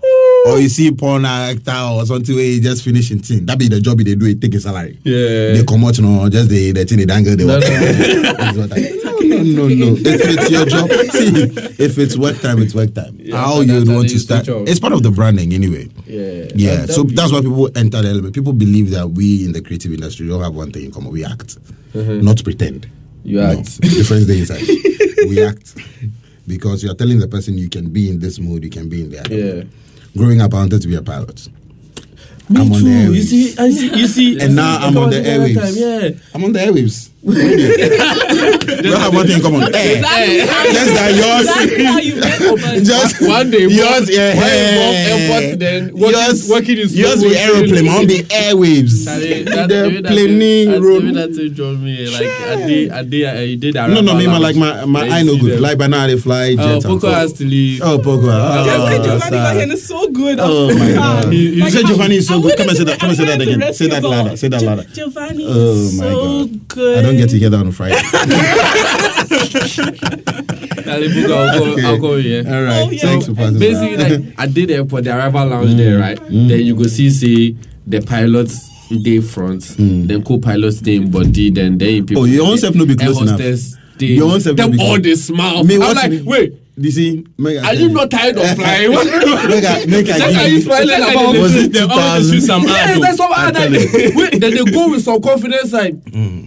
Or 0.48 0.60
you 0.60 0.70
see 0.70 0.92
porn 0.92 1.26
actor 1.26 1.72
or 1.92 2.06
something 2.06 2.34
where 2.34 2.44
he 2.44 2.60
just 2.62 2.84
finishing 2.84 3.20
thing. 3.20 3.46
That 3.46 3.60
be 3.60 3.68
the 3.68 3.82
job 3.82 3.98
they 4.00 4.16
do, 4.16 4.26
he 4.26 4.36
take 4.36 4.54
a 4.56 4.60
salary. 4.60 4.98
Yeah. 5.04 5.54
They 5.54 5.64
come 5.68 5.84
out, 5.84 5.98
you 5.98 6.06
know, 6.06 6.30
just 6.30 6.50
the, 6.50 6.72
the 6.72 6.86
thing 6.86 7.00
they 7.00 7.06
dangle, 7.06 7.36
No, 7.36 7.48
work. 7.48 7.64
no. 9.28 9.38
That's 9.38 9.50
what 9.58 9.66
I- 9.66 9.68
No, 9.68 9.68
no, 9.68 9.92
no. 9.92 9.96
If 10.06 10.22
it's 10.24 10.50
your 10.52 10.66
job, 10.66 10.90
see, 11.12 11.84
if 11.84 11.98
it's 11.98 12.18
work 12.18 12.40
time, 12.40 12.62
it's 12.62 12.74
work 12.74 12.94
time. 12.94 13.20
How 13.32 13.62
you 13.62 13.80
that's 13.80 13.90
want 13.90 14.10
to 14.10 14.20
start? 14.20 14.48
It's 14.48 14.80
part 14.80 14.94
of 14.94 15.04
the 15.04 15.12
branding 15.12 15.54
anyway. 15.54 15.90
Yeah. 16.06 16.46
Yeah, 16.56 16.86
That- 16.86 16.94
so 16.94 17.04
that 17.04 17.16
that's 17.16 17.32
why 17.32 17.42
people 17.42 17.70
enter 17.76 18.02
the 18.02 18.10
element. 18.10 18.34
People 18.36 18.54
believe 18.54 18.92
that 18.92 19.10
we 19.12 19.46
in 19.46 19.52
the 19.54 19.62
creative 19.62 19.94
industry 19.94 20.28
don't 20.28 20.42
have 20.42 20.56
one 20.56 20.72
thing 20.72 20.86
in 20.86 20.92
common. 20.92 21.12
We 21.12 21.24
act, 21.26 21.58
uh-huh. 21.96 22.14
not 22.22 22.44
pretend. 22.44 22.88
You 23.24 23.42
No, 23.42 23.60
act. 23.60 23.82
difference 23.82 24.26
there 24.28 24.38
inside. 24.38 24.66
we 25.30 25.44
act 25.44 25.76
because 26.48 26.82
you 26.84 26.90
are 26.90 26.96
telling 26.96 27.20
the 27.20 27.28
person 27.28 27.58
you 27.58 27.70
can 27.70 27.90
be 27.90 28.10
in 28.10 28.20
this 28.20 28.40
mood, 28.40 28.64
you 28.64 28.70
can 28.70 28.88
be 28.88 29.02
in 29.02 29.10
that. 29.12 29.30
Yeah. 29.30 29.64
Growing 30.16 30.40
up, 30.42 30.54
I 30.54 30.58
wanted 30.58 30.82
to 30.82 30.88
be 30.88 30.96
a 30.96 31.02
pilot. 31.02 31.48
Me 32.50 32.62
I'm 32.62 32.72
on 32.72 32.80
too. 32.80 32.86
the 32.86 32.90
you 32.90 33.10
airwaves. 33.12 33.26
see, 33.26 33.58
I 33.58 33.70
see, 33.72 34.00
you 34.00 34.08
see, 34.08 34.40
And 34.40 34.56
now 34.56 34.78
I'm 34.78 34.98
on 34.98 35.10
the 35.10 35.18
airwaves. 35.18 35.60
Time, 35.60 35.74
yeah. 35.76 36.20
I'm 36.34 36.44
on 36.46 36.54
the 36.54 36.60
airwaves. 36.60 37.10
We 37.24 37.34
don't 38.84 39.00
have 39.02 39.14
one 39.14 39.26
thing 39.28 39.38
in 39.38 39.42
common. 39.42 39.74
Air. 39.76 40.02
Eh. 40.06 40.46
Just 40.72 40.94
that 40.94 41.12
yours. 41.18 41.48
Exactly 41.50 41.84
how 41.86 41.98
you 41.98 42.16
met 42.16 42.42
Oba. 42.42 42.82
Just 42.82 43.22
One 43.22 43.50
day, 43.52 43.62
yours, 43.68 44.06
Bob- 44.06 44.10
yeah, 44.10 44.36
one 44.36 44.46
yeah. 44.46 44.54
Eh. 44.54 45.10
airport, 45.12 45.60
then 45.60 45.82
working- 45.94 46.12
yours, 46.20 46.50
working 46.50 46.78
in 46.78 46.90
yours 46.90 47.20
slow 47.20 47.30
be 47.30 47.36
motion. 47.36 47.56
aeroplane. 47.56 47.86
My 47.86 47.98
own 47.98 48.08
be 48.08 48.20
airwaves. 48.24 49.06
That- 49.06 49.68
the 49.70 49.86
even 49.90 50.04
that 50.04 50.12
plane 50.12 50.40
thing- 50.40 50.82
road. 50.82 51.04
even 51.04 51.16
that 51.16 51.36
thing 51.36 51.50
drove 51.54 51.82
me 51.82 52.08
like 52.08 52.22
a 52.22 52.68
day, 52.68 52.88
a 52.88 53.04
day, 53.04 53.46
you 53.46 53.58
did 53.58 53.74
that. 53.76 53.90
No, 53.90 54.02
no, 54.02 54.14
me, 54.14 54.28
man, 54.28 54.42
lounge. 54.42 54.44
like 54.44 54.56
my 54.56 54.86
my 54.86 55.02
Then 55.04 55.12
eye 55.12 55.22
no 55.24 55.38
good. 55.38 55.60
Like 55.60 55.78
by 55.78 55.88
now 55.88 56.06
they 56.08 56.18
fly 56.18 56.56
Oh, 56.60 56.74
jets. 56.76 56.86
and 56.86 57.02
Pokua 57.02 57.14
has 57.14 57.34
to 57.34 57.44
leave. 57.46 57.82
Oh, 57.84 57.98
Pokua. 57.98 58.30
Oh, 58.30 58.64
Giovanni. 58.64 59.08
Giovanni 59.08 59.74
is 59.74 59.88
so 59.88 60.08
good. 60.10 60.38
Oh 60.40 60.74
my 60.78 60.94
God. 60.94 61.34
He- 61.34 61.52
he 61.52 61.56
You 61.64 61.70
said 61.72 61.86
Giovanni 61.88 62.18
is 62.18 62.28
so 62.28 62.40
good. 62.42 62.56
Come 62.58 62.70
and 62.70 62.78
say 62.78 62.84
that. 62.86 63.00
Come 63.00 63.10
and 63.10 63.18
say 63.18 63.26
that 63.26 63.42
again. 63.42 63.74
Say 63.74 63.88
that 63.88 64.04
louder. 64.04 64.38
Say 64.38 64.48
that 64.50 64.62
louder. 64.62 64.86
Giovanni 64.94 65.46
Oh 65.48 65.74
is 65.74 65.94
my 66.00 66.04
so 66.06 66.46
God. 66.46 66.68
good. 66.68 67.06
I 67.08 67.12
don't 67.12 67.20
get 67.20 67.30
together 67.30 67.38
hear 67.38 67.50
that 67.50 67.66
on 67.66 67.72
Friday. 67.72 67.96
I'll 70.88 71.28
go, 71.28 71.74
Okay. 71.74 71.86
I'll 71.86 71.98
go 72.00 72.18
here. 72.18 72.44
All 72.46 72.64
right. 72.64 72.88
Oh, 72.88 72.90
yeah. 72.90 73.02
Thanks 73.02 73.26
for 73.28 73.34
passing. 73.34 73.60
Basically, 73.60 73.98
like 73.98 74.22
I 74.38 74.48
did 74.48 74.72
airport, 74.72 75.04
the 75.06 75.16
arrival 75.16 75.48
lounge 75.48 75.76
there, 75.76 76.00
mm. 76.00 76.02
right? 76.02 76.18
Mm. 76.20 76.48
Then 76.50 76.60
you 76.62 76.76
go 76.76 76.84
see, 76.84 77.10
see 77.10 77.58
the 77.86 78.02
pilots 78.02 78.70
day 78.90 79.20
front, 79.22 79.62
mm. 79.62 80.08
then 80.08 80.24
co-pilots 80.24 80.82
day 80.82 80.96
in 80.98 81.12
body, 81.12 81.50
then 81.50 81.78
then 81.78 82.06
people. 82.06 82.24
Oh, 82.24 82.26
your 82.26 82.48
own 82.48 82.58
self 82.58 82.76
no 82.76 82.86
be 82.86 82.92
air 82.92 82.98
close 82.98 83.22
enough. 83.22 83.40
hostess 83.40 83.78
Day. 83.98 84.08
Your 84.08 84.32
own 84.32 84.40
self 84.42 84.58
no 84.58 84.68
Them 84.68 84.78
be 84.78 84.84
all 84.84 85.00
they 85.00 85.16
smile. 85.16 85.64
Me 85.64 85.76
I'm 85.76 85.96
like, 85.96 86.12
it. 86.12 86.26
wait. 86.26 86.54
You 86.80 86.92
see, 86.92 87.26
make 87.38 87.58
I 87.58 87.70
Are 87.70 87.74
you 87.74 87.90
not 87.90 88.12
tired 88.12 88.38
of 88.38 88.56
flying? 88.56 88.92
make 88.92 89.64
I, 89.66 89.86
make 89.86 90.10
I 90.10 90.18
Check, 90.20 90.30
give 90.32 90.38
are 90.42 90.48
you 90.48 90.62
smiling 90.62 90.88
Check, 90.90 91.12
about 91.12 91.36
Was 91.38 91.56
it 91.56 91.74
they 91.74 91.80
always 91.82 92.30
2000? 92.30 92.42
some 92.42 92.64
Yes, 92.64 93.02
that's 93.02 93.18
though. 93.18 93.28
what 93.28 94.16
Wait, 94.16 94.40
then 94.40 94.54
they 94.54 94.72
go 94.72 94.90
with 94.92 95.04
some 95.04 95.22
confidence 95.22 95.74
like, 95.74 95.96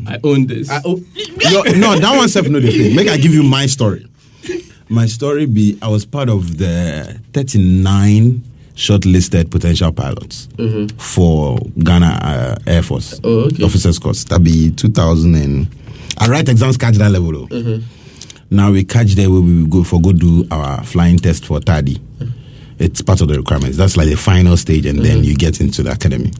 I 0.06 0.18
own 0.22 0.46
this. 0.46 0.70
I, 0.70 0.80
oh, 0.84 1.00
Yo, 1.50 1.62
no, 1.78 1.96
that 1.98 2.16
one 2.16 2.28
self 2.28 2.48
no 2.48 2.60
the 2.60 2.70
thing. 2.70 2.94
Make 2.94 3.08
I 3.08 3.16
give 3.16 3.34
you 3.34 3.42
my 3.42 3.66
story. 3.66 4.06
My 4.88 5.06
story 5.06 5.46
be 5.46 5.78
I 5.82 5.88
was 5.88 6.04
part 6.04 6.28
of 6.28 6.58
the 6.58 7.20
39 7.32 8.42
shortlisted 8.74 9.50
potential 9.50 9.92
pilots 9.92 10.48
for 10.98 11.58
Ghana 11.82 12.06
uh, 12.22 12.56
Air 12.70 12.82
Force 12.82 13.20
Mm-hmm. 13.20 13.26
Oh, 13.26 13.40
okay. 13.54 13.64
officers 13.64 13.98
course. 13.98 14.24
That 14.24 14.42
be 14.42 14.70
2000 14.70 15.34
and 15.34 15.68
I 16.18 16.28
write 16.28 16.48
exams 16.48 16.76
catch 16.76 16.94
that 16.96 17.10
level 17.10 17.32
though. 17.32 17.46
Mm-hmm. 17.46 17.99
Now 18.50 18.72
we 18.72 18.84
catch 18.84 19.12
there 19.14 19.30
where 19.30 19.40
we 19.40 19.66
go 19.66 19.84
for 19.84 20.00
go 20.00 20.12
do 20.12 20.46
our 20.50 20.82
flying 20.84 21.18
test 21.18 21.46
for 21.46 21.60
TADI. 21.60 22.00
It's 22.78 23.00
part 23.02 23.20
of 23.20 23.28
the 23.28 23.36
requirements. 23.36 23.76
That's 23.76 23.96
like 23.96 24.08
the 24.08 24.16
final 24.16 24.56
stage, 24.56 24.86
and 24.86 24.98
Mm-hmm. 24.98 25.06
then 25.08 25.24
you 25.24 25.34
get 25.36 25.60
into 25.60 25.82
the 25.82 25.92
academy. 25.92 26.32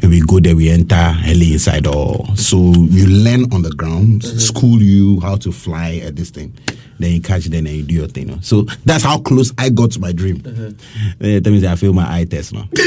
When 0.00 0.10
we 0.10 0.20
go 0.22 0.40
there, 0.40 0.56
we 0.56 0.68
enter 0.70 0.96
heli 0.96 1.52
inside 1.52 1.86
all. 1.86 2.34
So 2.34 2.56
you 2.56 3.06
learn 3.06 3.52
on 3.52 3.62
the 3.62 3.70
ground, 3.70 4.22
Mm-hmm. 4.22 4.38
school 4.38 4.82
you 4.82 5.20
how 5.20 5.36
to 5.36 5.52
fly 5.52 6.00
at 6.04 6.16
this 6.16 6.30
thing. 6.30 6.54
Then 6.98 7.12
you 7.12 7.20
catch 7.20 7.46
it, 7.46 7.54
and 7.54 7.68
you 7.68 7.82
do 7.82 7.94
your 7.94 8.08
thing. 8.08 8.28
know. 8.28 8.38
So 8.42 8.62
that's 8.84 9.04
how 9.04 9.18
close 9.18 9.52
I 9.58 9.68
got 9.70 9.90
to 9.92 10.00
my 10.00 10.12
dream. 10.12 10.38
Mm-hmm. 10.40 11.18
Then 11.18 11.42
that 11.42 11.50
means 11.50 11.64
I 11.64 11.76
failed 11.76 11.96
my 11.96 12.06
eye 12.18 12.24
test 12.24 12.52
now. 12.52 12.66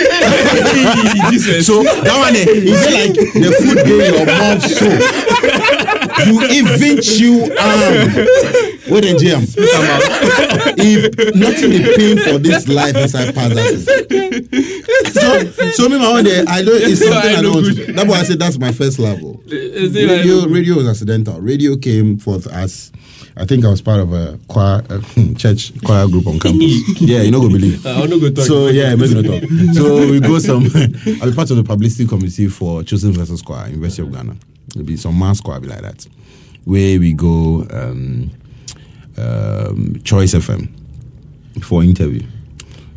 So 1.66 1.84
that 1.84 2.16
one, 2.18 2.36
eh, 2.36 2.46
you 2.52 2.74
like 2.74 3.14
the 3.16 3.52
food 3.60 3.78
in 3.80 4.14
your 4.14 4.26
mouth, 4.26 4.62
so 4.62 4.86
you 6.26 6.42
even 6.50 7.02
chew 7.02 7.44
arm. 7.44 8.10
What 8.88 9.02
the 9.04 9.18
jam? 9.20 9.44
If 10.78 11.36
nothing 11.36 11.72
is 11.72 11.96
pain 11.98 12.18
for 12.20 12.38
this 12.40 12.68
life 12.68 12.96
inside 12.96 13.34
past 13.34 13.56
So, 15.14 15.72
so 15.72 15.90
me 15.90 15.98
my 15.98 16.12
one 16.12 16.24
day, 16.24 16.44
I 16.48 16.64
don't. 16.64 16.82
It's 16.82 17.00
something 17.02 17.36
I, 17.36 17.38
I 17.38 17.42
know 17.42 17.54
don't. 17.54 17.76
good. 17.76 17.96
That's 17.96 18.08
why 18.10 18.20
I 18.20 18.24
said 18.24 18.40
that's 18.40 18.58
my 18.60 18.72
first 18.72 19.00
level. 19.00 19.42
like- 19.46 19.56
Radio, 19.96 20.48
radio 20.48 20.76
was 20.76 20.88
accidental. 20.88 21.40
Radio 21.42 21.76
came 21.78 22.18
forth 22.18 22.48
as. 22.48 22.92
I 23.38 23.46
think 23.46 23.66
I 23.66 23.70
was 23.70 23.82
part 23.82 24.00
of 24.00 24.14
a 24.14 24.40
choir, 24.48 24.82
uh, 24.90 25.02
church 25.38 25.74
choir 25.84 26.08
group 26.08 26.26
on 26.26 26.40
campus. 26.40 27.02
yeah, 27.02 27.22
you 27.22 27.32
know, 27.32 27.42
go 27.42 27.50
believe. 27.50 27.84
Go 27.84 28.30
talk. 28.30 28.46
So 28.46 28.68
yeah, 28.68 28.96
make 28.96 29.12
no 29.12 29.22
talk. 29.24 29.44
So 29.74 30.10
we 30.10 30.22
go 30.22 30.40
some. 30.40 30.64
I'll 31.22 31.30
be 31.32 31.36
part 31.36 31.52
of 31.52 31.58
the 31.58 31.64
publicity 31.66 32.08
committee 32.08 32.48
for 32.48 32.82
Chosen 32.84 33.12
versus 33.12 33.42
Choir, 33.42 33.68
University 33.68 34.04
of 34.04 34.14
Ghana. 34.14 34.36
There'll 34.76 34.86
be 34.86 34.98
some 34.98 35.18
mass 35.18 35.40
choir 35.40 35.60
be 35.62 35.68
like 35.70 35.82
that, 35.82 36.06
where 36.66 37.00
we 37.00 37.14
go 37.14 37.66
um, 37.72 38.30
um, 39.18 40.02
Choice 40.04 40.34
FM 40.34 40.70
for 41.64 41.82
interview. 41.82 42.22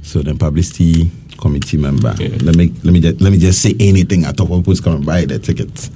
So 0.02 0.20
then 0.22 0.38
publicity 0.38 1.10
committee 1.38 1.76
member. 1.76 2.14
Let 2.18 2.56
me 2.56 2.74
let 2.82 2.92
me 2.92 3.00
just 3.00 3.20
let 3.20 3.30
me 3.30 3.38
just 3.38 3.62
say 3.62 3.74
anything 3.78 4.24
at 4.24 4.40
of 4.40 4.48
who's 4.66 4.80
coming 4.80 5.04
buy 5.04 5.24
the 5.24 5.38
tickets. 5.38 5.90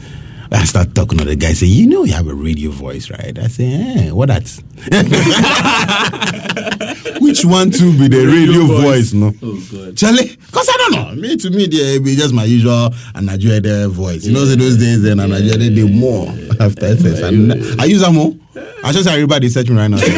I 0.54 0.64
start 0.64 0.94
talking 0.94 1.18
to 1.18 1.24
the 1.24 1.34
guy. 1.36 1.52
Say, 1.54 1.66
you 1.66 1.86
know, 1.88 2.04
you 2.04 2.12
have 2.12 2.28
a 2.28 2.34
radio 2.34 2.70
voice, 2.70 3.10
right? 3.10 3.36
I 3.38 3.46
say, 3.48 3.72
eh, 3.72 4.10
what 4.10 4.28
that? 4.28 4.42
Which 7.20 7.44
one 7.44 7.70
to 7.70 7.98
be 7.98 8.08
the 8.08 8.26
radio, 8.26 8.66
voice. 8.66 9.12
No, 9.12 9.32
Oh, 9.42 9.60
God. 9.72 9.96
Charlie, 9.96 10.36
because 10.36 10.68
I 10.68 10.76
don't 10.78 10.92
know. 10.92 11.14
Me 11.22 11.36
to 11.36 11.50
me, 11.50 11.66
they 11.66 11.98
be 11.98 12.14
just 12.16 12.34
my 12.34 12.44
usual 12.44 12.90
and 13.14 13.26
Nigerian 13.26 13.90
voice. 13.90 14.24
You 14.26 14.32
know, 14.32 14.44
so 14.44 14.56
those 14.56 14.76
days 14.76 15.02
then 15.02 15.16
Nigerian 15.18 15.74
they 15.74 15.88
more 15.88 16.28
after 16.60 16.86
SS. 16.86 17.20
And 17.20 17.52
I 17.80 17.84
use 17.84 18.00
them 18.02 18.14
more. 18.16 18.34
I 18.84 18.92
just 18.92 19.08
everybody 19.08 19.48
search 19.48 19.68
me 19.70 19.76
right 19.76 19.88
now. 19.88 19.98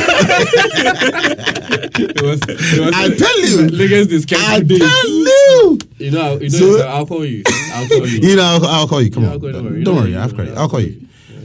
It 1.97 2.21
was, 2.23 2.41
it 2.49 2.81
was 2.81 2.93
I 2.93 3.09
tell 3.15 3.41
you. 3.41 3.69
Lagos 3.69 4.09
this 4.09 4.27
I 4.33 4.61
tell 4.61 5.09
you. 5.09 5.79
You 5.99 6.11
know, 6.11 6.39
you 6.41 6.51
know, 6.51 6.59
So- 6.59 6.83
I'll 6.89 7.07
call 7.07 7.25
you. 7.25 7.45
You. 7.91 8.37
Know, 8.37 8.43
I'll, 8.63 8.67
I'll 8.67 8.89
call 8.89 9.03
you. 9.03 9.11
Come 9.11 9.25
Yeah, 9.25 9.29
on. 9.31 9.35
I'll 9.35 9.41
call 9.41 9.49
you, 9.49 9.55
Don't, 9.55 9.65
worry. 9.65 9.85
don't 9.85 9.97
worry. 9.97 10.13
Call 10.33 10.45
you. 10.47 10.55
I'll 10.55 10.69
call 10.69 10.81
you. 10.81 11.01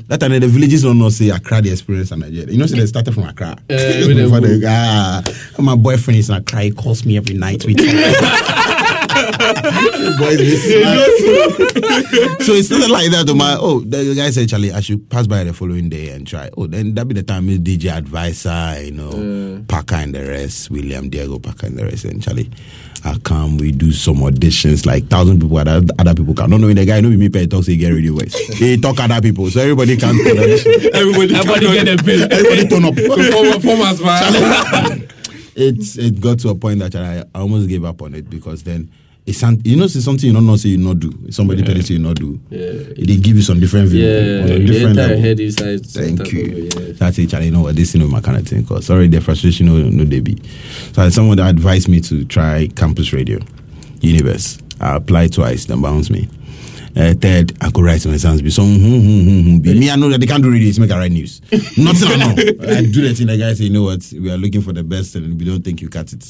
That 0.08 0.20
time 0.22 0.32
the 0.32 0.48
villages 0.48 0.82
don't 0.82 0.98
know 0.98 1.10
say 1.10 1.30
Accra 1.30 1.62
the 1.62 1.72
experience 1.72 2.12
in 2.12 2.20
Nigeria. 2.20 2.48
You 2.52 2.58
know, 2.58 2.66
say 2.66 2.80
they 2.80 2.88
started 2.88 3.14
from 3.14 3.26
Accra. 3.26 3.56
Eh, 3.70 4.08
with 4.08 4.18
the 4.18 4.28
For 4.28 4.40
who? 4.42 4.60
the- 4.60 4.68
ah, 4.68 5.22
my 5.60 5.76
boyfriend 5.76 6.18
is 6.20 6.30
in 6.32 6.36
Accra. 6.38 6.62
He 6.62 6.72
calls 6.72 7.06
me 7.06 7.18
every 7.18 7.36
night. 7.36 7.64
We. 7.66 7.76
Boys, 9.20 10.64
so 12.46 12.54
it's 12.54 12.70
not 12.72 12.90
like 12.90 13.12
that. 13.12 13.32
My 13.36 13.58
oh, 13.60 13.82
the 13.82 14.14
guy 14.16 14.30
said, 14.32 14.50
Charlie, 14.50 14.72
I 14.72 14.80
should 14.82 15.10
pass 15.10 15.28
by 15.28 15.44
the 15.44 15.54
following 15.54 15.90
day 15.90 16.10
and 16.10 16.26
try. 16.26 16.50
Oh, 16.58 16.68
then 16.68 16.94
that 16.96 17.08
be 17.08 17.14
the 17.14 17.24
time 17.24 17.48
is 17.50 17.60
DJ 17.60 17.92
advisor, 17.96 18.82
you 18.84 18.92
know, 18.92 19.64
Parker 19.68 19.96
and 19.96 20.14
the 20.16 20.22
rest, 20.26 20.72
William 20.72 21.10
Diego 21.10 21.38
Parker 21.40 21.68
and 21.68 21.78
the 21.78 21.86
rest, 21.86 22.06
and 22.06 22.22
Charlie. 22.22 22.50
I 23.06 23.18
come, 23.20 23.58
we 23.58 23.72
do 23.72 23.92
some 23.92 24.18
auditions, 24.18 24.86
like 24.86 25.08
thousand 25.08 25.40
people, 25.42 25.58
other, 25.58 25.82
other 25.98 26.14
people 26.16 26.34
can. 26.34 26.50
Not 26.50 26.60
knowing 26.62 26.76
the 26.76 26.86
guy, 26.86 27.00
know 27.02 27.10
me, 27.10 27.30
pay 27.30 27.48
talk, 27.48 27.64
say 27.64 27.78
get 27.78 27.90
radio 27.92 28.14
voice. 28.14 28.34
He 28.58 28.78
talk 28.78 29.00
other 29.00 29.22
people, 29.22 29.50
so 29.50 29.62
everybody 29.62 29.96
can. 29.98 30.16
Everybody, 30.20 31.36
Everybody 31.36 31.66
get 31.74 32.00
a 32.00 32.04
bill. 32.04 32.28
everybody 32.32 32.68
turn 32.68 32.86
up. 32.86 32.96
Form- 33.00 33.62
Formats, 33.80 34.04
man. 34.04 35.08
it's 35.56 35.98
it 35.98 36.20
got 36.20 36.40
to 36.40 36.50
a 36.50 36.56
point 36.56 36.80
that 36.80 36.96
I, 36.96 37.20
I 37.34 37.42
almost 37.42 37.70
gave 37.70 37.84
up 37.86 38.02
on 38.02 38.14
it 38.16 38.30
because 38.30 38.64
then 38.64 38.92
it's 39.30 39.38
some- 39.38 39.60
you 39.64 39.76
know 39.76 39.88
see 39.88 40.02
something 40.02 40.28
you 40.28 40.34
don't 40.34 40.46
know 40.46 40.56
say 40.58 40.70
you 40.70 40.78
not 40.78 41.00
do 41.00 41.12
somebody 41.30 41.62
tell 41.64 41.76
you 41.76 41.82
say 41.84 41.94
you 41.96 42.00
not 42.00 42.16
do 42.20 42.40
Yeah. 42.50 42.72
they 42.98 43.18
give 43.18 43.36
you 43.38 43.42
some 43.42 43.60
different 43.60 43.90
view 43.90 44.04
Yeah, 44.06 44.44
on 44.44 44.50
a 44.50 44.60
different 44.66 44.90
entire 44.92 45.08
level. 45.08 45.22
head 45.22 45.40
inside. 45.40 45.86
Thank 45.86 46.32
you. 46.34 46.70
yeah. 46.78 46.92
That's 46.98 47.18
it, 47.20 47.30
Charlie. 47.30 47.46
You 47.48 47.52
know 47.52 47.62
what? 47.62 47.76
This 47.76 47.96
is 47.96 48.02
my 48.02 48.22
kind 48.22 48.38
of 48.38 48.48
thing. 48.48 48.66
Cause 48.66 48.86
sorry, 48.86 49.08
the 49.08 49.22
frustration 49.22 49.68
no, 49.68 49.78
no 49.78 50.04
they 50.04 50.20
be. 50.20 50.38
So 50.94 51.08
someone 51.10 51.40
advised 51.40 51.88
me 51.88 52.02
to 52.02 52.26
try 52.26 52.68
campus 52.76 53.14
radio, 53.14 53.40
Univers. 54.02 54.58
I 54.80 54.96
applied 54.96 55.34
twice, 55.34 55.66
then 55.66 55.82
bounced 55.82 56.10
me. 56.12 56.28
Uh, 56.96 57.14
third, 57.14 57.54
I 57.62 57.70
could 57.72 57.84
write 57.86 58.02
some 58.02 58.14
exams. 58.14 58.42
Be 58.42 58.50
some 58.50 58.66
hmm, 58.66 59.00
hmm, 59.00 59.22
hmm, 59.22 59.58
hmm. 59.58 59.80
Me, 59.80 59.90
I 59.90 59.96
know 59.96 60.10
that 60.10 60.20
they 60.20 60.26
can't 60.28 60.42
do 60.44 60.52
radio. 60.52 60.68
It's 60.70 60.80
make 60.80 60.92
I 60.92 60.98
write 60.98 61.12
news. 61.12 61.42
Nothing 61.78 62.10
I 62.10 62.16
know. 62.18 62.32
I 62.32 62.82
do 62.86 63.08
that 63.08 63.16
thing. 63.18 63.28
The 63.28 63.38
guy 63.38 63.54
say, 63.54 63.66
you 63.66 63.70
know 63.70 63.84
what? 63.84 64.12
We 64.20 64.30
are 64.32 64.38
looking 64.38 64.62
for 64.62 64.74
the 64.74 64.84
best, 64.84 65.16
and 65.16 65.38
we 65.40 65.46
don't 65.46 65.62
think 65.64 65.82
you 65.82 65.90
cut 65.90 66.12
it. 66.14 66.28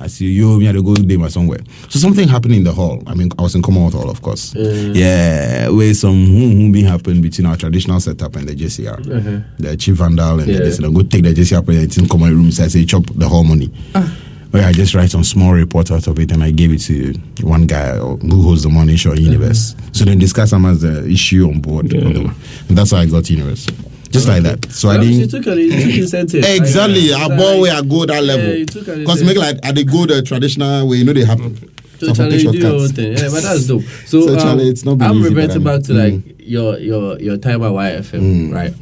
I 0.00 0.06
see 0.08 0.26
you. 0.26 0.58
Me, 0.58 0.64
I 0.64 0.66
had 0.68 0.76
to 0.76 0.82
go 0.82 0.94
there 0.94 1.28
somewhere. 1.30 1.60
So 1.88 1.98
something 1.98 2.26
happened 2.28 2.54
in 2.54 2.64
the 2.64 2.72
hall. 2.72 3.02
I 3.06 3.14
mean, 3.14 3.30
I 3.38 3.42
was 3.42 3.54
in 3.54 3.62
Commonwealth 3.62 3.94
Hall, 3.94 4.10
of 4.10 4.20
course. 4.22 4.54
Yeah, 4.54 5.68
where 5.68 5.92
some 5.94 6.26
hmm, 6.26 6.50
hmm, 6.52 6.72
being 6.72 6.86
happened 6.86 7.22
between 7.22 7.46
our 7.46 7.56
traditional 7.56 8.00
setup 8.00 8.34
and 8.36 8.48
the 8.48 8.54
JCR. 8.54 9.44
The 9.58 9.76
chief 9.76 9.96
vandal 9.96 10.40
and 10.40 10.48
Yeah. 10.48 10.58
the 10.58 10.64
this. 10.64 10.78
And 10.78 10.86
I 10.86 10.90
go 10.90 11.02
take 11.02 11.22
the 11.22 11.32
JCR 11.34 11.66
and 11.68 11.78
it's 11.78 11.96
in 11.98 12.08
common 12.08 12.30
room. 12.30 12.50
So 12.50 12.64
I 12.64 12.68
say, 12.68 12.84
chop 12.84 13.04
the 13.14 13.28
whole 13.28 13.44
money. 13.44 13.70
Where 14.50 14.66
I 14.66 14.72
just 14.72 14.94
write 14.94 15.10
some 15.10 15.22
small 15.22 15.52
report 15.52 15.90
out 15.92 16.06
of 16.08 16.18
it 16.18 16.32
and 16.32 16.42
I 16.42 16.50
gave 16.50 16.72
it 16.72 16.80
to 16.82 17.12
one 17.42 17.66
guy 17.66 17.96
who 17.96 18.42
holds 18.42 18.64
the 18.64 18.68
money, 18.68 18.96
sure, 18.96 19.14
Univers. 19.14 19.76
So 19.92 20.04
then 20.04 20.18
discuss 20.18 20.50
them 20.50 20.64
as 20.64 20.80
the 20.80 21.06
issue 21.08 21.46
on 21.46 21.60
board. 21.60 21.94
on 21.94 22.12
the- 22.12 22.34
and 22.68 22.76
that's 22.76 22.90
how 22.90 22.98
I 22.98 23.06
got 23.06 23.30
Univers. 23.30 23.66
Just 24.10 24.26
like 24.26 24.42
that. 24.42 24.72
So 24.72 24.88
I 24.88 24.96
Well, 24.96 25.04
you 25.06 25.20
didn't. 25.26 25.30
took, 25.44 25.46
a, 25.54 25.60
you 25.62 25.70
took 25.70 25.94
incentive. 26.02 26.44
Exactly, 26.44 27.10
Like, 27.10 27.20
I 27.22 27.26
like, 27.26 27.38
bought 27.38 27.60
where 27.60 27.74
I 27.76 27.82
go 27.82 28.06
that 28.06 28.24
level. 28.24 28.54
you 28.56 28.66
took 28.66 28.86
Because 28.86 29.22
make 29.22 29.36
like 29.36 29.58
I 29.62 29.70
they 29.70 29.84
go 29.84 30.04
the 30.06 30.20
traditional 30.22 30.88
way, 30.88 30.96
you 30.96 31.04
know 31.04 31.12
they 31.12 31.24
have. 31.24 31.38
So 32.00 32.06
So 32.06 32.14
Charlie, 32.14 32.38
you 32.38 32.50
do 32.50 32.58
your 32.58 32.72
own 32.72 32.88
thing. 32.88 33.12
Yeah, 33.12 33.28
but 33.30 33.42
that's 33.42 33.66
dope. 33.68 33.82
So, 34.06 34.22
so 34.26 34.32
um, 34.32 34.38
Charlie, 34.40 34.68
it's 34.68 34.84
not 34.84 34.98
been 34.98 35.06
I'm 35.10 35.18
easy, 35.18 35.28
but 35.28 35.36
reverting 35.36 35.66
I'm- 35.68 35.78
back 35.78 35.82
to 35.86 35.92
like 35.94 36.20
your 36.40 36.78
your 36.80 37.20
your 37.20 37.36
time 37.36 37.62
at 37.62 37.70
YFM, 37.70 38.50
right? 38.52 38.74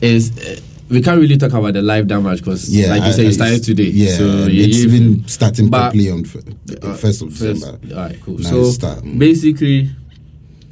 Is 0.00 0.30
uh, 0.38 0.56
we 0.92 1.00
can't 1.02 1.20
really 1.20 1.36
talk 1.38 1.52
about 1.52 1.72
the 1.72 1.82
live 1.82 2.06
damage 2.06 2.38
because, 2.40 2.68
Yeah, 2.74 2.90
like 2.90 3.04
you 3.04 3.12
said, 3.12 3.24
you 3.24 3.32
started 3.32 3.64
today. 3.64 3.84
Yeah, 3.90 4.16
so 4.16 4.46
you- 4.46 4.64
it's 4.64 4.84
been 4.86 5.26
starting 5.26 5.68
but- 5.70 5.78
properly 5.90 6.10
on 6.10 6.20
f- 6.24 6.36
uh, 6.82 6.92
first 6.94 7.22
of 7.22 7.32
first- 7.34 7.60
December. 7.62 7.78
All 7.96 8.02
right, 8.02 8.20
cool. 8.20 8.38
Nice 8.38 8.48
so 8.50 8.64
start. 8.70 9.02
Basically, 9.18 9.90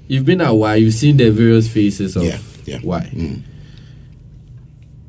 you've 0.09 0.25
been 0.27 0.41
a 0.41 0.55
while. 0.55 0.77
You've 0.77 0.95
seen 0.95 1.17
the 1.17 1.31
various 1.31 1.69
phases 1.69 2.17
of 2.17 2.23
Yeah, 2.25 2.39
yeah. 2.67 2.79
why. 2.83 3.11
Mm. 3.15 3.43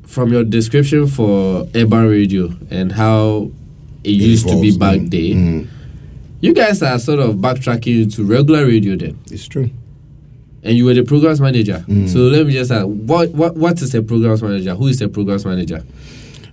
From 0.06 0.32
your 0.32 0.44
description 0.44 1.06
for 1.06 1.66
urban 1.74 2.06
radio 2.08 2.54
and 2.70 2.92
how 2.92 3.50
it, 4.04 4.10
used 4.10 4.48
to 4.48 4.60
be 4.60 4.76
back 4.76 4.98
Mm, 4.98 5.10
then, 5.10 5.64
mm. 5.64 5.66
you 6.40 6.52
guys 6.52 6.82
are 6.82 6.98
sort 6.98 7.18
of 7.20 7.36
backtracking 7.36 8.14
to 8.16 8.24
regular 8.24 8.66
radio 8.66 8.96
then. 8.96 9.16
It's 9.30 9.46
true. 9.48 9.70
And 10.62 10.76
you 10.76 10.84
were 10.84 10.94
the 10.94 11.02
programs 11.02 11.40
manager. 11.40 11.84
Mm. 11.88 12.08
So 12.08 12.18
let 12.20 12.46
me 12.46 12.52
just 12.52 12.70
ask, 12.70 12.86
what 12.86 13.30
what 13.30 13.56
what 13.56 13.80
is 13.82 13.94
a 13.94 14.02
programs 14.02 14.42
manager? 14.42 14.74
Who 14.74 14.86
is 14.88 15.00
a 15.02 15.08
programs 15.08 15.44
manager? 15.44 15.84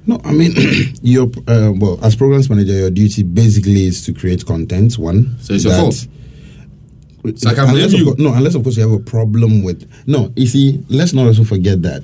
No, 0.05 0.19
I 0.23 0.31
mean, 0.31 0.53
your 1.01 1.27
uh, 1.47 1.71
well, 1.75 1.99
as 2.03 2.15
programs 2.15 2.49
manager, 2.49 2.73
your 2.73 2.89
duty 2.89 3.23
basically 3.23 3.85
is 3.85 4.03
to 4.05 4.13
create 4.13 4.45
content. 4.45 4.97
One, 4.97 5.37
So 5.41 5.53
it's 5.53 5.63
your 5.65 5.73
fault. 5.73 6.07
So 7.35 7.49
I 7.49 7.53
can 7.53 7.69
unless 7.69 7.91
you. 7.93 8.05
course, 8.05 8.17
no, 8.17 8.33
unless 8.33 8.55
of 8.55 8.63
course 8.63 8.77
you 8.77 8.83
have 8.89 8.97
a 8.99 9.03
problem 9.03 9.61
with 9.61 9.89
no. 10.07 10.31
You 10.35 10.47
see, 10.47 10.83
let's 10.89 11.13
not 11.13 11.27
also 11.27 11.43
forget 11.43 11.81
that 11.81 12.01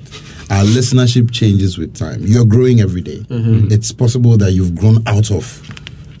our 0.50 0.62
listenership 0.64 1.32
changes 1.32 1.78
with 1.78 1.96
time. 1.96 2.20
You're 2.22 2.44
growing 2.44 2.80
every 2.80 3.00
day. 3.00 3.18
Mm-hmm. 3.20 3.72
It's 3.72 3.92
possible 3.92 4.36
that 4.36 4.52
you've 4.52 4.74
grown 4.76 5.02
out 5.08 5.30
of 5.30 5.62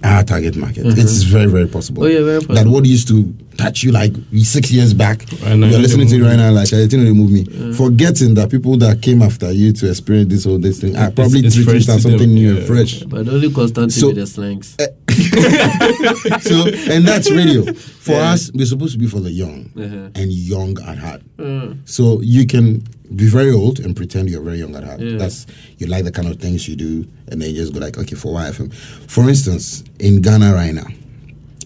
our 0.06 0.22
target 0.24 0.56
market. 0.56 0.86
It's 0.86 1.22
very, 1.22 1.46
very 1.46 1.66
possible. 1.66 2.04
Oh, 2.04 2.06
yeah, 2.06 2.22
very 2.22 2.40
That 2.40 2.66
what 2.66 2.84
used 2.86 3.08
to 3.08 3.34
touch 3.56 3.82
you 3.82 3.90
like 3.92 4.12
six 4.42 4.70
years 4.70 4.92
back, 4.94 5.20
Right 5.42 5.54
you're 5.56 5.68
they 5.70 5.78
listening 5.78 6.08
to 6.08 6.16
it 6.16 6.22
right 6.22 6.36
now, 6.36 6.50
like, 6.52 6.68
I 6.72 6.86
think 6.86 7.04
they 7.04 7.12
move 7.12 7.30
me. 7.32 7.72
Forgetting 7.74 8.34
that 8.34 8.50
people 8.50 8.76
that 8.78 9.00
came 9.02 9.22
after 9.22 9.50
you 9.52 9.72
to 9.72 9.88
experience 9.90 10.30
this 10.30 10.46
or 10.46 10.58
this 10.58 10.80
thing 10.80 10.96
are 10.96 11.10
probably 11.10 11.40
it's 11.40 11.54
treating 11.54 11.72
fresh 11.72 11.88
it 11.88 11.90
as 11.90 11.96
to 11.96 12.02
something 12.02 12.18
them, 12.20 12.34
new 12.34 12.52
yeah. 12.52 12.58
and 12.58 12.66
fresh. 12.66 13.00
But 13.04 13.28
only 13.28 13.50
Constantine 13.52 13.90
So- 13.90 14.06
with 14.08 14.16
the 14.16 14.26
slangs. 14.26 14.76
so, 16.42 16.66
and 16.92 17.06
that's 17.06 17.30
radio. 17.30 17.72
For 17.72 18.12
Yeah. 18.12 18.32
us, 18.32 18.50
we're 18.54 18.66
supposed 18.66 18.92
to 18.94 18.98
be 18.98 19.06
for 19.06 19.20
the 19.20 19.30
young 19.32 19.70
Uh-huh. 19.76 20.10
and 20.14 20.32
young 20.32 20.78
at 20.82 20.98
heart. 20.98 21.22
Mm. 21.38 21.78
So 21.84 22.20
you 22.22 22.46
can 22.46 22.82
be 23.14 23.28
very 23.28 23.52
old 23.52 23.80
and 23.80 23.94
pretend 23.94 24.28
you're 24.30 24.42
very 24.42 24.58
young 24.58 24.74
at 24.76 24.84
heart. 24.84 25.00
Yeah. 25.00 25.16
That's 25.18 25.46
you 25.78 25.86
like 25.86 26.04
the 26.04 26.12
kind 26.12 26.28
of 26.28 26.38
things 26.40 26.66
you 26.68 26.76
do, 26.76 27.06
and 27.28 27.40
then 27.40 27.50
you 27.50 27.56
just 27.56 27.72
go 27.72 27.80
like, 27.80 27.96
okay, 27.98 28.14
for 28.16 28.32
YFM. 28.34 28.72
For 29.08 29.28
instance, 29.28 29.84
in 30.00 30.20
Ghana 30.22 30.52
right 30.54 30.74
now, 30.74 30.86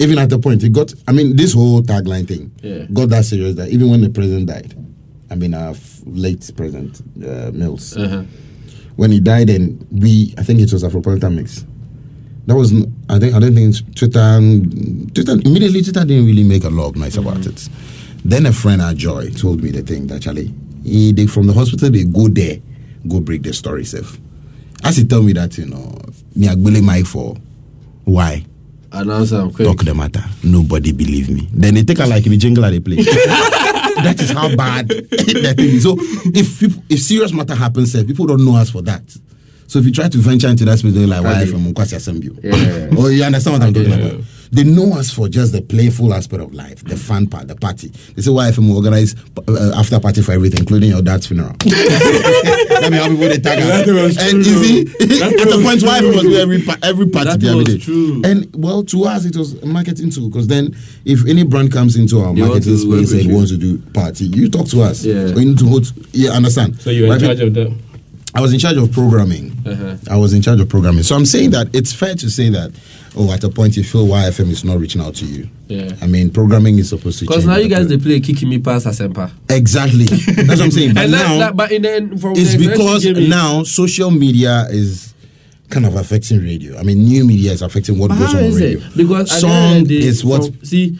even 0.01 0.19
at 0.19 0.29
the 0.31 0.39
point 0.39 0.62
it 0.62 0.71
got, 0.73 0.93
I 1.09 1.12
mean, 1.12 1.37
this 1.37 1.53
whole 1.53 1.83
tagline 1.83 2.27
thing 2.27 2.51
Yeah. 2.62 2.87
got 2.93 3.09
that 3.11 3.25
serious 3.25 3.55
that 3.57 3.69
even 3.71 3.91
when 3.91 4.01
the 4.01 4.11
president 4.11 4.47
died, 4.47 4.75
I 5.31 5.35
mean, 5.37 5.55
our 5.55 5.71
f- 5.71 6.01
late 6.07 6.51
president 6.57 7.01
uh, 7.25 7.51
Mills, 7.53 7.97
Uh-huh. 7.97 8.25
when 8.97 9.11
he 9.12 9.21
died, 9.21 9.49
and 9.51 9.87
we, 9.91 10.35
I 10.39 10.43
think 10.43 10.61
it 10.61 10.73
was 10.73 10.83
Afropolitan 10.83 11.35
mix. 11.37 11.65
That 12.47 12.57
was, 12.57 12.73
I 13.09 13.19
think, 13.19 13.35
I 13.35 13.39
don't 13.39 13.55
think 13.55 13.69
it's 13.69 13.83
Twitter, 13.95 14.41
Twitter 15.15 15.33
immediately 15.45 15.83
Twitter 15.83 16.05
didn't 16.05 16.27
really 16.27 16.43
make 16.45 16.65
a 16.65 16.71
lot 16.71 16.89
of 16.89 16.97
noise 16.97 17.17
about 17.17 17.47
it. 17.47 17.69
Then 18.25 18.47
a 18.47 18.53
friend 18.53 18.83
at 18.83 18.97
Joy 18.97 19.31
told 19.31 19.62
me 19.62 19.71
the 19.71 19.83
thing 19.83 20.07
that 20.09 20.23
Charlie, 20.23 20.53
he, 20.85 21.12
they, 21.12 21.27
from 21.27 21.47
the 21.47 21.52
hospital 21.52 21.90
they 21.90 22.05
go 22.05 22.28
there, 22.28 22.59
go 23.09 23.20
break 23.20 23.43
the 23.43 23.52
story 23.52 23.85
safe. 23.85 24.19
As 24.82 24.97
he 24.97 25.05
tell 25.05 25.23
me 25.23 25.32
that, 25.35 25.57
you 25.59 25.66
know, 25.66 25.98
me 26.35 26.47
agbele 26.47 26.82
mic 26.85 27.07
for 27.07 27.36
why 28.05 28.44
Announce 28.93 29.32
am 29.32 29.52
quick. 29.52 29.69
talk 29.69 29.85
the 29.85 29.94
matter. 29.94 30.24
Nobody 30.43 30.93
believe 30.93 31.31
me. 31.31 31.48
Then 31.52 31.74
they 31.74 31.82
take 31.82 31.98
a 32.01 32.07
like 32.07 32.24
in 32.27 32.32
the 32.32 32.39
jingle 32.39 32.69
they 32.69 32.81
play. 32.81 32.97
that 34.01 34.16
is 34.19 34.31
how 34.31 34.55
bad 34.57 34.89
that 35.11 35.55
thing 35.57 35.70
is. 35.77 35.82
So 35.85 35.97
if 36.01 36.59
people, 36.59 36.82
if 36.89 37.01
serious 37.01 37.32
matter 37.32 37.55
happens, 37.55 37.94
eh, 37.94 38.02
people 38.05 38.27
don't 38.27 38.44
know 38.44 38.57
us 38.57 38.70
for 38.70 38.82
that. 38.82 39.02
So 39.69 39.78
if 39.78 39.85
you 39.86 39.93
try 39.93 40.09
to 40.09 40.19
venture 40.19 40.48
into 40.48 40.65
that 40.65 40.78
space, 40.81 40.93
they're 40.94 41.07
like, 41.07 41.23
why 41.23 41.47
from 41.47 41.73
Nkwasi 41.73 41.94
Assembly? 41.97 42.36
Yeah. 42.43 42.89
Or 42.98 43.12
you 43.12 43.23
understand 43.23 43.61
what 43.61 43.62
I'm 43.69 43.74
talking 43.74 43.93
about? 43.93 44.24
They 44.52 44.64
know 44.64 44.94
us 44.98 45.12
for 45.12 45.28
just 45.28 45.52
the 45.52 45.62
playful 45.62 46.12
aspect 46.12 46.43
of 46.43 46.52
life, 46.52 46.82
the 46.85 46.97
fun 46.97 47.28
part, 47.28 47.47
the 47.47 47.55
party. 47.55 47.89
They 47.89 48.22
say, 48.22 48.31
YFM 48.32 48.68
will 48.68 48.77
organize 48.77 49.14
uh, 49.48 49.72
after 49.77 50.01
party 50.01 50.22
for 50.22 50.32
everything, 50.32 50.60
including 50.60 50.90
your 50.90 51.02
dad's 51.02 51.28
funeral. 51.28 51.55
Let 51.64 52.90
me 52.90 52.98
how 52.98 53.09
people 53.09 53.28
they 53.28 53.39
tag 53.39 53.60
us. 53.60 53.86
That 53.86 53.94
was 53.94 54.18
And 54.18 54.43
true. 54.43 54.52
you 54.52 54.64
see, 54.64 54.81
at 55.22 55.48
the 55.48 55.60
point 55.62 55.82
why 55.82 56.01
was 56.01 56.22
doing 56.22 56.35
every, 56.36 56.64
every 56.82 57.06
party 57.09 57.31
That 57.31 57.40
the 57.40 57.56
was 57.56 57.64
day. 57.66 57.78
true. 57.78 58.22
And 58.24 58.48
well, 58.56 58.82
to 58.85 59.05
us, 59.05 59.24
it 59.24 59.36
was 59.36 59.62
marketing 59.64 60.10
too, 60.10 60.28
because 60.28 60.48
then 60.48 60.74
if 61.05 61.27
any 61.28 61.44
brand 61.44 61.72
comes 61.72 61.97
into 61.97 62.18
our 62.18 62.27
want 62.32 62.39
marketing 62.39 62.77
space 62.78 63.12
and 63.12 63.32
wants 63.32 63.51
to 63.52 63.56
do 63.56 63.78
party, 63.93 64.27
you 64.27 64.48
talk 64.51 64.66
to 64.68 64.82
us. 64.82 65.05
Yeah. 65.05 65.32
We 65.35 65.44
need 65.44 65.59
to 65.59 65.66
hold, 65.68 65.93
yeah, 66.12 66.31
understand. 66.31 66.81
So 66.81 66.90
you're 66.90 67.06
in 67.06 67.12
Right? 67.12 67.20
charge 67.20 67.40
of 67.40 67.55
that. 67.55 67.72
I 68.35 68.40
was 68.40 68.52
in 68.52 68.59
charge 68.61 68.77
of 68.77 68.93
programming. 68.93 69.57
Uh-huh. 69.66 69.97
I 70.09 70.16
was 70.16 70.32
in 70.32 70.43
charge 70.43 70.61
of 70.61 70.69
programming. 70.69 71.02
So 71.02 71.16
I'm 71.16 71.27
saying 71.27 71.51
that 71.51 71.74
it's 71.74 71.93
fair 71.93 72.15
to 72.15 72.31
say 72.31 72.48
that, 72.51 72.70
oh, 73.16 73.32
at 73.32 73.43
a 73.43 73.48
point 73.48 73.77
you 73.77 73.82
feel 73.82 74.07
YFM 74.07 74.51
is 74.51 74.62
not 74.65 74.78
reaching 74.78 75.01
out 75.01 75.16
to 75.16 75.24
you. 75.27 75.48
Yeah. 75.66 75.93
I 76.01 76.07
mean, 76.07 76.31
programming 76.31 76.78
is 76.78 76.90
supposed 76.90 77.19
to 77.20 77.24
Because 77.27 77.44
now 77.44 77.57
you 77.57 77.69
guys 77.69 77.86
pro- 77.89 77.97
they 77.97 78.02
play 78.02 78.20
Kiki 78.20 78.47
Me 78.47 78.59
Pass 78.59 78.85
Asempa. 78.85 79.31
Exactly. 79.48 80.05
That's 80.05 80.48
what 80.48 80.61
I'm 80.61 80.70
saying. 80.70 80.94
But 80.94 81.02
And 81.05 81.12
now, 81.12 81.39
that, 81.39 81.57
but 81.57 81.73
in 81.73 81.82
the, 81.82 82.19
from 82.20 82.32
it's 82.36 82.55
because 82.55 83.05
experience 83.05 83.05
you 83.05 83.15
gave 83.15 83.23
me- 83.24 83.28
now 83.31 83.62
social 83.65 84.11
media 84.12 84.66
is 84.70 85.12
kind 85.69 85.86
of 85.86 85.97
affecting 85.97 86.39
radio. 86.40 86.78
I 86.78 86.82
mean, 86.85 87.05
new 87.05 87.24
media 87.24 87.52
is 87.52 87.62
affecting 87.62 87.98
what 87.98 88.09
But 88.11 88.19
goes 88.19 88.35
on 88.35 88.44
is 88.44 88.61
radio. 88.61 88.78
it? 88.86 88.97
Because 88.97 89.40
song 89.40 89.51
end 89.51 89.82
of 89.82 89.89
the 89.89 90.01
day, 90.01 90.07
is 90.07 90.24
what 90.24 90.44
from- 90.47 90.65
see 90.65 90.98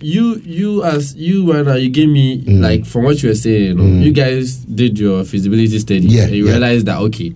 you 0.00 0.40
you 0.44 0.84
as 0.84 1.14
you 1.16 1.44
now 1.64 1.74
you 1.74 1.88
gave 1.88 2.08
me 2.08 2.42
Mm. 2.42 2.60
like 2.60 2.84
from 2.84 3.04
what 3.04 3.22
you 3.22 3.30
were 3.30 3.34
saying 3.34 3.78
you, 3.78 4.04
you 4.06 4.12
guys 4.12 4.56
did 4.56 4.98
your 4.98 5.24
feasibility 5.24 5.78
study 5.78 6.00
Yeah, 6.06 6.24
and 6.24 6.32
you 6.34 6.44
yeah. 6.46 6.52
realized 6.52 6.86
that 6.86 6.98
okay 6.98 7.32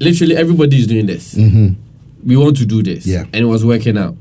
literally 0.00 0.36
everybody 0.36 0.78
is 0.78 0.86
doing 0.86 1.06
this 1.06 1.34
Mhm. 1.34 1.74
we 2.24 2.36
want 2.36 2.56
to 2.56 2.64
do 2.66 2.82
this 2.82 3.06
Yeah. 3.06 3.24
and 3.32 3.42
it 3.42 3.44
was 3.44 3.64
working 3.64 3.98
out 3.98 4.16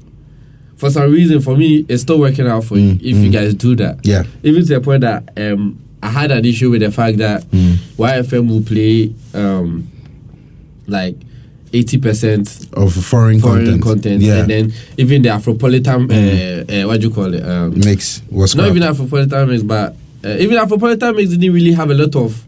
for 0.76 0.90
some 0.90 1.10
reason 1.12 1.40
for 1.40 1.56
me 1.56 1.86
it's 1.88 2.02
still 2.02 2.20
working 2.20 2.48
out 2.48 2.66
for 2.66 2.78
you 2.78 2.98
if 3.02 3.16
you 3.18 3.30
guys 3.30 3.54
do 3.54 3.76
that 3.76 3.98
Mm, 4.00 4.08
Yeah. 4.08 4.24
even 4.44 4.62
to 4.66 4.74
the 4.74 4.82
point 4.82 5.02
that 5.02 5.30
um 5.38 5.78
I 6.04 6.10
had 6.10 6.32
an 6.32 6.46
issue 6.46 6.70
with 6.70 6.82
the 6.82 6.92
fact 6.92 7.18
that 7.20 7.50
Mm. 7.52 7.76
YFM 7.98 8.48
will 8.50 8.62
play 8.62 9.14
um 9.34 9.88
like 10.86 11.16
80% 11.84 12.74
of 12.74 12.94
foreign, 12.94 13.40
foreign 13.40 13.66
content. 13.66 13.82
content, 13.84 14.22
Yeah. 14.22 14.40
and 14.42 14.50
then 14.50 14.74
even 14.98 15.22
the 15.22 15.30
Afropolitan, 15.30 16.10
uh, 16.12 16.84
uh, 16.84 16.88
what 16.88 17.02
do 17.02 17.08
you 17.08 17.14
call 17.14 17.34
it? 17.34 17.44
Um, 17.44 17.74
mix 17.80 18.22
was 18.30 18.56
not 18.56 18.64
scrapped. 18.70 18.78
even 18.78 18.90
Afropolitan 18.94 19.48
mix, 19.50 19.64
but 19.64 19.96
uh, 20.26 20.30
even 20.40 20.58
Afropolitan 20.58 21.16
mix 21.16 21.30
didn't 21.32 21.54
really 21.54 21.74
have 21.74 21.90
a 21.90 21.94
lot 21.94 22.16
of 22.16 22.44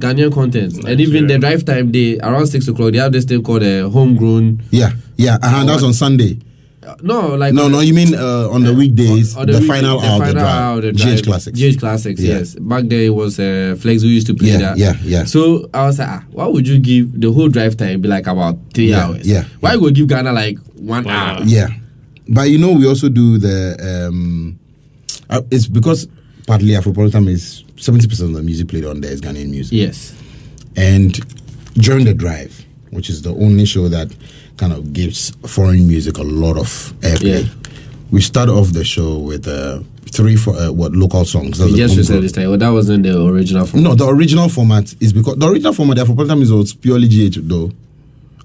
Ghanaian 0.00 0.32
content, 0.32 0.82
and 0.88 1.00
even 1.00 1.26
the 1.26 1.38
drive 1.38 1.64
time 1.64 1.92
they 1.92 2.18
around 2.20 2.46
six 2.46 2.66
o'clock 2.68 2.92
they 2.92 2.98
have 2.98 3.12
this 3.12 3.24
thing 3.26 3.42
called 3.42 3.62
a 3.62 3.88
homegrown. 3.90 4.62
Yeah, 4.70 4.92
yeah. 5.16 5.36
Uh, 5.42 5.64
that 5.64 5.74
was 5.74 5.84
on 5.84 5.92
Sunday. 5.92 6.38
Uh, 6.90 6.96
No, 7.02 7.34
like 7.36 7.54
No, 7.54 7.68
no, 7.68 7.80
you 7.80 7.94
mean 7.94 8.14
uh, 8.14 8.48
on 8.50 8.62
the 8.64 8.74
weekdays, 8.74 9.36
on 9.36 9.46
the, 9.46 9.58
week- 9.58 9.68
final 9.68 10.00
the 10.00 10.06
hour, 10.06 10.12
of 10.14 10.18
the 10.20 10.24
final 10.26 10.32
drive, 10.42 10.54
hour 10.54 10.76
of 10.78 10.82
the 10.82 10.92
GH. 10.92 11.24
Classics. 11.24 11.58
GH 11.60 11.78
Classics, 11.80 12.20
Yeah. 12.20 12.38
yes. 12.38 12.54
Back 12.56 12.84
there 12.84 13.02
it 13.02 13.14
was 13.14 13.38
uh, 13.38 13.76
Flex 13.78 14.02
who 14.02 14.08
used 14.08 14.26
to 14.28 14.34
play 14.34 14.50
Yeah, 14.50 14.58
that. 14.58 14.78
yeah, 14.78 14.94
yeah. 15.02 15.24
So 15.24 15.68
I 15.74 15.86
was 15.86 15.98
like, 15.98 16.08
ah, 16.08 16.24
why 16.32 16.46
would 16.46 16.66
you 16.68 16.78
give 16.78 17.20
the 17.20 17.32
whole 17.32 17.48
drive 17.48 17.76
time 17.76 18.00
be 18.00 18.08
like 18.08 18.26
about 18.26 18.58
three 18.74 18.90
Yeah, 18.90 19.06
hours? 19.06 19.26
yeah, 19.26 19.44
Why 19.60 19.72
yeah. 19.72 19.76
would 19.78 19.96
you 19.98 20.06
give 20.06 20.16
Ghana 20.16 20.32
like 20.32 20.58
one 20.76 21.04
One 21.04 21.08
hour? 21.14 21.38
hour. 21.38 21.44
Yeah, 21.44 21.68
but 22.28 22.50
you 22.50 22.58
know, 22.58 22.72
we 22.72 22.86
also 22.86 23.08
do 23.08 23.38
the. 23.38 24.06
Um, 24.08 24.58
uh, 25.28 25.42
it's 25.50 25.66
because 25.68 26.08
partly 26.46 26.72
Afropolitan 26.74 27.28
is 27.28 27.64
seventy 27.76 28.08
percent 28.08 28.30
of 28.30 28.36
the 28.36 28.42
music 28.42 28.68
played 28.68 28.84
on 28.84 29.00
there 29.00 29.12
is 29.12 29.20
Ghanaian 29.20 29.50
music. 29.50 29.72
Yes. 29.72 30.14
And 30.76 31.18
during 31.74 32.04
the 32.04 32.14
drive, 32.14 32.64
which 32.90 33.08
is 33.10 33.22
the 33.22 33.30
only 33.34 33.64
show 33.64 33.88
that 33.88 34.08
kind 34.60 34.72
of 34.74 34.92
gives 34.92 35.30
foreign 35.46 35.88
music 35.88 36.18
a 36.18 36.22
lot 36.22 36.56
of 36.58 36.68
airplay, 37.00 37.44
Yeah. 37.44 37.70
we 38.10 38.20
start 38.20 38.48
off 38.50 38.72
the 38.72 38.84
show 38.84 39.18
with 39.18 39.48
uh, 39.48 39.80
three 40.12 40.36
for 40.36 40.54
uh, 40.54 40.70
what 40.70 40.92
local 40.92 41.24
songs. 41.24 41.58
That's 41.58 41.72
We 41.72 41.78
just 41.78 41.94
said 42.06 42.22
this 42.22 42.32
time. 42.32 42.50
Well, 42.50 42.58
that 42.58 42.68
wasn't 42.68 43.04
the 43.04 43.14
original 43.26 43.64
form. 43.66 43.82
No, 43.82 43.94
the 43.94 44.06
original 44.06 44.48
format 44.50 44.94
is 45.00 45.12
because 45.14 45.36
the 45.36 45.48
original 45.48 45.72
format, 45.72 45.96
the 45.96 46.04
Afropolitan 46.04 46.42
is 46.42 46.52
was 46.52 46.74
purely 46.74 47.08
GH 47.08 47.38
though. 47.48 47.72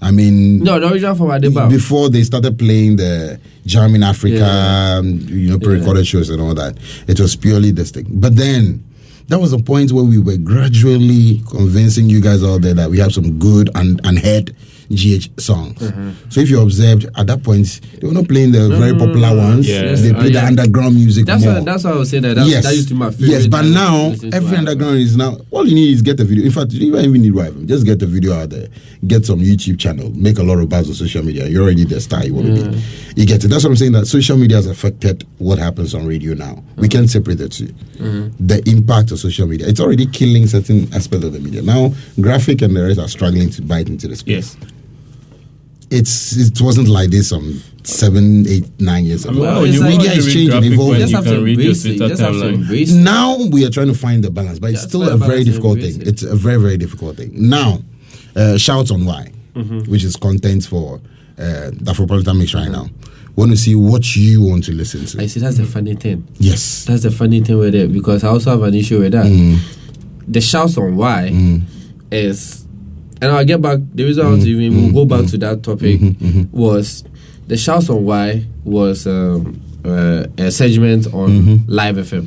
I 0.00 0.10
mean, 0.10 0.60
No, 0.64 0.78
the 0.80 0.88
original 0.90 1.14
form 1.14 1.30
Adeba. 1.30 1.68
before 1.68 2.08
they 2.10 2.22
started 2.22 2.58
playing 2.58 2.96
the 2.96 3.38
Jam 3.66 3.94
in 3.94 4.02
Africa, 4.02 4.36
Yeah. 4.36 4.96
um, 4.98 5.20
you 5.28 5.50
know, 5.50 5.58
pre-recorded 5.58 6.06
shows 6.06 6.30
and 6.30 6.40
all 6.40 6.54
that, 6.54 6.76
it 7.08 7.18
was 7.20 7.36
purely 7.36 7.72
this 7.72 7.90
thing. 7.90 8.06
But 8.08 8.36
then 8.36 8.82
that 9.28 9.38
was 9.38 9.52
a 9.52 9.58
point 9.58 9.92
where 9.92 10.04
we 10.04 10.18
were 10.18 10.36
gradually 10.38 11.42
convincing 11.50 12.08
you 12.08 12.20
guys 12.20 12.42
out 12.44 12.62
there 12.62 12.74
that 12.74 12.90
we 12.90 12.98
have 13.00 13.12
some 13.12 13.38
good 13.38 13.68
and 13.74 14.00
unheard 14.04 14.54
GH 14.90 15.40
songs. 15.40 15.78
Mm-hmm. 15.80 16.30
So 16.30 16.40
if 16.40 16.50
you 16.50 16.60
observed 16.60 17.06
at 17.16 17.26
that 17.26 17.42
point, 17.42 17.80
they 18.00 18.06
were 18.06 18.14
not 18.14 18.28
playing 18.28 18.52
the 18.52 18.68
very 18.76 18.92
popular 18.92 19.36
ones. 19.36 19.68
Yeah. 19.68 19.94
They 19.94 20.12
played 20.12 20.34
the 20.34 20.40
yeah. 20.40 20.46
underground 20.46 20.94
music 20.94 21.26
That's 21.26 21.44
more 21.44 21.54
why. 21.54 21.60
That's 21.60 21.84
why 21.84 21.90
I 21.90 21.94
was 21.94 22.10
saying 22.10 22.22
that. 22.22 22.34
That, 22.34 22.46
yes, 22.46 22.64
that 22.64 22.74
used 22.74 22.88
to 22.88 22.94
be 22.94 23.00
my 23.00 23.10
favorite. 23.10 23.28
yes, 23.28 23.46
but 23.46 23.62
now 23.64 24.08
listen 24.08 24.30
to 24.30 24.36
every 24.36 24.48
album. 24.56 24.68
underground 24.68 24.96
is 24.98 25.16
now 25.16 25.36
all 25.50 25.66
you 25.66 25.74
need 25.74 25.92
is 25.92 26.02
get 26.02 26.16
the 26.16 26.24
video. 26.24 26.44
In 26.44 26.50
fact, 26.52 26.72
you 26.72 26.92
don't 26.92 27.04
even 27.04 27.22
need 27.22 27.32
YFM. 27.32 27.66
Just 27.66 27.84
get 27.86 27.98
the 27.98 28.06
video 28.06 28.34
out 28.34 28.50
there, 28.50 28.68
get 29.06 29.24
some 29.26 29.40
YouTube 29.40 29.78
channel, 29.78 30.10
make 30.10 30.38
a 30.38 30.42
lot 30.42 30.58
of 30.58 30.68
buzz 30.68 30.88
on 30.88 30.94
social 30.94 31.24
media. 31.24 31.46
You're 31.46 31.64
already 31.64 31.84
the 31.84 32.00
star 32.00 32.24
you 32.24 32.34
want 32.34 32.46
to 32.46 32.70
be. 32.70 32.82
You 33.16 33.26
get 33.26 33.44
it. 33.44 33.48
That's 33.48 33.64
what 33.64 33.70
I'm 33.70 33.76
saying. 33.76 33.92
That 33.92 34.06
social 34.06 34.36
media 34.36 34.56
has 34.56 34.66
affected 34.66 35.26
what 35.38 35.58
happens 35.58 35.94
on 35.94 36.06
radio 36.06 36.34
now. 36.34 36.62
We 36.76 36.88
can't 36.88 37.08
separate 37.08 37.38
the 37.38 37.48
2 37.48 37.66
The 38.38 38.62
impact 38.66 39.10
of 39.10 39.18
social 39.18 39.46
media. 39.46 39.66
It's 39.66 39.80
already 39.80 40.06
killing 40.06 40.46
certain 40.46 40.92
aspects 40.94 41.24
of 41.24 41.32
the 41.32 41.40
media. 41.40 41.62
Now, 41.62 41.92
graphic 42.20 42.62
and 42.62 42.76
the 42.76 42.82
rest 42.84 43.00
are 43.00 43.08
struggling 43.08 43.50
to 43.50 43.62
bite 43.62 43.88
into 43.88 44.08
the 44.08 44.16
space. 44.16 44.56
Yes. 44.56 44.72
It's 45.90 46.36
it 46.36 46.60
wasn't 46.60 46.88
like 46.88 47.10
this 47.10 47.28
some 47.28 47.62
seven, 47.84 48.46
eight, 48.48 48.64
nine 48.80 49.04
years 49.04 49.24
ago. 49.24 49.40
Well, 49.40 49.66
you 49.66 49.80
like- 49.80 49.90
media 49.98 50.10
to 50.12 50.16
is 50.18 50.26
read 50.26 50.50
changing, 50.50 50.72
evolving. 50.72 50.94
You 51.00 51.06
just 51.06 51.14
have 51.14 51.24
to 51.26 51.40
read 51.42 51.58
your 51.58 51.68
embrace 51.68 51.84
it. 51.84 51.88
Twitter 51.96 52.08
just 52.08 52.20
have 52.22 52.32
to 52.32 52.38
timeline. 52.40 52.54
embrace 52.54 52.92
it. 52.92 52.96
now 52.96 53.36
we 53.50 53.64
are 53.64 53.70
trying 53.70 53.86
to 53.88 53.94
find 53.94 54.24
the 54.24 54.30
balance, 54.30 54.58
but 54.58 54.70
it's 54.70 54.82
Yeah, 54.82 54.88
still 54.88 55.08
a 55.08 55.16
very 55.16 55.44
difficult 55.44 55.80
thing. 55.80 56.00
it. 56.02 56.08
It's 56.08 56.22
a 56.24 56.34
very 56.34 56.60
very 56.60 56.76
difficult 56.76 57.16
thing. 57.16 57.30
Now, 57.34 57.82
uh, 58.34 58.58
shouts 58.58 58.90
on 58.90 59.04
why, 59.04 59.30
which 59.86 60.02
is 60.02 60.16
content 60.16 60.64
for 60.66 60.96
uh, 61.38 61.70
the 61.70 61.92
Afropolitan 61.92 62.38
mix 62.38 62.52
right 62.54 62.70
now. 62.70 62.88
Want 63.36 63.50
to 63.52 63.56
see 63.56 63.74
what 63.74 64.16
you 64.16 64.42
want 64.42 64.64
to 64.64 64.72
listen 64.72 65.04
to. 65.04 65.22
I 65.22 65.26
see. 65.26 65.38
That's 65.40 65.58
the 65.58 65.66
funny 65.66 65.94
thing. 65.94 66.26
Yes. 66.38 66.86
That's 66.86 67.02
the 67.04 67.10
funny 67.10 67.40
thing 67.42 67.58
with 67.58 67.74
it 67.74 67.92
because 67.92 68.24
I 68.24 68.28
also 68.28 68.50
have 68.50 68.62
an 68.62 68.74
issue 68.74 68.98
with 69.00 69.12
that. 69.12 69.26
Mm. 69.26 69.58
The 70.26 70.40
shouts 70.40 70.76
on 70.78 70.96
why 70.96 71.30
Mm. 71.32 71.62
is, 72.10 72.65
and 73.20 73.30
I'll 73.32 73.44
get 73.44 73.60
back. 73.62 73.78
The 73.94 74.04
reason 74.04 74.26
I 74.26 74.28
want 74.30 74.42
to 74.42 74.48
Mm. 74.48 74.60
even 74.62 74.92
we'll 74.92 75.06
go 75.06 75.16
back 75.16 75.30
to 75.30 75.38
that 75.38 75.62
topic 75.62 76.00
was 76.52 77.04
the 77.46 77.56
shouts 77.56 77.88
on 77.90 78.04
why 78.04 78.44
was 78.64 79.06
um, 79.06 79.60
uh, 79.84 80.26
a 80.38 80.50
segment 80.50 81.06
on 81.14 81.28
Mm-hmm. 81.30 81.56
Live 81.70 81.96
FM. 81.96 82.26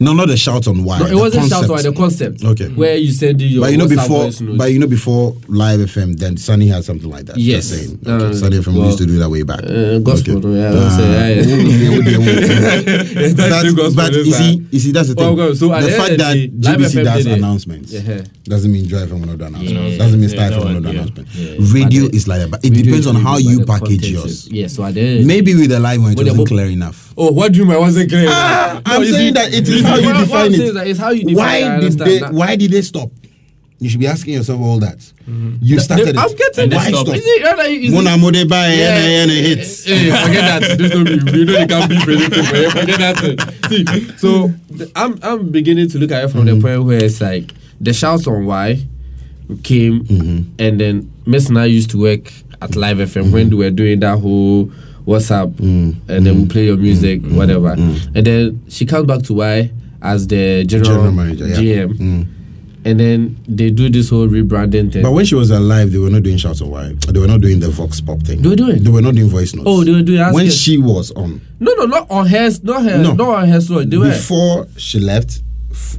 No, 0.00 0.12
not 0.12 0.26
the 0.28 0.36
shout 0.36 0.66
on 0.66 0.82
why. 0.82 0.98
No, 0.98 1.06
it 1.06 1.14
wasn't 1.14 1.48
shout 1.48 1.64
on 1.70 1.78
out 1.78 1.82
the 1.82 1.92
concept. 1.92 2.44
Okay. 2.44 2.68
Where 2.68 2.96
you 2.96 3.12
send 3.12 3.40
your 3.40 3.62
But 3.62 3.70
you 3.72 3.78
know 3.78 3.86
before, 3.88 4.30
but 4.56 4.72
you 4.72 4.78
know 4.80 4.88
before 4.88 5.36
Live 5.46 5.80
FM, 5.80 6.18
then 6.18 6.36
Sunny 6.36 6.66
had 6.66 6.84
something 6.84 7.08
like 7.08 7.26
that. 7.26 7.36
Yes. 7.36 7.68
Just 7.68 7.80
saying. 7.80 7.98
Okay. 8.02 8.10
no, 8.10 8.18
no. 8.18 8.32
Sunny 8.32 8.58
FM 8.58 8.74
Well, 8.74 8.86
used 8.86 8.98
to 8.98 9.06
do 9.06 9.18
that 9.18 9.30
way 9.30 9.42
back. 9.44 9.60
uh, 9.62 9.98
gospel, 10.00 10.38
Okay. 10.38 10.48
yeah, 10.58 10.72
I 10.72 10.76
Ah, 10.76 10.96
say, 10.96 11.04
oh, 11.04 11.44
oh, 11.44 11.54
oh. 11.54 12.34
Yeah, 13.20 13.28
that's 13.32 13.34
But, 13.34 13.62
the 13.62 13.72
gospel, 13.76 13.94
but 13.94 14.12
you 14.14 14.32
see, 14.32 14.66
you 14.72 14.78
see, 14.80 14.90
that's 14.92 15.08
the 15.08 15.14
thing. 15.14 15.36
Well, 15.36 15.54
so 15.54 15.68
the 15.68 15.90
fact 15.92 16.18
that 16.18 16.34
the 16.34 16.48
GBC 16.48 17.00
FM 17.00 17.04
does 17.04 17.26
announcements 17.26 17.92
Yeah. 17.92 18.22
doesn't 18.44 18.72
mean 18.72 18.86
Joy 18.88 18.98
FM 19.06 19.20
will 19.20 19.26
not 19.26 19.38
do 19.38 19.44
announcements. 19.44 19.92
Yeah. 19.92 19.98
Doesn't 19.98 20.20
mean 20.20 20.28
Star 20.28 20.50
FM 20.50 20.64
will 20.64 20.80
not 20.80 20.82
do 20.82 20.88
announcements. 20.90 21.72
Radio 21.72 22.04
is 22.06 22.26
like 22.26 22.40
that, 22.40 22.50
but 22.50 22.64
it 22.64 22.70
depends 22.74 23.06
on 23.06 23.14
how 23.14 23.38
you 23.38 23.64
package 23.64 24.10
yours. 24.10 24.48
Yes, 24.50 24.74
so 24.74 24.90
the 24.90 25.00
end, 25.00 25.26
Maybe 25.26 25.54
with 25.54 25.70
the 25.70 25.78
live 25.80 26.02
one, 26.02 26.12
it 26.12 26.18
wasn't 26.18 26.48
clear 26.48 26.66
enough. 26.66 27.03
Oh, 27.16 27.30
what 27.32 27.52
do 27.52 27.58
you 27.60 27.64
mean? 27.64 27.74
I 27.74 27.78
wasn't 27.78 28.08
clear. 28.10 28.26
Ah, 28.28 28.80
No, 28.86 28.94
I'm 28.96 29.02
you 29.02 29.12
saying 29.12 29.34
see- 29.34 29.40
that 29.40 29.54
it 29.54 29.68
you 29.68 29.74
is 29.76 29.82
how 29.82 29.96
you 29.96 30.06
what- 30.06 30.14
what 30.14 30.16
I'm 30.16 30.24
define 30.24 30.54
it. 30.54 30.60
is 30.60 30.74
that 30.74 30.86
it's 30.86 30.98
how 30.98 31.10
you 31.10 31.24
define 31.24 31.34
it. 31.34 31.36
Why 31.36 31.80
did 31.80 31.92
they? 31.98 32.18
that. 32.18 32.32
Why 32.34 32.56
did 32.56 32.70
they 32.72 32.82
stop? 32.82 33.10
You 33.80 33.90
should 33.90 34.00
be 34.00 34.06
asking 34.06 34.34
yourself 34.34 34.60
all 34.60 34.78
that. 34.80 34.98
You 35.60 35.76
They- 35.76 35.82
started 35.82 36.08
it. 36.08 36.16
I'm 36.16 36.28
getting 36.34 36.70
Why 36.70 36.88
stopped. 36.88 37.06
stop? 37.08 37.16
Is 37.16 37.22
it, 37.26 37.82
is 37.82 37.92
it, 37.92 37.94
Mona 37.94 38.16
Mode 38.16 38.48
by 38.48 38.72
Yeah. 38.74 39.26
hits. 39.26 39.84
Hey, 39.84 40.10
forget 40.10 40.60
that. 40.60 40.78
This 40.78 40.90
don't 40.90 41.04
be. 41.04 41.38
You 41.38 41.44
know 41.44 41.52
they 41.52 41.66
can't 41.66 41.88
be 41.90 41.98
predictive. 41.98 42.46
But 42.50 42.72
forget 42.80 42.98
that. 42.98 43.54
See, 43.68 43.84
so 44.16 44.52
the- 44.70 44.90
I'm 44.96 45.18
I'm 45.22 45.48
beginning 45.50 45.88
to 45.90 45.98
look 45.98 46.12
at 46.12 46.24
it 46.24 46.28
from 46.30 46.46
Mm-hmm. 46.46 46.60
the 46.60 46.62
point 46.62 46.84
where 46.84 47.04
it's 47.04 47.20
like 47.20 47.52
the 47.80 47.92
shouts 47.92 48.26
on 48.26 48.46
why 48.46 48.82
came, 49.62 50.04
Mm-hmm. 50.04 50.42
and 50.58 50.80
then 50.80 51.10
Miss 51.26 51.48
and 51.48 51.58
I 51.58 51.66
used 51.66 51.90
to 51.90 51.98
work 51.98 52.32
at 52.62 52.76
Live 52.76 52.98
FM 52.98 53.30
when 53.32 53.46
Mm-hmm. 53.50 53.56
we 53.58 53.64
were 53.64 53.70
doing 53.70 54.00
that 54.00 54.18
whole 54.18 54.70
WhatsApp, 55.06 55.52
Mm. 55.56 55.94
and 56.08 56.26
then 56.26 56.40
we 56.42 56.46
play 56.46 56.64
your 56.66 56.76
music, 56.76 57.22
whatever, 57.26 57.72
and 57.72 58.24
then 58.26 58.60
she 58.68 58.86
comes 58.86 59.06
back 59.06 59.22
to 59.22 59.34
Y 59.34 59.70
as 60.02 60.26
the 60.28 60.64
general, 60.66 60.90
General 60.90 61.12
manager, 61.12 61.46
yeah. 61.48 61.56
GM, 61.56 61.98
Mm. 61.98 62.26
and 62.86 63.00
then 63.00 63.36
they 63.46 63.70
do 63.70 63.88
this 63.90 64.08
whole 64.10 64.26
rebranding 64.28 64.90
thing. 64.92 65.02
But 65.02 65.12
when 65.12 65.24
she 65.26 65.34
was 65.34 65.50
alive, 65.50 65.92
they 65.92 65.98
were 65.98 66.10
not 66.10 66.22
doing 66.22 66.36
shouts 66.38 66.60
of 66.62 66.68
why. 66.68 66.94
They 67.12 67.18
were 67.20 67.26
not 67.26 67.40
doing 67.42 67.60
the 67.60 67.68
vox 67.70 68.00
pop 68.00 68.22
thing. 68.22 68.40
They 68.42 68.48
were 68.48 68.56
doing? 68.56 68.82
They 68.82 68.90
were 68.90 69.02
not 69.02 69.14
doing 69.14 69.28
voice 69.28 69.54
notes. 69.54 69.64
Oh, 69.68 69.84
they 69.84 69.92
were 69.92 70.02
doing- 70.02 70.20
when 70.32 70.46
her. 70.46 70.50
she 70.50 70.78
was 70.78 71.10
on. 71.12 71.40
no, 71.60 71.72
no, 71.78 71.84
not 71.86 72.06
on 72.10 72.26
her, 72.26 72.50
not 72.62 72.82
her, 72.84 73.02
No. 73.02 73.12
not 73.14 73.28
on 73.42 73.48
her 73.48 73.60
story. 73.60 73.84
They 73.86 73.96
were. 73.98 74.06
Before 74.08 74.66
she 74.76 75.00
left 75.00 75.42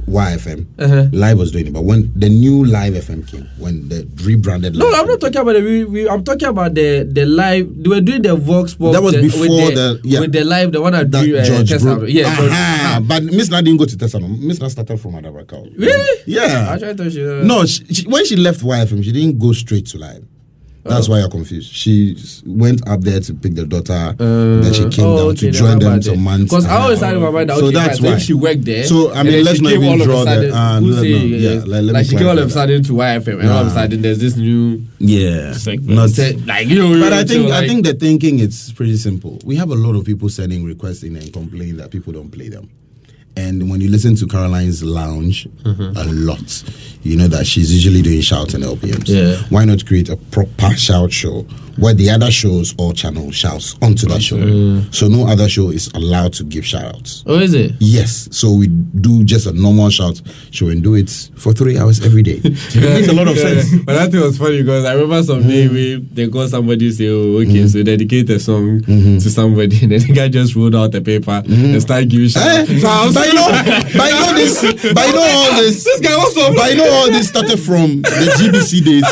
YFM, 0.06 0.66
Uh-huh. 0.78 1.08
Live 1.12 1.38
was 1.38 1.52
doing 1.52 1.66
it. 1.68 1.72
But 1.72 1.82
when 1.84 2.12
the 2.16 2.28
new 2.28 2.64
Live 2.64 2.94
FM 2.94 3.26
came, 3.30 3.48
when 3.58 3.88
the 3.88 4.06
rebranded 4.24 4.74
No, 4.76 4.86
Live 4.86 5.00
I'm 5.00 5.06
not 5.08 5.20
talking 5.20 5.40
about 5.40 5.52
the. 5.54 5.62
We, 5.62 5.84
we, 5.84 6.08
I'm 6.08 6.24
talking 6.24 6.48
about 6.48 6.74
the 6.74 7.08
the 7.10 7.24
live. 7.26 7.66
They 7.82 7.88
were 7.88 8.00
doing 8.00 8.22
the 8.22 8.36
Vox 8.36 8.74
Pop. 8.74 8.92
That 8.92 9.02
was 9.02 9.14
the, 9.14 9.22
before 9.22 9.40
with 9.48 9.74
the- 9.74 10.00
yeah. 10.04 10.20
with 10.20 10.32
the 10.32 10.44
live, 10.44 10.72
the 10.72 10.80
one 10.80 10.94
I 10.94 11.04
that 11.04 11.24
do. 11.24 11.36
Uh, 11.36 11.44
George. 11.44 11.82
Bro- 11.82 12.04
Yeah, 12.04 12.34
George- 12.36 12.50
Aha, 12.50 12.94
ah. 12.96 13.00
but 13.06 13.22
Miss 13.24 13.50
Na 13.50 13.60
didn't 13.60 13.78
go 13.78 13.84
to 13.84 13.96
Tesla. 13.96 14.20
no. 14.20 14.28
Miss 14.28 14.60
Na 14.60 14.68
started 14.68 14.98
from 15.00 15.12
Adabakao. 15.12 15.76
Really? 15.78 16.22
Yeah. 16.26 16.72
I 16.72 16.78
tried 16.78 16.96
to. 16.98 17.10
She, 17.10 17.24
uh, 17.26 17.44
No, 17.44 17.64
she, 17.66 17.84
she, 17.92 18.06
when 18.08 18.24
she 18.24 18.36
left 18.36 18.60
YFM, 18.60 19.02
she 19.04 19.12
didn't 19.12 19.38
go 19.38 19.52
straight 19.52 19.86
to 19.86 19.98
live. 19.98 20.24
That's 20.88 21.08
why 21.08 21.20
you're 21.20 21.28
confused. 21.28 21.72
She 21.72 22.16
went 22.46 22.86
up 22.88 23.00
there 23.00 23.20
to 23.20 23.34
pick 23.34 23.54
the 23.54 23.66
daughter, 23.66 24.14
then 24.18 24.72
she 24.72 24.88
came 24.88 25.06
oh, 25.06 25.16
down 25.16 25.26
okay, 25.28 25.38
to 25.46 25.50
join 25.50 25.78
them 25.78 26.02
some 26.02 26.20
months. 26.22 26.44
Because 26.44 26.66
I 26.66 26.76
always 26.80 27.00
had 27.00 27.14
in 27.14 27.22
my 27.22 27.30
mind 27.30 27.50
that 27.50 27.58
So 27.58 27.66
okay, 27.66 27.74
that's 27.74 27.98
so 27.98 28.04
why. 28.06 28.14
if 28.14 28.22
she 28.22 28.34
worked 28.34 28.64
there. 28.64 28.84
So, 28.84 29.12
I 29.12 29.22
mean, 29.22 29.44
let's 29.44 29.60
not 29.60 29.72
even 29.72 29.88
all 29.88 29.94
of 29.94 30.00
a 30.00 30.04
draw 30.04 30.24
that- 30.24 30.36
who 30.36 30.90
no, 30.90 30.96
no, 30.96 30.98
uh, 30.98 31.02
yeah, 31.02 31.62
like, 31.66 31.94
like 31.94 32.06
she 32.06 32.16
came 32.16 32.28
all 32.28 32.38
of 32.38 32.46
a 32.46 32.50
sudden 32.50 32.82
to 32.84 32.92
YFM, 32.92 33.40
and 33.40 33.48
all 33.48 33.62
of 33.62 33.66
a 33.68 33.70
sudden 33.70 34.02
there's 34.02 34.18
this 34.18 34.36
new. 34.36 34.82
Yeah, 34.98 35.52
Segment. 35.52 35.94
not 35.94 36.46
like 36.46 36.68
you 36.68 36.78
know, 36.78 37.00
But 37.00 37.12
I 37.12 37.24
so, 37.24 37.34
think 37.34 37.50
I 37.50 37.66
think 37.66 37.84
the 37.84 37.94
thinking 37.94 38.40
it's 38.40 38.72
pretty 38.72 38.96
simple. 38.96 39.38
We 39.44 39.56
have 39.56 39.70
a 39.70 39.74
lot 39.74 39.96
of 39.96 40.04
people 40.04 40.28
sending 40.28 40.64
requests 40.64 41.02
in 41.02 41.16
and 41.16 41.32
complaining 41.32 41.76
that 41.76 41.90
people 41.90 42.12
don't 42.12 42.30
play 42.30 42.48
them. 42.48 42.70
And 43.36 43.70
when 43.70 43.80
you 43.80 43.90
listen 43.90 44.16
to 44.16 44.26
Caroline's 44.26 44.82
Lounge 44.82 45.46
Mm-hmm. 45.62 45.96
a 45.96 46.04
lot, 46.04 46.62
you 47.02 47.16
know 47.16 47.28
that 47.28 47.46
she's 47.46 47.72
usually 47.72 48.02
doing 48.02 48.20
shout 48.20 48.54
and 48.54 48.64
LPMs. 48.64 49.08
Yeah. 49.08 49.36
Why 49.48 49.64
not 49.64 49.86
create 49.86 50.08
a 50.08 50.16
proper 50.16 50.74
shout 50.76 51.12
show 51.12 51.42
where 51.78 51.92
the 51.92 52.08
other 52.10 52.30
shows 52.30 52.74
or 52.78 52.92
channel 52.92 53.30
shouts 53.30 53.76
onto 53.82 54.06
that 54.06 54.22
show? 54.22 54.36
Mm. 54.36 54.94
So 54.94 55.08
no 55.08 55.26
other 55.26 55.48
show 55.48 55.70
is 55.70 55.88
allowed 55.94 56.32
to 56.34 56.44
give 56.44 56.64
shout 56.64 56.84
outs. 56.94 57.22
Oh, 57.26 57.38
is 57.38 57.54
it? 57.54 57.72
Yes, 57.78 58.28
so 58.32 58.52
we 58.52 58.66
do 58.68 59.24
just 59.24 59.46
a 59.46 59.52
normal 59.52 59.90
shout 59.90 60.20
show 60.50 60.68
and 60.68 60.82
do 60.82 60.94
it 60.94 61.10
for 61.36 61.52
three 61.52 61.78
hours 61.78 62.04
every 62.04 62.22
day. 62.22 62.40
it 62.44 62.76
makes 62.94 63.08
a 63.08 63.12
lot 63.12 63.28
of 63.28 63.36
sense. 63.38 63.74
But 63.84 63.94
that 63.94 64.10
thing 64.10 64.20
was 64.20 64.38
funny 64.38 64.62
because 64.62 64.84
I 64.84 64.94
remember 64.94 65.22
some 65.22 65.42
mm. 65.42 65.48
day 65.48 65.68
we 65.68 65.96
they 65.96 66.28
call 66.28 66.48
somebody 66.48 66.90
say, 66.90 67.08
"Oh, 67.08 67.38
okay, 67.42 67.64
mm. 67.64 67.72
so 67.72 67.82
dedicate 67.82 68.30
a 68.30 68.40
song 68.40 68.80
mm-hmm. 68.80 69.18
to 69.18 69.30
somebody," 69.30 69.78
and 69.82 69.92
then 69.92 70.00
the 70.00 70.12
guy 70.12 70.28
just 70.28 70.54
rolled 70.56 70.74
out 70.74 70.92
the 70.92 71.00
paper 71.00 71.42
mm-hmm. 71.42 71.74
and 71.74 71.82
started 71.82 72.08
giving 72.08 72.28
shout. 72.28 72.68
Eh, 72.68 72.80
So 73.26 73.32
I 73.32 73.34
was 73.34 73.34
but 73.34 73.34
you 73.34 73.34
know, 73.34 73.48
but 73.96 74.08
you 74.10 74.20
know 74.20 74.34
this, 74.34 74.60
but 74.94 75.06
you 75.06 75.12
know 75.14 75.22
all 75.22 75.54
this. 75.56 75.84
This 75.84 76.00
guy 76.00 76.12
also, 76.12 76.52
but 76.54 76.70
you 76.70 76.76
know 76.78 76.90
all 76.90 77.06
this 77.10 77.28
started 77.28 77.58
from 77.58 78.02
the 78.02 78.26
GBC 78.38 78.84
days. 78.84 79.04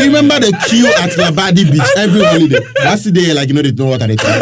You 0.00 0.06
remember 0.14 0.40
the 0.40 0.52
queue 0.68 0.86
at 0.86 1.10
Labadi 1.16 1.64
Beach 1.70 1.82
every 1.96 2.22
holiday. 2.24 2.58
That's 2.82 3.04
the 3.04 3.12
day, 3.12 3.32
like 3.32 3.48
you 3.48 3.54
know, 3.54 3.62
they 3.62 3.72
know 3.72 3.86
what 3.86 4.00
they 4.00 4.16
call. 4.16 4.40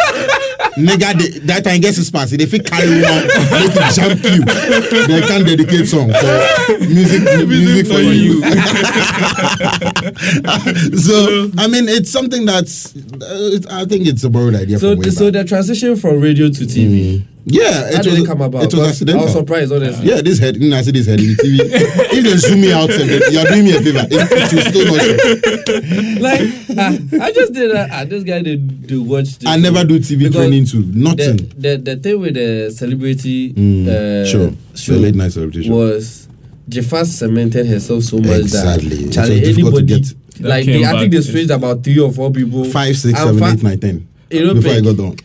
Nigga, 0.78 1.12
they, 1.18 1.38
that 1.40 1.64
time 1.64 1.80
gets 1.80 1.96
his 1.96 2.08
pass. 2.10 2.30
They 2.30 2.46
fit 2.46 2.64
carry 2.64 3.02
one, 3.02 3.26
make 3.50 3.74
it 3.74 3.94
jump 3.94 4.22
you. 4.22 4.44
They 5.06 5.20
can 5.26 5.44
dedicate 5.44 5.88
song 5.88 6.12
for 6.12 6.78
music, 6.86 7.22
music 7.48 7.86
for 7.88 7.98
you. 7.98 8.40
so 10.98 11.50
I 11.58 11.66
mean, 11.66 11.88
it's 11.88 12.10
something 12.10 12.44
that's. 12.46 12.94
Uh, 12.94 13.56
it, 13.58 13.66
I 13.70 13.84
think 13.86 14.06
it's 14.06 14.22
a 14.22 14.30
broad 14.30 14.54
idea. 14.54 14.78
So, 14.78 14.94
from 14.94 15.00
way 15.02 15.10
so 15.10 15.32
back. 15.32 15.42
the 15.42 15.48
transition 15.48 15.96
from 15.96 16.20
radio 16.20 16.48
to 16.48 16.64
TV. 16.64 17.24
Yeah, 17.50 17.72
How 17.72 17.86
it 17.98 18.02
did 18.02 18.10
was 18.12 18.18
it 18.22 18.26
come 18.26 18.40
about? 18.42 18.62
It 18.62 18.66
was 18.66 18.74
'Cause 18.74 18.88
accidental. 18.88 19.20
I 19.22 19.24
was 19.24 19.32
surprised, 19.34 19.72
honestly. 19.72 20.08
Yeah, 20.08 20.20
this 20.20 20.38
head, 20.38 20.56
you 20.56 20.70
know, 20.70 20.76
I 20.76 20.82
see 20.82 20.90
this 20.92 21.06
head 21.06 21.20
in 21.20 21.26
the 21.28 21.34
TV. 21.36 21.58
if 21.62 22.24
they 22.24 22.36
zoom 22.36 22.60
me 22.60 22.72
out, 22.72 22.88
you're 22.90 23.44
doing 23.44 23.64
me 23.64 23.76
a 23.76 23.80
favor. 23.82 24.06
It, 24.10 24.28
it 24.30 24.52
will 24.52 24.62
still 24.70 24.86
not. 24.86 26.20
Like, 26.20 26.40
ah, 26.78 27.24
I 27.24 27.32
just 27.32 27.52
did 27.52 27.70
that. 27.72 27.88
Ah, 27.92 28.04
this 28.04 28.24
guy 28.24 28.42
did 28.42 28.86
do 28.86 29.02
watch. 29.02 29.38
This 29.38 29.48
I 29.48 29.56
never 29.56 29.84
do 29.84 29.98
TV 29.98 30.18
Because 30.24 30.34
training 30.34 30.66
too. 30.66 30.84
Nothing. 30.94 31.36
The, 31.56 31.76
the 31.76 31.94
the 31.94 31.96
thing 31.96 32.20
with 32.20 32.34
the 32.34 32.70
celebrity 32.74 33.52
Mm, 33.52 33.86
uh, 33.88 34.24
sure. 34.26 34.52
show 34.74 34.92
The 34.94 34.98
late 35.00 35.14
night 35.14 35.32
celebrity 35.32 35.64
show. 35.66 35.74
was 35.74 36.28
Jafar 36.68 37.04
cemented 37.04 37.66
herself 37.66 38.02
so 38.04 38.18
much 38.18 38.40
Exactly. 38.40 38.88
that 38.88 39.06
It 39.08 39.12
Charlie, 39.12 39.40
was 39.40 39.48
to 39.56 39.62
anybody 39.62 39.86
get- 39.86 40.14
like 40.40 40.66
they, 40.66 40.84
I 40.84 40.90
think 41.00 41.02
back. 41.02 41.10
they 41.10 41.20
switched 41.22 41.50
about 41.50 41.82
three 41.82 41.98
or 41.98 42.12
four 42.12 42.30
people. 42.30 42.64
Five, 42.64 42.96
six, 42.96 43.18
And 43.18 43.28
seven, 43.36 43.38
fa- 43.38 43.52
eight, 43.56 43.62
nine, 43.62 43.78
ten. 43.80 44.06
You 44.30 44.46
know, 44.46 44.54
Before 44.54 44.70
I 44.72 44.74
pick- 44.76 44.84
got 44.84 44.96
done. 44.96 45.16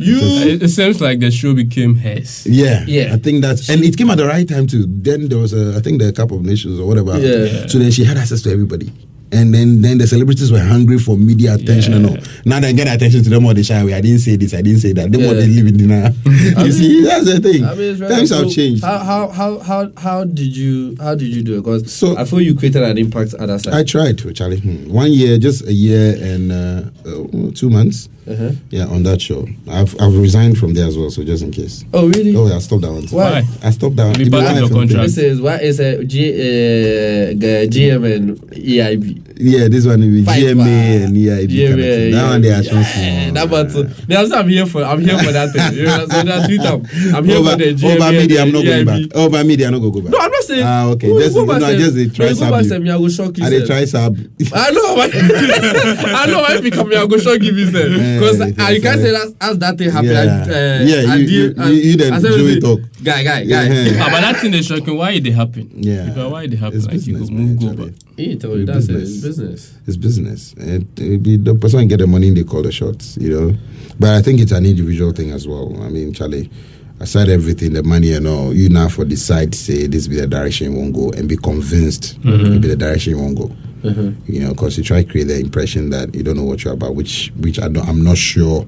You 0.00 0.16
It, 0.20 0.62
it 0.62 0.68
seems 0.68 1.00
like 1.00 1.18
the 1.18 1.30
show 1.32 1.54
became 1.54 1.96
hers. 1.96 2.46
Yeah, 2.46 2.84
Yeah. 2.86 3.14
I 3.14 3.18
think 3.18 3.42
that's 3.42 3.68
and 3.68 3.82
it 3.82 3.96
came 3.96 4.08
at 4.10 4.16
the 4.18 4.26
right 4.26 4.48
time 4.48 4.68
too. 4.68 4.84
Then 4.86 5.28
there 5.28 5.38
was 5.38 5.52
a, 5.52 5.76
I 5.76 5.80
think 5.80 6.00
the 6.00 6.12
Cup 6.12 6.30
of 6.30 6.44
Nations 6.44 6.78
or 6.78 6.86
whatever. 6.86 7.18
Yeah. 7.18 7.66
So 7.66 7.78
then 7.78 7.90
she 7.90 8.04
had 8.04 8.16
access 8.16 8.40
to 8.42 8.52
everybody, 8.52 8.92
and 9.32 9.52
then 9.54 9.82
then 9.82 9.98
the 9.98 10.06
celebrities 10.06 10.50
were 10.50 10.58
hungry 10.60 10.98
for 10.98 11.16
media 11.16 11.54
attention 11.54 11.92
and 11.94 12.06
all. 12.06 12.16
Now 12.44 12.60
they 12.60 12.72
get 12.72 12.88
attention 12.88 13.22
to 13.24 13.30
them 13.30 13.42
more 13.42 13.54
they 13.54 13.62
shy 13.62 13.78
away. 13.80 13.94
I 13.94 14.00
didn't 14.00 14.20
say 14.20 14.36
this. 14.36 14.54
I 14.54 14.62
didn't 14.62 14.80
say 14.80 14.92
that. 14.94 15.12
The 15.12 15.18
more 15.18 15.34
Yeah. 15.34 15.40
they 15.40 15.46
live 15.48 15.66
in 15.66 15.76
denial. 15.76 16.14
you 16.64 16.72
see, 16.72 17.02
that's 17.04 17.26
the 17.26 17.40
thing. 17.40 17.64
I 17.64 17.74
mean, 17.74 17.90
it's 17.90 17.98
very 17.98 18.14
Times 18.14 18.28
so 18.30 18.44
have 18.44 18.50
changed. 18.52 18.82
How, 18.84 18.98
how 18.98 19.28
how 19.28 19.58
how 19.58 19.90
how 19.96 20.24
did 20.24 20.56
you 20.56 20.96
how 21.00 21.14
did 21.14 21.28
you 21.28 21.42
do 21.42 21.54
it? 21.58 21.62
Because 21.62 21.92
So- 21.92 22.16
I 22.16 22.24
feel 22.24 22.40
you 22.40 22.54
created 22.54 22.82
an 22.82 22.96
impact 22.98 23.34
at 23.34 23.46
that 23.48 23.60
side. 23.60 23.74
I 23.74 23.84
tried 23.84 24.18
to 24.18 24.32
Charlie. 24.32 24.60
Hmm. 24.60 24.90
One 24.90 25.12
year, 25.12 25.38
just 25.38 25.66
a 25.66 25.72
year 25.72 26.16
and 26.20 26.50
uh, 26.52 26.82
uh, 27.08 27.50
two 27.54 27.70
months. 27.70 28.08
Uh-huh. 28.28 28.50
Yeah, 28.68 28.84
on 28.88 29.04
that 29.04 29.22
show. 29.22 29.48
I've 29.70 29.94
I've 29.98 30.14
resigned 30.14 30.58
from 30.58 30.74
there 30.74 30.86
as 30.86 30.98
well. 30.98 31.08
So 31.10 31.24
just 31.24 31.42
in 31.42 31.50
case. 31.50 31.84
Oh 31.94 32.08
really? 32.08 32.36
Oh, 32.36 32.46
yeah, 32.46 32.56
I 32.56 32.58
stopped 32.58 32.82
that 32.82 32.92
one. 32.92 33.06
too. 33.06 33.16
Why? 33.16 33.42
I 33.62 33.70
stopped 33.70 33.96
that. 33.96 34.04
one. 34.04 34.16
Be 34.18 34.24
It 34.24 34.30
part 34.30 34.44
of 34.52 34.58
your 34.58 34.68
contract. 34.68 35.02
This 35.06 35.16
is 35.18 35.40
what 35.40 35.62
is 35.62 35.80
a 35.80 36.04
G, 36.04 36.28
uh, 36.28 37.32
G- 37.32 37.68
GM 37.88 38.14
and 38.14 38.38
EIB. 38.52 39.17
Yeah, 39.40 39.68
this 39.68 39.86
one 39.86 40.00
will 40.00 40.10
be 40.10 40.24
Fight 40.24 40.42
GMA 40.42 40.56
back. 40.58 41.06
and 41.06 41.16
EIB. 41.16 41.48
GMA, 41.48 41.68
kind 41.68 41.78
of 41.78 41.86
thing. 41.86 42.10
That 42.12 42.26
one 42.28 42.40
they 42.42 42.48
are 42.52 42.62
yeah, 42.62 42.70
transferring. 42.70 43.34
that 43.38 43.48
one 43.50 43.70
too. 43.70 43.82
That's 44.08 44.30
what 44.30 44.38
I'm 44.38 44.48
here 44.48 44.66
for. 44.66 44.82
I'm 44.82 45.00
here 45.00 45.18
for 45.18 45.30
that 45.32 45.52
thing. 45.52 45.78
You 45.78 45.84
know, 45.84 46.06
so 46.08 46.22
that 46.24 46.46
tweet 46.46 46.60
up. 46.60 46.80
I'm 47.14 47.24
here 47.24 47.36
over, 47.38 47.50
for 47.50 47.56
the 47.56 47.74
GMA. 47.74 47.94
over 47.96 48.12
media, 48.12 48.42
I'm 48.42 48.52
not 48.52 48.64
going 48.64 48.86
EIB. 48.86 49.08
back. 49.12 49.16
Over 49.16 49.44
media, 49.44 49.66
I'm 49.68 49.72
not 49.74 49.78
going 49.78 50.04
back. 50.04 50.12
No, 50.12 50.18
I'm 50.18 50.30
not 50.30 50.42
saying. 50.42 50.64
Ah, 50.66 50.86
okay. 50.90 51.08
Go- 51.08 51.20
Just, 51.20 51.34
go 51.34 51.44
no, 51.44 51.58
just 51.78 51.94
they 51.94 52.08
try 52.08 52.32
sub 52.32 52.52
I 52.52 52.62
go 52.98 53.08
shock 53.08 53.38
you. 53.38 53.48
They 53.50 53.64
try 53.64 53.84
sub. 53.84 54.16
I 54.54 54.70
know. 54.72 54.96
I 54.98 56.26
know 56.26 56.40
why 56.40 56.56
if 56.58 56.64
you 56.64 56.70
come 56.72 56.90
here, 56.90 57.00
I 57.00 57.06
go 57.06 57.18
shock 57.18 57.40
you, 57.42 57.52
because 57.54 58.38
Yeah, 58.58 58.64
uh, 58.66 58.70
you 58.70 58.82
can't 58.82 59.00
say 59.00 59.10
that 59.12 59.34
as 59.40 59.58
that 59.58 59.78
thing 59.78 59.90
happened. 59.90 60.10
Yeah. 60.10 60.42
uh, 60.42 60.84
Yeah, 60.84 61.14
you- 61.14 61.26
you- 61.28 61.54
I- 61.58 61.68
you- 61.68 61.74
you 61.90 61.96
then 61.96 62.12
I 62.14 62.20
said, 62.20 62.32
Joey 62.32 62.54
say, 62.54 62.60
talk. 62.60 62.80
Guy, 63.04 63.22
guy, 63.22 63.40
Yeah. 63.42 63.68
guy. 63.68 63.98
Ah, 64.02 64.08
but 64.10 64.20
that 64.20 64.36
thing 64.40 64.54
is 64.54 64.66
shocking. 64.66 64.96
Why 64.96 65.12
did 65.14 65.28
it 65.28 65.32
happen? 65.34 65.70
Yeah. 65.76 66.26
Why 66.28 66.42
did 66.46 66.54
it 66.54 66.56
happen? 66.58 66.82
Like 66.82 67.06
you 67.06 67.18
move, 67.30 67.60
go 67.60 67.84
back. 67.86 67.94
He 68.18 68.36
told 68.36 68.58
you 68.58 68.66
that's 68.66 68.88
it. 68.88 68.96
It's 68.96 69.20
business. 69.20 69.78
It's 69.86 69.96
business. 69.96 70.52
It, 70.58 70.82
it 70.98 71.44
the 71.44 71.54
person 71.54 71.86
get 71.86 72.00
the 72.00 72.08
money, 72.08 72.30
they 72.30 72.42
call 72.42 72.62
the 72.62 72.72
shots, 72.72 73.16
you 73.16 73.30
know. 73.30 73.56
But 74.00 74.10
I 74.10 74.22
think 74.22 74.40
it's 74.40 74.50
an 74.50 74.66
individual 74.66 75.12
thing 75.12 75.30
as 75.30 75.46
well. 75.46 75.80
I 75.82 75.88
mean, 75.88 76.12
Charlie, 76.12 76.50
aside 76.98 77.28
everything, 77.28 77.74
the 77.74 77.84
money 77.84 78.12
and 78.12 78.26
all, 78.26 78.52
you 78.52 78.68
now 78.70 78.88
for 78.88 79.04
decide 79.04 79.54
say 79.54 79.86
this 79.86 80.08
be 80.08 80.16
the 80.16 80.26
direction 80.26 80.72
you 80.72 80.78
won't 80.78 80.94
go 80.94 81.10
and 81.10 81.28
be 81.28 81.36
convinced 81.36 82.20
mm-hmm. 82.22 82.54
it 82.54 82.60
be 82.60 82.66
the 82.66 82.76
direction 82.76 83.16
you 83.16 83.22
won't 83.22 83.38
go. 83.38 83.46
Mm-hmm. 83.82 84.32
You 84.32 84.40
know, 84.40 84.50
because 84.50 84.76
you 84.76 84.82
try 84.82 85.04
to 85.04 85.08
create 85.08 85.28
the 85.28 85.38
impression 85.38 85.90
that 85.90 86.12
you 86.12 86.24
don't 86.24 86.36
know 86.36 86.42
what 86.42 86.64
you're 86.64 86.74
about, 86.74 86.96
which 86.96 87.32
which 87.36 87.60
I 87.60 87.68
don't, 87.68 87.88
I'm 87.88 88.02
not 88.02 88.18
sure 88.18 88.66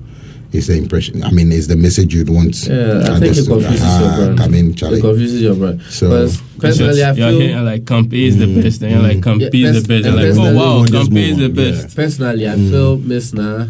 It's 0.52 0.66
the 0.66 0.77
impression. 0.77 1.22
I 1.22 1.31
mean, 1.31 1.52
it's 1.52 1.68
the 1.68 1.77
message 1.77 2.12
you'd 2.14 2.28
want. 2.28 2.66
Yeah, 2.66 2.98
I 3.02 3.05
think 3.05 3.16
others 3.32 3.39
it 3.39 3.48
confuses 3.48 3.81
Ah, 3.85 4.01
your 4.16 4.16
brand. 4.27 4.39
Come 4.39 4.55
in, 4.55 4.70
It 4.70 4.77
Charlie. 4.77 5.01
confuses 5.01 5.43
your 5.43 5.55
brand. 5.55 5.81
So- 5.89 6.09
Because 6.10 6.43
personally, 6.59 7.02
I 7.05 7.12
you're 7.12 7.31
feel 7.31 7.40
hearing 7.40 7.64
like 7.64 7.85
Campe 7.85 8.12
is 8.14 8.36
the 8.39 8.60
best, 8.60 8.82
and 8.82 8.90
you're 8.93 9.02
like 9.02 9.18
Campe 9.20 9.51
Yeah, 9.55 9.68
is 9.70 9.82
the 9.82 9.89
best. 9.89 10.05
You're 10.06 10.14
like, 10.16 10.35
oh 10.36 10.55
wow, 10.56 10.82
everyone 10.82 10.86
just 10.89 11.10
Campe 11.10 11.31
is 11.31 11.36
the 11.39 11.44
on, 11.47 11.52
best. 11.52 11.97
personally, 11.97 12.48
I 12.48 12.55
Mm. 12.56 12.70
feel 12.70 12.98
Miss 12.98 13.32
Na 13.32 13.66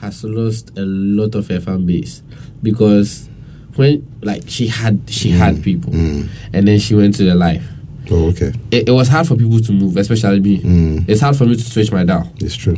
has 0.00 0.24
lost 0.24 0.70
a 0.76 0.82
lot 0.84 1.34
of 1.34 1.46
her 1.48 1.60
fan 1.60 1.86
base 1.86 2.22
because 2.62 3.28
when 3.76 4.04
like 4.22 4.42
she 4.48 4.66
had 4.66 5.00
she 5.08 5.30
Mm. 5.30 5.36
had 5.36 5.62
people, 5.62 5.92
and 5.94 6.66
then 6.66 6.78
she 6.80 6.94
went 6.94 7.14
to 7.16 7.24
the 7.24 7.34
life. 7.36 7.62
Oh, 8.10 8.26
okay. 8.30 8.52
It, 8.72 8.88
it 8.88 8.92
was 8.92 9.06
hard 9.06 9.28
for 9.28 9.36
people 9.36 9.60
to 9.60 9.72
move, 9.72 9.96
especially 9.96 10.40
me. 10.40 10.58
Mm. 10.58 11.04
It's 11.08 11.20
hard 11.20 11.36
for 11.36 11.46
me 11.46 11.54
to 11.54 11.62
switch 11.62 11.92
my 11.92 12.02
dial. 12.04 12.32
It's 12.40 12.56
true. 12.56 12.76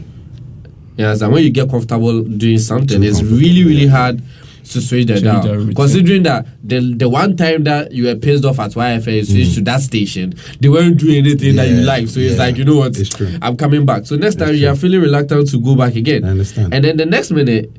You 1.03 1.07
understand? 1.09 1.33
When 1.33 1.43
you 1.45 1.51
get 1.51 1.69
comfortable 1.69 2.23
doing 2.23 2.59
something, 2.59 3.03
it's 3.03 3.23
really, 3.23 3.65
really 3.65 3.85
yeah. 3.85 3.91
hard 3.91 4.23
to 4.65 4.81
switch 4.81 5.07
the 5.07 5.15
Change 5.15 5.25
dial. 5.25 5.43
the 5.43 5.59
routine. 5.59 5.75
Considering 5.75 6.23
that 6.23 6.47
the 6.65 6.95
the 6.97 7.09
one 7.09 7.37
time 7.37 7.65
that 7.65 7.93
you 7.93 8.07
were 8.07 8.15
pissed 8.15 8.45
off 8.45 8.59
at 8.61 8.71
YFA, 8.73 9.17
you 9.17 9.25
switched 9.25 9.55
to 9.57 9.61
that 9.63 9.81
station, 9.83 10.35
they 10.61 10.69
weren't 10.69 10.99
doing 10.99 11.17
anything 11.27 11.57
that 11.57 11.69
you 11.69 11.77
Mm. 11.83 11.85
Like. 11.87 12.09
So 12.09 12.21
it's 12.21 12.39
like, 12.39 12.57
you 12.57 12.65
know 12.65 12.77
what? 12.77 12.97
It's 12.97 13.09
true. 13.11 13.29
I'm 13.43 13.57
coming 13.57 13.85
back. 13.85 14.07
So 14.07 14.17
next 14.17 14.37
time 14.37 14.55
you 14.55 14.69
are 14.69 14.77
feeling 14.77 15.01
reluctant 15.01 15.51
to 15.51 15.59
go 15.61 15.75
back 15.77 15.97
again. 15.97 16.25
I 16.25 16.29
understand. 16.31 16.73
And 16.73 16.85
then 16.85 16.97
the 16.97 17.07
next 17.07 17.33
minute, 17.33 17.71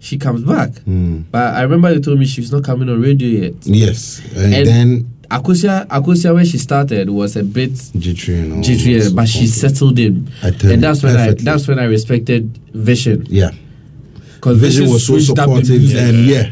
she 0.00 0.16
comes 0.18 0.42
back. 0.42 0.70
Mm. 0.88 1.24
But 1.30 1.54
I 1.54 1.62
remember 1.62 1.92
they 1.94 2.00
told 2.00 2.18
me 2.18 2.24
she's 2.26 2.50
not 2.50 2.64
coming 2.64 2.88
on 2.88 3.00
radio 3.00 3.28
yet. 3.28 3.54
Yes. 3.62 4.20
And, 4.34 4.54
And- 4.54 4.66
then 4.66 5.11
Akosia, 5.32 5.86
Akosia, 5.88 6.34
where 6.34 6.44
she 6.44 6.58
started, 6.58 7.08
was 7.08 7.36
a 7.36 7.42
bit 7.42 7.72
G3 7.72 8.42
and 8.42 8.52
all. 8.52 8.62
jittery, 8.62 9.10
but 9.14 9.26
she 9.26 9.46
settled 9.46 9.98
in. 9.98 10.30
And 10.42 10.82
that's 10.82 11.02
when 11.02 11.14
perfectly. 11.16 11.48
I 11.48 11.52
that's 11.52 11.66
when 11.66 11.78
I 11.78 11.84
respected 11.84 12.58
Vision. 12.74 13.24
Yeah. 13.28 13.50
Because 14.34 14.58
Vision 14.58 14.90
was 14.90 15.06
so 15.06 15.18
supportive 15.18 15.96
and 15.96 16.26
yeah. 16.26 16.50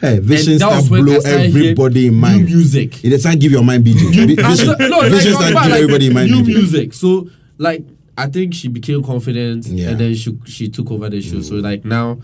Hey, 0.00 0.18
Vision 0.20 0.58
start 0.58 0.88
blow 0.88 1.18
everybody 1.24 2.06
in 2.08 2.14
mind. 2.14 2.44
new 2.44 2.56
music. 2.56 3.04
It 3.04 3.10
does 3.10 3.24
not 3.24 3.38
give 3.38 3.52
your 3.52 3.62
mind 3.62 3.84
BJ. 3.84 4.36
Vision, 4.36 4.90
no, 4.90 5.00
Vision 5.08 5.34
start 5.34 5.52
like, 5.54 5.72
everybody 5.72 6.06
in 6.06 6.14
mind 6.14 6.30
new 6.30 6.44
music. 6.44 6.94
So 6.94 7.28
like 7.58 7.84
I 8.16 8.26
think 8.26 8.54
she 8.54 8.68
became 8.68 9.02
confident 9.02 9.66
Yeah. 9.66 9.90
and 9.90 10.00
then 10.00 10.14
she 10.14 10.38
she 10.46 10.68
took 10.68 10.90
over 10.90 11.10
the 11.10 11.20
show. 11.20 11.42
So 11.42 11.54
mm. 11.54 11.62
like 11.62 11.84
now 11.84 12.18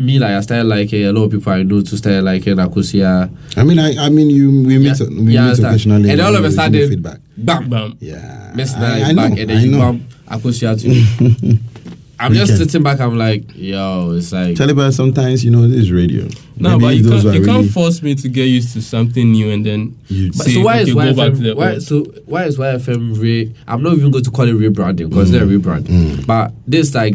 me 0.00 0.18
like 0.18 0.30
I 0.32 0.40
started 0.40 0.64
liking 0.64 1.02
eh, 1.04 1.08
a 1.08 1.12
lot 1.12 1.24
of 1.24 1.30
people 1.32 1.52
I 1.52 1.62
know 1.62 1.80
to 1.82 1.96
start 1.96 2.24
liking 2.24 2.58
eh, 2.58 2.64
Akosia. 2.66 3.30
I 3.56 3.62
mean, 3.64 3.78
I, 3.78 4.06
I 4.06 4.08
mean, 4.08 4.30
you 4.30 4.50
we 4.50 4.78
meet 4.78 4.98
Yeah, 4.98 5.06
we 5.08 5.14
yeah, 5.14 5.20
meet 5.22 5.38
understand. 5.38 5.66
occasionally, 5.74 6.10
And 6.10 6.20
all 6.20 6.34
of 6.34 6.44
a 6.44 6.48
you 6.48 6.52
sudden, 6.54 6.88
feedback. 6.88 7.20
bam, 7.36 7.68
Bam. 7.68 7.96
Yeah, 8.00 8.52
Miss 8.54 8.74
I- 8.74 8.80
Na 8.80 8.94
is 8.96 9.02
I 9.02 9.12
back, 9.14 9.30
know, 9.32 9.36
and 9.40 9.50
then 9.50 9.56
I 9.56 9.60
you 9.62 9.70
know. 9.72 9.78
bump 9.78 10.02
Akosia 10.28 10.80
too. 10.80 11.58
I'm 12.22 12.34
just 12.34 12.52
Weekend. 12.52 12.70
sitting 12.70 12.82
back. 12.82 13.00
I'm 13.00 13.16
like, 13.16 13.44
yo, 13.54 14.12
it's 14.12 14.30
like 14.30 14.54
Charlie, 14.54 14.74
but 14.74 14.90
sometimes 14.92 15.42
you 15.42 15.50
know 15.50 15.66
this 15.66 15.84
is 15.84 15.92
radio. 15.92 16.28
No, 16.58 16.78
Maybe 16.78 16.84
but 16.84 16.96
you 16.96 17.10
can't, 17.10 17.24
you 17.24 17.30
really- 17.30 17.44
can't 17.46 17.70
force 17.70 18.02
me 18.02 18.14
to 18.14 18.28
get 18.28 18.44
used 18.44 18.74
to 18.74 18.82
something 18.82 19.32
new 19.32 19.50
and 19.50 19.64
then 19.64 19.96
You- 20.08 20.28
But 20.32 20.44
say, 20.46 20.52
so 20.54 20.60
why 20.60 20.78
is 20.80 20.92
go 20.92 21.00
back 21.00 21.14
to 21.14 21.22
YFM? 21.32 21.42
the 21.42 21.54
Why, 21.54 21.72
old. 21.72 21.82
so 21.82 22.04
why 22.26 22.44
is 22.44 22.58
YFM 22.58 23.18
re? 23.18 23.54
I'm 23.66 23.82
not 23.82 23.94
even 23.96 24.10
going 24.10 24.24
to 24.24 24.30
call 24.30 24.46
it 24.46 24.52
rebranding 24.54 25.08
because 25.08 25.30
Mm. 25.30 25.32
they're 25.32 25.46
rebrand. 25.46 25.84
Mm. 25.84 26.26
But 26.26 26.52
this 26.66 26.94
like 26.94 27.14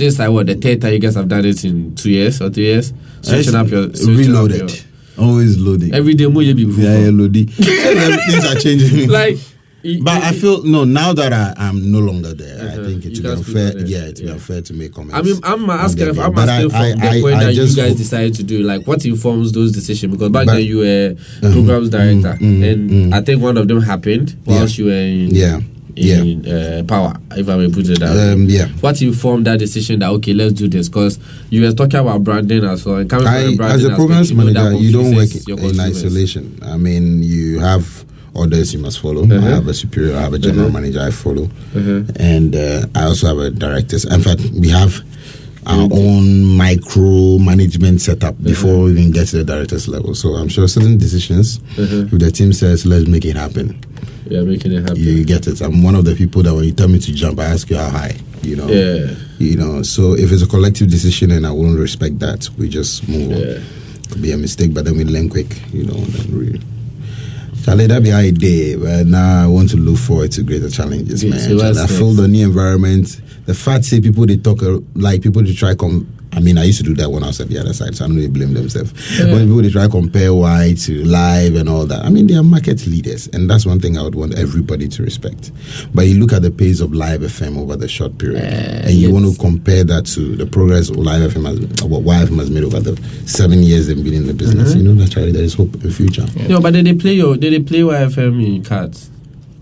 this 0.00 0.18
like 0.18 0.30
what 0.30 0.46
the 0.46 0.54
third 0.56 0.80
time 0.80 0.92
you 0.92 0.98
guys 0.98 1.14
have 1.14 1.28
done 1.28 1.44
it 1.44 1.64
in 1.64 1.94
two 1.94 2.10
years 2.10 2.40
or 2.42 2.50
three 2.50 2.64
years, 2.64 2.92
switching 3.22 3.54
up 3.54 3.68
your 3.68 3.94
switching 3.94 4.34
up 4.34 4.48
your- 4.50 4.68
always 5.18 5.58
loading. 5.58 5.94
every 5.94 6.14
day 6.14 6.26
more 6.26 6.42
you 6.42 6.54
be 6.54 6.62
yeah, 6.64 6.98
yeah, 6.98 7.10
loading. 7.12 7.46
Things 7.48 8.44
are 8.44 8.54
changing. 8.58 9.08
like. 9.08 9.34
it- 9.36 9.46
But 9.82 10.22
I 10.22 10.32
feel 10.32 10.62
no. 10.62 10.84
Now 10.84 11.14
that 11.14 11.32
I 11.32 11.54
am 11.56 11.90
no 11.90 12.00
longer 12.00 12.34
there, 12.34 12.56
Uh-huh. 12.68 12.82
I 12.82 12.84
think 12.84 13.04
it's 13.06 13.18
unfair. 13.24 13.70
could 13.72 13.78
do 13.78 13.84
that, 13.84 13.88
Yeah, 13.88 14.08
it's 14.10 14.20
yeah. 14.20 14.32
unfair 14.32 14.60
to 14.60 14.74
make 14.74 14.92
comments. 14.92 15.14
I 15.16 15.22
mean, 15.22 15.40
I'm 15.42 15.70
asking. 15.70 16.08
If. 16.08 16.18
I'm 16.18 16.34
But 16.34 16.50
asking 16.50 16.68
from 16.70 16.80
I- 16.82 16.92
the 16.96 17.08
I- 17.16 17.20
point 17.22 17.34
I 17.36 17.44
that 17.46 17.54
you 17.54 17.74
guys 17.74 17.94
decided 17.96 18.34
to 18.34 18.42
do. 18.42 18.62
Like, 18.62 18.86
what 18.86 19.06
informs 19.06 19.52
those 19.52 19.72
decisions? 19.72 20.12
Because 20.12 20.28
back 20.32 20.44
But- 20.46 20.56
then 20.56 20.64
you 20.66 20.78
were 20.84 21.14
Uh-huh. 21.16 21.52
programs 21.54 21.88
director, 21.88 22.36
mm, 22.38 22.62
and 22.70 22.90
mm. 22.90 23.12
I 23.14 23.22
think 23.22 23.40
one 23.42 23.56
of 23.56 23.68
them 23.68 23.80
happened 23.80 24.36
whilst 24.44 24.76
you 24.76 24.84
were 24.84 24.92
in 24.92 25.34
Yeah, 25.34 25.60
in 25.96 26.46
uh, 26.46 26.82
power. 26.86 27.14
If 27.32 27.48
I 27.48 27.56
may 27.56 27.70
put 27.70 27.88
it 27.88 27.98
that 28.00 28.10
way. 28.14 28.32
Um, 28.32 28.46
yeah. 28.48 28.66
What 28.80 29.00
informed 29.02 29.46
that 29.46 29.58
decision 29.58 30.00
that 30.00 30.10
okay, 30.10 30.32
let's 30.32 30.52
do 30.54 30.68
this? 30.68 30.88
Because 30.88 31.18
you 31.50 31.62
were 31.62 31.72
talking 31.72 32.00
about 32.00 32.24
branding 32.24 32.64
as 32.64 32.84
well. 32.86 32.96
And 32.96 33.08
coming 33.10 33.26
from 33.56 33.64
I, 33.64 33.70
as 33.74 33.84
a 33.84 33.94
programs 33.94 34.30
aspect, 34.30 34.48
you 34.48 34.52
know 34.54 34.62
manager, 34.64 34.82
you 34.82 34.92
don't 34.92 35.14
work 35.16 35.74
in 35.74 35.80
isolation. 35.80 36.58
I 36.62 36.76
mean, 36.76 37.22
you 37.22 37.60
have 37.60 38.04
orders 38.34 38.72
you 38.72 38.78
must 38.78 39.00
follow. 39.00 39.24
Uh-huh. 39.24 39.34
I 39.46 39.50
have 39.50 39.66
a 39.68 39.74
superior, 39.74 40.16
I 40.16 40.20
have 40.20 40.32
a 40.32 40.38
general 40.38 40.66
Uh-huh. 40.68 40.80
manager 40.80 41.00
I 41.00 41.10
follow, 41.10 41.44
Uh-huh. 41.74 42.02
and 42.16 42.54
uh, 42.54 42.86
I 42.94 43.04
also 43.04 43.26
have 43.26 43.38
a 43.38 43.50
directors. 43.50 44.04
In 44.04 44.20
fact, 44.22 44.40
we 44.54 44.68
have 44.68 45.02
our 45.66 45.88
Mm-hmm. 45.88 45.92
own 45.92 46.44
micro 46.56 47.38
management 47.38 48.00
setup 48.00 48.42
before 48.42 48.84
we 48.84 48.92
even 48.92 49.10
get 49.12 49.28
to 49.28 49.36
the 49.38 49.44
directors 49.44 49.88
level. 49.88 50.14
So 50.14 50.30
I'm 50.30 50.48
sure 50.48 50.66
certain 50.68 50.96
decisions, 50.98 51.58
Uh-huh. 51.78 52.06
if 52.06 52.18
the 52.18 52.30
team 52.30 52.52
says 52.52 52.86
let's 52.86 53.06
make 53.08 53.24
it 53.24 53.36
happen, 53.36 53.78
Yeah, 54.28 54.42
making 54.42 54.72
it 54.72 54.82
happen. 54.82 54.96
you 54.96 55.24
get 55.24 55.46
it. 55.46 55.60
I'm 55.60 55.82
one 55.82 55.94
of 55.94 56.04
the 56.04 56.14
people 56.14 56.42
that 56.44 56.54
when 56.54 56.64
you 56.64 56.72
tell 56.72 56.88
me 56.88 56.98
to 56.98 57.12
jump, 57.12 57.38
I 57.40 57.44
ask 57.46 57.68
you 57.70 57.76
how 57.76 57.90
high. 57.90 58.16
You 58.42 58.56
know. 58.56 58.68
Yeah. 58.68 59.14
You 59.38 59.56
know. 59.56 59.82
So 59.82 60.14
if 60.14 60.32
it's 60.32 60.42
a 60.42 60.46
collective 60.46 60.88
decision 60.88 61.30
and 61.30 61.46
I 61.46 61.50
won't 61.50 61.78
respect 61.78 62.18
that, 62.20 62.48
we 62.56 62.68
just 62.70 63.06
move 63.08 63.30
Yeah. 63.32 63.56
on. 63.56 63.62
Could 64.10 64.22
be 64.22 64.32
a 64.32 64.36
mistake, 64.38 64.72
but 64.72 64.86
then 64.86 64.96
we 64.96 65.04
learn 65.04 65.28
quick. 65.28 65.60
You 65.74 65.84
know. 65.84 65.94
Then 65.94 66.38
we. 66.38 66.60
Charlie, 67.64 67.86
that 67.86 68.02
be 68.02 68.12
our 68.12 68.30
day. 68.30 68.74
But 68.76 69.06
now 69.06 69.44
I 69.44 69.46
want 69.46 69.70
to 69.70 69.76
look 69.76 69.98
forward 69.98 70.32
to 70.32 70.42
greater 70.42 70.70
challenges, 70.70 71.22
Yeah, 71.22 71.30
man. 71.30 71.58
so 71.74 71.82
I 71.82 71.86
feel 71.86 72.12
the 72.12 72.26
new 72.28 72.46
environment. 72.46 73.20
The 73.46 73.54
fact 73.54 73.84
say 73.84 74.00
people 74.00 74.26
they 74.26 74.36
talk 74.36 74.62
uh, 74.62 74.78
like 74.94 75.22
people 75.22 75.42
they 75.42 75.52
try 75.54 75.74
come. 75.74 76.06
I 76.40 76.42
mean, 76.42 76.56
I 76.56 76.64
used 76.64 76.78
to 76.78 76.84
do 76.84 76.94
that 76.94 77.10
when 77.10 77.22
I 77.22 77.26
was 77.26 77.40
at 77.40 77.48
the 77.48 77.58
other 77.58 77.74
side, 77.74 77.94
so 77.94 78.04
I 78.04 78.08
don't 78.08 78.16
really 78.16 78.30
blame 78.30 78.54
themselves. 78.54 78.92
When 79.20 79.46
people 79.46 79.60
they 79.60 79.68
try 79.68 79.88
compare 79.88 80.32
why 80.32 80.74
to 80.84 81.04
live 81.04 81.54
and 81.54 81.68
all 81.68 81.84
that, 81.84 82.02
I 82.02 82.08
mean, 82.08 82.28
they 82.28 82.34
are 82.34 82.42
market 82.42 82.86
leaders, 82.86 83.28
and 83.28 83.48
that's 83.50 83.66
one 83.66 83.78
thing 83.78 83.98
I 83.98 84.02
would 84.02 84.14
want 84.14 84.38
everybody 84.38 84.88
to 84.88 85.02
respect. 85.02 85.52
But 85.94 86.06
you 86.06 86.18
look 86.18 86.32
at 86.32 86.40
the 86.40 86.50
pace 86.50 86.80
of 86.80 86.94
live 86.94 87.20
FM 87.20 87.58
over 87.58 87.76
the 87.76 87.88
short 87.88 88.16
period, 88.16 88.42
and 88.42 88.94
you 88.94 89.12
want 89.12 89.30
to 89.30 89.38
compare 89.38 89.84
that 89.84 90.06
to 90.14 90.34
the 90.34 90.46
progress 90.46 90.88
of 90.88 90.96
live 90.96 91.30
FM 91.30 91.46
has, 91.46 91.84
what 91.84 92.04
YFM 92.04 92.38
has 92.38 92.50
made 92.50 92.64
over 92.64 92.80
the 92.80 92.96
seven 93.26 93.62
years 93.62 93.86
they've 93.88 94.02
been 94.02 94.14
in 94.14 94.26
the 94.26 94.32
business. 94.32 94.70
Mm-hmm. 94.70 94.78
You 94.78 94.94
know, 94.94 94.94
naturally 94.94 95.32
there 95.32 95.44
is 95.44 95.52
hope 95.52 95.74
in 95.74 95.80
the 95.80 95.90
future. 95.90 96.24
No, 96.48 96.58
but 96.60 96.72
did 96.72 96.86
they 96.86 96.94
play 96.94 97.12
your? 97.12 97.36
Did 97.36 97.52
they 97.52 97.60
play 97.60 97.80
YFM 97.80 98.42
in 98.46 98.64
cards? 98.64 99.10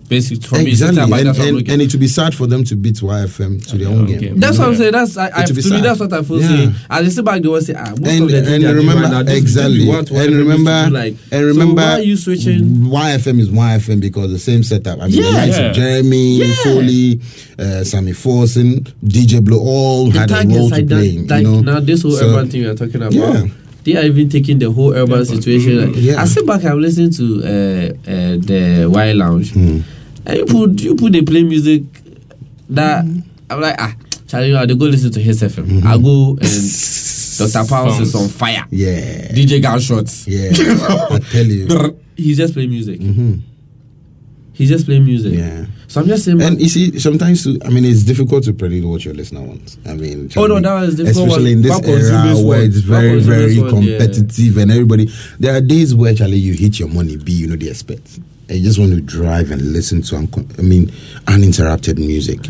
Basically, 0.08 0.40
for 0.48 0.56
me, 0.56 0.68
Exactly, 0.70 0.96
something 0.96 1.04
about 1.12 1.18
and, 1.18 1.26
that's 1.28 1.38
what 1.38 1.48
I'm 1.48 1.56
and, 1.58 1.68
and 1.70 1.82
it 1.82 1.92
would 1.92 2.00
be 2.00 2.08
sad 2.08 2.34
for 2.34 2.46
them 2.46 2.64
to 2.64 2.76
beat 2.76 2.94
YFM 2.94 3.66
to 3.68 3.76
their 3.78 3.88
own 3.88 4.04
Okay. 4.04 4.18
game. 4.18 4.40
That's 4.40 4.56
what 4.58 4.68
I'm 4.68 4.74
saying. 4.76 4.92
That's 4.92 5.16
I, 5.18 5.26
I 5.26 5.44
to 5.44 5.52
will 5.54 5.62
be 5.62 5.70
me. 5.70 5.80
That's 5.82 6.00
what 6.00 6.12
I 6.12 6.22
feel 6.22 6.40
Yeah. 6.40 6.48
saying. 6.48 6.74
I 6.88 7.02
just 7.02 7.16
sit 7.16 7.24
back. 7.26 7.42
They 7.42 7.48
will 7.48 7.60
say, 7.60 7.74
ah, 7.76 7.90
most 7.90 8.08
and, 8.08 8.22
of 8.22 8.30
the 8.30 8.38
and 8.38 8.46
they 8.46 8.54
are 8.54 8.58
doing 8.72 8.76
remember 8.76 9.02
right 9.02 9.26
now, 9.26 9.32
exactly 9.32 9.86
what 9.86 10.10
and 10.10 10.34
remember 10.34 10.86
do, 10.86 10.90
like, 10.92 11.12
and 11.12 11.30
so 11.30 11.44
remember 11.44 11.74
why 11.82 11.92
are 11.92 12.00
you 12.00 12.16
switching? 12.16 12.64
YFM 12.64 13.38
is 13.40 13.48
YFM 13.50 14.00
because 14.00 14.30
the 14.32 14.38
same 14.38 14.62
setup. 14.62 14.98
I 14.98 15.08
mean, 15.08 15.16
the 15.16 15.22
Yeah. 15.22 15.28
likes 15.34 15.58
Yeah. 15.58 15.64
of 15.70 15.76
Jeremy, 15.76 16.36
Yeah. 16.38 16.54
Foley, 16.64 17.20
uh, 17.58 17.84
Sammy 17.84 18.12
Forson, 18.12 18.86
DJ 19.04 19.40
Blue 19.44 19.58
all 19.60 20.10
The 20.10 20.18
had 20.20 20.30
a 20.30 20.48
role 20.48 20.70
to 20.70 20.86
play. 20.86 21.18
like 21.18 21.42
you 21.44 21.48
know? 21.50 21.60
now 21.60 21.80
this 21.80 22.00
whole 22.02 22.12
So- 22.12 22.28
urban 22.30 22.48
thing 22.50 22.62
we 22.62 22.66
are 22.68 22.74
talking 22.74 22.96
about. 22.96 23.12
Yeah. 23.12 23.44
They 23.84 23.96
are 23.96 24.04
even 24.04 24.28
taking 24.28 24.58
the 24.58 24.70
whole 24.70 24.92
urban 24.92 25.24
situation. 25.24 25.80
Like, 25.92 25.96
Yeah. 26.02 26.20
I 26.20 26.26
sit 26.26 26.46
back. 26.46 26.64
I'm 26.64 26.80
listening 26.80 27.10
to 27.12 27.42
uh, 27.42 28.10
uh, 28.10 28.36
the 28.36 28.86
Y 28.90 29.12
Lounge, 29.12 29.52
Hmm. 29.52 29.78
And 30.26 30.38
you 30.38 30.44
put 30.46 30.80
you 30.80 30.94
put 30.94 31.12
they 31.12 31.22
play 31.22 31.42
music 31.42 31.82
that 32.70 33.04
I'm 33.50 33.60
like 33.60 33.76
ah. 33.78 33.94
Charlie, 34.26 34.48
you 34.48 34.54
know, 34.54 34.60
I 34.60 34.66
go 34.66 34.74
listen 34.84 35.10
to 35.12 35.20
Hitz 35.22 35.40
FM. 35.42 35.84
I 35.86 35.96
go 35.96 36.36
and 36.38 37.52
Dr. 37.52 37.66
Pounds 37.68 37.98
is 38.00 38.14
on 38.14 38.28
fire. 38.28 38.66
Mm-hmm. 38.70 38.74
Yeah, 38.74 39.28
DJ 39.32 39.62
Gunshots. 39.62 40.26
yeah. 40.28 40.50
I 40.52 41.18
tell 41.30 41.46
you, 41.46 41.98
He's 42.16 42.36
just 42.36 42.52
playing 42.52 42.68
music. 42.70 43.00
He's 44.52 44.68
just 44.68 44.86
playing 44.86 45.04
music. 45.04 45.34
yeah. 45.34 45.66
So 45.86 46.00
I'm 46.02 46.06
just 46.08 46.24
saying, 46.26 46.42
And 46.42 46.60
you 46.60 46.68
see, 46.68 46.98
sometimes 46.98 47.46
I 47.64 47.70
mean, 47.70 47.84
it's 47.84 48.02
difficult 48.02 48.44
to 48.44 48.52
predict 48.52 48.84
what 48.84 49.02
your 49.04 49.14
listener 49.14 49.40
wants. 49.40 49.78
I 49.86 49.94
mean, 49.94 50.28
Oh, 50.36 50.46
no, 50.46 50.60
that 50.60 50.82
is 50.88 50.96
difficult. 50.96 51.28
especially 51.28 51.52
in 51.52 51.62
this 51.62 51.70
What 51.76 51.86
era 51.86 52.36
where 52.42 52.62
it's 52.62 52.78
very, 52.78 53.20
very 53.20 53.56
competitive, 53.56 54.58
and 54.58 54.70
everybody. 54.70 55.08
There 55.38 55.54
are 55.56 55.60
days 55.62 55.94
where 55.94 56.12
Charlie, 56.12 56.36
you 56.38 56.52
hit 56.54 56.78
your 56.78 56.88
money, 56.88 57.16
B, 57.16 57.32
you 57.32 57.46
know 57.46 57.56
the 57.56 57.70
expect, 57.70 58.18
you 58.48 58.62
just 58.62 58.78
want 58.78 58.92
to 58.92 59.00
drive 59.00 59.50
and 59.50 59.60
listen 59.72 60.02
to, 60.02 60.14
uncon- 60.16 60.58
I 60.58 60.62
mean, 60.62 60.92
uninterrupted 61.26 61.98
music. 61.98 62.40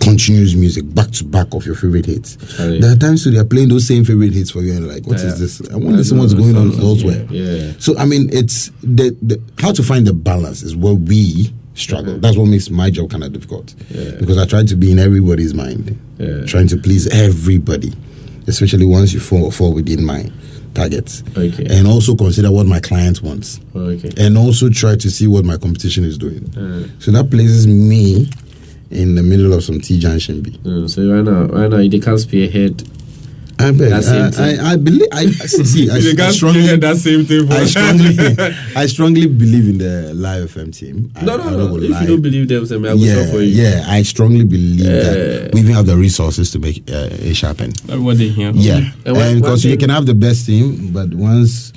Continuous 0.00 0.54
music 0.54 0.84
back 0.94 1.10
to 1.10 1.24
back 1.24 1.48
of 1.52 1.66
your 1.66 1.74
favorite 1.74 2.06
hits. 2.06 2.36
There 2.56 2.92
are 2.92 2.96
times 2.96 3.24
too, 3.24 3.30
they 3.32 3.38
are 3.38 3.44
playing 3.44 3.68
those 3.68 3.86
same 3.86 4.04
favorite 4.04 4.32
hits 4.32 4.50
for 4.52 4.62
you, 4.62 4.72
and 4.72 4.86
like, 4.86 5.06
what 5.06 5.16
is 5.16 5.24
Yeah. 5.24 5.34
this? 5.34 5.60
I 5.70 5.74
want 5.74 5.88
to 5.90 5.96
listen 5.96 6.18
what's 6.18 6.34
going 6.34 6.56
on 6.56 6.72
elsewhere. 6.80 7.26
Yeah. 7.28 7.72
So 7.78 7.98
I 7.98 8.04
mean, 8.06 8.30
it's 8.32 8.70
the, 8.82 9.14
the 9.20 9.40
how 9.58 9.72
to 9.72 9.82
find 9.82 10.06
the 10.06 10.14
balance 10.14 10.62
is 10.62 10.76
where 10.76 10.94
we 10.94 11.52
struggle. 11.74 12.12
Mm-hmm. 12.12 12.20
That's 12.22 12.36
what 12.36 12.46
makes 12.46 12.70
my 12.70 12.90
job 12.90 13.10
kind 13.10 13.24
of 13.24 13.32
difficult 13.32 13.74
because 14.18 14.38
I 14.38 14.46
try 14.46 14.62
to 14.64 14.76
be 14.76 14.92
in 14.92 14.98
everybody's 15.00 15.52
mind, 15.52 15.98
trying 16.46 16.68
to 16.68 16.76
please 16.76 17.08
everybody, 17.08 17.92
especially 18.46 18.86
once 18.86 19.12
you 19.12 19.18
fall 19.20 19.50
fall 19.50 19.74
within 19.74 20.04
my 20.04 20.30
targets, 20.78 21.22
Okay. 21.36 21.66
and 21.70 21.86
also 21.86 22.14
consider 22.14 22.50
what 22.50 22.66
my 22.66 22.80
client 22.80 23.22
wants, 23.22 23.60
Okay. 23.74 24.10
and 24.16 24.36
also 24.38 24.68
try 24.70 24.96
to 24.96 25.10
see 25.10 25.26
what 25.26 25.44
my 25.44 25.56
competition 25.56 26.04
is 26.04 26.16
doing. 26.18 26.40
Mm. 26.54 26.88
So 26.98 27.10
that 27.12 27.30
places 27.30 27.66
me 27.66 28.28
in 28.90 29.14
the 29.16 29.22
middle 29.22 29.52
of 29.52 29.62
some 29.64 29.80
T 29.80 29.98
junction 29.98 30.40
B. 30.40 30.50
Mm, 30.64 30.88
so 30.88 31.02
right 31.12 31.24
now, 31.24 31.42
right 31.44 31.70
now, 31.70 31.76
they 31.88 31.98
can't 32.00 32.18
spearhead 32.20 32.82
I 33.60 33.70
bet. 33.72 33.90
That 33.90 34.04
same 34.04 34.30
thing. 34.30 34.60
I, 34.60 34.70
I, 34.70 34.72
I 34.72 34.76
believe. 34.76 35.08
I 35.12 35.26
see. 35.46 35.90
I, 35.90 35.96
You 35.96 36.10
I 36.10 36.14
guys 36.14 36.36
strongly. 36.36 36.66
heard 36.66 36.80
that 36.82 36.96
same 36.96 37.24
thing. 37.24 37.50
I 37.50 37.60
for- 37.60 37.66
strongly, 37.66 38.16
I 38.76 38.86
strongly 38.86 39.26
believe 39.26 39.68
in 39.68 39.78
the 39.78 40.12
live 40.14 40.50
FM 40.54 40.76
team. 40.76 41.10
I, 41.16 41.24
No, 41.24 41.34
I 41.34 41.36
no, 41.38 41.42
don't 41.58 41.70
no. 41.72 41.76
If 41.82 41.90
lie. 41.90 42.00
you 42.02 42.06
don't 42.06 42.22
believe 42.22 42.48
them, 42.48 42.64
then 42.66 42.86
I 42.86 42.94
will 42.94 43.00
yeah, 43.00 43.14
talk 43.24 43.32
for 43.32 43.40
you. 43.40 43.62
yeah, 43.62 43.84
I 43.88 44.02
strongly 44.02 44.44
believe 44.44 44.78
that 44.86 45.50
we 45.54 45.60
even 45.60 45.74
have 45.74 45.86
the 45.86 45.96
resources 45.96 46.50
to 46.52 46.58
make 46.58 46.78
uh, 46.90 47.08
it 47.10 47.38
happen. 47.40 47.72
Everybody 47.88 48.28
here. 48.30 48.52
Yeah, 48.54 48.90
And 49.04 49.16
one- 49.16 49.26
and 49.26 49.40
because 49.42 49.64
you 49.64 49.76
can 49.76 49.90
have 49.90 50.06
the 50.06 50.14
best 50.14 50.46
team, 50.46 50.92
but 50.92 51.12
once 51.14 51.72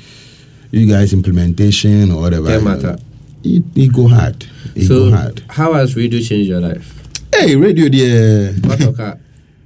you 0.72 0.86
guys 0.88 1.14
implementation 1.14 2.12
or 2.12 2.22
whatever, 2.22 2.48
Can't 2.48 2.62
you 2.64 2.70
know, 2.70 2.76
matter. 2.76 2.98
It, 3.44 3.64
it 3.76 3.92
go 3.94 4.08
hard. 4.08 4.46
It 4.76 4.86
So, 4.88 5.10
go 5.10 5.16
hard. 5.18 5.44
how 5.50 5.74
has 5.74 5.96
radio 5.96 6.20
changed 6.20 6.48
your 6.48 6.62
life? 6.62 6.98
Hey, 7.34 7.56
radio 7.56 7.90
there. 7.90 8.54
What 8.54 8.80
talk? 8.80 9.18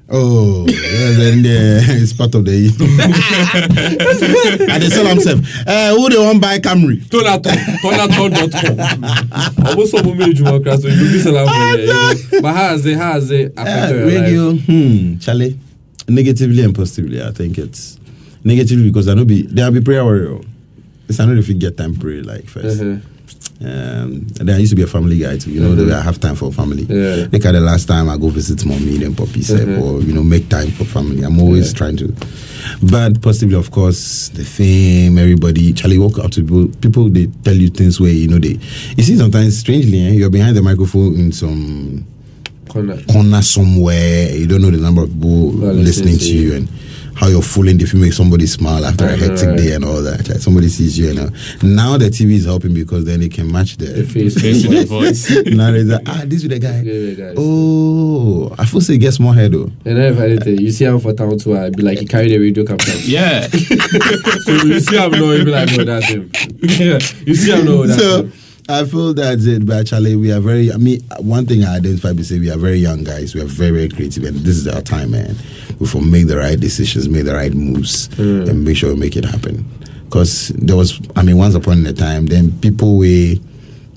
Oh, 0.08 0.66
yeah, 0.68 0.78
then 1.18 1.40
uh, 1.40 1.82
it's 2.02 2.14
part 2.14 2.36
of 2.36 2.46
the. 2.46 2.70
and 4.70 4.82
they 4.84 4.90
sell 4.90 5.04
themselves. 5.06 5.42
Uh, 5.66 5.96
who 5.96 6.10
they 6.10 6.18
want 6.18 6.40
buy 6.42 6.60
Camry? 6.60 6.98
Tonaton, 7.06 7.56
Tonaton.com. 7.82 9.66
Almost 9.68 9.92
some 9.92 10.06
moment 10.06 10.38
you 10.38 10.44
work, 10.46 10.64
so 10.80 10.88
you 10.88 11.12
be 11.12 11.20
selling 11.20 11.48
for 11.48 11.78
there. 11.78 12.42
But 12.42 12.54
how 12.54 12.68
has 12.70 12.86
it, 12.86 12.98
how 12.98 13.14
has 13.14 13.32
it 13.32 13.54
Uh, 13.58 13.62
affected 13.64 13.98
your 13.98 14.08
radio, 14.22 14.42
life? 14.50 14.66
hmm, 14.66 15.18
Charlie. 15.18 15.60
Negatively 16.08 16.62
and 16.64 16.76
positively, 16.76 17.20
I 17.24 17.32
think 17.32 17.58
it's 17.58 17.98
negatively 18.44 18.90
because 18.90 19.08
I 19.08 19.16
know 19.16 19.26
be 19.26 19.42
there 19.42 19.66
will 19.66 19.80
be 19.80 19.82
prayer 19.84 20.04
warrior. 20.04 20.40
It's 21.10 21.20
I 21.20 21.26
know 21.26 21.34
if 21.34 21.48
you 21.50 21.56
get 21.56 21.78
time 21.78 21.96
pray 21.96 22.22
like 22.22 22.44
1st 22.46 22.80
Mhm. 22.80 23.02
Um, 23.62 24.28
and 24.40 24.50
then 24.50 24.50
I 24.50 24.58
used 24.58 24.72
to 24.72 24.76
be 24.76 24.82
a 24.82 24.88
family 24.88 25.18
guy 25.18 25.38
too. 25.38 25.50
You 25.52 25.62
know, 25.62 25.76
Mhm. 25.76 25.92
I 25.94 26.02
have 26.02 26.20
time 26.20 26.36
for 26.36 26.52
family. 26.52 26.86
Yeah. 26.90 27.28
Look 27.32 27.46
at 27.46 27.54
the 27.54 27.62
last 27.62 27.86
time 27.88 28.10
I 28.10 28.18
go 28.18 28.28
visit 28.30 28.66
mommy 28.66 29.02
and 29.04 29.16
poppy 29.16 29.42
said, 29.44 29.68
Mhm. 29.68 29.82
or 29.82 30.02
you 30.02 30.12
know, 30.14 30.24
make 30.24 30.50
time 30.50 30.72
for 30.72 30.84
family. 30.84 31.24
I'm 31.24 31.40
always 31.40 31.68
Yeah. 31.68 31.78
trying 31.78 31.98
to. 31.98 32.14
But 32.82 33.22
possibly, 33.22 33.56
of 33.56 33.72
course, 33.72 34.30
the 34.34 34.44
fame, 34.44 35.18
everybody. 35.18 35.72
Charlie 35.72 35.98
walk 36.00 36.20
up 36.20 36.32
to 36.32 36.42
people. 36.42 36.68
People 36.82 37.10
they 37.10 37.28
tell 37.46 37.56
you 37.56 37.70
things 37.70 37.98
where 38.00 38.12
you 38.12 38.28
know 38.28 38.40
they. 38.40 38.60
You 38.98 39.04
see, 39.04 39.16
sometimes 39.16 39.58
strangely, 39.58 40.00
eh, 40.02 40.12
you're 40.12 40.30
behind 40.30 40.58
the 40.58 40.62
microphone 40.62 41.16
in 41.16 41.32
some 41.32 42.04
Corner. 42.68 42.98
corner 43.08 43.42
somewhere. 43.42 44.36
You 44.36 44.48
don't 44.48 44.62
know 44.62 44.72
the 44.72 44.78
number 44.82 45.04
of 45.04 45.14
people 45.14 45.52
listening 45.74 46.18
to 46.18 46.34
you 46.34 46.54
and 46.56 46.68
how 47.16 47.28
you're 47.28 47.42
fooling 47.42 47.80
if 47.80 47.94
you 47.94 48.00
make 48.00 48.14
somebody 48.14 48.46
smile 48.46 48.86
after 48.86 49.06
a 49.06 49.14
I 49.14 49.16
know, 49.16 49.28
hectic 49.28 49.48
right. 49.48 49.58
day 49.58 49.74
and 49.74 49.86
all 49.86 50.02
that. 50.04 50.28
Like 50.28 50.40
somebody 50.40 50.68
sees 50.70 50.98
you 50.98 51.10
and 51.10 51.20
uh, 51.20 51.30
now 51.64 51.98
the 51.98 52.10
TV 52.10 52.32
is 52.34 52.46
helping 52.46 52.74
because 52.74 53.06
then 53.06 53.22
they 53.22 53.30
can 53.30 53.52
match 53.52 53.78
the. 53.78 53.86
The 53.86 54.04
face. 54.04 54.40
Face 54.40 54.64
the 54.68 54.84
voice. 54.88 55.30
now 55.46 55.72
there's 55.72 55.90
a, 55.90 56.02
ah 56.06 56.24
this 56.26 56.44
is 56.44 56.50
the 56.50 56.60
guy. 56.60 56.82
Yeah, 56.82 57.14
guys. 57.14 57.36
Oh, 57.38 58.54
I 58.58 58.66
feel 58.66 58.82
say 58.82 58.96
it 58.96 59.00
gets 59.00 59.20
more 59.20 59.34
head 59.34 59.54
though. 59.54 59.72
And 59.86 59.98
then 59.98 60.14
if 60.14 60.20
anything, 60.20 60.60
you 60.60 60.72
see 60.72 60.86
him 60.86 61.00
for 61.00 61.14
town 61.14 61.38
too, 61.38 61.58
I'd 61.58 61.76
be 61.76 61.84
like, 61.84 62.00
he 62.00 62.06
carried 62.06 62.32
a 62.34 62.38
radio 62.38 62.66
captain. 62.66 63.00
Yeah. 63.04 63.48
so 63.48 64.52
you 64.52 64.80
see 64.80 64.98
him 64.98 65.12
now, 65.12 65.32
you 65.32 65.46
be 65.46 65.52
like, 65.52 65.70
no, 65.78 65.84
that's 65.84 66.08
him. 66.08 66.32
yeah. 66.62 67.00
You 67.26 67.36
see 67.36 67.52
him 67.52 67.66
now, 67.66 67.84
that's 67.84 68.02
So 68.02 68.24
him. 68.24 68.34
I 68.68 68.84
feel 68.86 69.14
that's 69.14 69.46
it. 69.46 69.66
But 69.66 69.82
actually, 69.82 70.16
we 70.16 70.32
are 70.32 70.40
very. 70.40 70.72
I 70.72 70.78
mean, 70.78 71.02
one 71.20 71.46
thing 71.46 71.64
I 71.64 71.76
identify 71.78 72.10
is 72.10 72.30
say 72.30 72.40
we 72.40 72.50
are 72.50 72.58
very 72.58 72.78
young 72.80 73.04
guys. 73.04 73.36
We 73.36 73.42
are 73.42 73.46
very 73.46 73.72
very 73.72 73.90
creative, 73.90 74.24
and 74.24 74.38
this 74.38 74.58
is 74.58 74.68
our 74.68 74.82
time, 74.82 75.12
man. 75.12 75.36
We 75.80 75.88
will 75.94 76.02
make 76.02 76.28
the 76.28 76.38
right 76.38 76.60
decisions, 76.60 77.08
make 77.08 77.26
the 77.26 77.36
right 77.36 77.54
moves, 77.54 78.08
Mm. 78.10 78.50
and 78.50 78.64
make 78.66 78.78
sure 78.78 78.94
we 78.94 79.00
make 79.00 79.16
it 79.16 79.26
happen. 79.26 79.66
Because 80.06 80.50
there 80.56 80.76
was, 80.76 81.00
I 81.16 81.24
mean, 81.24 81.38
once 81.38 81.54
upon 81.56 81.86
a 81.86 81.94
time, 81.94 82.28
then 82.28 82.52
people 82.60 82.98
we 82.98 83.42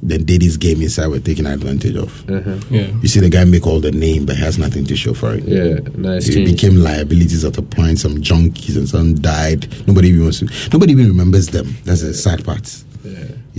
then 0.03 0.25
did 0.25 0.43
this 0.43 0.57
game 0.57 0.81
inside 0.83 1.09
were 1.09 1.19
taken 1.21 1.47
advantage 1.47 1.97
of. 1.97 2.29
Uh-huh. 2.31 2.57
Yeah. 2.71 2.87
You 3.03 3.09
see 3.09 3.21
the 3.21 3.29
guy 3.29 3.45
make 3.45 3.67
all 3.67 3.81
the 3.81 3.91
name, 3.91 4.27
but 4.27 4.37
has 4.37 4.59
nothing 4.59 4.85
to 4.87 4.97
show 4.97 5.13
for 5.15 5.35
it. 5.35 5.45
Yeah, 5.45 5.81
nice 5.97 6.29
It 6.29 6.35
change. 6.35 6.51
became 6.53 6.77
liabilities 6.77 7.45
at 7.45 7.57
a 7.59 7.63
point. 7.63 7.99
Some 7.99 8.19
junkies 8.19 8.77
and 8.77 8.89
some 8.89 9.15
died. 9.17 9.67
Nobody 9.89 10.09
even 10.11 10.23
wants 10.25 10.39
to. 10.41 10.49
Nobody 10.73 10.93
even 10.93 11.09
remembers 11.09 11.49
them. 11.49 11.77
That's 11.85 12.03
the 12.03 12.15
sad 12.15 12.45
part. 12.45 12.65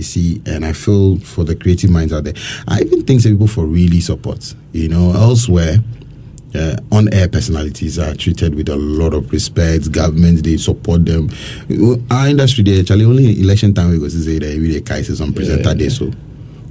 You 0.00 0.04
see, 0.04 0.42
and 0.46 0.64
I 0.64 0.72
feel 0.72 1.18
for 1.20 1.44
the 1.44 1.54
creative 1.54 1.90
minds 1.90 2.12
out 2.12 2.24
there, 2.24 2.34
I 2.66 2.80
even 2.80 3.04
think 3.04 3.20
some 3.20 3.32
people 3.32 3.46
for 3.48 3.66
really 3.66 4.00
support. 4.00 4.54
You 4.72 4.88
know, 4.88 5.12
elsewhere, 5.12 5.76
uh, 6.54 6.76
on-air 6.90 7.28
personalities 7.28 7.98
are 7.98 8.14
treated 8.14 8.54
with 8.54 8.68
a 8.70 8.76
lot 8.76 9.12
of 9.14 9.30
respect. 9.30 9.92
Governments 9.92 10.42
they 10.42 10.56
support 10.56 11.04
them. 11.04 11.28
Our 12.10 12.28
industry, 12.28 12.64
they 12.64 12.80
actually 12.80 13.04
only 13.04 13.40
election 13.40 13.74
time 13.74 13.90
we 13.90 13.98
go 13.98 14.04
to 14.08 14.10
say 14.10 14.38
that 14.38 14.58
we 14.58 14.72
the 14.72 14.80
crisis 14.80 15.18
some 15.18 15.32
presenter 15.32 15.68
Yeah. 15.70 15.74
day 15.74 15.88
so. 15.90 16.10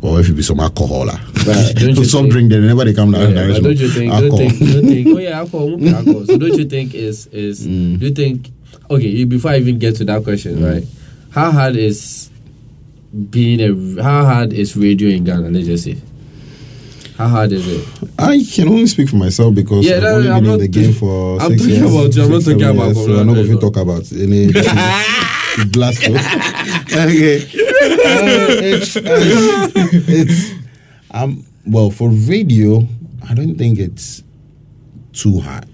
Or 0.01 0.19
if 0.21 0.29
it 0.29 0.33
be 0.33 0.41
some 0.43 0.59
alcohol. 0.61 1.05
But 1.45 1.75
don't 1.75 1.97
you 1.97 2.05
Some 2.05 2.29
drink, 2.29 2.49
then 2.49 2.61
whenever 2.61 2.85
they 2.85 2.93
come 2.93 3.11
down, 3.11 3.33
Yeah, 3.35 3.47
don't 3.59 3.77
you 3.77 3.89
think? 3.89 4.11
Don't 4.11 4.31
think? 4.37 4.57
Don't 4.59 4.85
think? 4.87 5.07
Oh 5.13 5.17
yeah, 5.19 5.39
alcohol. 5.39 5.87
alcohol. 5.95 6.25
So 6.25 6.37
don't 6.37 6.57
you 6.57 6.65
think 6.65 6.95
is 6.95 7.27
is? 7.27 7.67
Mm. 7.67 7.99
Do 7.99 8.05
you 8.07 8.13
think? 8.13 8.49
Okay, 8.89 9.23
before 9.25 9.51
I 9.51 9.57
even 9.57 9.77
get 9.77 9.97
to 9.97 10.05
that 10.05 10.23
question, 10.23 10.57
Mm. 10.57 10.73
right? 10.73 10.83
How 11.31 11.51
hard 11.51 11.75
is 11.75 12.29
being 13.29 13.59
a? 13.61 14.03
How 14.03 14.23
hard 14.25 14.53
is 14.53 14.75
radio 14.77 15.09
in 15.09 15.23
Ghana? 15.23 15.49
Let's 15.49 15.65
just 15.67 15.83
say. 15.85 15.97
How 17.17 17.27
hard 17.27 17.51
is 17.51 17.67
it? 17.67 17.85
I 18.17 18.41
can 18.49 18.69
only 18.69 18.87
speak 18.87 19.09
for 19.09 19.17
myself 19.17 19.53
because 19.53 19.85
Yeah, 19.85 19.95
I've 19.97 20.03
no, 20.03 20.15
only 20.15 20.29
I'm 20.29 20.43
been 20.43 20.53
in 20.53 20.59
the 20.59 20.67
game 20.69 20.93
for 20.93 21.41
I'm 21.41 21.49
six 21.51 21.61
talking 21.63 21.75
years. 21.75 21.91
about 21.93 22.15
you, 22.15 22.23
I'm 22.23 22.31
not 22.31 22.43
talking 22.43 22.63
about 22.63 22.85
years, 22.85 23.05
So 23.05 23.19
I'm 23.19 23.27
not 23.27 23.33
going 23.33 23.47
to 23.47 23.59
talk 23.59 23.75
about 23.77 24.11
any 24.13 24.47
blast. 25.71 26.03
okay. 26.07 27.39
Uh, 27.41 28.61
it's, 28.61 28.95
uh, 28.95 29.01
it's 30.07 30.51
um 31.11 31.45
well 31.65 31.91
for 31.91 32.09
radio. 32.09 32.87
I 33.29 33.33
don't 33.33 33.57
think 33.57 33.79
it's 33.79 34.23
too 35.11 35.39
hard. 35.41 35.67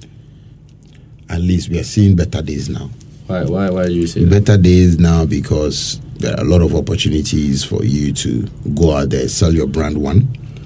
At 1.30 1.42
least 1.42 1.70
we 1.70 1.78
are 1.80 1.84
seeing 1.84 2.16
better 2.16 2.42
days 2.42 2.70
now. 2.70 2.90
Why? 3.28 3.44
Why? 3.44 3.70
Why 3.70 3.86
do 3.88 3.94
you 3.94 4.08
say 4.08 4.24
that? 4.24 4.46
Better 4.46 4.58
days 4.62 4.98
now 4.98 5.26
because 5.26 6.00
there 6.16 6.34
are 6.38 6.42
a 6.42 6.46
lot 6.48 6.62
of 6.62 6.76
opportunities 6.76 7.64
for 7.64 7.84
you 7.84 8.14
to 8.14 8.44
go 8.76 8.96
out 8.96 9.10
there, 9.10 9.28
sell 9.28 9.54
your 9.54 9.68
brand 9.68 9.98
one, 10.02 10.22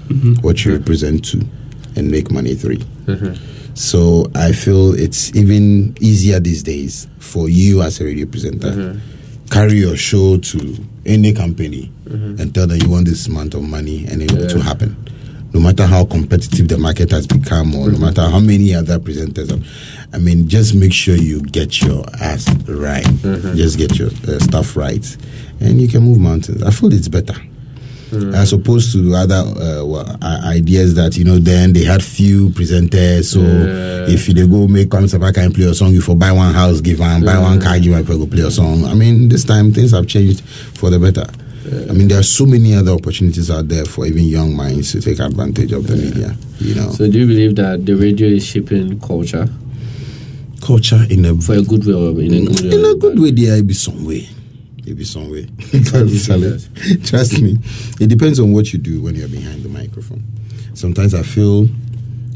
mm-hmm. 0.08 0.34
what 0.42 0.64
you 0.64 0.72
represent 0.72 1.24
two, 1.24 1.42
and 1.96 2.10
make 2.10 2.30
money 2.30 2.54
3 2.54 2.76
mm-hmm. 2.76 3.74
So 3.74 4.26
I 4.34 4.52
feel 4.52 4.94
it's 4.94 5.34
even 5.34 5.96
easier 6.00 6.40
these 6.40 6.62
days 6.62 7.06
for 7.18 7.48
you 7.48 7.82
as 7.82 8.00
a 8.00 8.04
radio 8.04 8.26
presenter. 8.26 8.70
Mm-hmm. 8.70 9.46
Carry 9.48 9.74
your 9.74 9.96
show 9.96 10.36
to 10.38 10.76
any 11.06 11.32
company 11.32 11.90
and 12.06 12.54
tell 12.54 12.66
them 12.66 12.78
you 12.82 12.90
want 12.90 13.06
this 13.06 13.26
amount 13.26 13.54
of 13.54 13.62
money 13.62 14.04
and 14.06 14.22
it 14.22 14.32
will 14.32 14.60
happen. 14.60 14.96
No 15.52 15.60
matter 15.60 15.86
how 15.86 16.04
competitive 16.04 16.68
the 16.68 16.78
market 16.78 17.10
has 17.10 17.26
become, 17.26 17.74
or 17.74 17.90
no 17.90 17.98
matter 17.98 18.22
how 18.22 18.38
many 18.38 18.74
other 18.74 18.98
presenters, 19.00 19.50
are, 19.50 19.99
I 20.12 20.18
mean, 20.18 20.48
just 20.48 20.74
make 20.74 20.92
sure 20.92 21.14
you 21.14 21.40
get 21.40 21.80
your 21.82 22.04
ass 22.20 22.48
right. 22.66 23.04
Just 23.54 23.78
get 23.78 23.98
your 23.98 24.08
uh, 24.28 24.38
stuff 24.40 24.76
right, 24.76 25.04
and 25.60 25.80
you 25.80 25.88
can 25.88 26.02
move 26.02 26.18
mountains. 26.18 26.62
I 26.62 26.70
feel 26.70 26.92
it's 26.92 27.08
better. 27.08 27.34
As 28.34 28.52
opposed 28.52 28.92
to 28.92 29.14
other 29.14 29.36
uh, 29.36 29.84
well, 29.84 30.16
ideas 30.22 30.96
that 30.96 31.16
you 31.16 31.22
know 31.24 31.38
then 31.38 31.72
they 31.72 31.84
had 31.84 32.02
few 32.02 32.48
presenters 32.50 33.26
so 33.26 33.38
Yeah. 33.40 34.12
if 34.12 34.26
they 34.26 34.48
go 34.48 34.66
make 34.66 34.90
come 34.90 35.04
up 35.04 35.34
can 35.34 35.52
play 35.52 35.66
a 35.66 35.74
song 35.74 35.92
you 35.92 36.00
for 36.00 36.16
buy 36.16 36.32
one 36.32 36.52
house 36.52 36.80
give 36.80 36.98
one 36.98 37.24
buy 37.24 37.38
one 37.38 37.60
car 37.60 37.78
give 37.78 37.92
one 37.92 38.02
go 38.02 38.26
play 38.26 38.42
a 38.42 38.50
song. 38.50 38.84
I 38.84 38.94
mean 38.94 39.28
this 39.28 39.44
time 39.44 39.70
things 39.72 39.92
have 39.92 40.08
changed 40.08 40.42
for 40.74 40.90
the 40.90 40.98
better. 40.98 41.26
I 41.88 41.92
mean 41.92 42.08
there 42.08 42.18
are 42.18 42.24
so 42.24 42.46
many 42.46 42.74
other 42.74 42.90
opportunities 42.90 43.48
out 43.48 43.68
there 43.68 43.84
for 43.84 44.06
even 44.06 44.24
young 44.24 44.56
minds 44.56 44.90
to 44.90 45.00
take 45.00 45.20
advantage 45.20 45.70
of 45.70 45.86
the 45.86 45.94
media 45.94 46.34
you 46.58 46.74
know. 46.74 46.90
So 46.90 47.08
do 47.08 47.16
you 47.16 47.26
believe 47.28 47.54
that 47.56 47.86
the 47.86 47.94
radio 47.94 48.26
is 48.26 48.44
shaping 48.44 48.98
culture 48.98 49.48
culture 50.70 51.04
in 51.10 51.24
a 51.24 51.34
for 51.42 51.54
a 51.54 51.62
good 51.62 51.84
way 51.84 52.26
in 52.26 52.34
a 52.34 52.46
good 52.46 52.60
way? 52.62 52.78
in 52.78 52.84
a 52.84 52.94
good 52.94 53.18
way 53.18 53.30
there 53.32 53.60
be 53.62 53.74
some 53.74 54.06
way. 54.06 54.28
There 54.84 54.94
be 54.94 55.04
some 55.04 55.30
way. 55.30 55.46
Trust 57.04 57.40
me. 57.42 57.58
It 58.00 58.06
depends 58.08 58.38
on 58.38 58.52
what 58.52 58.72
you 58.72 58.78
do 58.78 59.02
when 59.02 59.16
you're 59.16 59.28
behind 59.28 59.64
the 59.64 59.68
microphone. 59.68 60.22
Sometimes 60.74 61.12
i 61.14 61.22
feel 61.22 61.66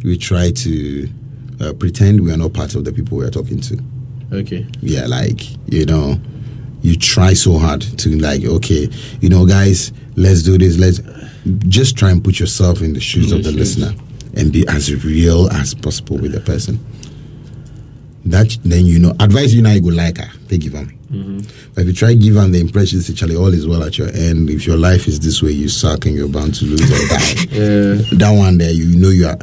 we 0.02 0.18
try 0.18 0.50
to 0.50 1.08
uh, 1.60 1.72
pretend 1.74 2.20
we 2.22 2.32
are 2.32 2.36
not 2.36 2.52
part 2.52 2.74
of 2.74 2.84
the 2.84 2.92
people 2.92 3.18
we 3.18 3.24
are 3.24 3.30
talking 3.30 3.60
to. 3.60 3.78
Okay. 4.32 4.66
yeah 4.80 5.06
like 5.06 5.40
you 5.66 5.84
know 5.86 6.18
you 6.82 6.96
try 6.96 7.34
so 7.34 7.56
hard 7.56 7.82
to 7.82 8.08
like 8.18 8.42
okay 8.44 8.88
you 9.20 9.28
know 9.28 9.46
guys 9.46 9.92
let's 10.16 10.42
do 10.42 10.58
this 10.58 10.76
let's 10.76 11.00
just 11.68 11.96
try 11.96 12.10
and 12.10 12.24
put 12.24 12.40
yourself 12.40 12.80
in 12.82 12.94
the 12.94 13.00
shoes 13.00 13.30
of 13.30 13.44
the 13.44 13.52
shoes. 13.52 13.78
listener 13.78 13.92
and 14.36 14.52
be 14.52 14.66
as 14.66 14.92
real 15.04 15.48
as 15.50 15.72
possible 15.74 16.18
with 16.18 16.32
the 16.32 16.40
person 16.40 16.80
that 18.26 18.56
then 18.64 18.86
you 18.86 18.98
know 18.98 19.10
advice 19.20 19.52
you 19.52 19.62
know 19.62 19.70
you 19.70 19.80
go 19.82 19.88
like 19.88 20.18
her 20.18 20.30
they 20.48 20.56
give 20.58 20.72
them 20.72 20.88
mm-hmm. 21.10 21.38
but 21.74 21.82
if 21.82 21.86
you 21.88 21.92
try 21.92 22.14
give 22.14 22.34
them 22.34 22.52
the 22.52 22.60
impression 22.60 23.00
say 23.00 23.12
Charlie 23.12 23.36
all 23.36 23.52
is 23.52 23.66
well 23.66 23.82
at 23.82 23.98
your 23.98 24.08
end. 24.08 24.48
If 24.50 24.66
your 24.66 24.76
life 24.76 25.06
is 25.06 25.20
this 25.20 25.42
way 25.42 25.50
you 25.50 25.68
suck 25.68 26.06
and 26.06 26.14
you're 26.14 26.28
bound 26.28 26.54
to 26.56 26.64
lose 26.64 26.82
or 26.82 27.08
die. 27.08 27.34
Yeah. 27.54 28.18
that 28.18 28.34
one 28.36 28.58
there 28.58 28.70
you 28.72 28.86
know 28.96 29.10
you 29.10 29.26
are 29.26 29.38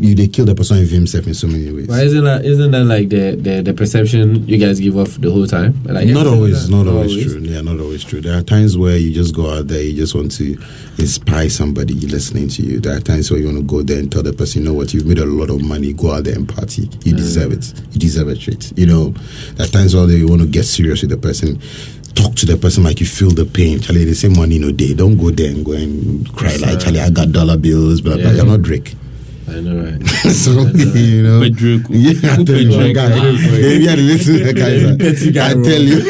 you 0.00 0.14
they 0.14 0.28
kill 0.28 0.46
the 0.46 0.54
person 0.54 0.82
of 0.82 0.88
himself 0.88 1.26
in 1.26 1.34
so 1.34 1.46
many 1.46 1.70
ways. 1.70 1.86
Why 1.86 2.02
isn't 2.02 2.24
that 2.24 2.44
isn't 2.44 2.70
that 2.70 2.84
like 2.84 3.10
the, 3.10 3.36
the, 3.36 3.62
the 3.62 3.74
perception 3.74 4.46
you 4.48 4.58
guys 4.58 4.80
give 4.80 4.96
off 4.96 5.20
the 5.20 5.30
whole 5.30 5.46
time? 5.46 5.82
Like 5.84 6.08
not 6.08 6.26
always, 6.26 6.68
that. 6.68 6.74
not 6.74 6.86
always 6.86 7.24
true. 7.24 7.40
Yeah, 7.40 7.60
not 7.60 7.78
always 7.78 8.02
true. 8.02 8.20
There 8.20 8.36
are 8.36 8.42
times 8.42 8.78
where 8.78 8.96
you 8.96 9.12
just 9.12 9.34
go 9.34 9.50
out 9.50 9.68
there, 9.68 9.82
you 9.82 9.94
just 9.94 10.14
want 10.14 10.32
to 10.32 10.58
inspire 10.98 11.50
somebody 11.50 11.94
listening 11.94 12.48
to 12.48 12.62
you. 12.62 12.80
There 12.80 12.96
are 12.96 13.00
times 13.00 13.30
where 13.30 13.40
you 13.40 13.46
want 13.46 13.58
to 13.58 13.64
go 13.64 13.82
there 13.82 13.98
and 13.98 14.10
tell 14.10 14.22
the 14.22 14.32
person, 14.32 14.62
you 14.62 14.68
know 14.68 14.74
what, 14.74 14.94
you've 14.94 15.06
made 15.06 15.18
a 15.18 15.26
lot 15.26 15.50
of 15.50 15.62
money, 15.62 15.92
go 15.92 16.12
out 16.12 16.24
there 16.24 16.34
and 16.34 16.48
party. 16.48 16.82
You 17.04 17.12
mm. 17.12 17.16
deserve 17.16 17.52
it. 17.52 17.72
You 17.92 18.00
deserve 18.00 18.28
a 18.28 18.36
treat. 18.36 18.72
You 18.76 18.86
know, 18.86 19.10
there 19.54 19.66
are 19.66 19.70
times 19.70 19.94
where 19.94 20.08
you 20.08 20.28
want 20.28 20.40
to 20.42 20.48
get 20.48 20.64
serious 20.64 21.02
with 21.02 21.10
the 21.10 21.18
person. 21.18 21.60
Talk 22.14 22.34
to 22.36 22.46
the 22.46 22.56
person 22.56 22.82
like 22.82 23.00
you 23.00 23.06
feel 23.06 23.30
the 23.30 23.44
pain. 23.44 23.80
Charlie, 23.80 24.04
they 24.04 24.14
say 24.14 24.28
money 24.28 24.58
no 24.58 24.72
day. 24.72 24.94
Don't 24.94 25.16
go 25.16 25.30
there 25.30 25.50
and 25.50 25.64
go 25.64 25.72
and 25.72 26.26
cry 26.34 26.56
like 26.56 26.80
Charlie. 26.80 27.00
I 27.00 27.10
got 27.10 27.30
dollar 27.32 27.56
bills, 27.56 28.00
blah 28.00 28.16
blah. 28.16 28.24
Yeah. 28.30 28.36
You're 28.36 28.46
not 28.46 28.62
Drake. 28.62 28.96
I 29.50 29.60
know, 29.60 29.82
right? 29.82 30.06
so 30.32 30.52
you 30.96 31.22
know, 31.22 31.40
But 31.40 31.52
Drake, 31.54 31.86
who- 31.88 31.94
yeah, 31.94 32.32
I 32.32 32.34
who 32.36 32.44
tell 32.44 32.54
paid 32.56 32.66
you, 32.70 32.78
Drake? 32.78 32.94
guy, 32.94 33.08
Drake, 33.08 33.40
right? 33.50 33.60
maybe 33.60 33.88
I 33.88 33.94
listen 33.96 34.38
to 34.38 34.44
the 34.44 34.52
guys. 34.54 34.82
Uh, 34.84 34.96
petty 34.98 35.32
guy 35.32 35.50
I 35.50 35.52
wrong. 35.54 35.64
tell 35.64 35.82
you. 35.82 36.00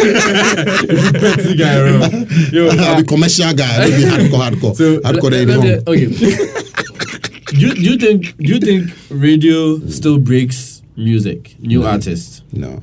Petty 1.20 1.54
guy, 1.56 1.76
bro. 1.80 2.08
Yo, 2.52 2.68
I'm 2.70 3.00
a 3.00 3.04
commercial 3.04 3.52
guy. 3.54 3.82
I 3.82 3.90
don't 3.90 3.98
be 4.00 4.04
hardcore, 4.06 4.50
hardcore. 4.50 4.76
So 4.76 4.98
hardcore 5.00 5.30
let- 5.30 5.30
they 5.30 5.46
let 5.46 5.60
me- 5.62 5.70
wrong. 5.74 5.82
okay. 5.88 6.06
do, 7.58 7.66
you, 7.66 7.74
do 7.74 7.80
you 7.82 7.96
think 7.96 8.36
do 8.36 8.52
you 8.54 8.60
think 8.60 8.90
radio 9.10 9.78
still 9.88 10.18
breaks 10.18 10.82
music, 10.96 11.56
new 11.60 11.84
artists? 11.84 12.42
No, 12.52 12.78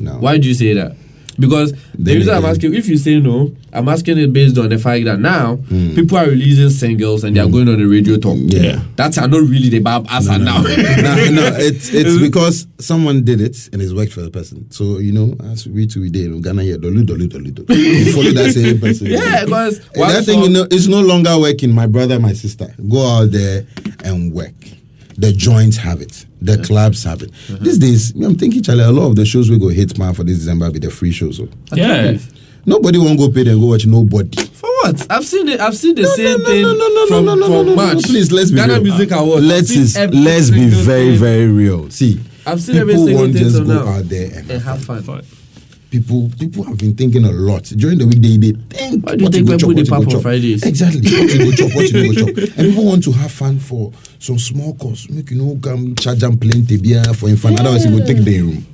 no. 0.00 0.12
Why 0.18 0.38
do 0.38 0.48
you 0.48 0.54
say 0.54 0.72
that? 0.74 0.96
Because 1.38 1.72
the 1.96 2.16
reason 2.16 2.34
I'm 2.34 2.44
asking, 2.44 2.74
if 2.74 2.88
you 2.88 2.96
say 2.98 3.20
no, 3.20 3.54
I'm 3.72 3.88
asking 3.88 4.18
it 4.18 4.32
based 4.32 4.58
on 4.58 4.70
the 4.70 4.78
fact 4.78 5.04
that 5.04 5.20
now 5.20 5.56
Hmm. 5.56 5.94
people 5.94 6.18
are 6.18 6.26
releasing 6.26 6.70
singles 6.70 7.22
and 7.22 7.36
they 7.36 7.40
are 7.40 7.48
going 7.48 7.68
on 7.68 7.78
the 7.78 7.84
radio 7.86 8.16
talk. 8.16 8.36
Yeah. 8.40 8.80
That's 8.96 9.16
not 9.18 9.30
really 9.30 9.68
the 9.68 9.78
bab 9.78 10.06
as 10.10 10.28
are 10.28 10.38
now. 10.38 10.62
no, 10.62 10.68
no, 10.68 11.46
it's 11.58 11.90
it's 11.94 12.18
because 12.18 12.66
someone 12.80 13.24
did 13.24 13.40
it 13.40 13.68
and 13.72 13.80
it's 13.80 13.92
worked 13.92 14.12
for 14.12 14.22
the 14.22 14.30
person. 14.30 14.68
So 14.70 14.98
you 14.98 15.12
know, 15.12 15.36
as 15.52 15.66
we 15.68 15.86
two 15.86 16.00
we 16.00 16.10
did 16.10 16.26
in 16.26 16.42
Ghana, 16.42 16.62
yeah, 16.64 16.76
dolu 16.76 17.04
dolu 17.04 17.28
dolu 17.28 17.52
dolu. 17.52 17.68
You 18.06 18.12
follow 18.12 18.32
that 18.32 18.52
same 18.52 18.80
person. 18.80 19.06
yeah, 19.06 19.44
because 19.44 19.78
that 19.94 20.24
thing, 20.24 20.42
you 20.42 20.48
know, 20.50 20.66
it's 20.70 20.86
no 20.88 21.00
longer 21.00 21.38
working. 21.38 21.70
My 21.72 21.86
brother, 21.86 22.18
my 22.18 22.32
sister, 22.32 22.74
go 22.88 23.06
out 23.06 23.30
there 23.30 23.64
and 24.04 24.32
work. 24.32 24.54
The 25.16 25.32
joints 25.32 25.76
have 25.76 26.00
it. 26.00 26.26
The 26.40 26.58
clubs 26.62 27.02
have 27.04 27.22
it. 27.22 27.30
Uh-huh. 27.30 27.58
These 27.60 27.78
days, 27.78 28.10
I'm 28.14 28.36
thinking, 28.36 28.62
Charlie, 28.62 28.84
a 28.84 28.90
lot 28.92 29.06
of 29.08 29.16
the 29.16 29.24
shows 29.26 29.50
we 29.50 29.58
go 29.58 29.68
hit 29.68 29.98
man 29.98 30.14
for 30.14 30.24
this 30.24 30.38
December 30.38 30.70
be 30.70 30.78
the 30.78 30.90
free 30.90 31.10
shows. 31.12 31.40
oh. 31.40 31.48
Yeah. 31.74 32.16
Nobody 32.66 32.98
won't 32.98 33.18
go 33.18 33.30
pay 33.30 33.48
and 33.48 33.60
go 33.60 33.68
watch 33.68 33.86
nobody. 33.86 34.44
For 34.44 34.68
what? 34.82 35.06
I've 35.10 35.24
seen 35.24 35.48
it. 35.48 35.58
I've 35.58 35.76
seen 35.76 35.94
the 35.94 36.02
No, 36.02 36.08
same 36.14 36.24
no, 36.24 36.36
no, 36.38 36.44
thing 36.44 36.62
no, 36.62 36.72
no, 36.74 36.88
no, 36.88 37.06
from, 37.06 37.24
no, 37.24 37.34
no, 37.34 37.42
from 37.46 37.52
no, 37.52 37.62
no, 37.62 37.68
no, 37.70 37.76
March. 37.76 38.02
Please, 38.04 38.30
let's 38.30 38.50
be 38.50 38.56
Ghana 38.56 38.74
real. 38.74 38.82
Music 38.82 39.10
Awards. 39.12 39.44
Let's 39.46 39.70
is, 39.70 39.96
let's 39.96 40.50
be 40.50 40.66
very 40.68 41.10
thing. 41.10 41.18
very 41.18 41.46
real. 41.48 41.90
See, 41.90 42.20
I've 42.46 42.60
seen 42.60 42.76
every 42.76 42.94
single 42.94 43.14
won't 43.16 43.32
thing 43.32 43.42
just 43.42 43.56
go 43.58 43.64
now. 43.64 43.86
out 43.88 44.08
there 44.08 44.30
and, 44.38 44.50
and 44.50 44.62
have 44.62 44.84
fun. 44.84 45.02
Fine. 45.02 45.22
People 45.90 46.30
people 46.38 46.62
have 46.64 46.78
been 46.78 46.94
thinking 46.94 47.24
a 47.24 47.30
lot 47.32 47.64
during 47.64 47.98
the 47.98 48.06
weekday. 48.06 48.36
They 48.36 48.52
think 48.76 49.04
Why 49.06 49.16
do 49.16 49.18
you 49.18 49.24
what 49.24 49.32
think 49.34 49.46
go 49.46 49.52
we 49.54 49.58
chop, 49.58 49.68
put 49.68 49.76
the 49.76 49.82
what 49.82 50.00
you 50.00 50.04
pap 50.04 50.10
go 50.10 50.16
on. 50.16 50.22
Fridays? 50.22 50.62
Exactly, 50.66 51.00
what 51.10 51.32
you 51.34 51.38
go 51.38 51.50
chop, 51.52 51.74
what 51.76 51.90
you 51.90 52.14
go 52.14 52.20
chop, 52.26 52.36
and 52.58 52.68
people 52.68 52.84
want 52.84 53.04
to 53.04 53.12
have 53.12 53.32
fun 53.32 53.58
for 53.58 53.92
some 54.18 54.38
small 54.38 54.74
cost. 54.74 55.10
Make 55.10 55.30
you 55.30 55.38
know 55.38 55.58
come 55.62 55.94
charge 55.96 56.22
and 56.22 56.40
plenty 56.40 56.76
beer 56.78 57.02
for 57.14 57.34
fun. 57.36 57.58
Otherwise, 57.58 57.84
you 57.86 57.98
go 57.98 58.04
take 58.06 58.18
the 58.18 58.40
room. 58.40 58.66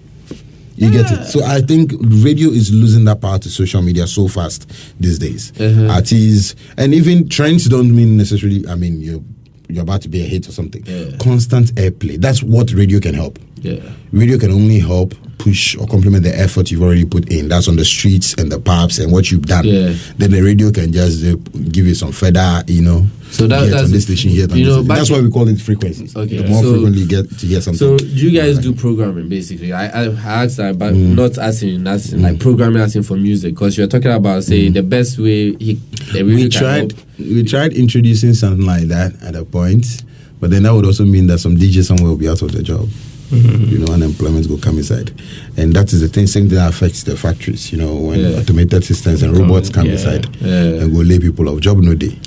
You 0.76 0.90
get 0.90 1.08
it. 1.12 1.26
So 1.26 1.44
I 1.44 1.60
think 1.60 1.92
radio 2.00 2.48
is 2.48 2.74
losing 2.74 3.04
that 3.04 3.20
power 3.20 3.38
to 3.38 3.48
social 3.48 3.80
media 3.80 4.08
so 4.08 4.26
fast 4.26 4.68
these 4.98 5.20
days. 5.20 5.52
Uh-huh. 5.60 5.86
Artists 5.92 6.56
and 6.76 6.92
even 6.92 7.28
trends 7.28 7.66
don't 7.68 7.94
mean 7.94 8.16
necessarily. 8.16 8.66
I 8.66 8.74
mean, 8.74 9.00
you're 9.00 9.22
you're 9.68 9.82
about 9.84 10.02
to 10.02 10.08
be 10.08 10.20
a 10.20 10.24
hit 10.26 10.48
or 10.48 10.52
something. 10.52 10.84
Yeah. 10.84 11.16
Constant 11.18 11.72
airplay. 11.76 12.16
That's 12.20 12.42
what 12.42 12.72
radio 12.72 12.98
can 12.98 13.14
help 13.14 13.38
Yeah. 13.60 13.78
radio 14.12 14.36
can 14.36 14.50
only 14.50 14.80
help 14.80 15.14
push 15.38 15.76
or 15.76 15.86
complement 15.86 16.22
the 16.24 16.38
effort 16.38 16.70
you've 16.70 16.82
already 16.82 17.04
put 17.04 17.28
in. 17.30 17.48
That's 17.48 17.68
on 17.68 17.76
the 17.76 17.84
streets 17.84 18.34
and 18.34 18.50
the 18.50 18.58
pubs 18.60 18.98
and 18.98 19.12
what 19.12 19.30
you've 19.30 19.46
done. 19.46 19.64
Yeah. 19.64 19.94
Then 20.16 20.30
the 20.30 20.40
radio 20.42 20.70
can 20.70 20.92
just 20.92 21.24
uh, 21.24 21.36
give 21.70 21.86
you 21.86 21.94
some 21.94 22.12
further, 22.12 22.62
you 22.66 22.82
know. 22.82 23.06
So 23.30 23.46
that- 23.48 23.64
that's- 23.64 23.84
on 23.86 23.90
this 23.90 24.04
station, 24.04 24.30
on 24.30 24.56
you 24.56 24.64
know, 24.66 24.82
That's 24.82 25.10
why 25.10 25.20
we 25.20 25.28
call 25.30 25.48
it 25.48 25.60
frequencies. 25.60 26.14
Okay, 26.14 26.36
The 26.38 26.48
more 26.48 26.62
so- 26.62 26.72
frequently 26.72 27.02
you 27.02 27.08
get 27.08 27.38
to 27.38 27.46
hear 27.46 27.60
something. 27.60 27.78
So 27.78 27.96
do 27.98 28.06
you 28.06 28.30
guys 28.30 28.58
do 28.58 28.72
programming 28.74 29.28
basically? 29.28 29.72
I, 29.72 29.86
I 29.86 30.06
asked 30.44 30.58
that, 30.58 30.78
but 30.78 30.94
Mm. 30.94 31.14
not 31.16 31.36
asking 31.38 31.86
asking 31.86 32.22
like 32.22 32.38
programming 32.38 32.80
asking 32.80 33.02
for 33.02 33.16
music 33.16 33.54
because 33.54 33.76
you're 33.76 33.88
talking 33.88 34.12
about 34.12 34.44
say 34.44 34.68
the 34.68 34.82
best 34.82 35.18
way 35.18 35.54
he 35.56 35.74
the 36.12 36.20
Mm. 36.20 36.34
we 36.34 36.48
tried 36.48 36.94
we 37.18 37.42
tried 37.42 37.72
introducing 37.72 38.34
something 38.34 38.64
like 38.64 38.84
that 38.88 39.12
at 39.22 39.34
a 39.34 39.44
point, 39.44 40.04
but 40.40 40.50
then 40.50 40.62
that 40.62 40.72
would 40.74 40.84
also 40.84 41.04
mean 41.04 41.26
that 41.26 41.38
some 41.38 41.56
DJ 41.56 41.82
somewhere 41.82 42.08
will 42.10 42.16
be 42.16 42.28
out 42.28 42.40
of 42.42 42.52
the 42.52 42.62
job. 42.62 42.88
Mm-hmm. 43.30 43.64
You 43.64 43.78
know, 43.78 43.92
unemployment 43.92 44.48
will 44.48 44.58
come 44.58 44.78
inside, 44.78 45.12
and 45.56 45.72
that 45.74 45.92
is 45.92 46.00
the 46.00 46.08
thing. 46.08 46.26
Same 46.26 46.48
thing 46.48 46.58
that 46.58 46.68
affects 46.68 47.02
the 47.04 47.16
factories. 47.16 47.72
You 47.72 47.78
know, 47.78 47.94
when 47.94 48.20
Yeah. 48.20 48.38
automated 48.38 48.84
systems 48.84 49.22
and 49.22 49.36
robots 49.36 49.70
come 49.70 49.86
yeah, 49.86 49.92
inside 49.92 50.28
yeah. 50.40 50.82
and 50.82 50.92
go 50.92 51.00
lay 51.00 51.18
people 51.18 51.48
off 51.48 51.60
job 51.60 51.78
no 51.78 51.94
day. 51.94 52.18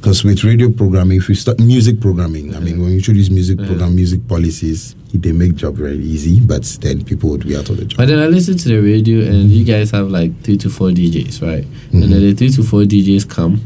Because 0.00 0.22
with 0.22 0.44
radio 0.44 0.70
programming, 0.70 1.18
if 1.18 1.28
you 1.28 1.34
start 1.34 1.58
music 1.58 2.00
programming, 2.00 2.54
I 2.54 2.60
mean, 2.60 2.80
when 2.80 2.90
you 2.90 2.96
introduce 2.98 3.30
music 3.30 3.58
program, 3.58 3.96
music 3.96 4.26
policies, 4.28 4.94
they 5.12 5.32
make 5.32 5.56
job 5.56 5.74
very 5.76 5.98
easy, 5.98 6.38
but 6.38 6.62
then 6.80 7.04
people 7.04 7.30
would 7.30 7.44
be 7.44 7.56
out 7.56 7.68
of 7.68 7.78
the 7.78 7.84
job. 7.84 7.98
But 7.98 8.06
then 8.06 8.20
I 8.20 8.26
listen 8.26 8.56
to 8.58 8.68
the 8.68 8.78
radio 8.78 9.28
and 9.28 9.50
you 9.50 9.64
guys 9.64 9.90
have 9.90 10.08
like 10.08 10.40
three 10.42 10.56
to 10.58 10.70
four 10.70 10.90
DJs, 10.90 11.42
right? 11.42 11.64
And 11.92 12.02
then 12.04 12.10
mm-hmm. 12.10 12.20
the 12.20 12.34
three 12.34 12.50
to 12.50 12.62
four 12.62 12.82
DJs 12.82 13.28
come 13.28 13.60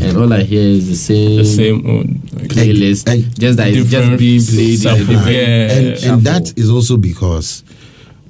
and 0.00 0.16
all 0.16 0.32
I 0.32 0.42
hear 0.42 0.62
is 0.62 0.88
the 0.88 0.96
same, 0.96 1.36
The 1.38 1.44
same 1.44 1.82
one. 1.84 2.20
Like, 2.32 2.48
playlist, 2.48 3.08
And- 3.08 3.24
and 3.24 3.40
just 3.40 3.56
that 3.58 3.68
it's 3.68 3.76
just 3.78 3.90
different 3.90 4.18
being 4.18 4.42
played 4.42 4.68
in 4.68 4.74
a 4.74 4.76
shuffle. 4.78 5.06
different 5.06 5.36
Yeah. 5.36 5.72
and, 5.72 5.98
shuffle. 5.98 6.14
and 6.14 6.24
that 6.24 6.52
is 6.58 6.70
also 6.70 6.96
because 6.96 7.62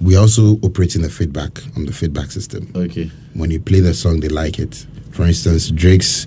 we 0.01 0.16
also 0.16 0.59
operate 0.62 0.97
in 0.97 1.02
the 1.02 1.09
feedback 1.10 1.62
on 1.76 1.86
the 1.86 1.93
feedback 1.93 2.31
system. 2.32 2.68
okay. 2.74 3.10
When 3.35 3.51
you 3.51 3.60
play 3.60 3.81
the 3.81 3.94
song, 3.94 4.20
they 4.20 4.28
like 4.28 4.59
it. 4.59 4.86
For 5.10 5.24
instance, 5.26 5.70
Drake's 5.70 6.26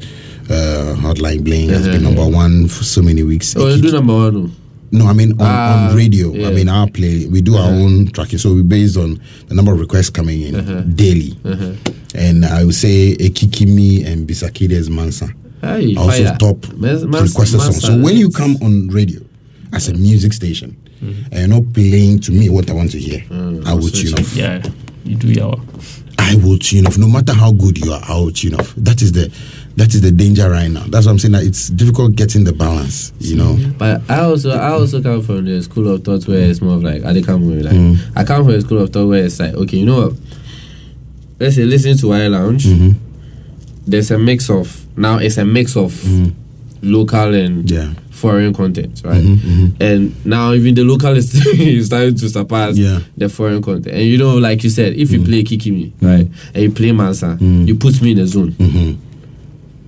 uh, 0.50 0.96
Hotline 1.00 1.44
Bling 1.44 1.70
has 1.70 1.86
been 1.88 2.04
number 2.10 2.26
one 2.28 2.68
for 2.70 2.84
so 2.86 3.02
many 3.02 3.22
weeks. 3.24 3.54
Oh, 3.58 3.68
It 3.68 3.78
you 3.78 3.82
do 3.84 3.92
number 3.92 4.14
one. 4.14 4.52
No, 4.92 5.06
I 5.08 5.14
mean 5.14 5.32
on, 5.34 5.38
Ah, 5.42 5.90
on 5.90 5.96
radio. 5.98 6.32
yeah. 6.34 6.48
I 6.48 6.52
mean 6.52 6.70
our 6.70 6.88
play. 6.90 7.26
We 7.26 7.42
do 7.42 7.58
our 7.58 7.70
own 7.72 8.08
tracking, 8.08 8.40
so 8.40 8.54
we 8.54 8.64
based 8.64 8.98
on 8.98 9.20
the 9.48 9.56
number 9.56 9.74
of 9.74 9.80
requests 9.80 10.10
coming 10.10 10.42
in 10.42 10.56
Uh-huh. 10.56 10.82
daily. 10.96 11.38
And 12.16 12.46
I 12.46 12.64
would 12.64 12.76
say 12.76 13.16
Ekikimi 13.20 14.06
and 14.06 14.28
Bisa 14.28 14.50
Kdei's 14.50 14.90
Mansa 14.90 15.28
Hey, 15.62 15.96
also 15.96 16.24
fire. 16.24 16.36
top 16.40 16.66
mas- 16.78 17.04
requested 17.04 17.60
songs. 17.62 17.82
So 17.82 18.00
when 18.02 18.16
you 18.18 18.30
come 18.30 18.56
on 18.62 18.88
radio 18.88 19.20
as 19.74 19.88
a 19.90 19.94
music 19.94 20.34
station 20.34 20.76
Mm-hmm. 21.04 21.24
and 21.32 21.40
you're 21.40 21.62
not 21.62 21.74
playing 21.74 22.20
to 22.22 22.32
me 22.32 22.50
what 22.50 22.70
I 22.70 22.74
want 22.74 22.90
to 22.92 22.98
hear, 23.00 23.20
Mm, 23.30 23.68
I 23.68 23.74
will 23.76 23.90
tune 23.90 24.14
off. 24.16 24.36
Yeah, 24.36 24.64
you 25.06 25.16
do 25.16 25.28
your. 25.28 25.62
I 26.18 26.34
will 26.36 26.58
tune 26.58 26.88
off. 26.88 26.98
No 26.98 27.08
matter 27.08 27.34
how 27.34 27.52
good 27.52 27.78
you 27.78 27.92
are, 27.94 28.02
I 28.08 28.18
will 28.18 28.32
tune 28.32 28.56
off. 28.56 28.74
That 28.78 29.02
is 29.04 29.12
the 29.12 29.30
that 29.78 29.94
is 29.94 30.02
the 30.02 30.12
danger 30.12 30.50
right 30.50 30.70
now. 30.70 30.84
That's 30.90 31.06
what 31.06 31.14
I'm 31.14 31.20
saying. 31.20 31.32
That 31.34 31.44
it's 31.44 31.70
difficult 31.70 32.16
getting 32.16 32.44
the 32.44 32.52
balance. 32.54 33.14
You 33.20 33.36
know. 33.38 33.58
But 33.78 34.02
I 34.10 34.20
also 34.22 34.52
I 34.52 34.70
also 34.72 35.02
come 35.02 35.22
from 35.22 35.46
the 35.46 35.62
school 35.64 35.88
of 35.90 36.04
thought 36.04 36.28
where 36.28 36.42
it's 36.50 36.62
more 36.62 36.76
of 36.76 36.84
like 36.84 37.06
I 37.06 37.14
did 37.14 37.26
come 37.26 37.48
with 37.48 37.64
like 37.66 37.74
Mm. 37.76 37.98
I 38.16 38.24
come 38.24 38.44
from 38.44 38.54
a 38.56 38.62
school 38.62 38.80
of 38.80 38.90
thought 38.92 39.08
where 39.08 39.24
it's 39.24 39.40
like 39.40 39.54
okay 39.54 39.78
you 39.78 39.86
know 39.86 40.08
what 40.08 40.14
let's 41.40 41.56
say 41.56 41.64
listen 41.66 41.96
to 41.98 42.08
Wire 42.10 42.30
Lounge 42.30 42.66
Mm-hmm. 42.66 42.92
there's 43.86 44.10
a 44.12 44.18
mix 44.18 44.50
of 44.50 44.86
now 44.98 45.18
it's 45.20 45.38
a 45.38 45.46
mix 45.46 45.76
of 45.78 45.94
local 46.82 47.34
and 47.36 47.66
Mm. 47.66 47.72
Yeah. 47.72 47.94
foreign 48.12 48.54
content 48.54 49.02
right 49.06 49.24
Mhm, 49.24 49.80
and 49.80 50.26
now 50.26 50.54
even 50.54 50.74
the 50.74 50.84
local 50.84 51.16
is, 51.18 51.30
starting 51.86 52.16
to 52.16 52.30
surpass 52.30 52.76
Yeah. 52.78 53.00
the 53.16 53.30
foreign 53.30 53.62
content 53.62 53.96
and 53.96 54.06
you 54.08 54.18
know 54.18 54.38
like 54.38 54.64
you 54.64 54.72
said 54.72 54.94
if 54.94 55.10
Mm. 55.10 55.14
you 55.14 55.22
play 55.24 55.44
Kikimi 55.44 55.92
right 56.02 56.28
and 56.56 56.64
you 56.64 56.72
play 56.72 56.92
Mansa 56.92 57.38
you 57.40 57.76
put 57.76 58.02
me 58.02 58.12
in 58.12 58.18
the 58.18 58.26
zone 58.28 58.52
hmm 58.54 58.94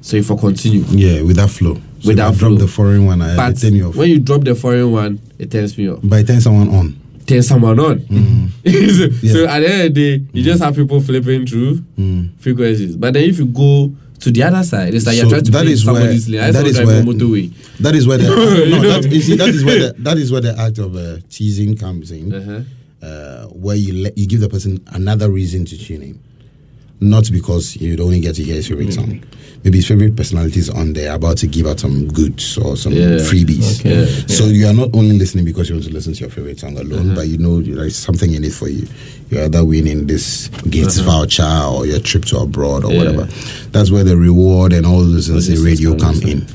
so 0.01 0.17
if 0.17 0.31
I 0.31 0.35
continue 0.35 0.83
Yeah, 0.89 1.21
with 1.21 1.35
that 1.37 1.49
flow. 1.49 1.75
So 2.01 2.07
With 2.07 2.17
that 2.17 2.35
drop 2.37 2.57
the 2.59 2.67
foreign 2.67 3.05
one, 3.05 3.21
I, 3.21 3.35
but 3.35 3.57
turn 3.59 3.73
you 3.75 3.89
off. 3.89 3.95
when 3.95 4.09
you 4.09 4.19
drop 4.19 4.43
the 4.43 4.55
foreign 4.55 4.91
one 4.91 5.19
it 5.37 5.51
turns 5.51 5.77
me 5.77 5.89
off 5.89 5.99
By 6.03 6.23
turn 6.23 6.39
someone 6.41 6.69
on. 6.69 6.95
turn 7.25 7.43
someone 7.43 7.79
on. 7.79 7.99
so, 8.65 9.09
so 9.27 9.43
Yeah. 9.43 9.55
at 9.55 9.59
the 9.59 9.69
end 9.71 9.87
of 9.89 9.93
the 9.95 10.17
day, 10.19 10.25
you 10.33 10.43
just 10.43 10.63
have 10.63 10.75
people 10.75 11.01
flipping 11.01 11.45
through 11.45 11.83
Mm. 11.97 12.29
frequencies. 12.39 12.95
But 12.95 13.13
then 13.13 13.23
if 13.29 13.37
you 13.39 13.45
go 13.45 13.91
to 14.21 14.31
the 14.31 14.43
other 14.43 14.63
side, 14.63 14.93
it's 14.93 15.05
like 15.05 15.15
you're 15.17 15.29
trying 15.29 15.43
to 15.43 15.51
that 15.51 15.65
is 15.65 15.85
where 15.85 15.95
somebody's 15.95 16.27
lane. 16.29 16.41
I 16.41 16.51
that 16.51 16.65
is 16.67 16.77
where 16.77 17.01
motorway. 17.03 17.53
that 17.79 17.95
is 17.95 18.07
where 18.07 18.17
the 18.17 18.23
no, 18.69 18.81
that, 19.01 19.11
you 19.11 19.21
see, 19.21 19.35
that 19.35 19.49
is 19.49 19.63
where 19.63 19.79
the 19.79 19.95
that 19.99 20.17
is 20.17 20.31
where 20.31 20.41
the 20.41 20.57
act 20.59 20.77
of 20.77 20.95
uh, 20.95 21.17
teasing 21.29 21.75
comes 21.77 22.11
in, 22.11 22.33
Uh-huh. 22.33 23.05
uh, 23.05 23.45
where 23.47 23.75
you 23.77 23.93
let 24.03 24.17
you 24.17 24.25
give 24.27 24.39
the 24.41 24.49
person 24.49 24.79
another 24.87 25.29
reason 25.29 25.63
to 25.65 25.77
tune 25.77 26.01
in, 26.01 26.19
not 27.01 27.29
because 27.31 27.75
you'd 27.77 27.99
only 28.01 28.19
get 28.19 28.35
to 28.35 28.43
hear 28.43 28.55
his 28.55 28.67
favorite 28.67 28.91
song. 28.93 29.07
Mm. 29.07 29.23
Maybe 29.63 29.77
his 29.79 29.87
favorite 29.87 30.15
personality 30.15 30.59
is 30.59 30.69
on 30.69 30.93
there 30.93 31.13
about 31.13 31.37
to 31.39 31.47
give 31.47 31.65
out 31.67 31.79
some 31.79 32.07
goods 32.07 32.57
or 32.57 32.77
some 32.77 32.93
Yeah. 32.93 33.17
freebies. 33.19 33.79
Okay. 33.81 34.05
So 34.27 34.45
you 34.45 34.67
are 34.67 34.73
not 34.73 34.89
only 34.93 35.17
listening 35.17 35.43
because 35.45 35.69
you 35.69 35.75
want 35.75 35.85
to 35.85 35.93
listen 35.93 36.13
to 36.13 36.19
your 36.21 36.29
favorite 36.29 36.59
song 36.59 36.77
alone, 36.77 37.07
Uh-huh. 37.07 37.15
but 37.15 37.27
you 37.27 37.37
know 37.37 37.61
there 37.61 37.85
is 37.85 37.95
something 37.95 38.33
in 38.33 38.43
it 38.43 38.53
for 38.53 38.69
you. 38.69 38.87
You're 39.29 39.43
either 39.45 39.63
winning 39.65 40.07
this 40.07 40.47
gift 40.69 40.91
mm-hmm. 40.91 41.05
voucher 41.05 41.43
or 41.73 41.85
your 41.85 41.99
trip 41.99 42.25
to 42.25 42.37
abroad 42.39 42.85
or. 42.85 42.91
Yeah. 42.93 42.97
whatever. 42.99 43.27
That's 43.71 43.91
where 43.91 44.03
the 44.03 44.15
reward 44.17 44.73
and 44.73 44.85
all 44.85 45.03
those 45.03 45.27
things 45.27 45.47
these 45.47 45.59
in 45.59 45.65
radio 45.65 45.97
come 45.97 46.19
come 46.19 46.29
in. 46.29 46.47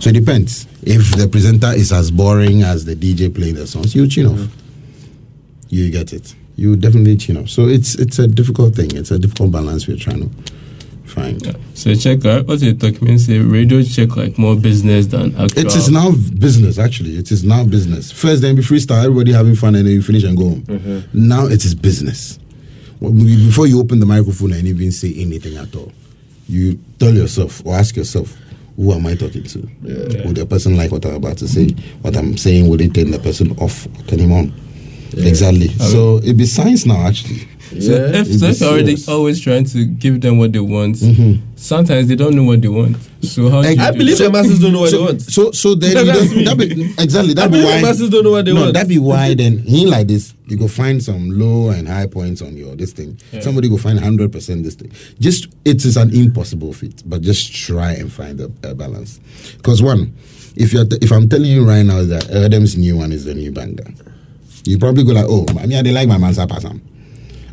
So 0.00 0.10
it 0.10 0.14
depends. 0.14 0.66
If 0.82 1.16
the 1.16 1.28
presenter 1.28 1.72
is 1.72 1.92
as 1.92 2.10
boring 2.10 2.62
as 2.62 2.84
the 2.84 2.94
DJ 2.94 3.34
playing 3.34 3.54
the 3.54 3.66
songs, 3.66 3.94
you 3.94 4.06
tune 4.06 4.26
off. 4.26 4.38
Mm-hmm. 4.38 4.60
You 5.70 5.90
get 5.90 6.12
it. 6.12 6.34
You 6.56 6.76
definitely 6.76 7.16
tune 7.16 7.38
off. 7.38 7.48
So 7.48 7.66
it's 7.66 7.94
it's 7.96 8.18
a 8.18 8.28
difficult 8.28 8.74
thing. 8.74 8.94
It's 8.96 9.10
a 9.10 9.18
difficult 9.18 9.50
balance 9.50 9.88
we're 9.88 9.96
trying 9.96 10.28
to 10.28 10.52
find. 11.04 11.56
So 11.74 11.94
check 11.94 12.24
out 12.24 12.46
what 12.46 12.60
you 12.60 12.74
talk 12.74 13.00
means 13.02 13.26
say 13.26 13.38
radio 13.38 13.82
check 13.82 14.16
like 14.16 14.38
more 14.38 14.56
business 14.56 15.06
than 15.08 15.34
actual. 15.36 15.58
It 15.58 15.74
is 15.74 15.90
now 15.90 16.12
business, 16.38 16.78
actually. 16.78 17.16
It 17.16 17.30
is 17.30 17.44
now 17.44 17.64
business. 17.64 18.12
First, 18.12 18.42
then 18.42 18.54
be 18.56 18.62
freestyle, 18.62 19.04
everybody 19.04 19.32
having 19.32 19.54
fun, 19.54 19.74
and 19.74 19.86
then 19.86 19.94
you 19.94 20.02
finish 20.02 20.24
and 20.24 20.36
go 20.36 20.50
home. 20.50 20.62
Mm-hmm. 20.62 21.28
Now 21.28 21.46
it 21.46 21.64
is 21.64 21.74
business. 21.74 22.38
Before 23.00 23.66
you 23.66 23.80
open 23.80 24.00
the 24.00 24.06
microphone 24.06 24.52
and 24.52 24.66
even 24.66 24.92
say 24.92 25.12
anything 25.16 25.56
at 25.56 25.74
all, 25.76 25.92
you 26.48 26.78
tell 26.98 27.12
yourself 27.12 27.64
or 27.66 27.74
ask 27.74 27.96
yourself, 27.96 28.34
who 28.76 28.92
am 28.92 29.06
I 29.06 29.14
talking 29.14 29.42
to? 29.42 29.58
Would 30.24 30.36
the 30.36 30.46
person 30.48 30.76
like 30.76 30.90
what 30.90 31.04
I'm 31.04 31.16
about 31.16 31.38
to 31.38 31.48
say? 31.48 31.70
What 32.02 32.16
I'm 32.16 32.36
saying, 32.36 32.68
would 32.68 32.80
it 32.80 32.94
turn 32.94 33.10
the 33.10 33.18
person 33.18 33.52
off 33.58 33.86
or 33.86 34.02
turn 34.06 34.20
him 34.20 34.32
on? 34.32 34.52
Exactly. 35.18 35.68
So 35.68 36.18
it 36.24 36.36
be 36.36 36.46
science 36.46 36.86
now, 36.86 37.06
actually. 37.06 37.48
So 37.80 37.90
Yeah. 37.90 38.20
if 38.20 38.28
It 38.30 38.38
so 38.38 38.46
be 38.46 38.52
if 38.52 38.60
you're 38.60 38.70
already 38.70 38.96
always 39.08 39.40
trying 39.40 39.64
to 39.64 39.84
give 39.84 40.20
them 40.20 40.38
what 40.38 40.52
they 40.52 40.60
want, 40.60 40.96
Mm-hmm. 40.96 41.42
sometimes 41.56 42.06
they 42.08 42.14
don't 42.14 42.34
know 42.36 42.44
what 42.44 42.60
they 42.62 42.68
want. 42.68 42.96
So 43.22 43.48
how 43.48 43.62
do 43.62 43.68
I 43.68 43.90
do 43.90 43.98
believe 43.98 44.18
the 44.18 44.30
masses 44.30 44.60
don't 44.60 44.72
know 44.74 44.80
what 44.80 44.90
so, 44.90 44.98
they 44.98 45.04
want. 45.04 45.22
So, 45.22 45.50
so 45.52 45.74
then 45.74 45.96
you 45.96 46.12
That's 46.12 46.30
don't, 46.34 46.44
that 46.44 46.58
be, 46.58 46.94
exactly 47.02 47.34
that 47.34 47.44
I 47.44 47.48
be 47.48 47.64
why 47.64 47.76
the 47.80 47.82
masses 47.82 48.10
don't 48.10 48.22
know 48.22 48.30
what 48.32 48.44
they 48.44 48.52
no, 48.52 48.60
want. 48.62 48.74
that 48.74 48.86
be 48.86 48.98
why 48.98 49.34
then 49.42 49.58
he 49.58 49.86
like 49.86 50.06
this 50.08 50.34
you 50.46 50.56
go 50.58 50.68
find 50.68 51.02
some 51.02 51.30
low 51.30 51.70
and 51.70 51.88
high 51.88 52.06
points 52.06 52.42
on 52.42 52.54
your 52.56 52.76
this 52.76 52.92
thing. 52.92 53.18
Somebody 53.40 53.68
go 53.68 53.78
find 53.78 53.98
hundred 53.98 54.30
percent 54.30 54.62
this 54.62 54.74
thing. 54.74 54.92
Just 55.18 55.48
it 55.64 55.84
is 55.84 55.96
an 55.96 56.14
impossible 56.14 56.74
feat, 56.74 57.02
but 57.06 57.22
just 57.22 57.52
try 57.54 57.92
and 57.92 58.12
find 58.12 58.38
a, 58.40 58.50
a 58.62 58.74
balance. 58.74 59.18
Because 59.56 59.82
one, 59.82 60.14
if 60.54 60.72
you're 60.74 60.84
t- 60.84 60.98
if 61.00 61.10
I'm 61.10 61.28
telling 61.30 61.50
you 61.50 61.66
right 61.66 61.82
now 61.82 62.02
that 62.04 62.30
Adam's 62.30 62.76
new 62.76 62.98
one 62.98 63.10
is 63.10 63.24
the 63.24 63.34
new 63.34 63.50
banger, 63.52 63.86
you 64.64 64.78
probably 64.78 65.04
go 65.04 65.12
like, 65.12 65.26
oh, 65.28 65.44
I 65.58 65.66
mean, 65.66 65.78
I 65.78 65.82
they 65.82 65.92
like 65.92 66.08
my 66.08 66.18
man 66.18 66.32
Sapasam. 66.34 66.80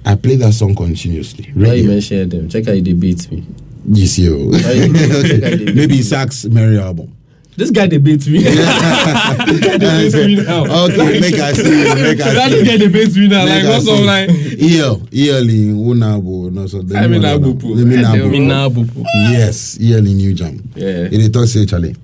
I 0.05 0.15
play 0.15 0.35
that 0.37 0.53
song 0.53 0.73
continuously. 0.75 1.51
Why 1.53 1.73
you 1.73 1.87
mention 1.87 2.27
them? 2.29 2.49
Check 2.49 2.65
how 2.65 2.71
they 2.71 2.93
beat 2.93 3.29
me. 3.31 3.45
You 3.87 4.05
see, 4.07 4.29
oh. 4.29 4.49
Why 4.49 4.71
you- 4.71 4.93
check 4.93 5.11
how 5.11 5.49
they 5.49 5.65
beat 5.65 5.75
maybe 5.75 5.97
me. 6.01 6.49
Mary 6.53 6.79
album. 6.79 7.15
This 7.57 7.69
guy 7.69 7.85
they 7.87 7.97
beat 7.97 8.25
me. 8.27 8.37
And 8.47 10.11
say, 10.11 10.39
okay, 10.47 11.19
make 11.19 11.33
I 11.35 11.53
see, 11.53 11.63
make 11.69 12.21
I 12.21 12.33
that 12.33 12.51
see. 12.51 12.65
guy 12.65 12.77
they 12.77 12.87
beat 12.87 13.15
me 13.15 13.27
now. 13.27 13.45
Like 13.45 13.63
Make 13.63 13.65
I 13.65 13.69
what's 13.69 13.87
up? 13.87 13.97
see. 13.97 14.05
Like 14.05 14.29
EL, 14.29 14.95
EL 15.13 15.49
in 15.49 15.77
Unabo, 15.77 16.51
no, 16.51 16.65
so 16.67 16.81
the 16.81 16.97
I 16.97 17.01
new 17.07 17.19
mean, 17.19 17.21
one, 17.23 17.41
Abupu. 17.57 17.75
the 17.77 17.85
mean 17.85 18.05
I 18.05 18.15
Abupu. 18.15 18.21
do. 18.23 18.29
Mina 18.29 18.69
Bupu. 18.69 19.03
Yes, 19.31 19.77
EL 19.81 19.97
in 19.97 20.17
New 20.17 20.33
Jam. 20.33 20.71
Yeah. 20.75 21.05
In 21.05 21.21
the 21.21 21.29
talk 21.29 21.45
say, 21.47 21.65
Charlie, 21.65 21.95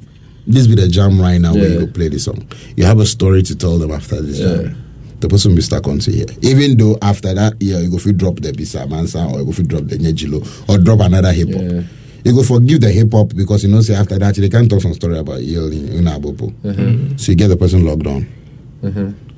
this 0.45 0.67
be 0.67 0.75
the 0.75 0.87
jam 0.87 1.19
right 1.19 1.39
now 1.39 1.53
where 1.53 1.69
you 1.69 1.79
go 1.79 1.87
play 1.87 2.09
the 2.09 2.19
song. 2.19 2.47
You 2.75 2.85
have 2.85 2.99
a 2.99 3.05
story 3.05 3.41
to 3.43 3.55
tell 3.55 3.77
them 3.77 3.91
after 3.91 4.21
this 4.21 4.39
Yeah. 4.39 4.55
jam. 4.63 4.83
The 5.19 5.27
person 5.27 5.59
stuck 5.61 5.87
onto 5.87 6.11
here. 6.11 6.27
Even 6.43 6.77
though 6.77 6.97
after 7.01 7.33
that, 7.33 7.59
year 7.61 7.79
you 7.79 7.89
go 7.89 7.97
fit 7.97 8.17
drop 8.17 8.35
the 8.35 8.51
Bisa 8.51 8.87
Mansa 8.87 9.25
or 9.25 9.39
you 9.39 9.45
go 9.45 9.51
fit 9.51 9.67
drop 9.67 9.83
the 9.85 9.97
Nyejilo 9.97 10.69
or 10.69 10.77
drop 10.77 10.99
another 10.99 11.31
hip 11.31 11.49
hop. 11.49 11.61
Yeah. 11.61 11.81
You 12.23 12.33
go 12.35 12.43
forgive 12.43 12.81
the 12.81 12.91
hip 12.91 13.11
hop 13.11 13.29
because 13.35 13.63
you 13.63 13.69
know, 13.71 13.81
say 13.81 13.95
after 13.95 14.19
that, 14.19 14.35
they 14.35 14.49
can't 14.49 14.69
talk 14.69 14.81
some 14.81 14.93
story 14.93 15.17
about 15.17 15.39
EL 15.39 15.71
in 15.71 16.03
Unabopo. 16.03 16.53
Uh-huh. 16.63 17.17
So 17.17 17.31
you 17.31 17.35
get 17.35 17.47
the 17.47 17.57
person 17.57 17.83
logged 17.85 18.05
on. 18.05 18.27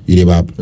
You 0.06 0.16
dey 0.16 0.24
bab. 0.24 0.52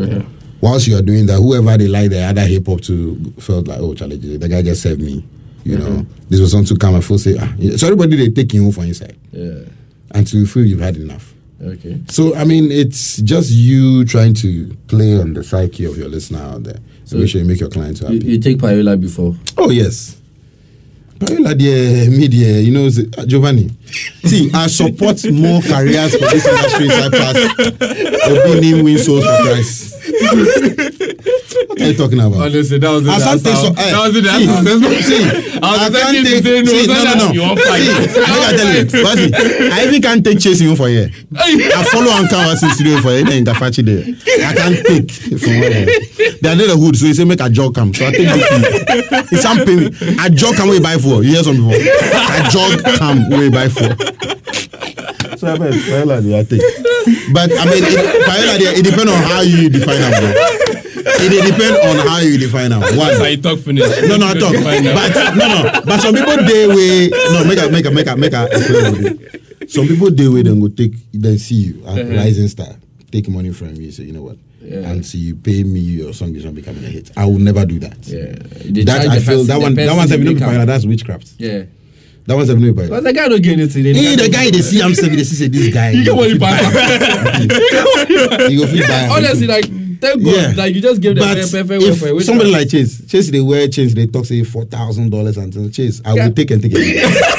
Whilst 0.61 0.87
you 0.87 0.97
are 0.97 1.01
doing 1.01 1.25
that, 1.25 1.37
whoever 1.37 1.77
they 1.77 1.87
like 1.87 2.09
the 2.11 2.21
other 2.21 2.41
hip 2.45 2.65
hop 2.67 2.81
to 2.81 3.15
felt 3.39 3.67
like, 3.67 3.79
oh, 3.79 3.93
Charlie, 3.93 4.17
the 4.37 4.47
guy 4.47 4.61
just 4.61 4.81
saved 4.81 5.01
me. 5.01 5.25
You 5.65 5.77
know, 5.77 6.05
this 6.29 6.39
was 6.39 6.51
something 6.51 6.75
to 6.75 6.79
come 6.79 6.95
and 6.95 7.03
full 7.03 7.17
say, 7.17 7.35
ah. 7.39 7.53
so 7.75 7.87
everybody 7.87 8.15
they 8.15 8.29
take 8.29 8.53
you 8.53 8.71
for 8.71 8.83
inside 8.85 9.17
Yeah. 9.31 9.63
until 10.11 10.39
you 10.39 10.45
feel 10.45 10.63
you've 10.65 10.79
had 10.79 10.95
enough. 10.95 11.33
Okay. 11.61 12.01
So 12.07 12.35
I 12.35 12.45
mean, 12.45 12.71
it's 12.71 13.17
just 13.17 13.51
you 13.51 14.05
trying 14.05 14.33
to 14.35 14.75
play 14.87 15.19
on 15.19 15.33
the 15.33 15.43
psyche 15.43 15.85
of 15.85 15.97
your 15.97 16.07
listener 16.07 16.39
out 16.39 16.63
there. 16.63 16.79
So 17.05 17.17
make 17.17 17.29
sure 17.29 17.41
you 17.41 17.47
make 17.47 17.59
your 17.59 17.69
clients 17.69 17.99
happy. 17.99 18.15
You, 18.19 18.31
you 18.33 18.39
take 18.39 18.57
Payola 18.57 18.99
before. 18.99 19.35
Oh 19.57 19.69
yes. 19.69 20.15
Payola 21.19 21.57
dear, 21.57 22.09
media, 22.09 22.59
you 22.59 22.71
know, 22.71 22.87
uh, 23.17 23.25
Giovanni. 23.25 23.69
See, 24.23 24.49
I 24.53 24.67
support 24.67 25.21
more 25.31 25.61
careers 25.61 26.13
for 26.13 26.29
this 26.29 26.45
industry 26.47 26.87
I 26.89 27.09
pass. 27.09 27.35
Helping 28.23 28.63
him 28.63 28.85
win 28.85 28.97
souls 28.99 29.25
for 29.25 29.37
Christ. 29.43 29.95
What 31.69 31.81
are 31.81 31.85
you 31.87 31.93
talking 31.93 32.19
about? 32.19 32.41
Honestly, 32.41 32.79
that 32.79 32.89
was 32.89 33.05
so. 33.05 33.11
eh, 33.11 33.91
That 33.93 34.01
was 34.01 34.13
see, 34.13 34.21
That's 34.21 35.05
see, 35.05 35.59
I 35.61 35.69
was 35.69 35.79
I 35.79 35.87
expecting 35.87 36.25
can't 36.25 36.25
to 36.25 36.33
take. 36.33 36.43
say 36.43 36.61
no, 36.61 36.71
See, 36.73 36.87
no, 36.87 36.93
that 36.93 37.17
no, 37.17 37.27
no. 37.27 37.31
you 37.33 37.41
won't 37.41 37.59
fight. 37.61 37.81
See, 37.85 38.21
I 38.25 38.51
tell 38.57 38.69
you, 38.73 38.83
but 39.05 39.15
see, 39.17 39.69
I 39.69 39.85
even 39.85 40.01
can't 40.01 40.23
take 40.25 40.39
chasing 40.39 40.67
you 40.67 40.75
for 40.75 40.87
here. 40.89 41.09
I 41.37 41.83
follow 41.93 42.09
come 42.27 42.49
in 42.49 42.57
studio 42.73 42.97
for 43.01 43.11
here. 43.13 43.23
Then 43.23 43.45
Gafachi 43.45 43.85
there. 43.85 44.01
I 44.49 44.53
can't 44.57 44.77
take 44.85 45.11
from 45.39 45.59
where. 45.61 45.85
They 46.41 46.49
are 46.49 46.55
near 46.55 46.67
the 46.67 46.77
hood, 46.77 46.97
so 46.97 47.05
he 47.05 47.13
say 47.13 47.23
make 47.25 47.39
a 47.41 47.49
jog 47.49 47.75
come. 47.75 47.93
So 47.93 48.07
I 48.07 48.11
take 48.11 48.27
the 48.27 49.27
It's 49.31 49.43
some 49.43 49.59
pay 49.63 49.75
me. 49.77 49.85
A 50.25 50.29
jog 50.29 50.55
come 50.55 50.69
way 50.69 50.79
buy 50.79 50.97
for. 50.97 51.21
You 51.23 51.37
hear 51.37 51.43
some 51.43 51.57
before. 51.61 51.77
A 51.77 52.49
jog 52.49 52.81
come 52.97 53.29
way 53.29 53.49
buy 53.49 53.69
for. 53.69 53.93
So 55.37 55.47
I 55.47 55.57
bet 55.57 55.73
paella 55.85 56.17
I 56.33 56.43
take. 56.43 56.65
But 57.31 57.53
I 57.53 57.63
mean, 57.69 57.83
it, 57.85 58.25
paella 58.25 58.57
it 58.57 58.83
depends 58.83 59.11
on 59.11 59.21
how 59.23 59.41
you 59.41 59.69
define 59.69 60.01
am. 60.01 60.11
bro. 60.17 60.33
It 61.21 61.45
depends 61.51 61.79
on 61.85 62.07
how 62.07 62.19
you 62.19 62.37
define 62.37 62.71
am. 62.71 62.81
One. 62.81 63.15
So 63.15 63.25
you 63.25 63.41
talk 63.41 63.59
finish. 63.59 63.83
No, 64.07 64.17
no, 64.17 64.27
I 64.27 64.33
talk. 64.33 64.53
Find. 64.55 64.85
But 64.85 65.35
no, 65.35 65.45
no. 65.47 65.81
But 65.85 65.99
some 66.01 66.15
people 66.15 66.37
they 66.37 66.67
way 66.67 67.09
no 67.09 67.43
make 67.45 67.59
a 67.59 67.69
make 67.69 67.85
a 67.85 67.91
make 67.91 68.07
a 68.07 68.15
make 68.15 68.33
a 68.33 68.47
it. 68.51 69.71
Some 69.71 69.87
people 69.87 70.09
they 70.11 70.27
way 70.27 70.41
then 70.41 70.59
go 70.59 70.67
take 70.67 70.93
then 71.13 71.37
see 71.37 71.55
you 71.55 71.83
a 71.85 71.89
uh-huh. 71.91 72.15
rising 72.15 72.47
star 72.47 72.75
take 73.11 73.29
money 73.29 73.51
from 73.51 73.75
you 73.75 73.91
say 73.91 74.03
you 74.03 74.13
know 74.13 74.21
what 74.23 74.37
Yeah. 74.61 74.89
and 74.89 75.05
see 75.05 75.17
you 75.19 75.35
pay 75.35 75.63
me 75.63 75.79
your 75.79 76.13
song 76.13 76.35
is 76.35 76.45
not 76.45 76.55
becoming 76.55 76.83
a 76.83 76.87
hit. 76.87 77.11
I 77.17 77.25
will 77.25 77.39
never 77.39 77.65
do 77.65 77.79
that. 77.79 77.97
Yeah. 78.07 78.33
They 78.65 78.83
That 78.83 79.03
charge 79.03 79.07
I 79.09 79.19
the 79.19 79.25
feel 79.25 79.43
that 79.45 79.59
one 79.61 79.75
that 79.75 79.81
person 79.83 79.97
one's 79.97 80.09
they 80.09 80.17
seven 80.17 80.33
make 80.33 80.39
no 80.39 80.49
am. 80.61 80.67
that's 80.67 80.85
witchcraft. 80.85 81.33
Yeah. 81.37 81.63
That 82.25 82.35
one's 82.35 82.47
seven 82.49 82.63
no 82.63 82.73
But 82.73 83.03
the 83.03 83.13
guy 83.13 83.27
don't 83.27 83.41
get 83.41 83.53
anything. 83.59 83.85
Hey, 83.95 84.15
the 84.15 84.29
guy 84.29 84.49
they 84.51 84.61
see 84.61 84.81
I'm 84.81 84.93
seven 84.95 85.15
they 85.15 85.23
see 85.23 85.35
say 85.35 85.47
this 85.47 85.73
guy. 85.73 85.91
You 85.91 86.03
get 86.03 86.15
what 86.15 86.29
you 86.29 86.35
fit 86.35 86.41
buy. 86.41 86.61
buy- 86.61 88.47
You 88.49 88.59
go 88.59 88.67
fit 88.67 88.87
buy. 88.87 89.07
Honestly, 89.11 89.47
like 89.47 89.65
thank 90.01 90.23
God, 90.23 90.33
Yeah. 90.35 90.53
like 90.55 90.75
you 90.75 90.81
just 90.81 91.01
give 91.01 91.15
them 91.15 91.23
But 91.25 91.37
a 91.37 91.41
perfect 91.41 91.69
way 91.69 91.77
if 91.89 92.01
it. 92.03 92.25
somebody 92.25 92.51
like 92.51 92.69
Chase, 92.69 93.05
Chase 93.07 93.29
they 93.31 93.41
wear 93.41 93.67
Chase, 93.67 93.93
they 93.93 94.07
talk 94.07 94.25
say 94.25 94.43
four 94.43 94.65
thousand 94.65 95.09
dollars 95.11 95.37
and 95.37 95.73
Chase, 95.73 96.01
I 96.05 96.13
Yeah. 96.15 96.27
will 96.27 96.33
take 96.33 96.51
and 96.51 96.61
take 96.61 96.71
it. 96.75 97.35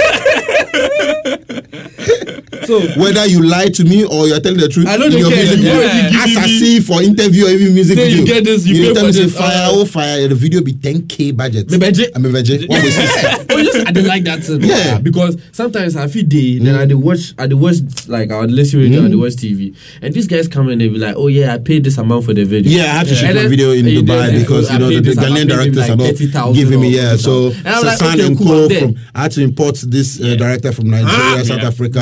so 2.71 3.01
Whether 3.01 3.27
you 3.27 3.43
lie 3.43 3.67
to 3.69 3.85
me 3.85 4.05
or 4.07 4.27
you're 4.29 4.39
telling 4.41 4.61
the 4.61 4.69
truth, 4.69 4.87
I 4.87 4.95
in 4.95 5.13
your 5.13 5.29
care. 5.29 5.43
music 5.43 5.59
You 5.59 5.65
video, 5.65 5.75
already 5.83 6.17
as 6.17 6.37
I 6.39 6.47
see 6.47 6.81
for 6.81 7.03
interview 7.03 7.47
or 7.47 7.51
even 7.51 7.75
music 7.75 7.99
Say 7.99 8.05
video, 8.09 8.19
you 8.21 8.27
get 8.27 8.45
this, 8.45 8.67
you 8.67 8.89
pay 8.89 8.95
tell 8.95 9.07
for 9.07 9.13
this, 9.13 9.37
fire, 9.37 9.67
uh, 9.67 9.71
oh 9.73 9.85
fire, 9.85 10.29
the 10.29 10.35
video 10.35 10.63
be 10.63 10.73
10k 10.75 11.37
budget. 11.37 11.71
Me 11.71 11.77
ah, 11.77 11.81
budget. 11.81 12.11
Oh, 12.11 12.17
I 12.17 12.19
mean 12.19 12.33
budget. 12.33 12.69
What 12.69 12.83
was 12.83 12.97
this? 12.97 13.25
oh, 13.51 13.63
just 13.63 13.87
I 13.87 13.91
didn't 13.93 14.09
like 14.09 14.25
that 14.25 14.43
too. 14.43 14.59
Yeah. 14.61 14.97
Uh, 14.97 14.99
because 15.01 15.41
sometimes 15.53 15.97
I 15.97 16.07
feel 16.09 16.25
day, 16.27 16.59
then 16.59 16.75
I 16.75 16.87
mm. 16.87 16.95
watch, 17.03 17.35
I 17.39 17.47
watch 17.53 17.77
like 18.09 18.31
I 18.31 18.41
would 18.41 18.51
listen 18.51 18.81
radio, 18.81 19.01
mm. 19.03 19.07
I 19.07 19.09
dey 19.09 19.17
watch 19.17 19.35
TV, 19.35 19.77
and 20.03 20.13
these 20.15 20.27
guys 20.27 20.49
come 20.49 20.69
and 20.69 20.81
they 20.81 20.89
be 20.89 20.99
like, 20.99 21.15
oh 21.17 21.27
yeah, 21.29 21.55
I 21.55 21.59
paid 21.59 21.85
this 21.85 21.99
amount 21.99 22.25
for 22.25 22.35
the 22.35 22.45
video. 22.45 22.71
Yeah, 22.71 22.85
I 22.93 22.99
had 23.03 23.07
to 23.09 23.15
shoot 23.15 23.35
my 23.35 23.47
video 23.49 23.73
in 23.73 23.85
Dubai 23.87 24.29
oh, 24.35 24.39
because 24.41 24.71
you 24.73 24.79
know 24.79 24.89
the, 24.89 25.11
I 25.11 25.25
Ghanaian 25.25 25.49
directors 25.49 25.91
are 25.91 25.97
not 25.97 26.55
giving 26.55 26.81
me 26.81 26.97
yeah. 26.97 27.17
So 27.17 27.49
And 27.51 27.69
I'm 27.69 27.85
Sasan 27.85 28.27
and 28.27 28.39
cool, 28.39 28.69
Co 28.69 28.79
from 28.79 28.97
I 29.15 29.23
had 29.23 29.33
to 29.33 29.43
import 29.43 29.77
this 29.87 30.21
uh, 30.21 30.35
director 30.37 30.73
from 30.73 30.91
Nigeria, 30.91 31.41
ah, 31.41 31.43
South 31.45 31.63
Africa, 31.63 32.01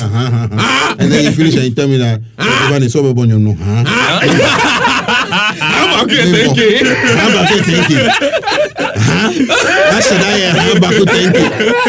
huh, 0.59 0.97
and 0.99 1.11
then 1.13 1.25
you 1.25 1.33
finish 1.33 1.55
and 1.57 1.65
you 1.65 1.75
tell 1.75 1.89
me 1.89 1.97
that 1.99 2.21
Giovanni 2.39 2.89
so 2.89 3.03
bad 3.03 3.19
on 3.23 3.29
you 3.31 3.39
know, 3.39 3.55
huh? 3.55 3.85
I'm 5.61 6.05
okay, 6.05 6.25
thank 6.33 6.57
you. 6.57 6.81
About 6.83 7.51
you 7.51 7.63
thank 7.63 7.89
you? 7.91 8.03
Huh? 9.09 9.31
That's 9.93 10.11
what 10.11 10.21
I 10.21 10.51
how 10.59 10.73
about 10.77 10.93
you 10.95 11.05
thank 11.07 11.35
you? 11.37 11.49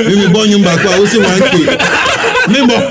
Mímí 0.10 0.28
bọ́ 0.34 0.44
yín 0.48 0.64
back 0.64 0.84
wa, 0.86 0.91
ó 1.00 1.06
sì 1.08 1.18
wá 1.18 1.34
ń 1.36 1.41
pè. 1.52 1.62
Mímọ̀. 2.54 2.82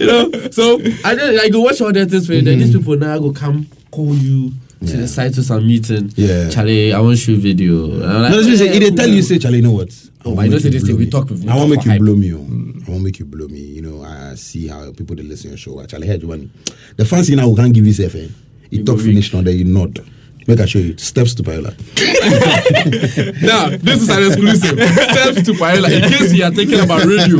you 0.00 0.06
know. 0.06 0.24
So 0.50 0.78
I 1.04 1.14
just 1.14 1.44
I 1.44 1.48
go 1.48 1.60
watch 1.60 1.80
all 1.80 1.92
that 1.92 2.10
things 2.10 2.26
for 2.26 2.34
you. 2.34 2.42
Then 2.42 2.58
these 2.58 2.72
people 2.76 2.96
now 2.96 3.18
go 3.18 3.32
come 3.32 3.66
call 3.90 4.14
you 4.14 4.52
to 4.86 4.96
the 4.96 5.08
site 5.08 5.34
to 5.34 5.42
some 5.42 5.66
meeting. 5.66 6.12
Yeah. 6.16 6.48
Charlie, 6.50 6.92
I 6.92 7.00
want 7.00 7.16
to 7.18 7.22
shoot 7.24 7.38
video. 7.38 7.86
Like, 7.86 8.30
No, 8.30 8.36
let's 8.40 8.58
say, 8.58 8.66
"Yeah, 8.66 8.72
if 8.72 8.80
they 8.80 8.90
tell 8.90 9.08
you, 9.08 9.22
say, 9.22 9.38
Charlie, 9.38 9.58
you 9.58 9.62
know 9.64 9.72
what? 9.72 9.92
I 10.26 10.48
make 10.48 10.60
say 10.60 10.70
this 10.70 10.84
thing, 10.84 10.96
we 10.96 11.06
talk 11.10 11.28
with- 11.28 11.42
we 11.44 11.48
I 11.48 11.56
want 11.56 11.68
talk 11.70 11.76
make 11.78 11.84
you 11.84 11.90
hype. 11.92 12.00
blow 12.00 12.14
me. 12.16 12.32
Oh. 12.32 12.38
I 12.38 12.40
want 12.42 12.84
to 12.86 13.00
make 13.00 13.18
you 13.18 13.24
blow 13.26 13.46
me. 13.48 13.60
You 13.60 13.82
know, 13.82 14.02
I 14.02 14.34
see 14.36 14.68
how 14.68 14.90
people 14.92 15.16
they 15.16 15.22
listen 15.22 15.44
to 15.44 15.48
your 15.50 15.58
show. 15.58 15.84
Charlie, 15.86 16.06
hey, 16.06 16.18
Giovanni. 16.18 16.48
The 16.96 17.04
fancy 17.04 17.36
now 17.36 17.48
we 17.48 17.56
can't 17.56 17.72
give 17.74 17.86
you 17.86 17.92
self. 17.92 18.14
Eh? 18.14 18.28
You 18.70 18.84
talk 18.84 18.96
go 18.96 19.02
finish 19.02 19.32
now, 19.34 19.42
then 19.42 19.56
you 19.58 19.64
nod. 19.64 20.00
Make 20.46 20.60
I 20.60 20.66
show 20.66 20.78
you 20.78 20.96
steps 20.98 21.34
to 21.36 21.42
Payola. 21.42 21.72
Now, 23.42 23.70
this 23.70 24.02
is 24.02 24.08
an 24.10 24.26
exclusive. 24.26 24.78
Steps 24.78 25.42
to 25.46 25.52
Payola. 25.54 25.88
In 25.90 26.10
case 26.10 26.32
you 26.34 26.44
are 26.44 26.50
thinking 26.50 26.80
about 26.80 27.04
radio, 27.04 27.38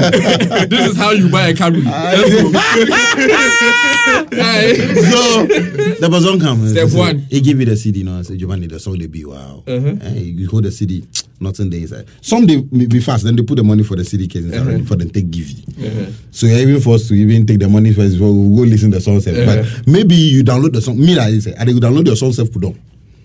this 0.67 0.91
is 0.93 0.97
how 0.97 1.11
you 1.11 1.29
buy 1.31 1.49
a 1.49 1.55
Camry. 1.55 1.85
Let's 1.85 2.31
go. 2.43 2.51
So 4.35 5.47
the 5.47 6.09
person 6.11 6.41
come. 6.41 6.69
Step 6.69 6.85
He 6.85 6.91
say- 6.91 6.99
one. 6.99 7.19
He 7.31 7.41
give 7.41 7.59
you 7.61 7.67
the 7.67 7.77
CD 7.77 8.03
now. 8.03 8.19
I 8.19 8.23
say 8.23 8.37
Giovanni, 8.37 8.67
the 8.67 8.79
song 8.81 8.99
they 8.99 9.07
be 9.07 9.25
wow. 9.25 9.63
Eh, 9.67 10.11
you 10.19 10.49
hold 10.49 10.65
the 10.65 10.73
CD. 10.73 11.05
nothing 11.41 11.69
there 11.71 11.81
inside. 11.81 12.07
Some 12.21 12.47
they 12.47 12.63
may 12.71 12.87
be 12.87 13.01
fast, 13.01 13.25
then 13.25 13.37
they 13.37 13.43
put 13.43 13.57
the 13.57 13.65
money 13.65 13.83
for 13.83 13.97
the 13.97 14.05
CD 14.05 14.27
case 14.29 14.45
inside 14.45 14.61
Uh-huh. 14.61 14.85
for 14.85 14.97
them 14.97 15.11
take 15.11 15.31
give 15.31 15.51
you. 15.51 16.13
So 16.31 16.47
you're 16.47 16.59
even 16.59 16.81
forced 16.81 17.09
to 17.09 17.15
even 17.15 17.47
take 17.47 17.59
the 17.61 17.69
money 17.69 17.93
first 17.93 18.15
before 18.15 18.33
we 18.33 18.57
go 18.57 18.63
listen 18.63 18.91
to 18.93 18.99
the 18.99 19.03
song. 19.03 19.21
sef. 19.21 19.37
Uh-huh. 19.37 19.63
But 19.63 19.87
maybe 19.87 20.15
you 20.15 20.43
download 20.45 20.73
the 20.73 20.81
song. 20.81 20.99
Me, 20.99 21.15
like 21.15 21.29
I 21.35 21.39
say, 21.39 21.55
I 21.59 21.65
dey 21.65 21.73
download 21.73 22.07
your 22.07 22.17
song 22.17 22.33
self 22.33 22.51
put 22.53 22.65
on. 22.65 22.79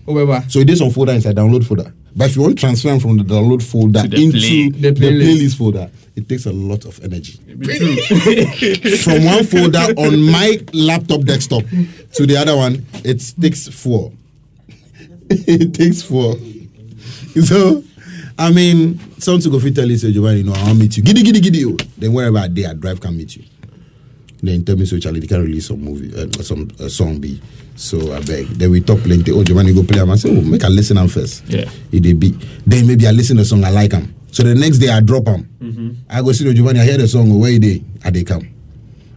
Oh. 0.10 0.44
So 0.48 0.60
it 0.60 0.70
is 0.70 0.82
on 0.82 0.90
folder 0.90 1.12
inside 1.14 1.36
download 1.36 1.64
folder. 1.66 1.94
But 2.16 2.30
if 2.32 2.36
you 2.36 2.42
want 2.42 2.58
to 2.58 2.60
transfer 2.60 3.00
from 3.00 3.18
the 3.18 3.24
download 3.24 3.62
folder 3.62 4.02
the 4.08 4.18
into 4.22 4.38
play- 4.40 4.70
the 4.70 4.92
the, 4.92 5.00
playlist. 5.00 5.38
playlist 5.38 5.58
folder, 5.58 5.92
it 6.16 6.28
takes 6.28 6.46
a 6.48 6.52
lot 6.52 6.86
of 6.86 7.00
energy. 7.04 7.34
from 8.98 9.24
one 9.26 9.44
folder 9.46 9.94
on 9.98 10.20
my 10.24 10.60
laptop 10.74 11.22
desktop 11.22 11.64
to 12.14 12.26
the 12.26 12.36
other 12.38 12.56
one, 12.56 12.86
it 13.04 13.22
takes 13.40 13.68
four. 13.68 14.12
it 15.30 15.74
takes 15.76 16.02
four. 16.02 16.36
So, 17.46 17.84
I 18.38 18.52
mean, 18.52 19.00
some 19.20 19.40
to 19.40 19.50
go 19.52 19.60
fit 19.60 19.76
tell 19.76 19.88
you, 19.88 19.98
say, 19.98 20.12
Giovanni, 20.12 20.42
no, 20.44 20.54
I'll 20.56 20.74
meet 20.74 20.98
you. 20.98 21.04
Giddy, 21.04 21.22
giddy, 21.22 21.40
giddy. 21.40 21.66
oh. 21.66 21.78
Then 21.98 22.14
wherever 22.14 22.40
I 22.40 22.48
day, 22.48 22.66
I 22.66 22.74
drive 22.74 23.00
can 23.00 23.16
meet 23.16 23.36
you. 23.38 23.44
Then 24.42 24.64
tell 24.64 24.76
me, 24.78 24.86
so 24.86 24.98
Charlie, 25.00 25.20
they 25.20 25.28
can 25.28 25.42
release 25.44 25.68
some 25.68 25.82
movie, 25.82 26.14
uh, 26.16 26.28
some 26.42 26.70
uh, 26.80 26.88
song 26.88 27.20
be. 27.20 27.42
So 27.76 28.14
I 28.14 28.20
beg. 28.22 28.48
Then 28.48 28.72
we 28.72 28.82
talk 28.82 29.00
plenty. 29.02 29.32
Oh, 29.32 29.44
Giovanni, 29.44 29.74
go 29.74 29.84
play. 29.84 30.00
I 30.00 30.16
say, 30.16 30.30
oh, 30.30 30.42
make 30.42 30.64
I 30.64 30.68
listen 30.70 30.98
am 30.98 31.08
first. 31.10 31.44
Yeah. 31.48 31.70
It 31.92 32.04
they 32.04 32.14
be. 32.14 32.32
Then 32.66 32.88
maybe 32.88 33.06
I 33.08 33.12
listen 33.12 33.36
to 33.38 33.44
the 33.44 33.46
song, 33.48 33.64
I 33.64 33.70
like 33.70 33.92
them. 33.92 34.14
So 34.32 34.44
the 34.44 34.56
next 34.56 34.78
day 34.78 34.90
I 34.90 35.02
drop 35.02 35.26
them. 35.26 35.50
Mm-hmm. 35.62 35.90
I 36.10 36.22
go 36.22 36.32
see 36.32 36.44
the 36.46 36.54
Giovanni, 36.54 36.80
I 36.82 36.84
hear 36.86 36.98
the 36.98 37.08
song, 37.08 37.32
oh, 37.32 37.38
where 37.38 37.58
dey? 37.60 37.84
I 38.04 38.12
they 38.12 38.24
come. 38.24 38.48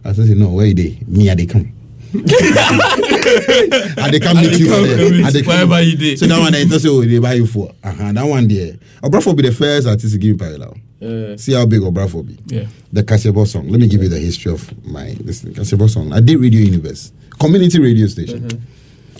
I 0.03 0.11
say, 0.13 0.33
no, 0.33 0.49
where 0.49 0.73
dey? 0.73 0.99
Me, 1.07 1.29
I 1.29 1.35
they 1.35 1.45
come. 1.45 1.71
I 2.15 4.09
they 4.11 4.19
come 4.19 4.37
I 4.37 4.41
meet 4.43 4.59
you 4.59 4.67
for 4.67 4.75
come 4.75 4.83
there. 4.87 5.09
meet 5.11 5.25
I 5.25 5.31
dey 5.31 5.41
come. 5.41 5.53
wherever 5.53 5.81
you 5.81 5.97
dey. 5.97 6.15
So 6.15 6.27
that 6.27 6.39
one 6.39 6.51
they 6.51 6.65
just 6.65 6.83
say, 6.83 6.89
oh, 6.89 7.01
they 7.03 7.19
buy 7.19 7.33
you 7.33 7.47
for. 7.47 7.71
Uh-huh, 7.83 8.11
that 8.11 8.23
one 8.25 8.47
there. 8.47 8.73
Obrafour 9.01 9.35
be 9.35 9.43
the 9.43 9.51
first 9.51 9.87
artist 9.87 10.13
to 10.13 10.19
give 10.19 10.31
me 10.33 10.37
parallel. 10.37 10.77
Uh, 11.03 11.37
See 11.37 11.53
how 11.53 11.65
big 11.65 11.81
Obrafour 11.81 12.25
be. 12.25 12.37
Yeah. 12.55 12.65
The 12.91 13.03
Kasiebo 13.03 13.45
song. 13.47 13.67
Let 13.69 13.79
me 13.81 13.87
give 13.87 14.01
you 14.03 14.09
the 14.09 14.19
history 14.19 14.51
of 14.51 14.85
my 14.85 15.15
this 15.19 15.43
Kasiebo 15.43 15.89
song. 15.89 16.13
I 16.13 16.19
did 16.21 16.39
Radio 16.39 16.61
Univers, 16.61 17.11
community 17.39 17.79
radio 17.79 18.07
station. 18.07 18.47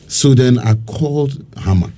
So 0.07 0.33
then 0.35 0.59
I 0.59 0.75
called 0.85 1.43
Hammer. 1.57 1.91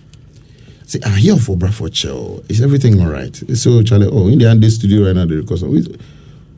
Say, 0.85 0.99
I 1.05 1.09
hear 1.19 1.35
for 1.37 1.89
Chill. 1.89 2.43
Is 2.47 2.61
everything 2.61 3.01
all 3.01 3.09
right? 3.09 3.35
So 3.57 3.81
Charlie, 3.83 4.07
oh, 4.11 4.27
in 4.27 4.37
the 4.39 4.45
end, 4.49 4.61
this 4.61 4.75
studio 4.75 5.05
right 5.07 5.15
now, 5.15 5.25
they 5.25 5.35
record 5.35 5.59
song. 5.59 5.77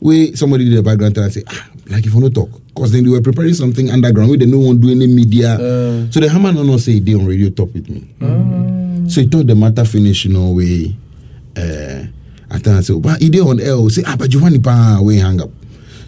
We, 0.00 0.36
somebody 0.36 0.68
did 0.68 0.78
the 0.78 0.82
background 0.82 1.16
and 1.16 1.26
I 1.26 1.30
say, 1.30 1.42
ah, 1.48 1.68
like 1.88 2.06
if 2.06 2.14
you 2.14 2.20
want 2.20 2.32
to 2.34 2.40
talk, 2.40 2.60
because 2.68 2.92
then 2.92 3.04
they 3.04 3.10
were 3.10 3.20
preparing 3.22 3.54
something 3.54 3.90
underground. 3.90 4.30
We 4.30 4.36
didn't 4.36 4.60
one 4.64 4.80
do 4.80 4.90
any 4.90 5.06
media. 5.06 5.54
Uh. 5.54 6.10
so 6.10 6.20
the 6.20 6.28
Hammer 6.30 6.52
no 6.52 6.62
no 6.62 6.76
say 6.76 7.00
they 7.00 7.14
on 7.14 7.26
radio 7.26 7.50
talk 7.50 7.72
with 7.74 7.88
me. 7.88 8.06
So 9.08 9.22
he 9.22 9.26
thought 9.26 9.46
the 9.46 9.54
matter 9.54 9.84
finish, 9.84 10.26
you 10.26 10.32
know, 10.34 10.50
we 10.50 10.94
uh 11.56 12.04
I 12.58 12.62
tell 12.62 12.82
say, 12.82 12.98
but 12.98 13.20
he 13.20 13.30
did 13.30 13.40
on 13.42 13.60
oh, 13.62 13.88
Say, 13.88 14.02
ah, 14.06 14.16
but 14.18 14.30
Giovanni 14.30 14.58
pa 14.58 15.00
we 15.02 15.18
hang 15.18 15.40
up. 15.40 15.50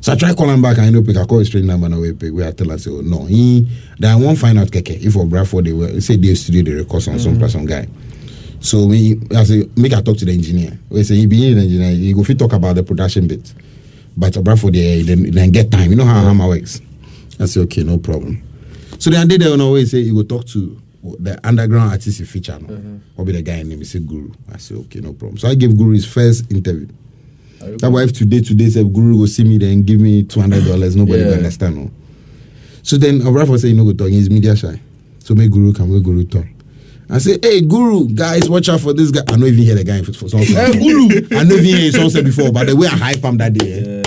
So 0.00 0.12
I 0.12 0.16
try 0.16 0.32
call 0.32 0.48
him 0.48 0.62
back 0.62 0.78
and 0.78 0.86
he 0.86 0.92
no 0.92 1.02
pick. 1.02 1.16
I 1.16 1.24
call 1.24 1.44
straight 1.44 1.64
number 1.64 1.86
and 1.86 2.00
we 2.00 2.12
pick. 2.12 2.32
We 2.32 2.46
I 2.46 2.52
tell 2.52 2.70
him, 2.70 2.78
say, 2.78 2.90
oh, 2.90 3.02
no, 3.02 3.24
he 3.26 3.68
then 3.98 4.12
I 4.12 4.16
won't 4.16 4.38
find 4.38 4.58
out 4.58 4.68
keke 4.68 5.00
if 5.02 5.12
for 5.12 5.26
Bradford 5.26 5.66
they 5.66 5.72
were 5.72 6.00
say 6.00 6.16
they 6.16 6.34
studio 6.34 6.62
they 6.62 6.72
record 6.72 7.02
some 7.02 7.18
some 7.18 7.38
person 7.38 7.66
guy. 7.66 7.86
So 8.60 8.86
we 8.86 9.20
I 9.34 9.44
say 9.44 9.68
make 9.76 9.92
I 9.92 10.00
talk 10.00 10.16
to 10.18 10.24
the 10.24 10.32
engineer. 10.32 10.78
We 10.88 11.04
say 11.04 11.16
he 11.16 11.26
be 11.26 11.54
the 11.54 11.60
engineer. 11.60 11.90
He 11.92 12.12
go 12.12 12.24
fit 12.24 12.38
talk 12.38 12.52
about 12.52 12.76
the 12.76 12.82
production 12.82 13.28
bit. 13.28 13.52
But 14.16 14.42
Bradford 14.42 14.74
they 14.74 15.02
then, 15.02 15.30
then 15.30 15.50
get 15.50 15.70
time. 15.70 15.90
You 15.90 15.96
know 15.96 16.04
how 16.04 16.22
Hammer 16.22 16.48
works. 16.48 16.80
I 17.38 17.46
say 17.46 17.60
okay, 17.62 17.82
no 17.82 17.98
problem. 17.98 18.42
So 18.98 19.10
then 19.10 19.20
I 19.20 19.24
did 19.26 19.40
there 19.42 19.52
on 19.52 19.60
our 19.60 19.70
way 19.72 19.84
say 19.84 20.02
he 20.02 20.12
go 20.12 20.22
talk 20.22 20.46
to 20.48 20.80
the 21.02 21.38
underground 21.44 21.90
artist 21.92 22.18
he 22.18 22.24
feature. 22.24 22.58
No? 22.58 23.00
What 23.16 23.24
be 23.24 23.32
the 23.32 23.42
guy 23.42 23.62
name? 23.62 23.78
He 23.78 23.84
said 23.84 24.06
Guru. 24.06 24.30
I 24.52 24.58
say 24.58 24.74
okay, 24.74 25.00
no 25.00 25.12
problem. 25.14 25.38
So 25.38 25.48
I 25.48 25.54
gave 25.54 25.76
Guru 25.76 25.92
his 25.92 26.06
first 26.06 26.50
interview. 26.52 26.88
That 27.60 27.90
wife 27.90 28.12
today 28.12 28.40
today 28.40 28.68
said 28.70 28.92
Guru 28.92 29.18
go 29.18 29.26
see 29.26 29.44
me 29.44 29.58
then 29.58 29.82
give 29.82 30.00
me 30.00 30.22
two 30.22 30.40
hundred 30.40 30.64
dollars. 30.64 30.96
Nobody 30.96 31.22
Yeah. 31.22 31.30
understand. 31.32 31.76
No. 31.76 31.90
So 32.82 32.96
then 32.96 33.20
Obrafour 33.20 33.58
say 33.60 33.68
you 33.68 33.74
no 33.76 33.84
go 33.84 33.92
talk. 33.92 34.08
He's 34.08 34.30
media 34.30 34.56
shy. 34.56 34.80
So 35.20 35.34
make 35.34 35.50
Guru 35.50 35.72
come. 35.72 35.92
Make 35.92 36.02
Guru 36.02 36.24
talk. 36.24 36.46
I 37.12 37.18
say, 37.18 37.38
hey 37.42 37.60
Guru, 37.62 38.06
guys, 38.08 38.48
watch 38.48 38.68
out 38.68 38.80
for 38.80 38.92
this 38.92 39.10
guy. 39.10 39.20
I 39.22 39.32
don't 39.36 39.42
even 39.44 39.58
hear 39.64 39.74
the 39.74 39.82
guy 39.84 40.00
for 40.02 40.12
some. 40.28 40.40
Hey, 40.46 40.78
Guru. 40.78 41.08
I 41.36 41.42
know 41.44 41.54
even 41.56 41.64
hear 41.64 41.76
his 41.78 41.94
song 42.12 42.24
before, 42.24 42.52
but 42.52 42.66
the 42.68 42.76
way 42.76 42.86
I 42.86 42.90
hype 42.90 43.24
him 43.24 43.36
that 43.38 43.52
day. 43.52 43.72
eh. 43.80 43.99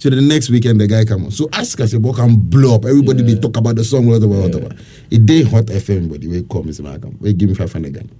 So 0.00 0.08
the 0.08 0.20
next 0.22 0.48
weekend 0.48 0.80
the 0.80 0.86
guy 0.86 1.04
come 1.04 1.26
on. 1.26 1.30
So 1.30 1.48
ask 1.52 1.78
us 1.80 1.92
about 1.92 2.16
can 2.16 2.34
blow 2.36 2.74
up. 2.76 2.86
Everybody 2.86 3.22
they 3.22 3.38
talk 3.38 3.56
about 3.58 3.76
the 3.76 3.84
song, 3.84 4.06
whatever, 4.06 4.28
whatever. 4.28 4.74
It 5.10 5.26
day 5.26 5.42
hot 5.44 5.66
FM, 5.66 6.08
but 6.10 6.20
we 6.24 6.42
call 6.42 6.62
me 6.62 6.72
Malcolm. 6.80 7.18
We 7.20 7.34
give 7.34 7.50
me 7.50 7.54
five 7.54 7.70
hundred 7.70 7.88
again. 7.96 8.10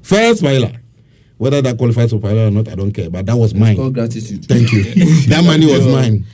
First 0.00 0.42
pilot. 0.42 0.76
Whether 1.36 1.60
that 1.60 1.76
qualifies 1.76 2.10
for 2.10 2.18
pilot 2.18 2.48
or 2.48 2.50
not, 2.50 2.68
I 2.68 2.74
don't 2.74 2.90
care. 2.92 3.10
But 3.10 3.26
that 3.26 3.36
was 3.36 3.54
mine. 3.54 3.76
called 3.76 3.92
gratitude. 3.92 4.46
Thank 4.46 4.72
you. 4.72 4.82
that 5.28 5.44
money 5.44 5.66
was 5.70 5.86
mine. 5.86 6.24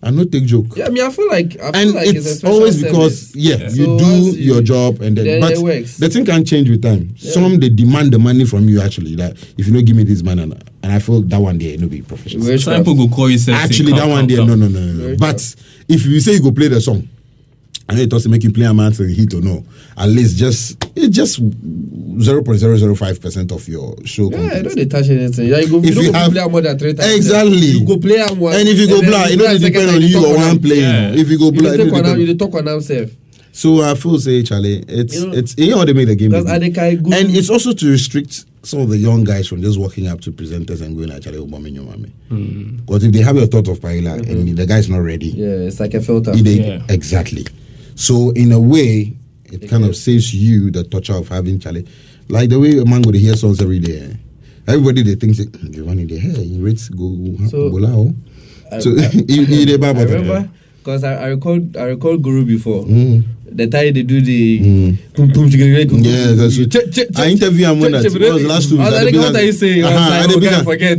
I 0.00 0.10
no 0.10 0.24
take 0.24 0.44
joke. 0.44 0.76
Yeah, 0.76 0.86
I 0.86 0.88
mean, 0.90 1.04
I 1.04 1.10
feel 1.10 1.28
like 1.28 1.56
I 1.60 1.72
feel 1.72 1.80
And 1.80 1.94
like 1.94 2.06
it's, 2.08 2.26
it's 2.26 2.44
always 2.44 2.80
because 2.82 3.30
service. 3.30 3.36
yeah, 3.36 3.68
So 3.68 3.74
you 3.74 3.98
do 3.98 4.04
you- 4.04 4.54
your 4.54 4.62
job 4.62 5.00
and 5.00 5.16
then, 5.18 5.24
then 5.24 5.40
but 5.40 5.52
it 5.52 5.58
works. 5.58 5.96
the 5.96 6.08
thing 6.08 6.24
can 6.24 6.44
change 6.44 6.68
with 6.70 6.82
time. 6.82 7.16
Some 7.16 7.58
they 7.58 7.68
demand 7.68 8.12
the 8.12 8.18
money 8.20 8.44
from 8.44 8.68
you 8.68 8.80
actually. 8.80 9.16
That 9.16 9.32
if 9.58 9.66
you 9.66 9.72
don't 9.72 9.84
give 9.84 9.96
me 9.96 10.04
this 10.04 10.22
money, 10.22 10.42
and, 10.82 10.84
and 10.84 10.92
I 10.92 10.98
feel 10.98 11.22
that 11.22 11.38
one 11.38 11.58
day 11.58 11.76
no 11.76 11.88
be 11.88 12.02
professional. 12.02 12.44
Very 12.44 12.58
Some 12.58 12.74
sharp. 12.74 12.86
people 12.86 13.06
go 13.08 13.14
call 13.14 13.30
you 13.30 13.38
say, 13.38 13.52
Actually, 13.52 13.90
come, 13.92 13.98
that 14.00 14.08
one 14.08 14.18
come, 14.20 14.28
there, 14.28 14.36
come. 14.38 14.48
no, 14.48 14.54
no, 14.54 14.68
no, 14.68 14.80
no, 14.80 14.92
no. 14.92 15.02
Very 15.04 15.16
But 15.16 15.56
if 15.88 16.04
you 16.06 16.20
say 16.20 16.34
you 16.34 16.42
go 16.42 16.52
play 16.52 16.68
the 16.68 16.80
song, 16.80 17.08
I 17.88 17.94
know 17.94 18.00
it 18.02 18.10
doesn't 18.10 18.30
make 18.30 18.44
you 18.44 18.52
play 18.52 18.64
a 18.64 18.72
man 18.72 18.92
to 18.92 19.02
hit 19.04 19.34
or 19.34 19.40
no. 19.42 19.64
At 19.96 20.08
least 20.08 20.36
just 20.38 20.82
it's 20.96 21.14
just 21.14 21.40
zero 22.22 22.42
point 22.42 22.58
zero 22.60 22.76
zero 22.76 22.94
five 22.94 23.20
percent 23.20 23.50
of 23.52 23.66
your 23.68 23.96
show. 24.04 24.30
Yeah, 24.30 24.38
I 24.38 24.40
content. 24.40 24.64
know 24.64 24.74
they 24.76 24.84
touch 24.86 25.08
anything. 25.10 25.48
Yeah, 25.48 25.58
you 25.58 25.68
go, 25.68 25.78
If 25.78 25.84
you, 25.86 25.94
don't 25.94 26.04
you 26.04 26.12
go 26.12 26.18
have- 26.18 26.32
play 26.32 26.48
more 26.48 26.60
than 26.62 26.78
three 26.78 26.94
times. 26.94 27.14
Exactly. 27.14 27.56
You 27.56 27.86
go 27.86 27.98
play 27.98 28.18
am 28.20 28.38
one. 28.38 28.54
and 28.54 28.68
if 28.68 28.78
you 28.78 28.86
go 28.88 29.00
then 29.00 29.10
blind, 29.10 29.30
it 29.32 29.38
play 29.38 29.46
don't 29.48 29.60
depend 29.60 29.90
on 29.90 30.00
you 30.02 30.12
talk 30.14 30.24
or 30.26 30.34
on 30.36 30.40
one 30.40 30.58
playing. 30.62 30.80
Yeah. 30.82 31.20
If 31.20 31.28
you 31.28 31.38
go 31.38 31.46
You 31.46 31.52
blind, 31.52 31.76
dey 31.78 31.82
it 31.86 31.90
talk 31.90 32.04
on 32.06 32.20
you 32.20 32.34
talk 32.38 32.54
on 32.54 32.68
am 32.68 32.80
sef. 32.80 33.10
So 33.52 33.82
I 33.82 33.94
feel 33.96 34.18
say 34.18 34.42
Charlie, 34.42 34.84
it's 34.88 35.14
You 35.16 35.26
know- 35.26 35.32
it's 35.34 35.58
you 35.58 35.70
know 35.72 35.78
how 35.78 35.84
they 35.84 35.92
make 35.92 36.06
the 36.06 36.16
game. 36.16 36.30
Because 36.30 36.46
big. 36.46 36.72
Adekai 36.74 37.02
good. 37.02 37.12
and 37.12 37.36
it's 37.36 37.50
also 37.50 37.72
to 37.72 37.90
restrict 37.90 38.46
some 38.64 38.80
of 38.80 38.88
the 38.90 38.96
young 38.98 39.24
guys 39.24 39.48
from 39.48 39.60
just 39.60 39.78
walking 39.78 40.06
up 40.08 40.20
to 40.20 40.30
presenters 40.32 40.82
and 40.82 40.96
going 40.96 41.10
actually 41.10 41.38
Obama 41.38 41.68
Nyomame. 41.72 42.10
Because 42.86 43.04
if 43.04 43.12
they 43.12 43.20
have 43.20 43.36
your 43.36 43.46
thought 43.46 43.68
of 43.68 43.80
Payola 43.80 44.14
and 44.28 44.56
the 44.56 44.66
guy's 44.66 44.88
not 44.88 44.98
ready, 44.98 45.26
Yeah, 45.28 45.46
it's 45.66 45.80
like 45.80 45.94
a 45.94 46.00
filter. 46.00 46.32
they- 46.32 46.66
Yeah. 46.66 46.82
exactly. 46.88 47.44
So 47.96 48.30
in 48.30 48.52
a 48.52 48.60
way, 48.60 49.14
it 49.50 49.68
kind 49.68 49.84
of 49.84 49.96
saves 49.96 50.32
you 50.32 50.70
the 50.70 50.84
torture 50.84 51.14
of 51.14 51.28
having 51.28 51.58
Charlie. 51.58 51.86
Like 52.28 52.50
the 52.50 52.58
way 52.60 52.78
a 52.78 52.84
man 52.84 53.02
would 53.02 53.14
hear 53.16 53.34
songs 53.36 53.60
every 53.60 53.80
day. 53.80 53.98
eh. 54.10 54.14
Everybody 54.68 55.02
they 55.02 55.16
think 55.16 55.34
say, 55.34 55.44
"Hmm, 55.44 55.72
Giovanni 55.72 56.04
they 56.04 56.18
hey, 56.18 56.44
he 56.44 56.58
rates 56.60 56.88
go 56.88 57.10
So- 57.50 57.68
go 57.68 57.76
lao. 57.78 58.14
I- 58.70 58.78
So 58.78 58.90
I- 58.96 59.08
he 59.08 59.44
he 59.44 59.62
I 59.74 59.74
remember 60.04 60.48
because 60.78 61.02
I, 61.04 61.14
I 61.14 61.26
recalled 61.34 61.76
I 61.76 61.82
recalled 61.84 62.22
Guru 62.22 62.44
before. 62.44 62.84
Mm. 62.84 63.24
The 63.54 63.66
time 63.66 63.92
they 63.92 64.02
do 64.02 64.20
the 64.20 64.58
Mm. 64.60 64.96
pum, 65.14 65.30
pum, 65.32 65.50
chigiri, 65.50 65.88
kum, 65.88 66.00
Yeah, 66.02 66.32
that's 66.32 66.56
you 66.56 66.64
it. 66.64 67.10
I 67.16 67.28
interview 67.28 67.66
him 67.68 67.80
when 67.80 67.92
that- 67.92 68.02
was 68.04 68.42
last 68.44 68.68
two 68.70 68.80
I 68.80 68.84
weeks? 68.88 68.96
Like, 69.04 69.12
the 69.12 69.18
what 69.20 69.36
are 69.36 69.42
you 69.44 69.52
saying? 69.52 69.84
I 69.84 69.88
was 69.88 69.96
Uh-huh, 69.96 70.10
like, 70.10 70.40
business- 70.40 70.50
can't 70.50 70.64
forget. 70.64 70.98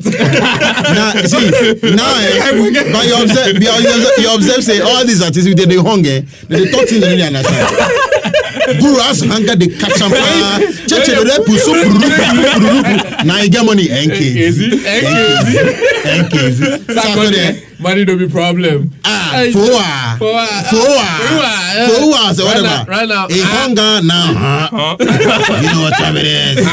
now 0.94 1.10
see 1.26 1.96
now 1.96 2.14
eh, 2.22 2.94
but 2.94 3.04
you 3.08 3.16
observe 3.24 3.58
you 3.62 3.70
observe, 3.70 4.14
you 4.24 4.30
observe 4.36 4.64
say 4.64 4.80
all 4.82 5.04
these 5.06 5.22
artists 5.22 5.46
they 5.56 5.66
dey 5.66 5.78
hung 5.78 6.06
eh 6.06 6.22
they 6.50 6.58
dey 6.66 6.72
talk 6.72 6.86
things 6.88 7.02
no 7.02 7.16
dey 7.16 7.24
understand 7.24 7.68
guru 8.80 9.00
as 9.10 9.20
hunger 9.22 9.56
dey 9.56 9.68
catch 9.82 10.02
am 10.02 10.12
paa 10.12 10.60
church 10.88 11.08
dey 11.08 11.24
dey 11.30 11.40
puso 11.46 11.72
pururupu 11.74 12.10
pururupu 12.54 13.26
na 13.26 13.44
e 13.44 13.50
get 13.50 13.64
money 13.66 13.88
nkz 14.06 14.58
nkz 15.00 15.50
nkz 16.20 16.58
there 17.32 17.74
Money 17.84 18.06
no 18.06 18.16
be 18.16 18.30
problem. 18.30 18.92
ah 19.04 19.32
Hey, 19.34 19.52
fowa 19.52 20.16
Fowa. 20.18 20.48
fowa 20.72 21.04
Fowa, 21.28 21.52
yeah. 21.76 21.88
fowa 21.90 22.34
so 22.34 22.46
Right 22.46 22.56
whatever 22.62 22.64
now, 22.64 22.86
right 22.88 23.10
now. 23.10 23.28
Ah. 23.30 23.46
hunger 23.60 24.02
now 24.08 24.28
you 25.60 25.70
know 25.74 25.82
what 25.84 25.94
time 26.00 26.16
it 26.16 26.26
is 26.26 26.64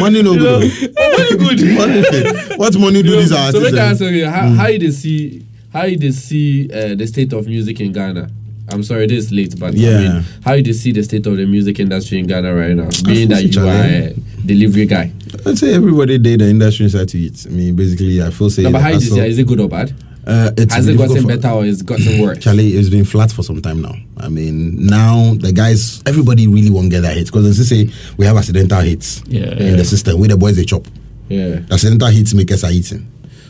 money 0.00 0.22
no 0.22 0.34
good. 0.38 0.70
Money 0.94 1.36
good. 1.36 1.58
money 1.78 2.56
what 2.56 2.78
money 2.78 3.02
do 3.02 3.16
these 3.16 3.30
so 3.30 3.36
artists? 3.38 3.64
make 3.72 3.74
I 3.74 3.86
eh? 3.86 3.88
answer 3.90 4.10
you. 4.10 4.26
How, 4.28 4.48
how 4.50 4.66
you 4.68 4.92
see 4.92 5.44
how 5.72 5.84
you 5.84 6.12
see 6.12 6.70
uh, 6.72 6.94
the 6.94 7.06
state 7.06 7.32
of 7.32 7.48
music 7.48 7.80
in 7.80 7.90
Ghana? 7.92 8.30
I'm 8.68 8.82
sorry, 8.82 9.06
this 9.06 9.26
is 9.26 9.32
late, 9.32 9.58
but 9.58 9.74
Yeah. 9.74 9.90
I 9.90 9.98
mean, 10.14 10.24
how 10.44 10.52
you 10.54 10.72
see 10.72 10.92
the 10.92 11.02
state 11.02 11.26
of 11.26 11.36
the 11.36 11.46
music 11.46 11.78
industry 11.80 12.18
in 12.18 12.26
Ghana 12.26 12.54
right 12.54 12.74
now? 12.74 12.88
Being 13.04 13.28
that 13.28 13.42
you 13.44 13.52
feel 13.52 13.68
are 13.68 13.72
a 13.72 14.14
delivery 14.44 14.86
guy. 14.86 15.12
I'd 15.44 15.58
say 15.58 15.74
everybody 15.74 16.18
did 16.18 16.40
the 16.40 16.48
industry 16.48 16.84
inside 16.84 17.08
to 17.10 17.18
it. 17.18 17.46
I 17.46 17.50
mean, 17.50 17.76
basically, 17.76 18.22
I 18.22 18.30
feel 18.30 18.50
say. 18.50 18.62
No, 18.62 18.72
but 18.72 18.78
the 18.78 18.82
how 18.84 18.88
you 18.90 18.94
dey 18.94 19.00
see? 19.00 19.08
hustle- 19.10 19.24
it? 19.24 19.30
Is 19.30 19.38
it 19.38 19.46
good 19.46 19.60
or 19.60 19.68
bad? 19.68 19.92
Uh, 20.26 20.50
it's 20.56 20.74
Has 20.74 20.88
it 20.88 20.98
gotten 20.98 21.22
for- 21.22 21.28
better 21.28 21.48
or 21.50 21.64
has 21.64 21.80
it 21.80 21.86
gotten 21.86 22.20
worse? 22.20 22.38
Charlie, 22.38 22.70
it's 22.70 22.88
been 22.88 23.04
flat 23.04 23.30
for 23.30 23.44
some 23.44 23.62
time 23.62 23.80
now. 23.80 23.94
I 24.16 24.28
mean, 24.28 24.84
now 24.84 25.34
the 25.34 25.52
guys, 25.52 26.02
everybody 26.04 26.48
really 26.48 26.70
won't 26.70 26.90
get 26.90 27.02
that 27.02 27.16
hits 27.16 27.30
because 27.30 27.46
as 27.46 27.58
they 27.68 27.84
say, 27.86 27.92
we 28.16 28.26
have 28.26 28.36
accidental 28.36 28.80
hits 28.80 29.22
Yeah. 29.28 29.52
in 29.54 29.76
the 29.76 29.84
system. 29.84 30.18
We 30.18 30.26
the 30.26 30.36
boys 30.36 30.56
they 30.56 30.64
chop. 30.64 30.88
Yeah. 31.28 31.60
The 31.60 31.74
accidental 31.74 32.08
hits 32.08 32.34
makers 32.34 32.64
are 32.64 32.72
eating. 32.72 33.06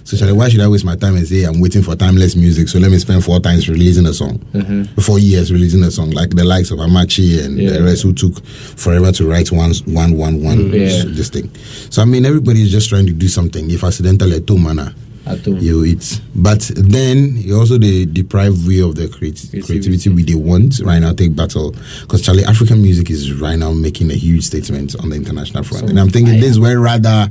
So 0.06 0.16
Charlie, 0.16 0.34
why 0.34 0.48
should 0.48 0.60
I 0.60 0.68
waste 0.68 0.84
my 0.84 0.94
time 0.94 1.16
and 1.16 1.26
say 1.26 1.42
I'm 1.42 1.58
waiting 1.60 1.82
for 1.82 1.96
timeless 1.96 2.36
music? 2.36 2.68
So 2.68 2.78
let 2.78 2.92
me 2.92 2.98
spend 2.98 3.24
four 3.24 3.40
times 3.40 3.68
releasing 3.68 4.06
a 4.06 4.14
song, 4.14 4.38
mm-hmm. 4.52 5.00
four 5.00 5.18
years 5.18 5.50
releasing 5.52 5.82
a 5.82 5.90
song, 5.90 6.12
like 6.12 6.30
the 6.30 6.44
likes 6.44 6.70
of 6.70 6.78
Amachi 6.78 7.44
and 7.44 7.58
Yeah. 7.58 7.70
the 7.70 7.82
rest 7.82 8.04
who 8.04 8.12
took 8.12 8.44
forever 8.44 9.10
to 9.10 9.28
write 9.28 9.50
one, 9.50 9.72
one, 9.86 10.16
one, 10.16 10.44
one. 10.44 10.58
Mm-hmm. 10.58 10.74
Yeah. 11.08 11.12
This 11.16 11.28
thing. 11.28 11.52
So 11.90 12.02
I 12.02 12.04
mean, 12.04 12.24
everybody 12.24 12.62
is 12.62 12.70
just 12.70 12.88
trying 12.88 13.06
to 13.06 13.12
do 13.12 13.26
something. 13.26 13.68
If 13.68 13.82
accidentally 13.82 14.36
at 14.36 14.46
two 14.46 14.58
manner, 14.58 14.94
home. 15.26 15.56
you 15.58 15.82
it's. 15.82 16.20
But 16.36 16.60
then 16.76 17.36
you 17.38 17.58
also 17.58 17.76
the 17.76 18.06
deprived 18.06 18.64
way 18.68 18.82
of 18.82 18.94
the 18.94 19.06
creati- 19.08 19.50
Creativity. 19.50 19.62
creativity 19.62 20.10
we 20.10 20.22
they 20.22 20.36
want 20.36 20.78
right 20.84 21.00
now 21.00 21.14
take 21.14 21.34
battle 21.34 21.74
because 22.02 22.22
Charlie 22.22 22.44
African 22.44 22.80
music 22.80 23.10
is 23.10 23.32
right 23.32 23.58
now 23.58 23.72
making 23.72 24.12
a 24.12 24.14
huge 24.14 24.44
statement 24.44 24.94
on 25.02 25.10
the 25.10 25.16
international 25.16 25.64
front, 25.64 25.82
So 25.86 25.88
and 25.90 25.98
I'm 25.98 26.10
thinking 26.10 26.34
fire. 26.34 26.40
this 26.42 26.50
is 26.52 26.60
where 26.60 26.78
rather 26.78 27.28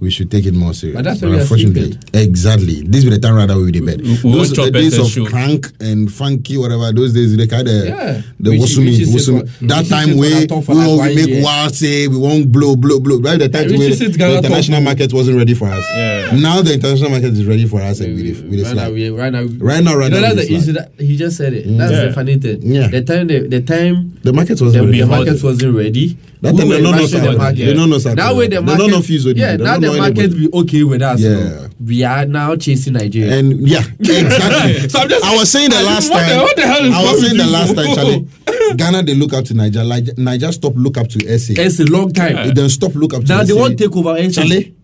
we 0.00 0.10
should 0.10 0.30
take 0.30 0.44
it 0.46 0.54
more 0.54 0.74
serious. 0.74 0.96
But 0.96 1.04
that's 1.04 1.22
are 1.22 1.28
unfortunately, 1.34 1.98
exactly, 2.12 2.82
this 2.82 3.04
be 3.04 3.10
the 3.10 3.18
time 3.18 3.34
rather 3.34 3.56
we 3.56 3.70
be 3.72 3.80
the 3.80 3.86
bed. 3.86 4.00
We- 4.02 4.32
Those 4.32 4.52
the 4.52 4.70
days 4.70 4.98
of 4.98 5.08
show. 5.08 5.24
crank 5.26 5.72
and 5.80 6.12
funky 6.12 6.56
whatever. 6.58 6.92
Those 6.92 7.14
days 7.14 7.36
they 7.36 7.46
kind 7.46 7.66
of 7.68 7.74
uh, 7.74 7.84
Yeah. 7.84 8.22
the 8.38 8.50
Which- 8.50 8.60
wasumi, 8.60 8.86
which 8.92 9.00
is 9.00 9.28
it 9.28 9.34
wasumi. 9.34 9.68
that 9.68 9.86
time 9.86 10.16
where 10.16 10.40
we 10.40 10.46
talk 10.46 10.64
for 10.64 10.74
like 10.74 10.86
all 10.88 11.00
we 11.00 11.14
make 11.14 11.44
wild 11.44 11.74
say 11.74 12.08
we 12.08 12.16
won't 12.16 12.52
blow 12.52 12.76
blow 12.76 13.00
blow. 13.00 13.20
Right 13.20 13.38
the 13.38 13.48
time 13.48 13.68
when 13.70 13.80
is 13.80 13.98
the 13.98 14.04
international 14.06 14.80
market 14.82 15.12
wasn't 15.12 15.36
ready 15.38 15.54
for 15.54 15.66
us. 15.68 15.84
Yeah. 15.94 16.36
Now 16.36 16.62
the 16.62 16.74
international 16.74 17.10
market 17.10 17.32
is 17.32 17.44
ready 17.46 17.66
for 17.66 17.80
us 17.80 18.00
and 18.00 18.14
we 18.16 18.32
we 18.32 18.62
right, 18.62 18.74
now, 18.76 18.90
we, 18.90 19.10
right 19.10 19.32
now, 19.32 19.44
Right 19.58 19.82
now, 19.82 19.96
right 19.96 20.10
now, 20.10 20.20
that's 20.20 20.46
the 20.48 20.54
issue 20.54 20.72
that 20.72 20.92
he 20.98 21.16
just 21.16 21.36
said 21.36 21.52
it. 21.54 21.64
That's 21.78 21.92
the 21.92 22.12
funny 22.12 22.36
thing. 22.38 22.60
Yeah. 22.62 22.88
The 22.88 23.02
time, 23.02 23.26
the, 23.28 23.40
time, 23.62 24.18
The 24.22 24.32
market 24.32 24.60
was 24.60 24.72
the, 24.74 24.84
ready. 24.84 25.00
the 25.00 25.06
market 25.06 25.42
wasn't 25.42 25.74
ready. 25.76 26.16
That 26.42 26.56
time 26.56 26.68
they 26.68 26.82
don't 26.82 26.96
know 26.96 27.06
the 27.06 27.38
market. 27.38 27.64
They 27.64 27.74
don't 27.74 27.90
know. 27.90 27.98
Now 28.14 28.34
with 28.36 28.50
the 28.50 28.56
They 28.56 28.60
market, 28.62 28.78
don't 28.78 28.90
know 28.90 29.00
yeah, 29.36 29.56
they 29.56 29.64
don't 29.64 29.80
the 29.92 29.98
market 29.98 30.32
be 30.36 30.48
okay 30.52 30.82
with 30.84 31.02
us. 31.02 31.20
Yeah. 31.20 31.30
know. 31.34 31.68
we 31.84 32.02
are 32.04 32.24
now 32.26 32.56
chasing 32.56 32.92
Nigeria. 32.94 33.38
And 33.38 33.66
yeah, 33.66 33.82
exactly. 33.98 34.88
So 34.88 34.98
I'm 35.00 35.08
just- 35.08 35.24
I 35.24 35.36
was 35.36 35.50
saying 35.50 35.70
the 35.70 35.76
I 35.76 35.82
last 35.82 36.10
what 36.10 36.20
the- 36.26 36.32
time. 36.34 36.40
what 36.42 36.56
the 36.56 36.62
hell 36.66 36.84
is 36.84 36.94
I 36.94 37.02
was 37.12 37.20
saying 37.22 37.36
the 37.36 37.46
last 37.46 37.74
time, 37.76 37.94
Charlie. 37.94 38.28
Ghana 38.76 39.02
they 39.04 39.14
look 39.14 39.32
up 39.32 39.44
to 39.46 39.54
Nigeria. 39.54 39.86
Like 39.86 40.16
Niger 40.18 40.52
stop 40.52 40.72
look 40.76 40.96
up 40.98 41.08
to 41.08 41.38
SA. 41.38 41.54
it's 41.56 41.80
a 41.80 41.84
long 41.84 42.12
time. 42.12 42.54
Then 42.54 42.68
stop 42.68 42.94
look 42.94 43.14
up 43.14 43.22
to 43.22 43.28
Now 43.28 43.42
they 43.42 43.52
won't 43.52 43.78
take 43.78 43.94
over. 43.96 44.10
NC. 44.14 44.34
Charlie. 44.34 44.75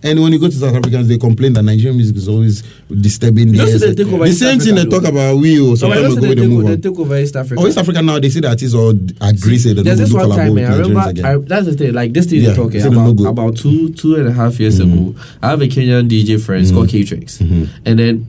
And 0.00 0.22
when 0.22 0.32
you 0.32 0.38
go 0.38 0.46
to 0.46 0.54
South 0.54 0.74
Africans, 0.76 1.08
they 1.08 1.18
complain 1.18 1.54
that 1.54 1.62
Nigerian 1.64 1.96
music 1.96 2.16
is 2.16 2.28
always 2.28 2.62
disturbing 2.88 3.48
the 3.50 3.58
You 3.58 3.58
know, 3.58 3.66
so 3.66 3.78
SA. 3.78 3.86
they 3.86 3.94
take 3.96 4.06
over 4.12 4.24
The 4.26 4.32
same 4.32 4.60
thing 4.60 4.74
they 4.76 4.84
talk 4.84 5.02
about 5.04 5.36
we 5.36 5.58
oh, 5.60 5.72
or 5.72 5.76
So 5.76 5.88
some 5.88 5.90
I 5.90 5.94
time 5.96 6.04
just 6.04 6.18
ago 6.18 6.26
they 6.28 6.34
they 6.34 6.46
move 6.46 6.66
they 6.66 6.76
take 6.76 6.98
over 7.00 7.16
East 7.16 7.34
Africa. 7.34 7.60
Oh, 7.60 7.66
East 7.66 7.78
Africa 7.78 8.02
now 8.02 8.18
they 8.20 8.30
say 8.30 8.40
that 8.40 8.62
is 8.62 8.74
all 8.76 8.90
agree 8.90 9.56
uh, 9.56 9.58
say 9.58 9.72
There's 9.72 9.98
this 9.98 10.12
one 10.12 10.30
time, 10.30 10.54
man. 10.54 10.72
I 10.72 10.76
remember. 10.78 11.26
I, 11.26 11.36
that's 11.38 11.66
the 11.66 11.74
thing. 11.74 11.94
Like 11.94 12.12
this 12.12 12.26
thing 12.26 12.42
Yeah, 12.42 12.54
talking 12.54 12.76
it's 12.76 12.84
about. 12.86 13.18
About 13.18 13.56
two, 13.56 13.92
two 13.94 14.14
and 14.14 14.28
a 14.28 14.32
half 14.32 14.60
years 14.60 14.78
mm-hmm. 14.78 15.08
ago, 15.10 15.20
I 15.42 15.50
have 15.50 15.60
a 15.62 15.66
Kenyan 15.66 16.08
DJ 16.08 16.40
friend 16.40 16.62
it's 16.62 16.70
called 16.70 16.88
mm-hmm. 16.88 16.98
K-Trix, 16.98 17.38
mm-hmm. 17.38 17.64
and 17.84 17.98
then 17.98 18.26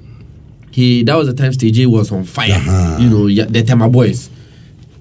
he 0.72 1.04
that 1.04 1.16
was 1.16 1.28
the 1.28 1.34
time 1.34 1.54
Stage 1.54 1.86
was 1.86 2.12
on 2.12 2.24
fire. 2.24 2.52
Uh-huh. 2.54 2.98
You 3.00 3.10
know, 3.10 3.28
yeah, 3.28 3.46
the 3.46 3.62
Tema 3.62 3.88
Boys, 3.90 4.32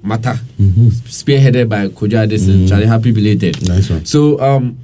Mata, 0.03 0.39
spearheaded 0.61 1.69
by 1.70 1.89
Koja 1.89 2.24
Addison, 2.24 2.66
Charlie 2.69 2.86
Happy 2.86 3.11
belated. 3.12 3.66
Nice 3.66 3.89
one. 3.89 4.05
So 4.05 4.39
um, 4.40 4.78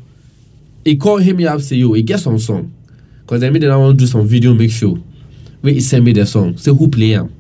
he 0.85 0.97
called 0.97 1.23
him 1.23 1.47
up, 1.47 1.61
say 1.61 1.77
yo, 1.77 1.93
he 1.93 2.03
get 2.03 2.21
some 2.21 2.39
song, 2.39 2.73
cause 3.27 3.41
then 3.41 3.53
me 3.53 3.59
then 3.59 3.71
I 3.71 3.77
want 3.77 3.99
to 3.99 4.05
do 4.05 4.07
some 4.07 4.27
video 4.27 4.55
make 4.55 4.71
show. 4.71 4.99
Wait, 5.63 5.75
he 5.75 5.81
send 5.81 6.05
me 6.05 6.13
the 6.13 6.27
song. 6.27 6.57
Say 6.59 6.73
who 6.73 6.89
play 6.89 7.11
him. 7.13 7.35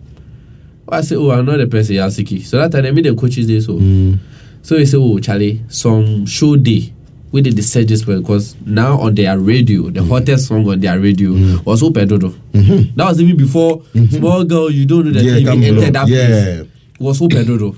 I 0.88 1.00
say, 1.00 1.16
oh, 1.16 1.30
I 1.30 1.40
know 1.40 1.56
the 1.56 1.66
person 1.66 1.96
Yasiki. 1.96 2.42
So 2.44 2.58
that 2.58 2.72
time 2.72 2.86
I 2.86 2.90
made 2.90 3.04
the 3.04 3.14
coaches 3.14 3.46
day 3.46 3.60
so. 3.60 3.72
Mm. 3.74 4.18
So 4.62 4.76
he 4.76 4.86
said, 4.86 4.98
oh, 5.00 5.18
Charlie, 5.18 5.62
some 5.68 6.26
show 6.26 6.56
day. 6.56 6.92
We 7.32 7.40
did 7.42 7.56
the 7.56 7.62
searches 7.62 8.06
well 8.06 8.20
because 8.20 8.54
now 8.64 8.98
on 9.00 9.14
their 9.16 9.38
radio, 9.38 9.90
the 9.90 10.00
mm. 10.00 10.08
hottest 10.08 10.46
song 10.46 10.68
on 10.68 10.78
their 10.80 11.00
radio 11.00 11.30
mm. 11.30 11.64
was 11.66 11.82
Ope 11.82 11.94
Dodo. 11.94 12.28
Mm-hmm. 12.52 12.94
That 12.96 13.06
was 13.08 13.20
even 13.20 13.36
before 13.36 13.80
mm-hmm. 13.80 14.16
Small 14.16 14.44
Girl, 14.44 14.70
You 14.70 14.86
Don't 14.86 15.06
Know 15.06 15.10
the 15.12 15.22
Yeah, 15.24 15.52
TV 15.52 15.64
entered 15.64 15.94
that 15.94 16.08
Yeah. 16.08 16.26
place. 16.62 16.68
Was 17.00 17.20
Ope 17.20 17.30
Dodo. 17.30 17.74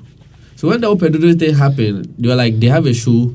So 0.57 0.69
when 0.69 0.81
the 0.83 0.89
Ope 0.89 1.01
Dodo 1.01 1.33
thing 1.33 1.55
happened, 1.55 2.15
they 2.19 2.29
were 2.29 2.35
like, 2.35 2.61
they 2.61 2.67
have 2.67 2.85
a 2.87 2.93
show, 2.93 3.35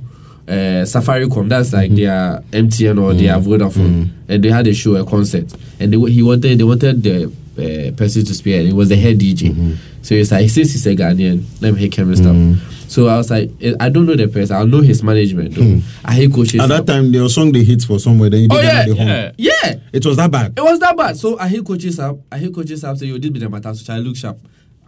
uh, 0.51 0.83
Safaricom, 0.83 1.47
that's 1.47 1.71
like 1.71 1.91
their 1.95 2.43
MTN 2.51 3.01
or 3.01 3.13
their 3.13 3.35
Vodafone, 3.37 4.09
and 4.27 4.43
they 4.43 4.49
had 4.49 4.67
a 4.67 4.73
show, 4.73 4.95
a 4.95 5.05
concert, 5.05 5.53
and 5.79 5.93
they 5.93 6.11
he 6.11 6.21
wanted 6.21 6.57
they 6.57 6.63
wanted 6.63 7.01
the 7.01 7.25
uh, 7.57 7.95
person 7.95 8.25
to 8.25 8.33
speak, 8.33 8.55
and 8.55 8.67
it 8.67 8.73
was 8.73 8.89
the 8.89 8.97
head 8.97 9.17
DJ. 9.17 9.77
So 10.01 10.13
it's 10.15 10.31
like 10.31 10.49
since 10.49 10.73
he's 10.73 10.85
a 10.87 10.95
Ghanaian, 10.95 11.45
let 11.61 11.73
me 11.73 11.79
hear 11.79 11.89
camera 11.89 12.17
stuff. 12.17 12.35
So 12.89 13.07
I 13.07 13.15
was 13.15 13.31
like, 13.31 13.49
eh, 13.61 13.73
I 13.79 13.87
don't 13.87 14.05
know 14.05 14.15
the 14.15 14.27
person, 14.27 14.57
I 14.57 14.65
know 14.65 14.81
his 14.81 15.01
management. 15.01 15.55
Though. 15.55 15.79
I 16.03 16.15
hear 16.15 16.29
coaches. 16.29 16.59
At 16.59 16.67
that 16.67 16.85
time, 16.85 17.05
your 17.13 17.29
song 17.29 17.53
they 17.53 17.63
hit 17.63 17.83
for 17.83 17.97
somewhere. 17.99 18.29
Then 18.29 18.41
you 18.41 18.47
oh 18.51 18.55
did 18.61 18.65
yeah, 18.65 18.85
the 18.85 18.95
home. 18.95 19.07
yeah. 19.07 19.31
yeah. 19.37 19.75
It 19.93 20.05
was 20.05 20.17
that 20.17 20.29
bad. 20.31 20.53
It 20.57 20.61
was 20.61 20.79
that 20.79 20.97
bad. 20.97 21.15
So 21.15 21.39
I 21.39 21.47
hear 21.47 21.63
coaches 21.63 21.97
up. 21.99 22.17
I 22.29 22.39
hear 22.39 22.49
coaches 22.49 22.83
up 22.83 22.97
say, 22.97 23.05
"Yo, 23.05 23.17
this 23.17 23.31
be 23.31 23.39
the 23.39 23.49
matter." 23.49 23.73
So 23.73 23.93
I 23.93 23.99
look 23.99 24.17
sharp. 24.17 24.37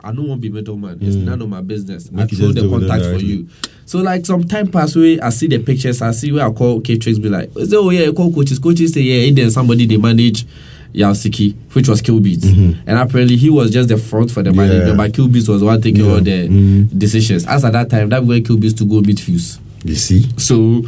I 0.03 0.11
don't 0.11 0.27
want 0.27 0.41
to 0.41 0.49
be 0.49 0.53
middleman. 0.53 0.99
It's 1.01 1.15
none 1.15 1.41
of 1.41 1.47
my 1.49 1.61
business. 1.61 2.09
I 2.11 2.15
Make 2.17 2.31
you 2.33 2.37
throw 2.37 2.51
the 2.51 2.67
contact 2.69 3.05
for 3.05 3.23
you. 3.25 3.47
So 3.85 3.99
like 3.99 4.25
some 4.25 4.43
time 4.43 4.67
pass 4.69 4.95
away, 4.95 5.19
I 5.19 5.29
see 5.29 5.47
the 5.47 5.59
pictures. 5.59 6.01
I 6.01 6.11
see 6.11 6.31
where 6.31 6.45
I 6.45 6.51
call 6.51 6.81
K-Trix. 6.81 7.19
Be 7.19 7.29
like, 7.29 7.51
say, 7.53 7.75
oh 7.77 7.89
yeah, 7.89 8.11
call 8.11 8.33
coaches. 8.33 8.59
Coaches 8.59 8.93
say 8.93 9.01
yeah. 9.01 9.27
And 9.27 9.37
then 9.37 9.49
somebody 9.51 9.85
they 9.85 9.97
manage 9.97 10.45
Yasiki, 10.93 11.55
which 11.73 11.87
was 11.87 12.01
Killbeats, 12.01 12.43
and 12.45 12.89
apparently 12.99 13.35
he 13.35 13.49
was 13.49 13.71
just 13.71 13.89
the 13.89 13.97
front 13.97 14.29
for 14.29 14.43
the 14.43 14.51
Mm-hmm. 14.51 14.59
Yeah. 14.59 14.67
management. 14.67 14.97
But 14.97 15.11
Killbeats 15.13 15.49
was 15.49 15.61
the 15.61 15.65
one 15.65 15.81
taking 15.81 16.05
Yeah. 16.05 16.11
all 16.11 16.21
the 16.21 16.47
Mm. 16.49 16.99
decisions. 16.99 17.45
As 17.47 17.65
at 17.65 17.73
that 17.73 17.89
time, 17.89 18.09
that 18.09 18.23
way 18.25 18.41
Killbeats 18.41 18.77
to 18.77 18.85
go 18.85 19.01
meet 19.01 19.19
Fuse. 19.19 19.57
You 19.85 19.95
see, 19.95 20.25
So 20.37 20.83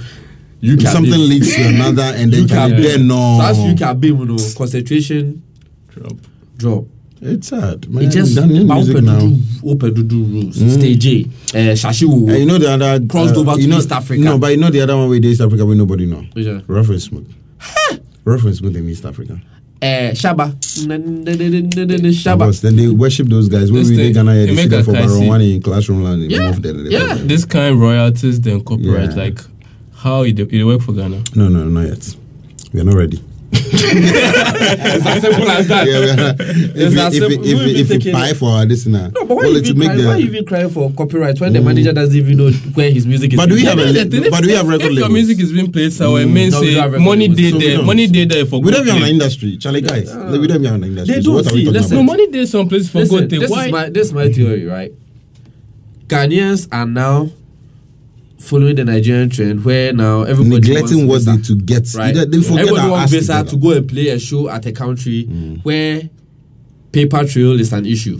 you 0.61 0.77
can 0.77 0.87
something 0.87 1.11
leads 1.29 1.53
to 1.55 1.61
another, 1.69 2.03
and 2.03 2.31
then 2.31 2.41
you 2.43 2.47
can 2.47 2.55
Charlie, 2.69 2.75
be 2.75 2.81
then 2.83 3.07
no. 3.07 3.39
So 3.39 3.45
as 3.45 3.59
you 3.59 3.75
can 3.75 3.99
be, 3.99 4.07
you 4.09 4.25
know, 4.25 4.37
concentration 4.57 5.41
Drop. 5.89 6.13
drop. 6.57 6.85
It's 7.21 7.47
sad. 7.47 7.89
Man, 7.89 8.03
It 8.03 8.09
just 8.11 8.35
Ghanaian 8.37 8.69
open 8.89 9.05
now. 9.05 9.19
dudu 9.19 9.71
open 9.71 9.93
dudu 9.93 10.31
rules. 10.33 10.73
Stage 10.73 11.07
A, 11.07 11.21
uh, 11.23 11.73
Shashi 11.73 12.05
Wo. 12.05 12.27
And 12.29 12.39
you 12.39 12.45
know 12.45 12.57
the 12.57 12.69
other 12.71 13.05
Crossed 13.07 13.35
over 13.35 13.55
to 13.55 13.61
you 13.61 13.67
know, 13.67 13.77
East 13.77 13.91
Africa. 13.91 14.21
No, 14.21 14.37
but 14.37 14.51
you 14.51 14.57
know 14.57 14.69
the 14.69 14.81
other 14.81 14.97
one 14.97 15.09
with 15.09 15.23
East 15.25 15.41
Africa, 15.41 15.65
where 15.65 15.75
nobody 15.75 16.05
know. 16.05 16.23
Which 16.33 16.45
one? 16.47 16.63
Rough 16.67 16.89
and 16.89 17.01
smooth. 17.01 17.27
Rough 18.25 18.43
and 18.43 18.55
smooth 18.55 18.75
in 18.75 18.89
East 18.89 19.05
Africa. 19.05 19.39
uh, 19.81 19.85
Shaba. 20.13 20.53
Shaba. 20.55 22.37
Because 22.37 22.61
then 22.61 22.75
they 22.75 22.87
worship 22.89 23.27
those 23.27 23.47
guys. 23.49 23.71
When 23.71 23.81
This 23.81 23.89
we 23.91 23.95
thing, 23.97 24.05
did 24.07 24.13
Ghana, 24.15 24.33
they 24.33 24.45
they 24.47 24.51
make 24.51 24.61
sit 24.63 24.69
there 24.71 24.83
for 24.83 24.91
Kaisi. 24.93 25.07
Baron 25.07 25.27
One 25.27 25.41
in 25.41 25.61
classroom 25.61 26.03
land. 26.03 26.21
and 26.23 26.31
Yeah, 26.31 26.47
move 26.51 26.61
there, 26.61 26.73
they- 26.73 26.89
yeah. 26.89 27.13
This 27.15 27.45
kind 27.45 27.73
of 27.75 27.79
royalties, 27.79 28.41
then 28.41 28.61
copyright, 28.61 29.11
Yeah. 29.11 29.23
like 29.23 29.39
how 29.93 30.23
it, 30.23 30.39
it 30.39 30.63
work 30.65 30.81
for 30.81 30.93
Ghana. 30.93 31.21
No, 31.35 31.47
no, 31.49 31.63
not 31.65 31.87
yet. 31.87 32.15
We 32.73 32.81
are 32.81 32.83
not 32.83 32.95
ready. 32.95 33.19
It's 33.51 35.05
as 35.05 35.21
simple 35.21 35.49
as 35.49 35.67
that. 35.67 35.87
Yeah, 35.87 35.99
we 35.99 36.09
are 36.09 36.15
not. 36.15 36.39
If 36.39 36.75
It's 36.75 36.95
we, 36.95 37.01
as 37.01 37.15
if 37.15 37.23
we, 37.23 37.29
simple. 37.29 37.47
if 37.47 37.57
We 37.59 37.65
we, 37.65 37.81
if 37.81 37.89
we 37.89 37.97
taking 37.97 38.13
buy 38.13 38.29
it. 38.29 38.37
for 38.37 38.49
our 38.49 38.65
this 38.65 38.85
now, 38.85 39.07
No, 39.07 39.25
but 39.25 39.29
why, 39.29 39.43
well, 39.43 39.51
you 39.53 39.59
even 39.59 39.77
make 39.77 39.87
cry, 39.89 39.95
the- 39.97 40.03
Mm. 40.03 40.07
why 40.07 40.17
you 40.17 40.25
even 40.27 40.45
crying 40.45 40.69
for 40.69 40.91
copyright 40.91 41.39
when 41.39 41.53
the 41.53 41.61
manager 41.61 41.93
doesn't 41.93 42.15
even 42.15 42.37
know 42.37 42.51
where 42.73 42.89
his 42.91 43.05
music 43.05 43.33
is? 43.33 43.37
But 43.37 43.49
do 43.49 43.55
we 43.55 43.61
being 43.61 43.69
have 43.69 43.79
a 43.79 43.91
played? 43.91 44.13
li- 44.13 44.29
but 44.29 44.41
do 44.43 44.47
we 44.49 44.53
have 44.55 44.67
record 44.67 44.91
If 44.91 44.97
your 44.97 45.09
music 45.09 45.39
is 45.39 45.51
being 45.51 45.71
played 45.71 45.93
somewhere, 45.93 46.23
it 46.23 46.27
means 46.27 46.53
No, 46.53 46.61
say 46.61 46.73
don't 46.73 46.81
have 46.83 46.91
record 46.93 47.05
money 47.05 47.27
labels. 47.29 47.37
day 47.41 47.51
So 47.51 47.57
there, 47.59 47.83
money 47.83 48.07
day 48.07 48.25
there 48.25 48.45
for 48.45 48.61
We 48.61 48.71
don't 48.71 48.83
good 48.83 48.93
have 48.93 49.03
an 49.03 49.09
industry, 49.09 49.57
Charlie 49.57 49.81
guys. 49.81 50.13
like, 50.15 50.41
we 50.41 50.47
don't 50.47 50.63
have 50.63 50.73
an 50.75 50.83
industry. 50.83 51.15
They 51.15 51.21
so 51.21 51.25
don't 51.25 51.35
what 51.35 51.47
are 51.47 51.53
we 51.53 51.59
see, 51.59 51.65
talking 51.65 51.81
listen. 51.81 51.97
No 51.97 52.03
money 52.03 52.27
day 52.31 52.45
some 52.45 52.67
place 52.69 52.89
for 52.89 52.99
Listen, 52.99 53.27
good. 53.27 53.29
this 53.41 53.49
Why? 53.51 53.65
is 53.67 53.71
my 53.71 53.89
this 53.89 54.07
is 54.07 54.13
my 54.13 54.29
theory, 54.31 54.65
right? 54.65 54.91
Ghanaians 56.07 56.67
are 56.71 56.85
now 56.85 57.29
following 58.45 58.75
the 58.75 58.85
Nigerian 58.85 59.29
trend 59.29 59.65
where 59.65 59.91
now 59.93 60.23
everybody 60.23 60.61
Neglecting 60.61 61.07
what 61.07 61.21
wants 61.23 61.25
they 61.25 61.31
visa, 61.37 61.53
to 61.55 61.61
get. 61.61 61.93
right? 61.95 62.13
They, 62.13 62.25
they 62.25 62.41
forget 62.41 62.59
everybody 62.67 62.89
wants 62.89 63.11
visa 63.11 63.43
to 63.43 63.55
go 63.57 63.71
and 63.71 63.87
play 63.89 64.09
a 64.09 64.19
show 64.19 64.49
at 64.49 64.65
a 64.65 64.71
country 64.71 65.23
where 65.63 66.09
paper 66.91 67.25
trail 67.25 67.59
is 67.59 67.73
an 67.73 67.85
issue, 67.85 68.17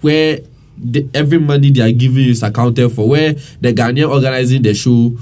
where 0.00 0.40
the, 0.78 1.08
every 1.14 1.38
money 1.38 1.70
they 1.70 1.82
are 1.82 1.92
giving 1.92 2.28
is 2.28 2.42
accounted 2.42 2.92
for, 2.92 3.08
where 3.08 3.34
the 3.60 3.72
Ghanaian 3.72 4.10
organizing 4.10 4.62
the 4.62 4.74
show. 4.74 5.16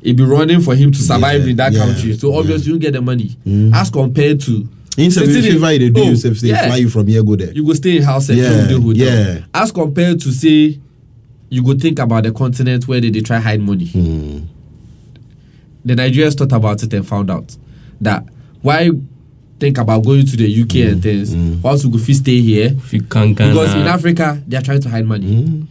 It 0.00 0.16
be 0.16 0.22
running 0.22 0.60
for 0.60 0.76
him 0.76 0.92
to 0.92 0.98
survive 0.98 1.42
Yeah, 1.44 1.50
in 1.50 1.56
that 1.56 1.72
yeah, 1.72 1.84
country, 1.84 2.16
so 2.16 2.30
yeah. 2.32 2.38
obviously 2.38 2.72
you 2.72 2.78
get 2.78 2.92
the 2.92 3.02
money. 3.02 3.36
As 3.74 3.90
compared 3.90 4.40
to 4.42 4.68
In 4.96 5.10
some 5.10 5.24
favor, 5.26 5.66
they 5.66 5.90
do 5.90 6.00
Oh, 6.00 6.10
yourself, 6.10 6.38
they 6.38 6.48
yeah 6.48 6.66
fly 6.68 6.76
you 6.76 6.88
from 6.88 7.08
here, 7.08 7.20
go 7.24 7.34
there. 7.34 7.52
you 7.52 7.64
go 7.66 7.72
stay 7.74 7.96
in 7.96 8.04
house 8.04 8.28
and 8.28 8.38
Yeah, 8.38 8.68
yeah, 8.70 9.04
yeah. 9.34 9.38
As 9.52 9.72
compared 9.72 10.20
to 10.20 10.30
say, 10.32 10.78
you 11.50 11.62
go 11.62 11.74
think 11.74 11.98
about 11.98 12.24
the 12.24 12.32
continent 12.32 12.86
where 12.88 13.00
did 13.00 13.14
they 13.14 13.20
try 13.20 13.38
hide 13.38 13.60
money. 13.60 13.86
Hmm. 13.86 14.40
The 15.84 15.94
Nigerians 15.94 16.36
thought 16.36 16.52
about 16.52 16.82
it 16.82 16.92
and 16.92 17.06
found 17.06 17.30
out 17.30 17.56
that 18.00 18.24
why 18.62 18.90
think 19.58 19.78
about 19.78 20.04
going 20.04 20.26
to 20.26 20.36
the 20.36 20.62
UK 20.62 20.72
Hmm. 20.72 20.88
and 20.92 21.02
things 21.02 21.34
once 21.62 21.84
we 21.84 21.90
go 21.92 21.98
fit 21.98 22.16
stay 22.16 22.40
here 22.40 22.70
can't 23.10 23.36
Ghana, 23.36 23.52
because 23.52 23.74
in 23.74 23.86
Africa 23.86 24.42
they 24.46 24.56
are 24.56 24.62
trying 24.62 24.80
to 24.82 24.88
hide 24.88 25.06
money. 25.06 25.42
Hmm. 25.42 25.62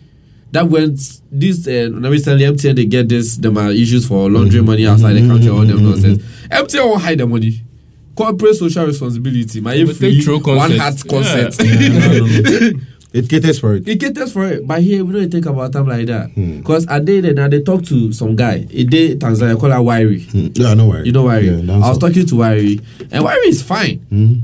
That 0.52 0.68
when 0.70 0.96
this 1.32 1.68
uh, 1.68 1.90
recently 1.92 2.46
MTN 2.46 2.76
they 2.76 2.86
get 2.86 3.10
this 3.10 3.36
them 3.38 3.58
are 3.58 3.70
issues 3.72 4.08
for 4.08 4.30
laundering 4.30 4.66
money 4.66 4.88
outside 4.88 5.14
the 5.14 5.28
country 5.28 5.50
all 5.50 5.66
them 5.66 5.84
nonsense. 5.84 6.24
MTN 6.50 6.86
won't 6.90 7.02
hide 7.02 7.18
the 7.20 7.28
money. 7.28 7.62
Corporate 8.16 8.56
social 8.56 8.86
responsibility, 8.86 9.62
my 9.62 9.86
free 9.86 10.26
one 10.26 10.44
concerts. 10.76 11.04
concept. 11.04 11.64
Yeah. 11.64 12.00
concert. 12.20 12.76
It 13.14 13.30
caters 13.30 13.60
for 13.60 13.76
it. 13.76 13.88
It 13.88 14.00
caters 14.00 14.34
for 14.34 14.46
it, 14.46 14.68
but 14.68 14.82
here 14.84 15.04
we 15.04 15.14
don't 15.14 15.30
take 15.32 15.46
about 15.46 15.72
time 15.74 15.88
like 15.88 16.06
that. 16.08 16.30
Hmm. 16.32 16.58
Because 16.60 16.86
I 16.88 17.00
did 17.00 17.26
it 17.26 17.40
and 17.40 17.52
they 17.54 17.62
talk 17.62 17.84
to 17.86 18.12
some 18.14 18.36
guy. 18.36 18.68
A 18.70 18.84
day 18.84 19.16
Tanzania 19.16 19.58
call 19.60 19.72
her 19.72 19.82
Wiry. 19.82 20.22
Mm, 20.22 20.58
Yeah, 20.58 20.74
no 20.74 20.88
worry. 20.88 21.06
You 21.08 21.14
know 21.14 21.24
Wiry. 21.24 21.48
Yeah, 21.50 21.74
I 21.76 21.90
was 21.90 21.98
talking 21.98 22.26
to 22.26 22.36
Wiry, 22.36 22.82
and 23.12 23.24
Wiry 23.24 23.48
is 23.48 23.62
fine. 23.62 24.00
Mhm. 24.12 24.42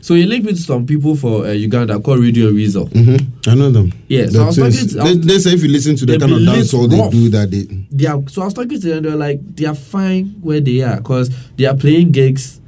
So 0.00 0.14
he 0.14 0.24
linked 0.24 0.46
me 0.46 0.52
to 0.52 0.58
some 0.60 0.86
people 0.86 1.16
for 1.16 1.46
uh, 1.46 1.50
Uganda 1.52 1.98
called 1.98 2.20
Radio 2.20 2.52
Weasel. 2.52 2.86
Mhm. 2.88 3.26
I 3.48 3.54
know 3.54 3.70
them. 3.70 3.92
Yeah, 4.08 4.26
so 4.26 4.42
I 4.42 4.46
was 4.46 4.56
talking 4.56 4.88
to- 4.88 4.96
they, 5.02 5.14
they 5.34 5.38
say 5.38 5.52
if 5.54 5.62
you 5.64 5.68
listen 5.68 5.96
to 5.96 6.06
the 6.06 6.18
kind 6.18 6.32
of 6.32 6.44
dance 6.44 6.74
all 6.74 6.86
they 6.88 7.08
do 7.10 7.28
that 7.30 7.50
they 7.50 7.66
They 7.90 8.06
are 8.06 8.22
so 8.28 8.42
I 8.42 8.44
was 8.46 8.54
talking 8.54 8.80
to 8.80 8.86
them. 8.88 9.02
They're 9.04 9.16
like 9.16 9.40
they 9.56 9.64
are 9.66 9.74
fine 9.74 10.34
where 10.42 10.60
they 10.60 10.82
are 10.82 10.96
because 10.98 11.30
they 11.56 11.64
are 11.66 11.74
playing 11.76 12.10
gigs 12.12 12.60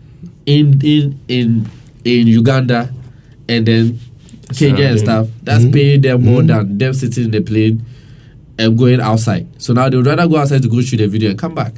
in 0.47 0.81
in 0.83 1.19
in 1.29 1.69
in 2.05 2.27
Uganda 2.27 2.91
and 3.49 3.67
then 3.67 3.99
Kenya 4.55 4.87
and 4.87 4.99
stuff. 4.99 5.29
That's 5.43 5.65
mm-hmm. 5.65 5.73
paying 5.73 6.01
them 6.01 6.25
more 6.25 6.41
mm-hmm. 6.41 6.47
than 6.69 6.79
them 6.79 6.95
sitting 6.95 7.25
in 7.25 7.31
the 7.31 7.41
plane 7.41 7.85
and 8.59 8.77
going 8.77 9.01
outside. 9.01 9.47
So 9.63 9.73
now 9.73 9.89
they 9.89 9.97
would 9.97 10.07
rather 10.07 10.27
go 10.27 10.37
outside 10.39 10.63
to 10.63 10.69
go 10.69 10.81
shoot 10.81 11.01
a 11.01 11.07
video 11.09 11.31
and 11.31 11.39
come 11.39 11.55
back. 11.55 11.75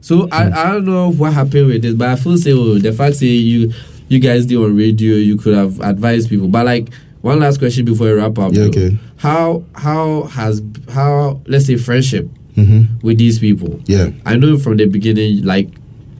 So 0.00 0.28
I, 0.30 0.44
mm. 0.44 0.52
I 0.52 0.72
don't 0.72 0.84
know 0.84 1.10
what 1.12 1.32
happened 1.32 1.68
with 1.68 1.82
this, 1.82 1.94
but 1.94 2.08
I 2.08 2.16
feel 2.16 2.36
say 2.36 2.52
oh, 2.52 2.78
the 2.78 2.92
fact 2.92 3.16
say 3.16 3.26
you 3.26 3.72
you 4.08 4.20
guys 4.20 4.44
did 4.44 4.58
on 4.58 4.76
radio, 4.76 5.14
you 5.16 5.36
could 5.36 5.54
have 5.54 5.80
advised 5.80 6.28
people. 6.28 6.48
But 6.48 6.66
like 6.66 6.92
one 7.22 7.40
last 7.40 7.58
question 7.58 7.86
before 7.86 8.08
we 8.08 8.12
wrap 8.12 8.38
up. 8.38 8.52
Yeah, 8.52 8.64
okay. 8.64 8.98
How 9.16 9.64
how 9.74 10.24
has 10.24 10.62
how 10.90 11.40
let's 11.46 11.66
say 11.66 11.76
friendship 11.76 12.28
Mhm. 12.54 13.02
with 13.02 13.16
these 13.16 13.38
people? 13.38 13.80
Yeah. 13.86 14.10
I 14.26 14.36
know 14.36 14.58
from 14.58 14.76
the 14.76 14.84
beginning, 14.84 15.42
like 15.42 15.70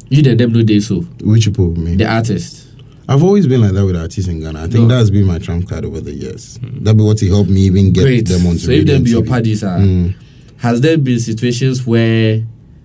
you 0.08 0.22
and 0.30 0.40
them 0.40 0.52
know 0.54 0.62
they 0.62 0.80
so 0.80 1.02
Which 1.22 1.44
people 1.44 1.76
me? 1.76 1.96
the 1.96 2.06
artist. 2.06 2.63
I've 3.08 3.22
always 3.22 3.46
been 3.46 3.60
like 3.60 3.72
that 3.72 3.84
with 3.84 3.96
artists 3.96 4.28
in 4.28 4.40
Ghana. 4.40 4.60
I 4.60 4.66
think 4.68 4.88
No. 4.88 4.96
that's 4.96 5.10
been 5.10 5.26
my 5.26 5.38
trump 5.38 5.68
card 5.68 5.84
over 5.84 6.00
the 6.00 6.12
years. 6.12 6.58
That 6.82 6.94
be 6.94 7.02
what 7.02 7.20
he 7.20 7.28
helped 7.28 7.50
me 7.50 7.62
even 7.62 7.92
get 7.92 8.02
Great. 8.04 8.26
them 8.26 8.46
onto 8.46 8.58
So 8.60 8.70
if 8.70 8.86
them 8.86 9.02
be 9.02 9.10
your 9.10 9.22
TV. 9.22 9.28
parties 9.28 9.62
are 9.62 9.78
Mm. 9.78 10.14
has 10.56 10.80
there 10.80 10.96
been 10.96 11.20
situations 11.20 11.86
where 11.86 12.42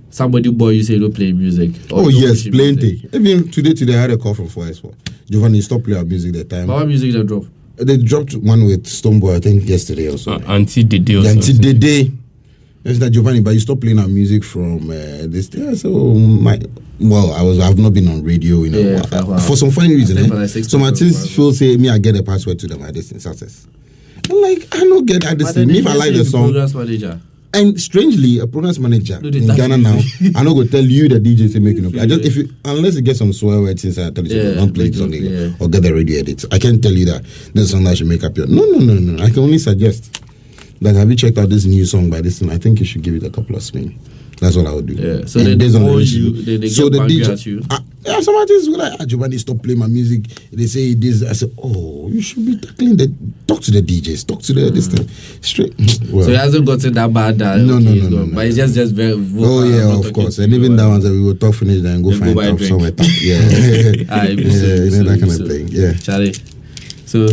somebody 0.10 0.50
boy 0.52 0.70
you 0.72 0.84
say 0.84 1.00
don't 1.00 1.14
play 1.14 1.32
music? 1.32 1.72
or 1.92 2.06
Oh 2.06 2.10
yes, 2.10 2.44
push 2.44 2.52
music? 2.52 2.54
plenty. 2.54 3.08
Even 3.14 3.48
today, 3.50 3.74
today 3.74 3.96
I 3.96 4.02
had 4.02 4.12
a 4.12 4.18
call 4.18 4.34
from 4.34 4.48
4S4. 4.50 4.92
Giovanni, 5.30 5.62
stop 5.62 5.84
playing 5.84 6.00
our 6.00 6.06
music 6.06 6.34
that 6.34 6.50
time. 6.50 6.68
But 6.68 6.76
what 6.76 6.88
music 6.88 7.14
they 7.14 7.24
drop? 7.24 7.46
They 7.78 7.96
dropped 7.96 8.34
one 8.36 8.66
with 8.66 8.84
Stonebwoy, 8.84 9.36
I 9.36 9.40
think 9.40 9.70
yesterday 9.70 10.08
or 10.10 10.18
so. 10.18 10.34
Uh, 10.34 10.40
Auntie 10.50 10.84
Dede 10.84 11.12
or 11.16 11.20
Until 11.20 11.42
something. 11.44 11.80
It's 12.90 13.00
that 13.00 13.12
Giovanni, 13.12 13.42
but 13.42 13.52
you 13.52 13.60
stop 13.60 13.80
playing 13.82 14.00
our 14.00 14.08
music 14.08 14.44
from 14.44 14.90
uh, 14.90 15.28
this. 15.28 15.50
Yeah, 15.54 15.74
so 15.74 15.90
my 16.16 16.60
well, 17.00 17.32
I 17.34 17.42
was 17.42 17.60
I've 17.60 17.78
not 17.78 17.94
been 17.94 18.08
on 18.08 18.24
radio 18.24 18.64
in 18.64 18.74
Yeah, 18.74 19.02
for 19.04 19.16
a 19.16 19.18
while 19.20 19.28
while. 19.28 19.40
for 19.40 19.56
some 19.56 19.72
funny 19.72 19.96
reason. 19.96 20.18
eh? 20.18 20.28
for 20.28 20.36
like 20.36 20.50
So 20.50 20.78
my 20.80 20.92
teams 20.92 21.34
feel 21.36 21.54
say 21.54 21.78
me 21.78 21.90
I 21.90 21.98
get 22.00 22.16
a 22.18 22.24
password 22.24 22.60
to 22.60 22.68
them 22.68 22.82
at 22.84 22.94
this 22.94 23.10
success. 23.10 23.68
I'm 24.30 24.42
like 24.42 24.68
I 24.74 24.80
don't 24.80 25.06
get 25.06 25.24
that. 25.24 25.38
This. 25.38 25.56
Me 25.56 25.80
if 25.80 25.88
I 25.88 25.94
like 25.96 26.14
the 26.14 26.26
song, 26.26 26.54
manager. 26.54 27.20
and 27.54 27.80
strangely, 27.80 28.40
a 28.40 28.48
programs 28.48 28.80
manager 28.80 29.20
No, 29.22 29.30
in 29.30 29.48
Ghana 29.56 29.78
now. 29.78 29.98
I 30.36 30.44
not 30.44 30.54
go 30.54 30.64
tell 30.66 30.84
you 30.84 31.08
the 31.10 31.20
DJ 31.20 31.50
say 31.50 31.60
making 31.60 31.86
up. 31.86 31.94
I 31.96 32.06
just 32.06 32.26
if 32.26 32.36
you 32.36 32.50
unless 32.66 32.96
you 32.96 33.02
get 33.02 33.18
some 33.18 33.34
swear 33.34 33.62
words 33.62 33.86
inside, 33.86 34.08
I 34.08 34.12
tell 34.12 34.26
you 34.28 34.36
Yeah, 34.42 34.56
don't 34.56 34.74
play 34.74 34.90
this 34.90 35.02
on 35.02 35.14
yeah. 35.14 35.50
or 35.60 35.68
get 35.70 35.84
the 35.84 35.94
radio 35.94 36.20
edit. 36.20 36.44
I 36.52 36.60
can't 36.60 36.82
tell 36.82 36.92
you 36.94 37.06
that 37.06 37.24
a 37.56 37.66
song 37.66 37.84
that 37.86 37.98
should 37.98 38.08
make 38.08 38.24
up 38.24 38.36
your. 38.38 38.48
No, 38.48 38.64
no, 38.66 38.80
no, 38.80 38.94
no. 38.96 39.24
I 39.24 39.30
can 39.30 39.40
only 39.40 39.58
suggest. 39.60 40.22
Like, 40.82 40.96
have 40.96 41.10
you 41.10 41.16
checked 41.16 41.38
out 41.38 41.50
this 41.50 41.66
new 41.66 41.86
song 41.86 42.10
by 42.10 42.22
this? 42.22 42.42
one? 42.42 42.52
I 42.52 42.58
think 42.58 42.80
you 42.80 42.86
should 42.86 43.02
give 43.02 43.16
it 43.16 43.24
a 43.24 43.30
couple 43.30 43.56
of 43.56 43.64
spins. 43.64 43.94
That's 44.40 44.56
what 44.56 44.68
I 44.68 44.74
would 44.74 44.86
do. 44.86 44.94
Yeah, 44.94 45.26
so 45.26 45.40
And 45.40 45.50
they 45.50 45.56
based 45.56 45.76
on 45.76 45.84
the 45.84 46.02
you, 46.02 46.32
then 46.44 46.62
they 46.62 46.70
get 46.70 46.96
angry 46.96 47.26
at 47.26 47.46
you. 47.46 47.62
Ah, 47.70 47.84
yeah, 48.06 48.22
some 48.22 48.36
artists 48.38 48.70
will 48.70 48.78
like, 48.78 48.94
ah, 48.98 49.04
Giovanni, 49.06 49.38
stop 49.38 49.62
playing 49.62 49.80
my 49.80 49.88
music. 49.88 50.28
They 50.54 50.66
say 50.68 50.94
this. 50.94 51.24
I 51.30 51.34
say, 51.34 51.52
oh, 51.62 52.08
you 52.08 52.22
should 52.22 52.46
be 52.46 52.56
tackling 52.58 52.96
the. 52.96 53.14
Talk 53.46 53.60
to 53.64 53.72
the 53.72 53.82
DJs. 53.82 54.26
Talk 54.26 54.42
to 54.44 54.54
the 54.54 54.70
this 54.70 54.88
thing. 54.88 55.06
Straight. 55.42 55.74
Well, 56.10 56.24
So 56.24 56.32
he 56.32 56.38
hasn't 56.38 56.66
gotten 56.66 56.94
that 56.94 57.12
bad 57.14 57.38
that 57.40 57.58
No, 57.60 57.76
okay, 57.76 57.84
no, 57.84 57.94
no, 57.94 58.10
no, 58.10 58.26
no, 58.28 58.36
but 58.36 58.46
it's 58.46 58.56
just 58.56 58.76
just 58.76 58.94
very 58.96 59.12
vocal, 59.20 59.60
Oh 59.60 59.64
yeah, 59.66 60.00
of 60.08 60.14
course, 60.14 60.38
and 60.40 60.54
even 60.54 60.78
that 60.78 60.88
one 60.88 61.02
that 61.02 61.12
we 61.12 61.22
will 61.22 61.36
talk 61.36 61.56
finish 61.56 61.82
then 61.82 62.02
go 62.02 62.12
Then 62.12 62.36
find 62.36 62.62
a 62.62 62.66
somewhere. 62.66 62.92
Yeah, 63.20 63.42
Ah, 64.10 64.24
yeah, 64.24 64.50
so- 64.50 64.86
know 64.86 64.90
so- 64.90 65.04
that 65.04 65.20
kind 65.20 65.42
of 65.42 65.48
thing. 65.50 65.68
Yeah. 65.68 65.94
Charlie. 66.00 66.34
So 67.06 67.28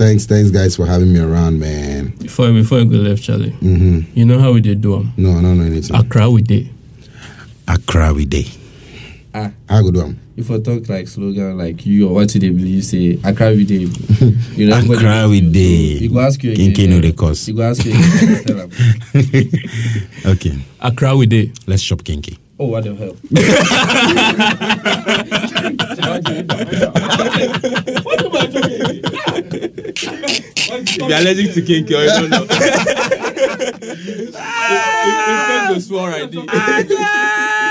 Thanks, 0.00 0.24
thanks 0.24 0.50
guys 0.50 0.76
for 0.76 0.86
having 0.86 1.12
me 1.12 1.20
around, 1.20 1.60
man. 1.60 2.14
Before 2.16 2.50
before 2.54 2.78
you 2.78 2.86
go 2.86 2.96
left, 2.96 3.22
Charlie, 3.22 3.50
Mm-hmm. 3.60 4.16
you 4.18 4.24
know 4.24 4.38
how 4.38 4.50
we 4.50 4.62
did 4.62 4.80
do 4.80 4.96
them. 4.96 5.12
No, 5.18 5.32
I 5.36 5.42
don't 5.42 5.58
know 5.58 5.64
anything. 5.64 5.94
Accra 5.94 6.30
we 6.30 6.40
did. 6.40 6.70
Accra 7.68 8.14
we 8.14 8.24
day. 8.24 8.46
ah, 9.34 9.50
I 9.68 9.82
go 9.82 9.90
do 9.90 10.00
them. 10.00 10.18
if 10.38 10.50
I 10.50 10.58
talk 10.58 10.88
like 10.88 11.06
slogan 11.06 11.58
like 11.58 11.84
you 11.84 12.08
or 12.08 12.14
what 12.14 12.30
do 12.30 12.38
they 12.38 12.48
believe 12.48 12.76
you 12.76 12.82
say 12.82 13.18
Accra 13.22 13.50
we 13.52 13.64
dey. 13.66 13.84
You 14.56 14.68
know 14.70 14.76
everybody 14.76 15.04
Accra 15.04 15.28
we 15.28 15.40
knows 15.42 15.56
you. 15.56 15.98
You 16.00 16.10
go 16.10 16.20
ask 16.20 16.42
you 16.44 16.54
Kinky 16.56 16.84
again. 16.84 16.90
know 16.90 16.96
eh, 17.06 17.10
the 17.10 17.12
cost. 17.12 17.46
You 17.48 17.54
go 17.54 17.62
ask 17.68 17.84
you 17.84 17.92
again. 17.92 18.44
tell 18.46 18.60
am. 18.62 18.70
Okay, 20.32 20.58
Accra 20.80 21.14
we 21.14 21.26
did. 21.26 21.52
let's 21.68 21.82
shop 21.82 22.02
kinky. 22.04 22.38
Oh 22.62 22.66
i 22.66 22.68
what 22.72 22.84
the 22.84 22.94
hell? 22.94 23.16
If 30.72 30.96
you're 30.98 31.08
allergic 31.08 31.54
to 31.54 31.62
kinky 31.62 31.94
or 31.94 32.02
you 32.02 32.08
don't 32.08 32.28
know. 32.28 32.46
It, 34.72 34.76
it, 34.76 34.92
it, 34.92 35.70
it, 35.70 35.80
it, 35.80 35.80
it, 35.80 35.80
it, 35.80 35.96
it, 36.10 36.40
it, 36.42 36.90
it, 36.90 37.00
it, 37.00 37.69